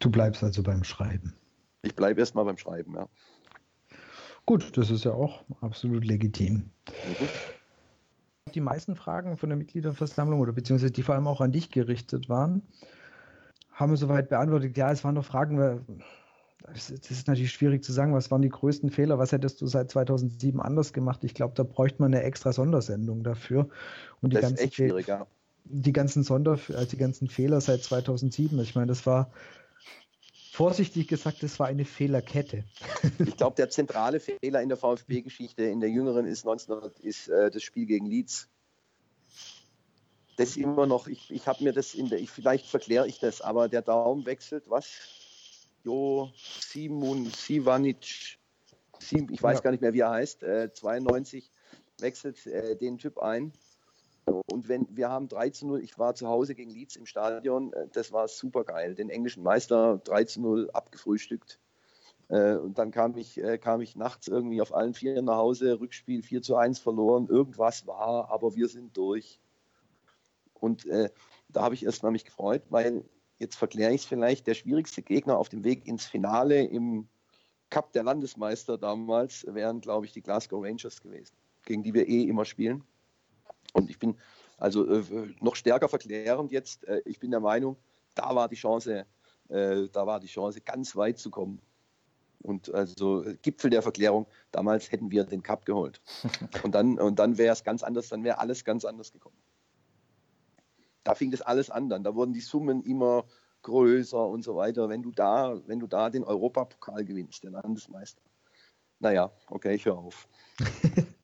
Du 0.00 0.10
bleibst 0.10 0.42
also 0.42 0.62
beim 0.62 0.84
Schreiben. 0.84 1.34
Ich 1.82 1.94
bleibe 1.94 2.20
erstmal 2.20 2.44
beim 2.44 2.58
Schreiben, 2.58 2.94
ja. 2.94 3.08
Gut, 4.46 4.76
das 4.76 4.90
ist 4.90 5.04
ja 5.04 5.12
auch 5.12 5.42
absolut 5.60 6.04
legitim. 6.04 6.70
Mhm. 6.88 7.28
Die 8.54 8.60
meisten 8.60 8.94
Fragen 8.94 9.36
von 9.36 9.48
der 9.48 9.56
Mitgliederversammlung 9.56 10.40
oder 10.40 10.52
beziehungsweise 10.52 10.92
die 10.92 11.02
vor 11.02 11.14
allem 11.14 11.26
auch 11.26 11.40
an 11.40 11.52
dich 11.52 11.70
gerichtet 11.70 12.28
waren, 12.28 12.62
haben 13.74 13.92
wir 13.92 13.96
soweit 13.96 14.28
beantwortet. 14.28 14.76
Ja, 14.76 14.90
es 14.90 15.04
waren 15.04 15.14
noch 15.14 15.24
Fragen, 15.24 15.84
das 16.72 16.90
ist 16.90 17.28
natürlich 17.28 17.52
schwierig 17.52 17.84
zu 17.84 17.92
sagen, 17.92 18.14
was 18.14 18.30
waren 18.30 18.40
die 18.40 18.48
größten 18.48 18.90
Fehler, 18.90 19.18
was 19.18 19.32
hättest 19.32 19.60
du 19.60 19.66
seit 19.66 19.90
2007 19.90 20.60
anders 20.60 20.92
gemacht? 20.92 21.22
Ich 21.24 21.34
glaube, 21.34 21.54
da 21.54 21.62
bräuchte 21.62 22.00
man 22.00 22.14
eine 22.14 22.22
extra 22.22 22.52
Sondersendung 22.52 23.22
dafür. 23.22 23.68
Und 24.22 24.32
die 24.32 24.40
das 24.40 24.52
ist 24.52 24.60
echt 24.60 24.74
schwierig, 24.76 25.06
ja. 25.08 25.26
Die 25.66 25.92
ganzen 25.92 26.22
Sonder, 26.24 26.52
also 26.52 26.84
die 26.84 26.96
ganzen 26.96 27.28
Fehler 27.28 27.60
seit 27.60 27.82
2007, 27.82 28.58
ich 28.60 28.74
meine, 28.74 28.86
das 28.86 29.06
war 29.06 29.30
vorsichtig 30.52 31.08
gesagt, 31.08 31.42
das 31.42 31.58
war 31.58 31.66
eine 31.66 31.84
Fehlerkette. 31.84 32.64
Ich 33.18 33.36
glaube, 33.36 33.56
der 33.56 33.70
zentrale 33.70 34.20
Fehler 34.20 34.62
in 34.62 34.68
der 34.68 34.78
VfB-Geschichte 34.78 35.64
in 35.64 35.80
der 35.80 35.90
jüngeren 35.90 36.26
ist 36.26 36.46
1900 36.46 36.98
ist 37.00 37.28
äh, 37.28 37.50
das 37.50 37.62
Spiel 37.62 37.86
gegen 37.86 38.06
Leeds 38.06 38.48
das 40.36 40.56
immer 40.56 40.86
noch, 40.86 41.06
ich, 41.06 41.30
ich 41.30 41.46
habe 41.46 41.62
mir 41.64 41.72
das 41.72 41.94
in 41.94 42.08
der, 42.08 42.18
ich, 42.18 42.30
vielleicht 42.30 42.66
verkläre 42.66 43.06
ich 43.06 43.18
das, 43.18 43.40
aber 43.40 43.68
der 43.68 43.82
Daumen 43.82 44.26
wechselt, 44.26 44.68
was? 44.68 44.88
Jo, 45.84 46.30
Simun 46.36 47.26
Sivanic, 47.26 48.38
Sim, 48.98 49.28
ich 49.30 49.42
weiß 49.42 49.58
ja. 49.58 49.62
gar 49.62 49.70
nicht 49.70 49.80
mehr, 49.80 49.92
wie 49.92 50.00
er 50.00 50.10
heißt, 50.10 50.42
äh, 50.42 50.72
92 50.72 51.50
wechselt 52.00 52.46
äh, 52.46 52.76
den 52.76 52.98
Typ 52.98 53.18
ein. 53.18 53.52
Und 54.26 54.68
wenn 54.68 54.86
wir 54.90 55.10
haben 55.10 55.28
3 55.28 55.50
zu 55.50 55.66
0, 55.66 55.82
ich 55.82 55.98
war 55.98 56.14
zu 56.14 56.28
Hause 56.28 56.54
gegen 56.54 56.70
Leeds 56.70 56.96
im 56.96 57.04
Stadion, 57.04 57.72
äh, 57.74 57.88
das 57.92 58.12
war 58.12 58.28
super 58.28 58.64
geil. 58.64 58.94
Den 58.94 59.10
englischen 59.10 59.42
Meister 59.42 60.00
3 60.04 60.24
zu 60.24 60.40
0 60.40 60.70
abgefrühstückt. 60.72 61.58
Äh, 62.28 62.56
und 62.56 62.78
dann 62.78 62.90
kam 62.90 63.16
ich, 63.16 63.42
äh, 63.42 63.58
kam 63.58 63.82
ich 63.82 63.96
nachts 63.96 64.28
irgendwie 64.28 64.62
auf 64.62 64.74
allen 64.74 64.94
Vieren 64.94 65.26
nach 65.26 65.36
Hause, 65.36 65.78
Rückspiel 65.80 66.22
4 66.22 66.40
zu 66.40 66.56
1 66.56 66.78
verloren. 66.78 67.28
Irgendwas 67.28 67.86
war, 67.86 68.30
aber 68.30 68.56
wir 68.56 68.68
sind 68.68 68.96
durch. 68.96 69.40
Und 70.64 70.86
äh, 70.86 71.10
da 71.50 71.60
habe 71.60 71.74
ich 71.74 71.84
erstmal 71.84 72.10
mich 72.10 72.24
gefreut, 72.24 72.62
weil 72.70 73.04
jetzt 73.36 73.56
verkläre 73.56 73.92
ich 73.92 74.00
es 74.00 74.06
vielleicht, 74.06 74.46
der 74.46 74.54
schwierigste 74.54 75.02
Gegner 75.02 75.36
auf 75.36 75.50
dem 75.50 75.62
Weg 75.62 75.86
ins 75.86 76.06
Finale 76.06 76.64
im 76.64 77.06
Cup 77.68 77.92
der 77.92 78.02
Landesmeister 78.02 78.78
damals 78.78 79.44
wären, 79.46 79.82
glaube 79.82 80.06
ich, 80.06 80.12
die 80.12 80.22
Glasgow 80.22 80.64
Rangers 80.64 81.02
gewesen, 81.02 81.34
gegen 81.66 81.82
die 81.82 81.92
wir 81.92 82.08
eh 82.08 82.22
immer 82.22 82.46
spielen. 82.46 82.82
Und 83.74 83.90
ich 83.90 83.98
bin 83.98 84.16
also 84.56 84.86
äh, 84.86 85.02
noch 85.42 85.54
stärker 85.54 85.90
verklärend 85.90 86.50
jetzt. 86.50 86.88
Äh, 86.88 87.02
ich 87.04 87.18
bin 87.18 87.30
der 87.30 87.40
Meinung, 87.40 87.76
da 88.14 88.34
war 88.34 88.48
die 88.48 88.56
Chance, 88.56 89.04
äh, 89.50 89.88
da 89.92 90.06
war 90.06 90.18
die 90.18 90.28
Chance, 90.28 90.62
ganz 90.62 90.96
weit 90.96 91.18
zu 91.18 91.28
kommen. 91.28 91.60
Und 92.40 92.72
also 92.72 93.22
Gipfel 93.42 93.68
der 93.68 93.82
Verklärung, 93.82 94.26
damals 94.50 94.90
hätten 94.90 95.10
wir 95.10 95.24
den 95.24 95.42
Cup 95.42 95.66
geholt. 95.66 96.00
Und 96.62 96.74
dann, 96.74 96.98
und 96.98 97.18
dann 97.18 97.36
wäre 97.36 97.52
es 97.52 97.64
ganz 97.64 97.82
anders, 97.82 98.08
dann 98.08 98.24
wäre 98.24 98.38
alles 98.38 98.64
ganz 98.64 98.86
anders 98.86 99.12
gekommen 99.12 99.36
da 101.04 101.14
fing 101.14 101.30
das 101.30 101.42
alles 101.42 101.70
an 101.70 101.88
dann. 101.88 102.02
Da 102.02 102.14
wurden 102.14 102.32
die 102.32 102.40
Summen 102.40 102.82
immer 102.82 103.24
größer 103.62 104.26
und 104.26 104.42
so 104.42 104.56
weiter. 104.56 104.88
Wenn 104.88 105.02
du 105.02 105.12
da, 105.12 105.60
wenn 105.66 105.80
du 105.80 105.86
da 105.86 106.10
den 106.10 106.24
Europapokal 106.24 107.04
gewinnst, 107.04 107.44
der 107.44 107.52
Landesmeister. 107.52 108.22
Naja, 109.00 109.30
okay, 109.48 109.74
ich 109.74 109.84
höre 109.84 109.98
auf. 109.98 110.28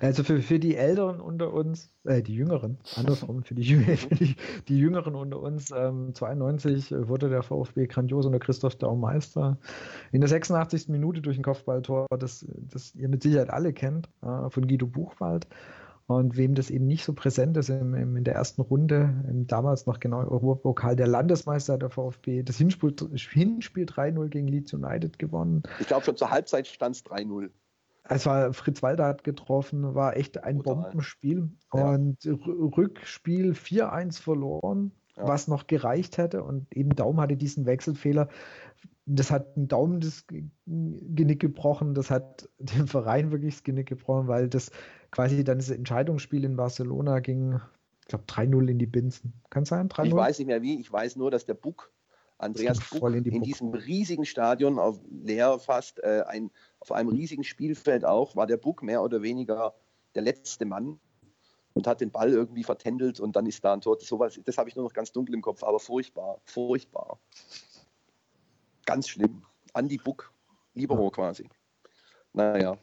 Also 0.00 0.24
für, 0.24 0.40
für 0.40 0.58
die 0.58 0.76
Älteren 0.76 1.20
unter 1.20 1.52
uns, 1.52 1.90
äh, 2.04 2.22
die 2.22 2.34
Jüngeren, 2.34 2.78
andersrum, 2.96 3.42
für 3.44 3.54
die, 3.54 3.64
für 3.96 4.14
die, 4.14 4.36
die 4.68 4.78
Jüngeren 4.78 5.14
unter 5.14 5.40
uns, 5.40 5.70
ähm, 5.70 6.14
92 6.14 6.92
wurde 6.92 7.28
der 7.28 7.42
VfB 7.42 7.86
grandios 7.86 8.26
unter 8.26 8.38
Christoph 8.38 8.76
Daum 8.76 9.00
Meister. 9.00 9.58
In 10.10 10.20
der 10.20 10.28
86. 10.28 10.88
Minute 10.88 11.20
durch 11.20 11.38
ein 11.38 11.42
Kopfballtor, 11.42 12.06
das, 12.18 12.46
das 12.72 12.94
ihr 12.94 13.08
mit 13.08 13.22
Sicherheit 13.22 13.50
alle 13.50 13.72
kennt, 13.72 14.08
äh, 14.22 14.48
von 14.48 14.66
Guido 14.66 14.86
Buchwald. 14.86 15.46
Und 16.16 16.36
wem 16.36 16.54
das 16.54 16.70
eben 16.70 16.86
nicht 16.86 17.04
so 17.04 17.12
präsent 17.12 17.56
ist, 17.56 17.68
im, 17.68 17.94
im, 17.94 18.16
in 18.16 18.24
der 18.24 18.34
ersten 18.34 18.62
Runde, 18.62 19.14
damals 19.46 19.86
noch 19.86 20.00
genau 20.00 20.18
Europapokal, 20.18 20.96
der 20.96 21.06
Landesmeister 21.06 21.78
der 21.78 21.90
VfB, 21.90 22.42
das 22.42 22.56
Hinspiel, 22.56 22.94
Hinspiel 23.14 23.84
3-0 23.84 24.28
gegen 24.28 24.48
Leeds 24.48 24.72
United 24.72 25.18
gewonnen. 25.18 25.62
Ich 25.80 25.86
glaube, 25.86 26.04
schon 26.04 26.16
zur 26.16 26.30
Halbzeit 26.30 26.66
stand 26.66 26.96
es 26.96 27.04
3-0. 27.04 27.50
Es 28.04 28.26
war 28.26 28.52
Fritz 28.52 28.82
Walter 28.82 29.06
hat 29.06 29.24
getroffen, 29.24 29.94
war 29.94 30.16
echt 30.16 30.42
ein 30.42 30.58
Total. 30.58 30.74
Bombenspiel. 30.74 31.50
Ja. 31.72 31.90
Und 31.90 32.18
Rückspiel 32.26 33.52
4-1 33.52 34.20
verloren, 34.20 34.92
ja. 35.16 35.28
was 35.28 35.48
noch 35.48 35.66
gereicht 35.66 36.18
hätte. 36.18 36.42
Und 36.42 36.74
eben 36.76 36.96
Daum 36.96 37.20
hatte 37.20 37.36
diesen 37.36 37.64
Wechselfehler. 37.64 38.28
Das 39.04 39.30
hat 39.30 39.56
einen 39.56 39.68
Daumen 39.68 40.00
das 40.00 40.24
Genick 40.66 41.40
gebrochen, 41.40 41.94
das 41.94 42.10
hat 42.10 42.48
dem 42.58 42.86
Verein 42.86 43.32
wirklich 43.32 43.54
das 43.54 43.64
Genick 43.64 43.88
gebrochen, 43.88 44.28
weil 44.28 44.48
das 44.48 44.70
quasi 45.10 45.44
dann 45.44 45.58
das 45.58 45.70
Entscheidungsspiel 45.70 46.44
in 46.44 46.56
Barcelona 46.56 47.20
ging, 47.20 47.60
ich 48.00 48.08
glaube, 48.08 48.24
3-0 48.24 48.68
in 48.68 48.78
die 48.78 48.86
Binsen. 48.86 49.32
Kann 49.50 49.64
es 49.64 49.70
sein? 49.70 49.88
3 49.88 50.04
-0? 50.04 50.06
Ich 50.06 50.14
weiß 50.14 50.38
nicht 50.38 50.48
mehr 50.48 50.62
wie, 50.62 50.80
ich 50.80 50.92
weiß 50.92 51.16
nur, 51.16 51.30
dass 51.30 51.44
der 51.44 51.54
Buck, 51.54 51.92
Andreas 52.38 52.78
Buck, 52.90 53.14
in, 53.14 53.24
die 53.24 53.30
in 53.30 53.42
diesem 53.42 53.72
riesigen 53.72 54.24
Stadion, 54.24 54.78
auf 54.78 55.00
leer 55.10 55.58
fast, 55.58 56.02
äh, 56.02 56.24
ein, 56.26 56.50
auf 56.80 56.92
einem 56.92 57.10
riesigen 57.10 57.44
Spielfeld 57.44 58.04
auch, 58.04 58.34
war 58.36 58.46
der 58.46 58.56
Buck 58.56 58.82
mehr 58.82 59.02
oder 59.02 59.22
weniger 59.22 59.74
der 60.14 60.22
letzte 60.22 60.64
Mann 60.64 60.98
und 61.74 61.86
hat 61.86 62.00
den 62.00 62.10
Ball 62.10 62.30
irgendwie 62.30 62.64
vertändelt 62.64 63.20
und 63.20 63.36
dann 63.36 63.46
ist 63.46 63.64
da 63.64 63.72
ein 63.72 63.80
Tor. 63.80 63.98
Sowas, 64.00 64.38
das 64.44 64.58
habe 64.58 64.68
ich 64.68 64.76
nur 64.76 64.84
noch 64.84 64.92
ganz 64.92 65.12
dunkel 65.12 65.34
im 65.34 65.42
Kopf, 65.42 65.62
aber 65.62 65.80
furchtbar, 65.80 66.40
furchtbar. 66.44 67.18
Ganz 68.86 69.08
schlimm. 69.08 69.42
Andi 69.74 69.98
Buck, 69.98 70.32
Libero 70.74 71.10
quasi. 71.10 71.48
Naja, 72.32 72.76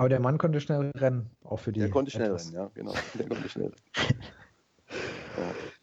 aber 0.00 0.08
der 0.08 0.20
Mann 0.20 0.38
konnte 0.38 0.62
schnell 0.62 0.90
rennen, 0.96 1.28
auch 1.44 1.58
für 1.58 1.72
die. 1.72 1.80
Der 1.80 1.90
konnte 1.90 2.10
schnell 2.10 2.28
etwas. 2.28 2.46
rennen, 2.46 2.56
ja, 2.56 2.70
genau. 2.72 2.94
Der 3.18 3.28
konnte 3.28 3.48
schnell. 3.50 3.72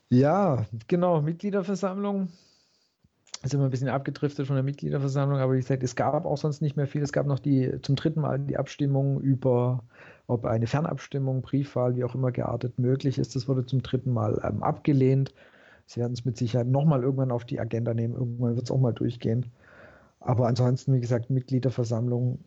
ja. 0.10 0.58
ja, 0.58 0.66
genau. 0.88 1.22
Mitgliederversammlung. 1.22 2.30
Ist 3.44 3.54
immer 3.54 3.66
ein 3.66 3.70
bisschen 3.70 3.90
abgedriftet 3.90 4.48
von 4.48 4.56
der 4.56 4.64
Mitgliederversammlung, 4.64 5.40
aber 5.40 5.54
wie 5.54 5.60
gesagt, 5.60 5.84
es 5.84 5.96
gab 5.96 6.26
auch 6.26 6.38
sonst 6.38 6.62
nicht 6.62 6.76
mehr 6.76 6.88
viel. 6.88 7.04
Es 7.04 7.14
gab 7.14 7.28
noch 7.28 7.38
die 7.38 7.80
zum 7.84 7.96
dritten 7.96 8.22
Mal 8.22 8.40
die 8.40 8.58
Abstimmung 8.58 9.22
über, 9.22 9.84
ob 10.26 10.46
eine 10.46 10.66
Fernabstimmung, 10.66 11.44
Briefwahl, 11.44 11.96
wie 11.96 12.04
auch 12.04 12.16
immer 12.16 12.32
geartet 12.32 12.80
möglich 12.80 13.20
ist. 13.20 13.36
Das 13.36 13.48
wurde 13.48 13.68
zum 13.68 13.84
dritten 13.84 14.12
Mal 14.12 14.42
ähm, 14.44 14.64
abgelehnt. 14.64 15.36
Sie 15.88 16.02
werden 16.02 16.14
es 16.14 16.26
mit 16.26 16.38
Sicherheit 16.38 16.68
nochmal 16.68 17.02
irgendwann 17.02 17.32
auf 17.32 17.46
die 17.46 17.60
Agenda 17.60 17.94
nehmen. 17.94 18.14
Irgendwann 18.14 18.56
wird 18.56 18.66
es 18.66 18.72
auch 18.72 18.80
mal 18.80 18.94
durchgehen. 18.94 19.52
Aber 20.20 20.48
ansonsten, 20.48 20.94
wie 20.94 21.00
gesagt, 21.00 21.30
Mitgliederversammlung 21.30 22.44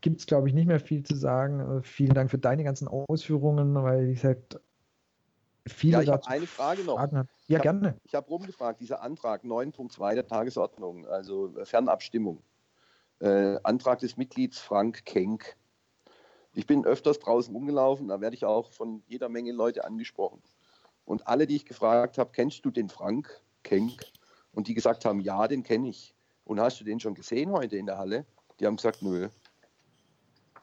gibt 0.00 0.20
es, 0.20 0.26
glaube 0.26 0.48
ich, 0.48 0.54
nicht 0.54 0.66
mehr 0.66 0.80
viel 0.80 1.02
zu 1.02 1.14
sagen. 1.14 1.60
Äh, 1.60 1.82
vielen 1.82 2.14
Dank 2.14 2.30
für 2.30 2.38
deine 2.38 2.64
ganzen 2.64 2.88
Ausführungen, 2.88 3.74
weil, 3.74 4.08
wie 4.08 4.14
gesagt, 4.14 4.58
viele 5.66 5.98
ja, 5.98 6.02
ich 6.02 6.08
habe 6.08 6.26
eine 6.26 6.46
Frage 6.46 6.82
noch. 6.84 6.96
Fragen 6.96 7.28
ja, 7.48 7.58
ich 7.58 7.62
gerne. 7.62 7.88
Hab, 7.88 7.96
ich 8.04 8.14
habe 8.14 8.28
rumgefragt, 8.28 8.80
dieser 8.80 9.02
Antrag 9.02 9.44
9.2 9.44 10.14
der 10.14 10.26
Tagesordnung, 10.26 11.06
also 11.06 11.52
Fernabstimmung. 11.64 12.42
Äh, 13.20 13.58
Antrag 13.62 13.98
des 13.98 14.16
Mitglieds 14.16 14.58
Frank 14.58 15.04
Kenk. 15.04 15.56
Ich 16.54 16.66
bin 16.66 16.86
öfters 16.86 17.18
draußen 17.18 17.54
rumgelaufen, 17.54 18.08
da 18.08 18.22
werde 18.22 18.34
ich 18.34 18.46
auch 18.46 18.72
von 18.72 19.02
jeder 19.06 19.28
Menge 19.28 19.52
Leute 19.52 19.84
angesprochen. 19.84 20.42
Und 21.10 21.26
alle, 21.26 21.48
die 21.48 21.56
ich 21.56 21.66
gefragt 21.66 22.18
habe, 22.18 22.30
kennst 22.32 22.64
du 22.64 22.70
den 22.70 22.88
Frank 22.88 23.42
Kenk? 23.64 24.00
Und 24.52 24.68
die 24.68 24.74
gesagt 24.74 25.04
haben, 25.04 25.18
ja, 25.18 25.48
den 25.48 25.64
kenne 25.64 25.88
ich. 25.88 26.14
Und 26.44 26.60
hast 26.60 26.78
du 26.80 26.84
den 26.84 27.00
schon 27.00 27.14
gesehen 27.14 27.50
heute 27.50 27.76
in 27.76 27.86
der 27.86 27.98
Halle? 27.98 28.26
Die 28.60 28.66
haben 28.66 28.76
gesagt, 28.76 29.02
nö. 29.02 29.28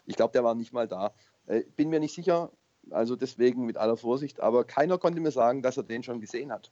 Ich 0.06 0.16
glaube, 0.16 0.32
der 0.32 0.46
war 0.46 0.56
nicht 0.56 0.72
mal 0.72 0.88
da. 0.88 1.12
Äh, 1.48 1.64
bin 1.76 1.90
mir 1.90 2.00
nicht 2.00 2.16
sicher, 2.16 2.50
also 2.92 3.18
deswegen 3.18 3.66
mit 3.66 3.76
aller 3.76 3.98
Vorsicht, 3.98 4.40
aber 4.40 4.64
keiner 4.64 4.98
konnte 4.98 5.20
mir 5.20 5.32
sagen, 5.32 5.62
dass 5.62 5.76
er 5.76 5.84
den 5.84 6.02
schon 6.02 6.22
gesehen 6.22 6.54
hat. 6.54 6.72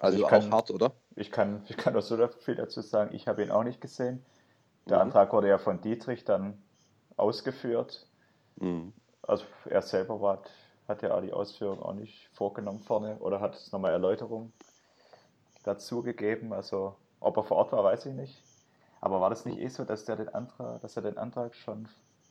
Also, 0.00 0.16
also 0.16 0.26
kann, 0.26 0.48
auch 0.48 0.50
hart, 0.50 0.70
oder? 0.72 0.96
Ich 1.14 1.30
kann, 1.30 1.62
ich 1.68 1.76
kann 1.76 1.94
auch 1.94 2.02
so 2.02 2.16
viel 2.40 2.56
dazu 2.56 2.80
sagen, 2.80 3.14
ich 3.14 3.28
habe 3.28 3.44
ihn 3.44 3.52
auch 3.52 3.62
nicht 3.62 3.80
gesehen. 3.80 4.26
Der 4.88 4.96
mhm. 4.96 5.02
Antrag 5.02 5.32
wurde 5.32 5.48
ja 5.48 5.58
von 5.58 5.80
Dietrich 5.80 6.24
dann 6.24 6.60
ausgeführt. 7.16 8.08
Mhm. 8.56 8.92
Also 9.22 9.44
er 9.66 9.80
selber 9.80 10.20
war, 10.20 10.42
hat 10.88 11.02
ja 11.02 11.20
die 11.20 11.32
Ausführung 11.32 11.82
auch 11.82 11.94
nicht 11.94 12.28
vorgenommen 12.32 12.80
vorne 12.80 13.16
oder 13.18 13.40
hat 13.40 13.58
nochmal 13.72 13.92
Erläuterung 13.92 14.52
dazu 15.64 16.02
gegeben. 16.02 16.52
Also 16.52 16.94
ob 17.20 17.36
er 17.36 17.44
vor 17.44 17.56
Ort 17.56 17.72
war, 17.72 17.84
weiß 17.84 18.06
ich 18.06 18.14
nicht. 18.14 18.42
Aber 19.00 19.20
war 19.20 19.30
das 19.30 19.44
nicht 19.44 19.58
eh 19.58 19.68
so, 19.68 19.84
dass 19.84 20.04
der 20.04 20.16
den 20.16 20.28
Antrag, 20.28 20.80
dass 20.80 20.96
er 20.96 21.02
den 21.02 21.18
Antrag 21.18 21.54
schon 21.54 21.88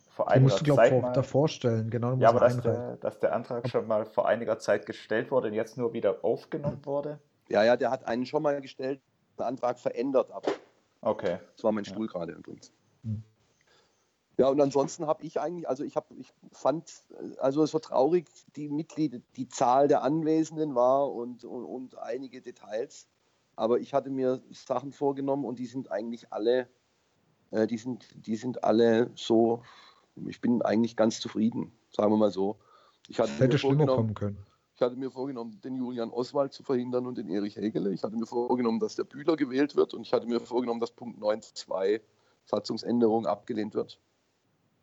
vor 0.09 0.29
einiger 0.29 0.51
musst 0.51 0.67
du, 0.67 0.75
Zeit 0.75 0.89
vor, 0.91 1.01
mal, 1.01 1.13
davor 1.13 1.47
stellen, 1.47 1.89
genau. 1.89 2.15
Ja, 2.17 2.29
aber 2.29 2.41
dass 2.41 2.61
der, 2.61 2.97
dass 2.97 3.19
der, 3.19 3.33
Antrag 3.33 3.67
schon 3.67 3.87
mal 3.87 4.05
vor 4.05 4.27
einiger 4.27 4.59
Zeit 4.59 4.85
gestellt 4.85 5.31
wurde 5.31 5.47
und 5.47 5.55
jetzt 5.55 5.75
nur 5.77 5.93
wieder 5.93 6.23
aufgenommen 6.23 6.85
wurde? 6.85 7.19
Ja, 7.49 7.63
ja, 7.63 7.75
der 7.75 7.89
hat 7.89 8.05
einen 8.05 8.25
schon 8.25 8.43
mal 8.43 8.61
gestellt, 8.61 9.01
der 9.39 9.47
Antrag 9.47 9.79
verändert 9.79 10.31
aber. 10.31 10.51
Okay. 11.01 11.39
Das 11.55 11.63
war 11.63 11.71
mein 11.71 11.83
Stuhl 11.83 12.05
ja. 12.05 12.11
gerade 12.11 12.33
übrigens. 12.33 12.71
Hm. 13.03 13.23
Ja, 14.37 14.47
und 14.47 14.59
ansonsten 14.59 15.05
habe 15.05 15.23
ich 15.23 15.39
eigentlich, 15.39 15.69
also 15.69 15.83
ich 15.83 15.95
habe, 15.95 16.13
ich 16.15 16.33
fand, 16.51 16.91
also 17.37 17.61
es 17.61 17.73
war 17.73 17.81
traurig, 17.81 18.25
die 18.55 18.67
Mitglieder, 18.67 19.19
die 19.35 19.47
Zahl 19.47 19.87
der 19.87 20.01
Anwesenden 20.01 20.73
war 20.73 21.11
und, 21.11 21.45
und, 21.45 21.65
und 21.65 21.97
einige 21.99 22.41
Details. 22.41 23.07
Aber 23.55 23.79
ich 23.79 23.93
hatte 23.93 24.09
mir 24.09 24.41
Sachen 24.51 24.91
vorgenommen 24.91 25.45
und 25.45 25.59
die 25.59 25.67
sind 25.67 25.91
eigentlich 25.91 26.33
alle, 26.33 26.67
äh, 27.51 27.67
die, 27.67 27.77
sind, 27.77 28.07
die 28.15 28.35
sind 28.35 28.63
alle 28.63 29.11
so 29.13 29.61
ich 30.27 30.41
bin 30.41 30.61
eigentlich 30.61 30.95
ganz 30.95 31.19
zufrieden, 31.19 31.71
sagen 31.91 32.11
wir 32.11 32.17
mal 32.17 32.31
so. 32.31 32.57
Ich 33.07 33.19
hatte 33.19 33.31
hätte 33.33 33.57
schlimmer 33.57 33.85
kommen 33.85 34.13
können. 34.13 34.37
Ich 34.75 34.81
hatte 34.81 34.95
mir 34.95 35.11
vorgenommen, 35.11 35.59
den 35.63 35.75
Julian 35.75 36.09
Oswald 36.09 36.51
zu 36.51 36.63
verhindern 36.63 37.05
und 37.05 37.17
den 37.17 37.29
Erich 37.29 37.55
Hegele. 37.57 37.93
Ich 37.93 38.03
hatte 38.03 38.15
mir 38.15 38.25
vorgenommen, 38.25 38.79
dass 38.79 38.95
der 38.95 39.03
Bühler 39.03 39.35
gewählt 39.35 39.75
wird 39.75 39.93
und 39.93 40.01
ich 40.01 40.13
hatte 40.13 40.25
mir 40.25 40.39
vorgenommen, 40.39 40.79
dass 40.79 40.91
Punkt 40.91 41.19
9.2 41.19 42.01
Satzungsänderung 42.45 43.25
abgelehnt 43.25 43.75
wird. 43.75 43.99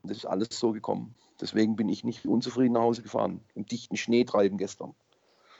Das 0.02 0.18
ist 0.18 0.26
alles 0.26 0.48
so 0.50 0.72
gekommen. 0.72 1.14
Deswegen 1.40 1.76
bin 1.76 1.88
ich 1.88 2.04
nicht 2.04 2.26
unzufrieden 2.26 2.74
nach 2.74 2.82
Hause 2.82 3.02
gefahren. 3.02 3.40
Im 3.54 3.66
dichten 3.66 3.96
Schnee 3.96 4.24
treiben 4.24 4.58
gestern. 4.58 4.94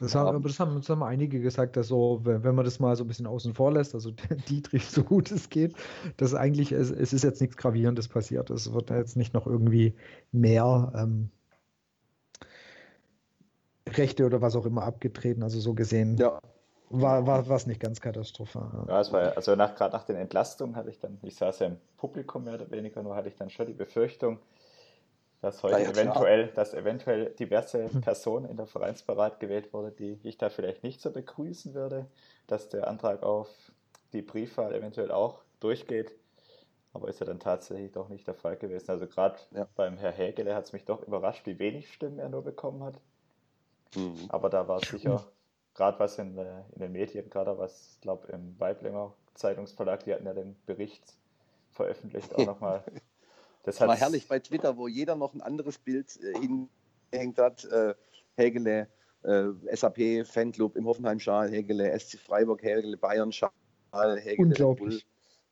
Das 0.00 0.14
haben, 0.14 0.34
aber 0.34 0.48
das 0.48 0.58
haben, 0.58 0.76
das 0.76 0.88
haben 0.88 1.02
einige 1.02 1.40
gesagt, 1.40 1.76
dass 1.76 1.88
so, 1.88 2.20
wenn 2.22 2.54
man 2.54 2.64
das 2.64 2.80
mal 2.80 2.96
so 2.96 3.04
ein 3.04 3.06
bisschen 3.06 3.26
außen 3.26 3.52
vor 3.52 3.70
lässt, 3.70 3.94
also 3.94 4.10
Dietrich 4.48 4.86
so 4.86 5.04
gut 5.04 5.30
es 5.30 5.50
geht, 5.50 5.74
dass 6.16 6.34
eigentlich, 6.34 6.72
es, 6.72 6.90
es 6.90 7.12
ist 7.12 7.22
jetzt 7.22 7.42
nichts 7.42 7.58
Gravierendes 7.58 8.08
passiert. 8.08 8.48
Es 8.48 8.72
wird 8.72 8.88
jetzt 8.88 9.16
nicht 9.16 9.34
noch 9.34 9.46
irgendwie 9.46 9.94
mehr 10.32 10.90
ähm, 10.96 11.30
Rechte 13.86 14.24
oder 14.24 14.40
was 14.40 14.56
auch 14.56 14.64
immer 14.64 14.84
abgetreten, 14.84 15.42
also 15.42 15.60
so 15.60 15.74
gesehen. 15.74 16.16
Ja. 16.16 16.40
War, 16.92 17.24
war, 17.24 17.48
war 17.48 17.56
es 17.56 17.66
nicht 17.66 17.80
ganz 17.80 18.00
katastrophal. 18.00 18.84
Ja, 18.88 19.00
es 19.00 19.12
war, 19.12 19.36
also 19.36 19.54
nach, 19.54 19.76
gerade 19.76 19.96
nach 19.96 20.02
den 20.02 20.16
Entlastungen 20.16 20.74
hatte 20.74 20.90
ich 20.90 20.98
dann, 20.98 21.18
ich 21.22 21.36
saß 21.36 21.60
ja 21.60 21.66
im 21.68 21.76
Publikum 21.96 22.42
mehr 22.44 22.54
oder 22.54 22.68
weniger, 22.72 23.00
nur 23.02 23.14
hatte 23.14 23.28
ich 23.28 23.36
dann 23.36 23.48
schon 23.48 23.66
die 23.66 23.74
Befürchtung, 23.74 24.40
dass 25.40 25.62
heute 25.62 25.80
ja, 25.80 25.90
eventuell, 25.90 26.48
dass 26.48 26.74
eventuell 26.74 27.30
diverse 27.30 27.92
hm. 27.92 28.00
Personen 28.00 28.46
in 28.46 28.56
der 28.56 28.66
Vereinsberat 28.66 29.38
gewählt 29.38 29.72
wurde, 29.72 29.92
die 29.92 30.18
ich 30.24 30.36
da 30.36 30.50
vielleicht 30.50 30.82
nicht 30.82 31.00
so 31.00 31.12
begrüßen 31.12 31.74
würde, 31.74 32.06
dass 32.48 32.68
der 32.68 32.88
Antrag 32.88 33.22
auf 33.22 33.48
die 34.12 34.22
Briefwahl 34.22 34.74
eventuell 34.74 35.12
auch 35.12 35.42
durchgeht. 35.60 36.12
Aber 36.92 37.06
ist 37.06 37.20
ja 37.20 37.26
dann 37.26 37.38
tatsächlich 37.38 37.92
doch 37.92 38.08
nicht 38.08 38.26
der 38.26 38.34
Fall 38.34 38.56
gewesen. 38.56 38.90
Also 38.90 39.06
gerade 39.06 39.38
ja. 39.52 39.68
beim 39.76 39.96
Herr 39.96 40.10
Hägele 40.10 40.56
hat 40.56 40.64
es 40.64 40.72
mich 40.72 40.84
doch 40.84 41.06
überrascht, 41.06 41.46
wie 41.46 41.60
wenig 41.60 41.92
Stimmen 41.92 42.18
er 42.18 42.28
nur 42.28 42.42
bekommen 42.42 42.82
hat. 42.82 43.00
Mhm. 43.94 44.26
Aber 44.28 44.50
da 44.50 44.66
war 44.66 44.80
sicher, 44.80 45.24
gerade 45.74 45.98
was 45.98 46.18
in, 46.18 46.36
in, 46.36 46.80
den 46.80 46.92
Medien, 46.92 47.30
gerade 47.30 47.56
was, 47.58 47.92
ich 47.94 48.00
glaube, 48.00 48.30
im 48.32 48.58
Weiblinger 48.58 49.14
Zeitungsverlag, 49.34 50.04
die 50.04 50.12
hatten 50.12 50.26
ja 50.26 50.34
den 50.34 50.56
Bericht 50.66 51.14
veröffentlicht, 51.70 52.34
auch 52.34 52.46
nochmal 52.46 52.84
Das 53.62 53.80
war 53.80 53.96
herrlich 53.96 54.26
bei 54.26 54.38
Twitter, 54.38 54.76
wo 54.76 54.88
jeder 54.88 55.16
noch 55.16 55.34
ein 55.34 55.40
anderes 55.40 55.78
Bild 55.78 56.18
äh, 56.22 56.32
hingehängt 56.38 57.38
hat. 57.38 57.64
Äh, 57.66 57.94
Hägele, 58.36 58.88
äh, 59.22 59.48
SAP, 59.74 60.26
Fanclub 60.26 60.76
im 60.76 60.86
Hoffenheim-Schal, 60.86 61.50
Hägele, 61.50 61.98
SC 61.98 62.18
Freiburg, 62.18 62.62
Hägele, 62.62 62.96
Bayern-Schal, 62.96 63.50
Hägele, 63.92 64.48
Unglaublich. 64.48 65.06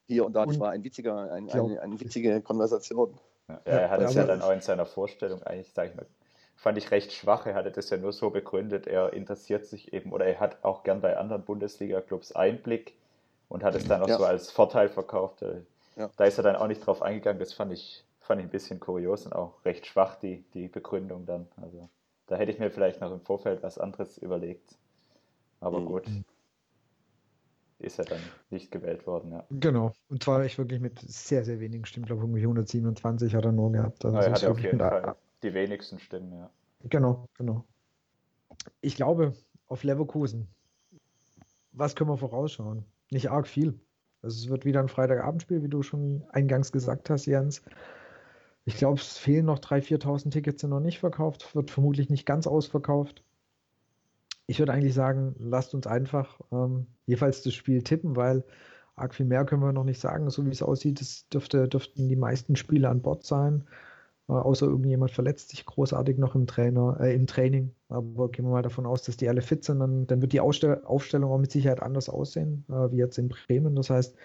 hier 0.07 0.25
und 0.25 0.33
da. 0.33 0.47
Das 0.47 0.59
war 0.59 0.71
ein 0.71 0.83
witziger, 0.85 1.31
ein, 1.33 1.51
eine, 1.51 1.81
eine 1.81 2.01
witzige 2.01 2.41
Konversation. 2.41 3.19
Ja, 3.49 3.61
er 3.65 3.91
hat 3.91 4.01
es 4.03 4.15
ja 4.15 4.25
dann 4.25 4.43
auch 4.43 4.53
in 4.53 4.61
seiner 4.61 4.87
Vorstellung 4.87 5.43
eigentlich, 5.43 5.73
sage 5.73 5.91
ich 5.91 5.97
mal, 5.97 6.07
fand 6.59 6.77
ich 6.77 6.91
recht 6.91 7.13
schwach. 7.13 7.47
Er 7.47 7.55
hatte 7.55 7.71
das 7.71 7.89
ja 7.89 7.97
nur 7.97 8.13
so 8.13 8.31
begründet, 8.31 8.87
er 8.87 9.13
interessiert 9.13 9.65
sich 9.65 9.93
eben 9.93 10.13
oder 10.13 10.27
er 10.27 10.41
hat 10.41 10.65
auch 10.65 10.83
gern 10.83 11.01
bei 11.01 11.17
anderen 11.17 11.45
Bundesliga-Clubs 11.45 12.33
Einblick 12.33 12.95
und 13.49 13.63
hat 13.63 13.77
es 13.77 13.87
dann 13.87 14.03
auch 14.03 14.09
ja. 14.09 14.19
so 14.19 14.25
als 14.25 14.51
Vorteil 14.51 14.89
verkauft. 14.89 15.45
Ja. 15.97 16.11
Da 16.17 16.25
ist 16.25 16.37
er 16.37 16.43
dann 16.43 16.57
auch 16.57 16.67
nicht 16.67 16.85
drauf 16.85 17.01
eingegangen. 17.01 17.39
Das 17.39 17.53
fand 17.53 17.73
ich, 17.73 18.05
fand 18.21 18.41
ich 18.41 18.47
ein 18.49 18.51
bisschen 18.51 18.81
kurios 18.81 19.25
und 19.25 19.35
auch 19.35 19.65
recht 19.65 19.87
schwach, 19.87 20.17
die, 20.17 20.45
die 20.53 20.67
Begründung 20.67 21.27
dann. 21.27 21.47
Also 21.63 21.89
da 22.27 22.37
hätte 22.37 22.51
ich 22.51 22.59
mir 22.59 22.73
vielleicht 22.73 23.01
noch 23.01 23.13
im 23.13 23.21
Vorfeld 23.21 23.63
was 23.63 23.79
anderes 23.79 24.19
überlegt. 24.19 24.75
Aber 25.61 25.79
mhm. 25.79 25.87
gut. 25.87 26.07
Ist 27.79 28.01
er 28.01 28.05
dann 28.05 28.21
nicht 28.51 28.73
gewählt 28.73 29.07
worden, 29.07 29.31
ja. 29.31 29.45
Genau. 29.51 29.93
Und 30.09 30.25
zwar 30.25 30.45
ich 30.45 30.59
wirklich 30.59 30.81
mit 30.81 30.99
sehr, 30.99 31.45
sehr 31.45 31.61
wenigen 31.61 31.87
Stimmen. 31.87 32.03
Ich 32.05 32.09
glaube, 32.09 32.23
irgendwie 32.23 32.41
127 32.41 33.37
hat 33.37 33.45
er 33.45 33.53
nur 33.53 33.71
gehabt. 33.71 34.05
Also 34.05 34.19
er 34.19 34.33
hatte 34.33 34.51
auf 34.51 34.59
jeden 34.59 34.81
Fall 34.81 35.15
die 35.43 35.55
wenigsten 35.55 35.99
Stimmen, 35.99 36.33
ja. 36.33 36.51
Genau, 36.85 37.29
genau. 37.35 37.65
Ich 38.81 38.97
glaube, 38.97 39.35
auf 39.67 39.85
Leverkusen, 39.85 40.49
was 41.73 41.95
können 41.95 42.11
wir 42.11 42.17
vorausschauen? 42.17 42.85
Nicht 43.11 43.31
arg 43.31 43.47
viel. 43.47 43.79
Also 44.23 44.45
es 44.45 44.49
wird 44.49 44.65
wieder 44.65 44.81
ein 44.81 44.89
Freitagabendspiel, 44.89 45.63
wie 45.63 45.69
du 45.69 45.83
schon 45.83 46.25
eingangs 46.31 46.73
gesagt 46.73 47.09
hast, 47.11 47.27
Jens. 47.27 47.63
Ich 48.65 48.77
glaube, 48.77 49.01
es 49.01 49.17
fehlen 49.17 49.47
noch 49.47 49.61
3.000, 49.61 50.03
4.000 50.03 50.31
Tickets, 50.31 50.61
sind 50.61 50.71
noch 50.71 50.81
nicht 50.81 50.99
verkauft, 50.99 51.55
wird 51.55 51.71
vermutlich 51.71 52.11
nicht 52.11 52.27
ganz 52.27 52.47
ausverkauft. 52.47 53.25
Ich 54.47 54.59
würde 54.59 54.73
eigentlich 54.73 54.95
sagen, 54.95 55.35
lasst 55.39 55.75
uns 55.75 55.87
einfach 55.87 56.41
ähm, 56.53 56.87
jeweils 57.07 57.43
das 57.43 57.55
Spiel 57.55 57.83
tippen, 57.83 58.17
weil 58.17 58.45
arg 58.95 59.15
viel 59.15 59.27
mehr 59.27 59.45
können 59.45 59.63
wir 59.63 59.73
noch 59.73 59.85
nicht 59.85 60.01
sagen. 60.01 60.29
So 60.31 60.45
wie 60.45 60.51
es 60.51 60.63
aussieht, 60.63 61.01
es 61.01 61.29
dürfte, 61.29 61.69
dürften 61.69 62.09
die 62.09 62.17
meisten 62.17 62.57
Spiele 62.57 62.89
an 62.89 63.03
Bord 63.03 63.25
sein. 63.25 63.67
Äh, 64.29 64.33
außer 64.33 64.67
irgendjemand 64.67 65.11
verletzt 65.11 65.51
sich 65.51 65.65
großartig 65.65 66.19
noch 66.19 66.35
im, 66.35 66.47
Trainer, 66.47 66.99
äh, 67.01 67.15
im 67.15 67.27
Training. 67.27 67.75
Aber 67.89 68.31
gehen 68.31 68.45
wir 68.45 68.53
mal 68.53 68.63
davon 68.63 68.87
aus, 68.87 69.03
dass 69.03 69.17
die 69.17 69.29
alle 69.29 69.43
fit 69.43 69.65
sind. 69.65 69.81
Dann, 69.81 70.07
dann 70.07 70.21
wird 70.21 70.33
die 70.33 70.41
Ausstell 70.41 70.83
Aufstellung 70.85 71.31
auch 71.33 71.39
mit 71.39 71.51
Sicherheit 71.51 71.83
anders 71.83 72.09
aussehen, 72.09 72.65
äh, 72.69 72.91
wie 72.93 72.97
jetzt 72.97 73.19
in 73.19 73.29
Bremen. 73.29 73.75
Das 73.77 73.91
heißt, 73.91 74.17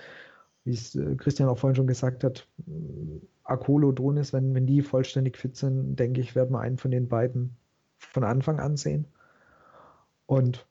wie 0.66 0.74
es 0.74 0.96
äh, 0.96 1.16
Christian 1.16 1.50
auch 1.50 1.58
vorhin 1.58 1.76
schon 1.76 1.88
gesagt 1.88 2.24
hat, 2.24 2.48
äh, 2.68 3.22
Akolo, 3.44 3.92
Donis, 3.92 4.34
wenn, 4.34 4.54
wenn 4.54 4.68
die 4.68 4.82
vollständig 4.82 5.38
fit 5.38 5.56
sind, 5.58 5.96
denke 5.98 6.22
ich, 6.22 6.36
werden 6.36 6.52
wir 6.52 6.60
einen 6.60 6.78
von 6.78 6.92
den 6.92 7.08
beiden 7.08 7.56
von 7.98 8.24
Anfang 8.24 8.60
an 8.60 8.78
sehen. 8.78 9.06
Und 10.26 10.66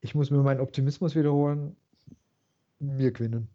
ich 0.00 0.14
muss 0.14 0.30
mir 0.30 0.42
meinen 0.42 0.60
Optimismus 0.60 1.14
wiederholen. 1.14 1.76
Wir 2.80 3.12
gewinnen. 3.12 3.48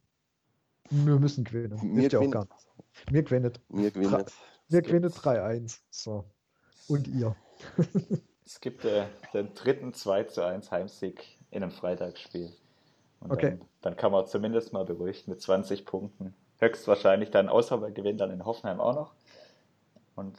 Wir 0.90 1.20
müssen 1.20 1.44
gewinnen. 1.44 1.80
Wir 1.96 2.10
gewinnen. 2.10 2.28
Auch 2.28 2.32
gar 2.32 2.46
nicht. 2.46 3.12
Mir 3.12 3.24
gewinnt. 3.24 3.60
Mir 3.70 3.92
gewinnt. 3.92 4.34
Mir 4.70 4.82
gewinnt 4.82 5.06
3-1. 5.06 5.80
So. 5.90 6.26
Und 6.88 7.08
ihr. 7.08 7.36
es 8.46 8.60
gibt 8.62 8.86
äh, 8.86 9.06
den 9.34 9.54
dritten 9.54 9.94
2 9.94 10.24
zu 10.26 10.46
1 10.46 10.72
Heimsieg 10.72 11.24
in 11.52 11.64
einem 11.64 11.72
Freitagsspiel. 11.72 12.52
Und 13.20 13.32
okay. 13.32 13.52
Dann, 13.52 13.68
dann, 13.82 13.96
kann 13.98 14.12
man 14.12 14.28
zumindest 14.28 14.74
mal 14.74 14.86
beruhigt 14.86 15.28
mit 15.28 15.42
20 15.42 15.86
Punkten. 15.86 16.34
Höchstwahrscheinlich 16.60 17.32
dann 17.32 17.50
Auswahlgewinn 17.50 18.18
dann 18.18 18.32
in 18.32 18.46
Hoffenheim 18.46 18.80
auch 18.80 18.96
noch. 18.96 19.14
Und, 20.16 20.38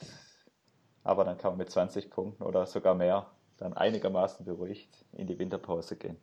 aber 1.05 1.25
dann 1.25 1.39
kann 1.39 1.53
man 1.53 1.59
mit 1.59 1.71
20 1.71 2.11
Punkten 2.11 2.43
oder 2.43 2.67
sogar 2.67 2.95
mehr 2.95 3.31
dann 3.59 3.73
einigermaßen 3.73 4.45
beruhigt 4.45 5.05
in 5.13 5.27
die 5.27 5.39
Winterpause 5.39 5.97
gehen. 5.97 6.17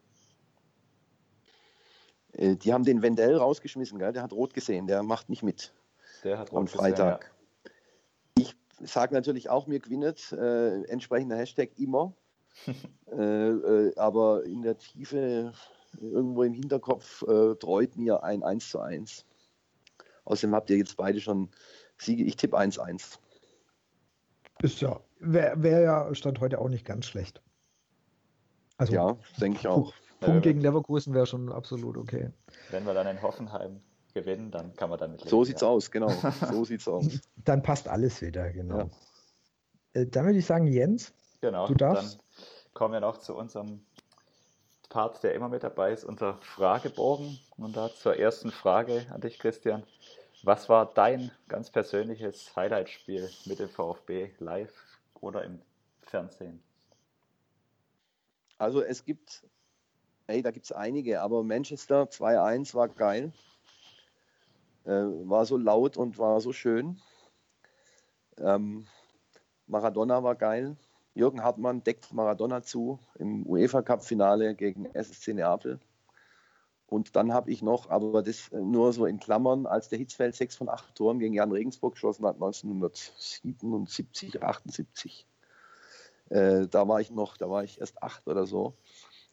Äh, 2.38 2.56
die 2.56 2.74
haben 2.74 2.84
den 2.84 3.02
Wendell 3.02 3.38
rausgeschmissen, 3.38 4.00
gell? 4.00 4.14
der 4.14 4.24
hat 4.24 4.34
rot 4.34 4.54
gesehen, 4.54 4.88
der 4.88 5.04
macht 5.04 5.30
nicht 5.30 5.44
mit. 5.44 5.74
Der 6.24 6.38
hat 6.38 6.54
am 6.54 6.68
Freitag. 6.68 7.22
Gesehen, 7.22 7.34
ja. 8.38 8.52
Ich 8.80 8.90
sage 8.90 9.14
natürlich 9.14 9.50
auch, 9.50 9.68
mir 9.68 9.80
gewinnt, 9.80 10.32
äh, 10.32 10.84
entsprechender 10.84 11.38
Hashtag 11.38 11.72
immer. 11.78 12.14
äh, 13.12 13.16
äh, 13.16 13.96
aber 13.98 14.46
in 14.46 14.62
der 14.62 14.78
Tiefe, 14.78 15.54
irgendwo 16.00 16.44
im 16.44 16.54
Hinterkopf, 16.54 17.24
äh, 17.24 17.56
treut 17.56 17.96
mir 17.98 18.24
ein 18.24 18.44
1 18.44 18.70
zu 18.70 18.80
1. 18.80 19.26
Außerdem 20.26 20.56
habt 20.56 20.70
ihr 20.70 20.78
jetzt 20.78 20.98
beide 20.98 21.22
schon 21.22 21.50
Siege. 21.98 22.24
Ich 22.24 22.36
tippe 22.36 22.58
1-1. 22.58 23.20
Ist 24.62 24.82
ja, 24.82 25.00
wäre 25.20 25.62
wär 25.62 25.82
ja 25.82 26.16
Stand 26.16 26.40
heute 26.40 26.60
auch 26.60 26.70
nicht 26.70 26.86
ganz 26.86 27.06
schlecht. 27.06 27.42
Also, 28.78 28.94
ja, 28.94 29.18
denke 29.40 29.60
ich 29.60 29.68
auch. 29.68 29.94
Punkt 30.20 30.44
gegen 30.44 30.62
Leverkusen 30.62 31.14
wäre 31.14 31.26
schon 31.26 31.52
absolut 31.52 31.98
okay. 31.98 32.32
Wenn 32.72 32.86
wir 32.86 32.94
dann 32.94 33.08
in 33.08 33.22
Hoffenheim 33.22 33.82
gewinnen, 34.14 34.52
dann 34.52 34.76
kann 34.76 34.90
man 34.90 35.00
damit 35.00 35.20
leben. 35.20 35.30
So 35.30 35.44
sieht's 35.44 35.62
ja. 35.62 35.68
aus, 35.68 35.92
genau. 35.92 36.10
So 36.52 36.66
sieht's 36.66 36.88
aus. 36.88 37.20
Dann 37.38 37.62
passt 37.62 37.88
alles 37.88 38.22
wieder, 38.22 38.52
genau. 38.52 38.78
Ja. 38.78 40.02
Äh, 40.02 40.06
dann 40.08 40.26
würde 40.26 40.40
ich 40.40 40.46
sagen, 40.46 40.68
Jens, 40.68 41.14
genau, 41.42 41.68
du 41.68 41.74
darfst. 41.74 42.18
Dann 42.18 42.74
kommen 42.74 42.94
wir 42.94 43.02
noch 43.02 43.18
zu 43.18 43.36
unserem 43.36 43.82
Part, 44.90 45.24
der 45.24 45.34
immer 45.34 45.50
mit 45.50 45.64
dabei 45.64 45.92
ist, 45.92 46.06
unser 46.06 46.38
Fragebogen. 46.38 47.38
Und 47.58 47.76
da 47.76 47.90
zur 47.94 48.18
ersten 48.18 48.52
Frage 48.52 49.06
an 49.12 49.22
dich, 49.22 49.40
Christian. 49.40 49.84
Was 50.44 50.70
war 50.70 50.94
dein 50.94 51.32
ganz 51.48 51.72
persönliches 51.72 52.56
Highlight-Spiel 52.56 53.30
mit 53.46 53.60
dem 53.60 53.68
VfB 53.68 54.32
live 54.38 54.72
oder 55.20 55.44
im 55.44 55.60
Fernsehen? 56.02 56.62
Also 58.58 58.82
es 58.82 59.04
gibt, 59.04 59.44
ey, 60.28 60.42
da 60.42 60.52
gibt 60.52 60.66
es 60.66 60.72
einige, 60.72 61.22
aber 61.22 61.44
Manchester 61.44 62.04
2-1 62.04 62.74
war 62.74 62.90
geil. 62.90 63.32
Äh, 64.86 64.92
war 64.92 65.46
so 65.46 65.58
laut 65.58 65.98
und 65.98 66.18
war 66.18 66.42
so 66.42 66.54
schön. 66.54 67.00
Ähm, 68.40 68.88
Maradona 69.68 70.24
war 70.24 70.36
geil. 70.36 70.76
Jürgen 71.14 71.44
Hartmann 71.44 71.84
deckt 71.84 72.14
Maradona 72.14 72.62
zu 72.62 73.00
im 73.16 73.46
UEFA 73.48 73.82
Cup 73.82 74.04
Finale 74.04 74.56
gegen 74.56 74.86
SSC 74.94 75.34
Neapel. 75.34 75.80
Und 76.88 77.16
dann 77.16 77.34
habe 77.34 77.52
ich 77.52 77.64
noch, 77.64 77.90
aber 77.90 78.22
das 78.22 78.52
nur 78.52 78.94
so 78.94 79.06
in 79.06 79.20
Klammern, 79.20 79.66
als 79.66 79.90
der 79.90 79.98
Hitzfeld 79.98 80.36
sechs 80.36 80.56
von 80.56 80.70
acht 80.70 80.94
Toren 80.96 81.20
gegen 81.20 81.34
Jan 81.34 81.52
Regensburg 81.52 81.94
geschossen 81.94 82.26
hat, 82.26 82.36
1977, 82.36 84.44
78. 84.44 85.28
Äh, 86.30 86.68
da 86.68 86.88
war 86.88 87.02
ich 87.02 87.12
noch, 87.12 87.38
da 87.38 87.50
war 87.50 87.64
ich 87.64 87.80
erst 87.80 88.04
acht 88.04 88.28
oder 88.28 88.46
so. 88.46 88.76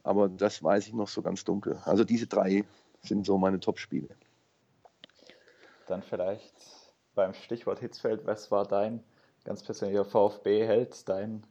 Aber 0.03 0.29
das 0.29 0.62
weiß 0.62 0.89
ich 0.89 0.95
noch 0.95 1.09
so 1.09 1.23
ganz 1.23 1.45
dunkel. 1.45 1.81
Also 1.85 2.05
diese 2.05 2.27
drei 2.27 2.65
sind 3.03 3.27
so 3.27 3.39
meine 3.39 3.61
Top-Spiele. 3.61 4.09
Dann 5.87 6.03
vielleicht 6.03 6.55
beim 7.15 7.35
Stichwort 7.35 7.81
Hitzfeld, 7.81 8.27
was 8.27 8.51
war 8.51 8.66
dein 8.66 9.03
ganz 9.45 9.62
persönlicher 9.62 10.05
VfB-Held, 10.05 11.09
dein, 11.09 11.47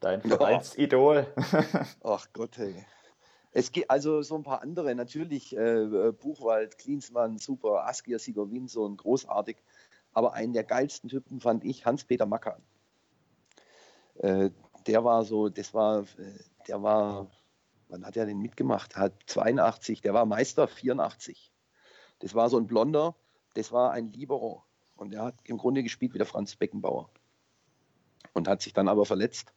dein 0.00 0.22
Vereinsidol? 0.22 1.26
Ach 2.02 2.26
Gott, 2.32 2.58
hey. 2.58 2.74
Es 3.52 3.72
gibt 3.72 3.90
also 3.90 4.20
so 4.20 4.34
ein 4.34 4.42
paar 4.42 4.60
andere, 4.62 4.94
natürlich 4.94 5.56
äh, 5.56 5.82
äh 5.82 6.12
Buchwald, 6.12 6.76
Klinsmann, 6.76 7.38
super, 7.38 7.86
Askir 7.86 8.18
Sigurwin, 8.18 8.68
so 8.68 8.86
ein 8.86 8.96
großartig. 8.96 9.56
Aber 10.12 10.34
einen 10.34 10.52
der 10.52 10.64
geilsten 10.64 11.08
Typen 11.08 11.40
fand 11.40 11.64
ich 11.64 11.86
Hans-Peter 11.86 12.26
Macker. 12.26 12.58
Äh, 14.16 14.50
der 14.86 15.04
war 15.04 15.24
so, 15.24 15.48
das 15.48 15.74
war, 15.74 16.00
äh, 16.00 16.38
der 16.68 16.82
war, 16.82 17.28
wann 17.88 18.04
hat 18.04 18.16
er 18.16 18.26
denn 18.26 18.38
mitgemacht? 18.38 18.96
Hat 18.96 19.14
82, 19.26 20.00
der 20.00 20.14
war 20.14 20.26
Meister 20.26 20.68
84. 20.68 21.52
Das 22.20 22.34
war 22.34 22.48
so 22.48 22.58
ein 22.58 22.66
Blonder, 22.66 23.14
das 23.54 23.72
war 23.72 23.92
ein 23.92 24.12
Libero. 24.12 24.64
Und 24.96 25.12
er 25.12 25.24
hat 25.24 25.34
im 25.44 25.58
Grunde 25.58 25.82
gespielt 25.82 26.14
wie 26.14 26.18
der 26.18 26.26
Franz 26.26 26.56
Beckenbauer. 26.56 27.10
Und 28.32 28.48
hat 28.48 28.62
sich 28.62 28.72
dann 28.72 28.88
aber 28.88 29.04
verletzt 29.04 29.52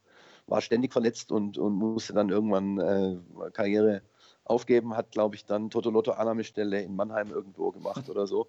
war 0.50 0.60
ständig 0.60 0.92
verletzt 0.92 1.32
und, 1.32 1.56
und 1.58 1.74
musste 1.74 2.12
dann 2.12 2.28
irgendwann 2.28 2.78
äh, 2.78 3.50
Karriere 3.52 4.02
aufgeben, 4.44 4.96
hat, 4.96 5.12
glaube 5.12 5.36
ich, 5.36 5.44
dann 5.44 5.70
Totolotto 5.70 6.12
Annahmestelle 6.12 6.82
in 6.82 6.96
Mannheim 6.96 7.30
irgendwo 7.30 7.70
gemacht 7.70 8.08
oder 8.10 8.26
so. 8.26 8.48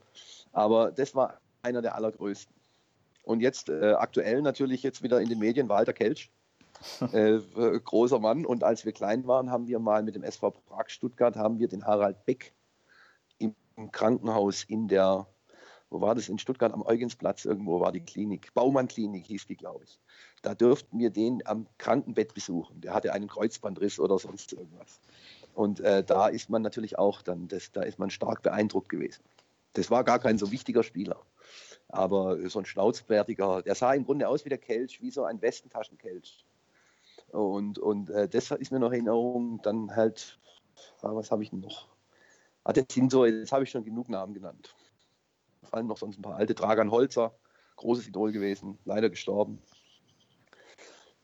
Aber 0.51 0.91
das 0.91 1.13
war 1.15 1.39
einer 1.61 1.81
der 1.81 1.95
allergrößten. 1.95 2.55
Und 3.23 3.41
jetzt 3.41 3.69
äh, 3.69 3.93
aktuell 3.93 4.41
natürlich 4.41 4.81
jetzt 4.81 5.03
wieder 5.03 5.21
in 5.21 5.29
den 5.29 5.37
Medien 5.37 5.69
Walter 5.69 5.93
Kelch, 5.93 6.31
äh, 7.11 7.39
großer 7.79 8.19
Mann. 8.19 8.45
Und 8.45 8.63
als 8.63 8.85
wir 8.85 8.91
klein 8.91 9.27
waren, 9.27 9.51
haben 9.51 9.67
wir 9.67 9.79
mal 9.79 10.03
mit 10.03 10.15
dem 10.15 10.23
SV 10.23 10.51
Prag 10.51 10.89
Stuttgart 10.89 11.35
haben 11.35 11.59
wir 11.59 11.67
den 11.67 11.85
Harald 11.85 12.25
Beck 12.25 12.53
im 13.37 13.55
Krankenhaus 13.91 14.63
in 14.63 14.87
der 14.87 15.27
wo 15.91 15.99
war 15.99 16.15
das 16.15 16.29
in 16.29 16.39
Stuttgart 16.39 16.73
am 16.73 16.83
Eugensplatz 16.83 17.43
irgendwo 17.43 17.81
war 17.81 17.91
die 17.91 17.99
Klinik, 17.99 18.53
Baumann 18.53 18.87
Klinik 18.87 19.25
hieß 19.25 19.45
die, 19.45 19.57
glaube 19.57 19.83
ich. 19.83 19.99
Da 20.41 20.55
dürften 20.55 20.97
wir 20.97 21.09
den 21.09 21.45
am 21.45 21.67
Krankenbett 21.77 22.33
besuchen. 22.33 22.79
Der 22.79 22.93
hatte 22.93 23.11
einen 23.11 23.27
Kreuzbandriss 23.27 23.99
oder 23.99 24.17
sonst 24.17 24.53
irgendwas. 24.53 25.01
Und 25.53 25.81
äh, 25.81 26.01
da 26.01 26.29
ist 26.29 26.49
man 26.49 26.61
natürlich 26.61 26.97
auch 26.97 27.21
dann, 27.21 27.49
das, 27.49 27.73
da 27.73 27.81
ist 27.81 27.99
man 27.99 28.09
stark 28.09 28.41
beeindruckt 28.41 28.87
gewesen. 28.87 29.21
Das 29.73 29.91
war 29.91 30.05
gar 30.05 30.19
kein 30.19 30.37
so 30.37 30.49
wichtiger 30.49 30.81
Spieler. 30.81 31.21
Aber 31.89 32.49
so 32.49 32.59
ein 32.59 32.65
schnauzbärtiger, 32.65 33.61
der 33.61 33.75
sah 33.75 33.93
im 33.93 34.05
Grunde 34.05 34.29
aus 34.29 34.45
wie 34.45 34.49
der 34.49 34.57
Kelch, 34.57 35.01
wie 35.01 35.11
so 35.11 35.25
ein 35.25 35.41
Westentaschenkelch. 35.41 36.45
Und, 37.31 37.79
und 37.79 38.09
äh, 38.09 38.27
das 38.27 38.51
ist 38.51 38.71
mir 38.71 38.79
noch 38.79 38.91
in 38.91 39.07
Erinnerung. 39.07 39.61
Dann 39.61 39.95
halt, 39.95 40.39
ah, 41.01 41.15
was 41.15 41.31
habe 41.31 41.43
ich 41.43 41.51
noch? 41.51 41.87
Ah, 42.63 42.73
das 42.73 42.85
sind 42.91 43.11
so, 43.11 43.25
jetzt 43.25 43.51
habe 43.51 43.63
ich 43.63 43.71
schon 43.71 43.83
genug 43.83 44.09
Namen 44.09 44.33
genannt 44.33 44.75
fallen 45.71 45.87
noch 45.87 45.97
sonst 45.97 46.19
ein 46.19 46.21
paar 46.21 46.35
alte. 46.35 46.53
Dragan 46.53 46.91
Holzer, 46.91 47.33
großes 47.77 48.07
Idol 48.07 48.31
gewesen, 48.31 48.77
leider 48.85 49.09
gestorben. 49.09 49.61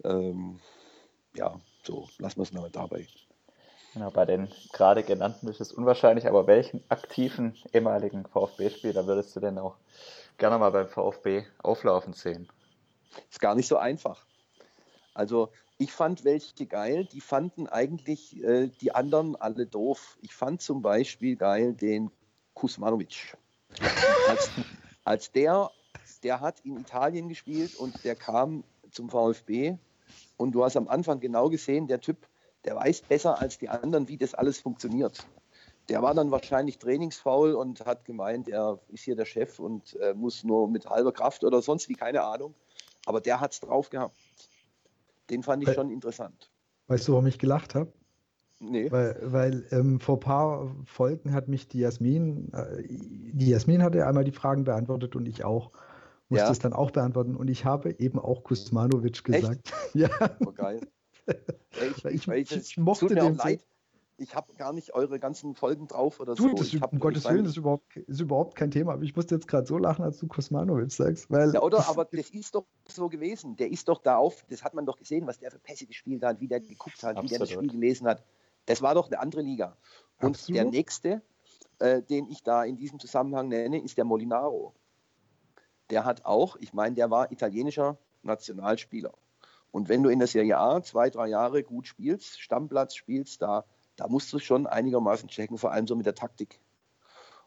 Ähm, 0.04 0.60
ja, 1.36 1.60
so 1.84 2.08
lassen 2.18 2.38
wir 2.38 2.44
es 2.44 2.54
mal 2.54 2.70
dabei. 2.72 3.08
Genau, 3.94 4.12
bei 4.12 4.26
den 4.26 4.48
gerade 4.74 5.04
genannten 5.04 5.48
ist 5.48 5.62
es 5.62 5.72
unwahrscheinlich, 5.72 6.28
aber 6.28 6.48
welchen 6.48 6.84
aktiven 6.90 7.56
ehemaligen 7.74 8.26
VfB-Spieler 8.26 9.08
würdest 9.08 9.36
du 9.36 9.40
denn 9.40 9.58
auch 9.58 9.76
gerne 10.38 10.58
mal 10.58 10.72
beim 10.72 10.88
VfB 10.88 11.46
auflaufen 11.60 12.14
sehen? 12.14 12.48
Ist 13.30 13.40
gar 13.40 13.56
nicht 13.56 13.68
so 13.68 13.78
einfach. 13.78 14.26
Also 15.14 15.50
ich 15.78 15.92
fand 15.92 16.24
welche 16.24 16.66
geil, 16.66 17.06
die 17.06 17.22
fanden 17.22 17.68
eigentlich 17.68 18.44
äh, 18.44 18.68
die 18.82 18.94
anderen 18.94 19.36
alle 19.36 19.66
doof. 19.68 20.18
Ich 20.22 20.34
fand 20.34 20.62
zum 20.62 20.82
Beispiel 20.82 21.36
geil 21.36 21.74
den 21.74 22.12
Kusmanovic 22.54 23.38
als, 24.28 24.52
als 25.04 25.32
der, 25.32 25.72
der 26.24 26.40
hat 26.42 26.60
in 26.62 26.78
Italien 26.78 27.30
gespielt 27.30 27.76
und 27.76 28.04
der 28.04 28.16
kam 28.16 28.64
zum 28.92 29.10
VfB 29.10 29.78
und 30.38 30.54
du 30.54 30.64
hast 30.64 30.78
am 30.78 30.88
Anfang 30.88 31.20
genau 31.20 31.50
gesehen, 31.50 31.88
der 31.88 32.02
Typ, 32.02 32.28
der 32.66 32.76
weiß 32.76 33.02
besser 33.02 33.40
als 33.40 33.58
die 33.58 33.70
anderen, 33.70 34.08
wie 34.08 34.18
das 34.18 34.34
alles 34.34 34.60
funktioniert. 34.60 35.28
Der 35.90 36.02
war 36.02 36.14
dann 36.14 36.32
wahrscheinlich 36.32 36.80
trainingsfaul 36.80 37.54
und 37.54 37.86
hat 37.86 38.04
gemeint, 38.04 38.50
er 38.50 38.80
ist 38.90 39.04
hier 39.04 39.16
der 39.16 39.26
Chef 39.26 39.60
und 39.60 39.96
äh, 40.02 40.14
muss 40.14 40.44
nur 40.44 40.68
mit 40.68 40.90
halber 40.90 41.14
Kraft 41.14 41.44
oder 41.44 41.62
sonst 41.62 41.88
wie, 41.88 41.94
keine 41.94 42.24
Ahnung. 42.24 42.54
Aber 43.06 43.22
der 43.22 43.40
hat 43.40 43.54
es 43.54 43.62
drauf 43.62 43.90
gehabt. 43.90 44.18
Den 45.30 45.44
fand 45.44 45.68
ich 45.68 45.74
schon 45.74 45.90
interessant. 45.90 46.52
Weißt 46.88 47.08
du, 47.08 47.14
warum 47.14 47.28
ich 47.28 47.40
gelacht 47.40 47.76
habe? 47.76 47.92
Nee. 48.60 48.92
Weil, 48.92 49.20
weil 49.22 49.68
ähm, 49.72 50.00
vor 50.00 50.18
ein 50.18 50.22
paar 50.22 50.76
Folgen 50.86 51.34
hat 51.34 51.48
mich 51.48 51.68
die 51.68 51.80
Jasmin, 51.80 52.52
äh, 52.54 52.84
die 52.88 53.50
Jasmin 53.50 53.84
hatte 53.84 54.06
einmal 54.08 54.24
die 54.24 54.32
Fragen 54.32 54.64
beantwortet 54.64 55.16
und 55.16 55.28
ich 55.28 55.44
auch. 55.44 55.72
Musste 56.30 56.48
ja. 56.48 56.52
es 56.52 56.60
dann 56.60 56.74
auch 56.74 56.92
beantworten 56.92 57.38
und 57.38 57.50
ich 57.50 57.64
habe 57.64 57.96
eben 58.00 58.20
auch 58.20 58.44
Kusmanovic 58.44 59.24
gesagt. 59.24 59.72
Echt? 59.72 59.74
ja. 59.96 60.10
Oh, 60.46 60.52
geil. 60.52 60.82
ich, 61.26 62.06
ich, 62.06 62.28
ich, 62.28 62.52
ich, 62.52 62.78
mochte 62.78 63.08
den 63.08 63.36
leid. 63.36 63.66
Ich 64.20 64.36
habe 64.36 64.54
gar 64.56 64.74
nicht 64.74 64.96
eure 64.96 65.20
ganzen 65.20 65.54
Folgen 65.54 65.88
drauf 65.88 66.20
oder 66.20 66.34
du, 66.34 66.50
so. 66.50 66.56
Das, 66.56 66.74
um 66.74 67.00
Gottes 67.00 67.26
Willen, 67.26 67.44
das 67.44 67.52
ist 67.52 67.58
überhaupt, 67.58 67.96
ist 67.96 68.20
überhaupt 68.20 68.56
kein 68.56 68.72
Thema. 68.72 68.94
Aber 68.94 69.04
ich 69.04 69.16
musste 69.16 69.36
jetzt 69.36 69.48
gerade 69.48 69.68
so 69.68 69.78
lachen, 69.78 70.04
als 70.04 70.18
du 70.18 70.28
Kosmanovic 70.28 70.92
sagst. 70.92 71.30
Weil 71.30 71.54
ja, 71.54 71.62
oder? 71.62 71.88
Aber 71.88 72.06
das 72.12 72.32
ist 72.32 72.56
doch 72.56 72.66
so 72.88 73.10
gewesen. 73.10 73.56
Der 73.58 73.70
ist 73.72 73.88
doch 73.88 74.02
da 74.02 74.18
auf, 74.18 74.44
das 74.50 74.64
hat 74.64 74.74
man 74.74 74.86
doch 74.86 74.98
gesehen, 74.98 75.28
was 75.28 75.40
der 75.40 75.52
für 75.52 75.60
Pässe 75.60 75.86
gespielt 75.86 76.24
hat, 76.24 76.40
wie 76.40 76.48
der 76.48 76.60
geguckt 76.60 77.04
hat, 77.04 77.18
Absolut. 77.18 77.24
wie 77.24 77.30
der 77.30 77.40
das 77.40 77.52
Spiel 77.52 77.70
gelesen 77.70 78.08
hat. 78.08 78.24
Das 78.66 78.82
war 78.82 78.96
doch 78.96 79.08
eine 79.08 79.20
andere 79.20 79.42
Liga. 79.42 79.78
Und 80.20 80.30
Absolut. 80.30 80.56
der 80.56 80.66
nächste, 80.66 81.22
äh, 81.80 82.02
den 82.02 82.28
ich 82.30 82.42
da 82.42 82.64
in 82.64 82.76
diesem 82.76 83.00
Zusammenhang 83.00 83.50
nenne, 83.50 83.82
ist 83.84 83.98
der 83.98 84.06
Molinaro. 84.06 84.74
Der 85.92 86.06
hat 86.06 86.26
auch, 86.26 86.56
ich 86.58 86.74
meine, 86.74 86.96
der 86.96 87.12
war 87.12 87.32
italienischer 87.32 87.98
Nationalspieler. 88.24 89.14
Und 89.72 89.90
wenn 89.90 90.02
du 90.02 90.10
in 90.10 90.20
der 90.20 90.28
Serie 90.28 90.58
A 90.58 90.82
zwei, 90.82 91.10
drei 91.10 91.28
Jahre 91.28 91.64
gut 91.64 91.88
spielst, 91.88 92.42
Stammplatz 92.42 92.96
spielst, 92.96 93.42
da, 93.42 93.64
da 93.98 94.08
musst 94.08 94.32
du 94.32 94.40
schon 94.40 94.66
einigermaßen 94.66 95.28
checken, 95.28 95.58
vor 95.58 95.72
allem 95.72 95.88
so 95.88 95.96
mit 95.96 96.06
der 96.06 96.16
Taktik. 96.16 96.62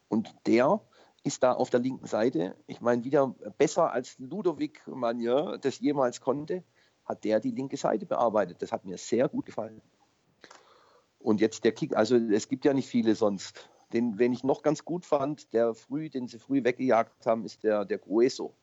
Und 0.09 0.35
der 0.47 0.81
ist 1.23 1.43
da 1.43 1.53
auf 1.53 1.71
der 1.71 1.81
linken 1.81 2.07
Seite, 2.07 2.57
ich 2.67 2.81
meine, 2.81 3.05
wieder 3.05 3.29
besser 3.57 3.93
als 3.93 4.19
Ludovic 4.19 4.87
Manier 4.87 5.59
das 5.61 5.79
jemals 5.79 6.21
konnte, 6.21 6.65
hat 7.05 7.25
der 7.25 7.41
die 7.41 7.51
linke 7.51 7.77
Seite 7.77 8.07
bearbeitet. 8.07 8.63
Das 8.63 8.73
hat 8.73 8.85
mir 8.85 8.99
sehr 8.99 9.29
gut 9.29 9.47
gefallen. 9.47 9.81
Und 11.19 11.41
jetzt 11.41 11.65
der 11.65 11.73
Kick, 11.73 11.95
also 11.97 12.17
es 12.17 12.49
gibt 12.49 12.65
ja 12.65 12.73
nicht 12.73 12.89
viele 12.89 13.15
sonst. 13.15 13.69
Den, 13.93 14.19
wen 14.19 14.33
ich 14.33 14.45
noch 14.45 14.63
ganz 14.63 14.85
gut 14.85 15.05
fand, 15.05 15.53
der 15.53 15.75
früh, 15.75 16.09
den 16.09 16.29
sie 16.29 16.39
früh 16.39 16.65
weggejagt 16.65 17.27
haben, 17.27 17.45
ist 17.45 17.63
der, 17.65 17.85
der 17.85 17.99
Grueso. 17.99 18.55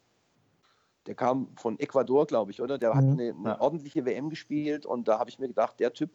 der 1.06 1.16
kam 1.16 1.56
von 1.58 1.78
Ecuador, 1.80 2.26
glaube 2.26 2.52
ich, 2.52 2.62
oder? 2.62 2.78
Der 2.78 2.94
mhm. 2.94 2.98
hat 2.98 3.04
eine, 3.06 3.36
eine, 3.38 3.62
ordentliche 3.62 4.06
WM 4.06 4.30
gespielt 4.30 4.86
und 4.86 5.08
da 5.08 5.20
habe 5.20 5.30
ich 5.30 5.38
mir 5.38 5.48
gedacht, 5.48 5.80
der 5.80 5.94
Typ, 5.94 6.12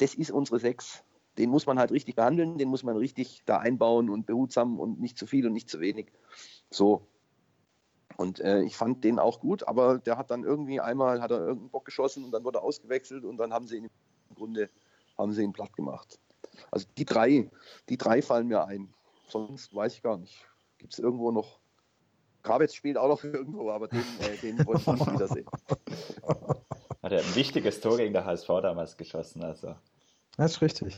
das 0.00 0.14
ist 0.14 0.30
unsere 0.30 0.58
Sechs. 0.58 1.04
Den 1.38 1.50
muss 1.50 1.66
man 1.66 1.78
halt 1.78 1.92
richtig 1.92 2.16
behandeln, 2.16 2.58
den 2.58 2.68
muss 2.68 2.82
man 2.82 2.96
richtig 2.96 3.42
da 3.46 3.58
einbauen 3.58 4.10
und 4.10 4.26
behutsam 4.26 4.80
und 4.80 5.00
nicht 5.00 5.16
zu 5.16 5.26
viel 5.26 5.46
und 5.46 5.52
nicht 5.52 5.70
zu 5.70 5.80
wenig. 5.80 6.12
So. 6.70 7.06
Und 8.16 8.40
äh, 8.40 8.62
ich 8.62 8.76
fand 8.76 9.04
den 9.04 9.18
auch 9.18 9.40
gut, 9.40 9.66
aber 9.66 9.98
der 9.98 10.18
hat 10.18 10.30
dann 10.30 10.44
irgendwie 10.44 10.80
einmal 10.80 11.22
hat 11.22 11.30
er 11.30 11.38
irgendeinen 11.38 11.70
Bock 11.70 11.84
geschossen 11.84 12.24
und 12.24 12.32
dann 12.32 12.44
wurde 12.44 12.58
er 12.58 12.64
ausgewechselt 12.64 13.24
und 13.24 13.38
dann 13.38 13.52
haben 13.52 13.66
sie 13.66 13.78
ihn 13.78 13.90
im 14.28 14.36
Grunde 14.36 14.70
haben 15.16 15.32
sie 15.32 15.42
ihn 15.42 15.52
platt 15.52 15.72
gemacht. 15.74 16.18
Also 16.70 16.86
die 16.98 17.04
drei, 17.04 17.50
die 17.88 17.96
drei 17.96 18.20
fallen 18.22 18.48
mir 18.48 18.64
ein. 18.64 18.92
Sonst 19.28 19.74
weiß 19.74 19.94
ich 19.94 20.02
gar 20.02 20.18
nicht. 20.18 20.46
Gibt 20.78 20.92
es 20.92 20.98
irgendwo 20.98 21.30
noch 21.30 21.60
Grabetz 22.42 22.74
spielt 22.74 22.96
auch 22.96 23.08
noch 23.08 23.22
irgendwo, 23.22 23.70
aber 23.70 23.88
den, 23.88 24.00
äh, 24.20 24.36
den 24.38 24.66
wollte 24.66 24.82
ich 24.82 24.86
nicht 24.86 25.12
wiedersehen. 25.12 25.46
Hat 27.02 27.12
er 27.12 27.18
ein 27.18 27.34
wichtiges 27.34 27.80
Tor 27.80 27.96
gegen 27.96 28.12
der 28.12 28.24
HSV 28.24 28.48
damals 28.62 28.96
geschossen, 28.96 29.42
also. 29.42 29.74
Das 30.40 30.52
ist 30.52 30.62
richtig. 30.62 30.96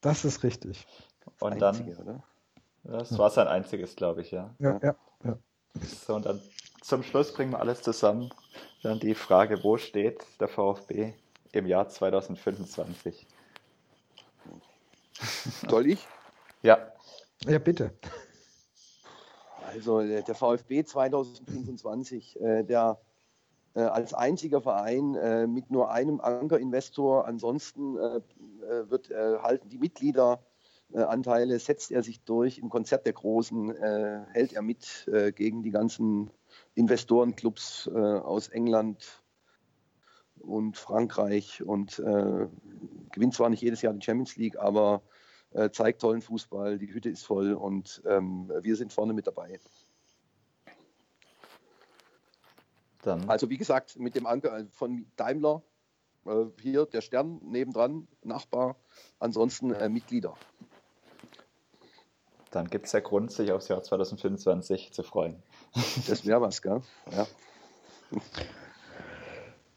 Das 0.00 0.24
ist 0.24 0.42
richtig. 0.42 0.84
Und 1.38 1.60
das 1.60 1.78
Einzige, 1.78 1.96
dann, 1.96 2.22
oder? 2.82 2.98
das 2.98 3.16
war 3.18 3.30
sein 3.30 3.46
einziges, 3.46 3.94
glaube 3.94 4.22
ich, 4.22 4.32
ja. 4.32 4.52
Ja, 4.58 4.80
ja, 4.82 4.96
ja. 5.24 5.38
So, 5.80 6.16
und 6.16 6.26
dann 6.26 6.42
zum 6.80 7.04
Schluss 7.04 7.32
bringen 7.32 7.52
wir 7.52 7.60
alles 7.60 7.82
zusammen. 7.82 8.30
Dann 8.82 8.98
die 8.98 9.14
Frage, 9.14 9.62
wo 9.62 9.76
steht 9.76 10.24
der 10.40 10.48
VfB 10.48 11.14
im 11.52 11.66
Jahr 11.66 11.88
2025? 11.88 13.26
Soll 15.68 15.86
ich? 15.86 16.06
Ja. 16.62 16.92
Ja, 17.44 17.58
bitte. 17.60 17.92
Also 19.62 20.00
der 20.00 20.34
VfB 20.34 20.84
2025, 20.84 22.40
äh, 22.40 22.64
der 22.64 22.98
äh, 23.76 23.80
als 23.80 24.14
einziger 24.14 24.62
Verein 24.62 25.14
äh, 25.16 25.46
mit 25.46 25.70
nur 25.70 25.90
einem 25.90 26.18
Ankerinvestor, 26.20 27.26
ansonsten 27.26 27.98
äh, 27.98 28.16
äh, 28.16 28.90
wird, 28.90 29.10
äh, 29.10 29.36
halten 29.42 29.68
die 29.68 29.76
Mitgliederanteile, 29.76 31.58
setzt 31.58 31.92
er 31.92 32.02
sich 32.02 32.22
durch. 32.24 32.56
Im 32.56 32.70
Konzert 32.70 33.04
der 33.04 33.12
Großen, 33.12 33.74
hält 34.32 34.54
er 34.54 34.62
mit 34.62 35.10
gegen 35.34 35.62
die 35.62 35.70
ganzen 35.70 36.30
Investorenclubs 36.74 37.88
aus 37.88 38.48
England 38.48 39.22
und 40.38 40.76
Frankreich 40.78 41.62
und 41.62 41.96
gewinnt 43.12 43.34
zwar 43.34 43.50
nicht 43.50 43.62
jedes 43.62 43.82
Jahr 43.82 43.92
die 43.92 44.04
Champions 44.04 44.36
League, 44.36 44.58
aber 44.58 45.02
zeigt 45.72 46.00
tollen 46.00 46.22
Fußball, 46.22 46.78
die 46.78 46.94
Hütte 46.94 47.10
ist 47.10 47.26
voll 47.26 47.52
und 47.52 48.02
ähm, 48.06 48.50
wir 48.62 48.76
sind 48.76 48.92
vorne 48.92 49.12
mit 49.12 49.26
dabei. 49.26 49.58
Dann. 53.06 53.28
Also 53.28 53.48
wie 53.50 53.56
gesagt, 53.56 53.98
mit 53.98 54.16
dem 54.16 54.26
Anker 54.26 54.58
äh, 54.58 54.66
von 54.66 55.06
Daimler, 55.16 55.62
äh, 56.26 56.46
hier 56.60 56.86
der 56.86 57.00
Stern 57.00 57.40
nebendran, 57.42 58.08
Nachbar, 58.22 58.76
ansonsten 59.20 59.72
äh, 59.72 59.88
Mitglieder. 59.88 60.34
Dann 62.50 62.68
gibt 62.68 62.86
es 62.86 62.92
ja 62.92 63.00
Grund, 63.00 63.30
sich 63.30 63.52
aufs 63.52 63.68
Jahr 63.68 63.82
2025 63.82 64.92
zu 64.92 65.02
freuen. 65.04 65.42
Das 66.08 66.26
wäre 66.26 66.40
was, 66.40 66.62
gell? 66.62 66.82
Ja. 67.12 67.26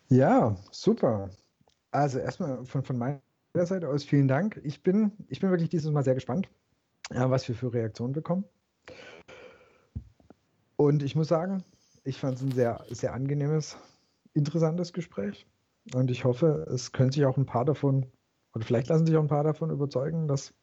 Ja, 0.09 0.55
super. 0.71 1.29
Also 1.91 2.19
erstmal 2.19 2.65
von, 2.65 2.83
von 2.83 2.97
meiner 2.97 3.21
Seite 3.53 3.89
aus 3.89 4.03
vielen 4.03 4.27
Dank. 4.27 4.59
Ich 4.63 4.81
bin, 4.81 5.11
ich 5.27 5.39
bin 5.39 5.51
wirklich 5.51 5.69
dieses 5.69 5.91
Mal 5.91 6.03
sehr 6.03 6.15
gespannt, 6.15 6.49
was 7.09 7.47
wir 7.47 7.55
für 7.55 7.73
Reaktionen 7.73 8.13
bekommen. 8.13 8.45
Und 10.77 11.03
ich 11.03 11.15
muss 11.15 11.27
sagen, 11.27 11.63
ich 12.03 12.17
fand 12.17 12.37
es 12.37 12.43
ein 12.43 12.51
sehr, 12.51 12.83
sehr 12.89 13.13
angenehmes, 13.13 13.77
interessantes 14.33 14.93
Gespräch. 14.93 15.45
Und 15.93 16.11
ich 16.11 16.25
hoffe, 16.25 16.67
es 16.71 16.91
können 16.91 17.11
sich 17.11 17.25
auch 17.25 17.37
ein 17.37 17.45
paar 17.45 17.65
davon, 17.65 18.05
oder 18.53 18.65
vielleicht 18.65 18.89
lassen 18.89 19.05
sich 19.05 19.15
auch 19.15 19.21
ein 19.21 19.27
paar 19.27 19.43
davon 19.43 19.69
überzeugen, 19.69 20.27
dass 20.27 20.53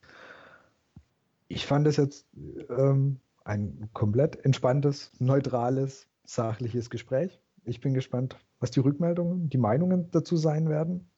ich 1.49 1.67
fand 1.67 1.87
es 1.87 1.97
jetzt 1.97 2.27
ähm, 2.69 3.21
ein 3.45 3.89
komplett 3.93 4.45
entspanntes, 4.45 5.13
neutrales, 5.21 6.09
sachliches 6.25 6.91
Gespräch. 6.91 7.41
Ich 7.65 7.81
bin 7.81 7.95
gespannt, 7.95 8.37
was 8.59 8.73
die 8.73 8.81
Rückmeldungen, 8.81 9.49
die 9.49 9.59
Meinungen 9.59 10.11
dazu 10.11 10.37
sein 10.37 10.69
werden. 10.69 11.09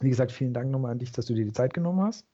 Wie 0.00 0.10
gesagt, 0.10 0.32
vielen 0.32 0.54
Dank 0.54 0.70
nochmal 0.70 0.92
an 0.92 0.98
dich, 0.98 1.12
dass 1.12 1.26
du 1.26 1.34
dir 1.34 1.44
die 1.44 1.52
Zeit 1.52 1.72
genommen 1.74 2.02
hast. 2.02 2.26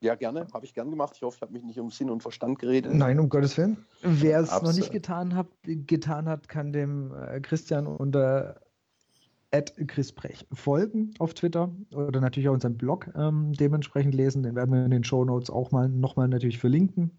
Ja, 0.00 0.14
gerne. 0.14 0.46
Habe 0.52 0.66
ich 0.66 0.74
gern 0.74 0.90
gemacht. 0.90 1.14
Ich 1.16 1.22
hoffe, 1.22 1.36
ich 1.36 1.42
habe 1.42 1.52
mich 1.52 1.62
nicht 1.62 1.80
um 1.80 1.90
Sinn 1.90 2.10
und 2.10 2.22
Verstand 2.22 2.58
geredet. 2.58 2.94
Nein, 2.94 3.18
um 3.18 3.28
Gottes 3.28 3.56
Willen. 3.56 3.86
Wer 4.02 4.40
es 4.40 4.50
noch 4.62 4.74
nicht 4.74 4.92
getan 4.92 5.34
hat, 5.34 5.48
getan 5.62 6.28
hat, 6.28 6.48
kann 6.48 6.72
dem 6.72 7.14
äh, 7.14 7.40
Christian 7.40 7.86
unter 7.86 8.60
Chris 9.86 10.12
Brech 10.12 10.46
folgen 10.52 11.14
auf 11.18 11.32
Twitter 11.32 11.74
oder 11.94 12.20
natürlich 12.20 12.48
auch 12.48 12.52
unseren 12.52 12.76
Blog 12.76 13.08
ähm, 13.16 13.52
dementsprechend 13.54 14.14
lesen. 14.14 14.42
Den 14.42 14.54
werden 14.54 14.74
wir 14.74 14.84
in 14.84 14.90
den 14.90 15.04
Show 15.04 15.24
Notes 15.24 15.48
auch 15.48 15.70
mal 15.70 15.88
nochmal 15.88 16.28
natürlich 16.28 16.58
verlinken. 16.58 17.10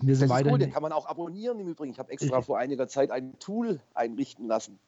Wir 0.00 0.16
sind 0.16 0.30
das 0.30 0.40
ist 0.40 0.48
gut, 0.48 0.62
den 0.62 0.72
kann 0.72 0.82
man 0.82 0.92
auch 0.92 1.06
abonnieren 1.06 1.58
im 1.58 1.68
Übrigen. 1.68 1.92
Ich 1.92 1.98
habe 1.98 2.10
extra 2.12 2.40
vor 2.40 2.56
einiger 2.58 2.88
Zeit 2.88 3.10
ein 3.10 3.38
Tool 3.38 3.80
einrichten 3.94 4.46
lassen, 4.46 4.78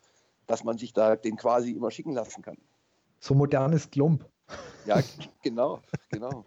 dass 0.46 0.64
man 0.64 0.78
sich 0.78 0.92
da 0.92 1.16
den 1.16 1.36
quasi 1.36 1.72
immer 1.72 1.90
schicken 1.90 2.12
lassen 2.12 2.42
kann. 2.42 2.56
So 3.18 3.34
modernes 3.34 3.90
Klump. 3.90 4.24
Ja, 4.86 5.00
genau, 5.42 5.80
genau. 6.10 6.44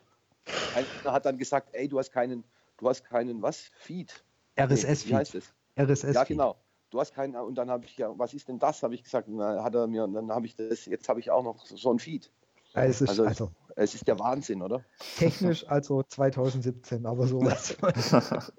Einer 0.72 0.88
hat 1.06 1.26
dann 1.26 1.38
gesagt, 1.38 1.70
ey, 1.74 1.88
du 1.88 2.00
hast 2.00 2.12
keinen, 2.12 2.44
du 2.78 2.90
hast 2.90 3.04
keinen 3.06 3.42
was? 3.42 3.72
Feed. 3.80 4.24
RSS-Feed. 4.60 5.10
Wie 5.10 5.16
heißt 5.16 5.36
es? 5.36 5.54
RSS-Feed. 5.78 6.16
Ja, 6.16 6.24
genau. 6.24 6.56
Du 6.90 7.00
hast 7.00 7.14
keinen, 7.14 7.36
und 7.36 7.56
dann 7.56 7.72
habe 7.72 7.86
ich 7.86 7.98
ja, 7.98 8.18
was 8.18 8.34
ist 8.36 8.48
denn 8.48 8.60
das? 8.60 8.84
Habe 8.84 8.94
ich 8.94 9.04
gesagt, 9.04 9.28
dann 9.28 9.64
hat 9.64 9.74
er 9.74 9.88
mir, 9.88 10.08
dann 10.08 10.32
habe 10.32 10.46
ich 10.46 10.56
das, 10.56 10.86
jetzt 10.86 11.10
habe 11.10 11.20
ich 11.20 11.32
auch 11.32 11.44
noch 11.44 11.66
so 11.66 11.92
ein 11.92 11.98
Feed. 11.98 12.32
Ja, 12.76 12.86
es 12.86 13.02
ist, 13.02 13.10
also, 13.10 13.26
also, 13.26 13.52
es 13.76 13.96
ist 13.96 14.08
der 14.08 14.20
Wahnsinn, 14.20 14.62
oder? 14.62 14.84
Technisch 15.18 15.68
also 15.68 16.04
2017, 16.04 17.06
aber 17.06 17.28
sowas. 17.28 17.76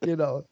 genau. 0.00 0.44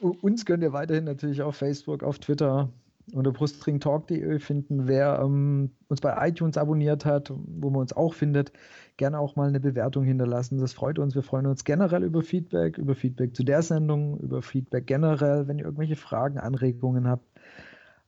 Uns 0.00 0.44
könnt 0.44 0.64
ihr 0.64 0.72
weiterhin 0.72 1.04
natürlich 1.04 1.42
auf 1.42 1.56
Facebook, 1.56 2.02
auf 2.02 2.18
Twitter, 2.18 2.72
unter 3.12 3.32
brustringtalk.de 3.32 4.38
finden. 4.38 4.86
Wer 4.86 5.20
ähm, 5.22 5.72
uns 5.88 6.00
bei 6.00 6.28
iTunes 6.28 6.56
abonniert 6.56 7.04
hat, 7.04 7.30
wo 7.30 7.70
man 7.70 7.82
uns 7.82 7.92
auch 7.92 8.14
findet, 8.14 8.52
gerne 8.96 9.18
auch 9.18 9.36
mal 9.36 9.48
eine 9.48 9.60
Bewertung 9.60 10.04
hinterlassen. 10.04 10.58
Das 10.58 10.72
freut 10.72 10.98
uns. 10.98 11.14
Wir 11.14 11.22
freuen 11.22 11.46
uns 11.46 11.64
generell 11.64 12.04
über 12.04 12.22
Feedback, 12.22 12.78
über 12.78 12.94
Feedback 12.94 13.34
zu 13.34 13.42
der 13.42 13.62
Sendung, 13.62 14.18
über 14.20 14.42
Feedback 14.42 14.86
generell. 14.86 15.48
Wenn 15.48 15.58
ihr 15.58 15.64
irgendwelche 15.64 15.96
Fragen, 15.96 16.38
Anregungen 16.38 17.08
habt, 17.08 17.26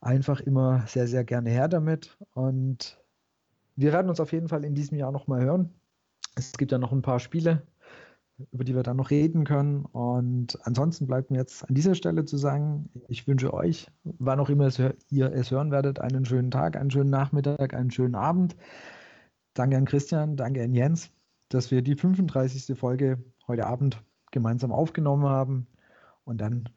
einfach 0.00 0.40
immer 0.40 0.84
sehr, 0.86 1.06
sehr 1.06 1.24
gerne 1.24 1.50
her 1.50 1.68
damit. 1.68 2.16
Und 2.34 2.98
wir 3.76 3.92
werden 3.92 4.08
uns 4.08 4.20
auf 4.20 4.32
jeden 4.32 4.48
Fall 4.48 4.64
in 4.64 4.74
diesem 4.74 4.98
Jahr 4.98 5.12
nochmal 5.12 5.42
hören. 5.42 5.70
Es 6.36 6.52
gibt 6.52 6.72
ja 6.72 6.78
noch 6.78 6.92
ein 6.92 7.02
paar 7.02 7.20
Spiele, 7.20 7.62
über 8.50 8.64
die 8.64 8.74
wir 8.74 8.82
dann 8.82 8.96
noch 8.96 9.10
reden 9.10 9.44
können. 9.44 9.84
Und 9.84 10.58
ansonsten 10.66 11.06
bleibt 11.06 11.30
mir 11.30 11.38
jetzt 11.38 11.68
an 11.68 11.74
dieser 11.74 11.94
Stelle 11.94 12.24
zu 12.24 12.36
sagen, 12.36 12.90
ich 13.08 13.26
wünsche 13.26 13.54
euch, 13.54 13.90
wann 14.02 14.40
auch 14.40 14.48
immer 14.48 14.68
ihr 15.10 15.32
es 15.32 15.50
hören 15.50 15.70
werdet, 15.70 16.00
einen 16.00 16.24
schönen 16.24 16.50
Tag, 16.50 16.76
einen 16.76 16.90
schönen 16.90 17.10
Nachmittag, 17.10 17.74
einen 17.74 17.90
schönen 17.90 18.14
Abend. 18.14 18.56
Danke 19.54 19.76
an 19.76 19.84
Christian, 19.84 20.36
danke 20.36 20.62
an 20.62 20.74
Jens, 20.74 21.10
dass 21.48 21.70
wir 21.70 21.82
die 21.82 21.94
35. 21.94 22.76
Folge 22.76 23.22
heute 23.46 23.66
Abend 23.66 24.02
gemeinsam 24.32 24.72
aufgenommen 24.72 25.26
haben. 25.26 25.66
Und 26.24 26.40
dann 26.40 26.68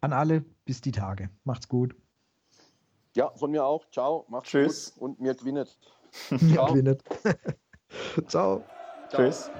an 0.00 0.12
alle 0.12 0.44
bis 0.64 0.80
die 0.80 0.92
Tage. 0.92 1.30
Macht's 1.44 1.68
gut. 1.68 1.94
Ja, 3.14 3.30
von 3.36 3.50
mir 3.50 3.64
auch. 3.64 3.88
Ciao. 3.90 4.26
Macht's 4.28 4.50
Tschüss. 4.50 4.94
gut 4.94 5.02
und 5.02 5.20
mir 5.20 5.34
gewinnet. 5.34 5.78
Mir 6.30 6.64
gewinnet. 6.66 7.02
Ciao. 8.26 8.64
Ciao. 9.08 9.24
Tschüss. 9.24 9.50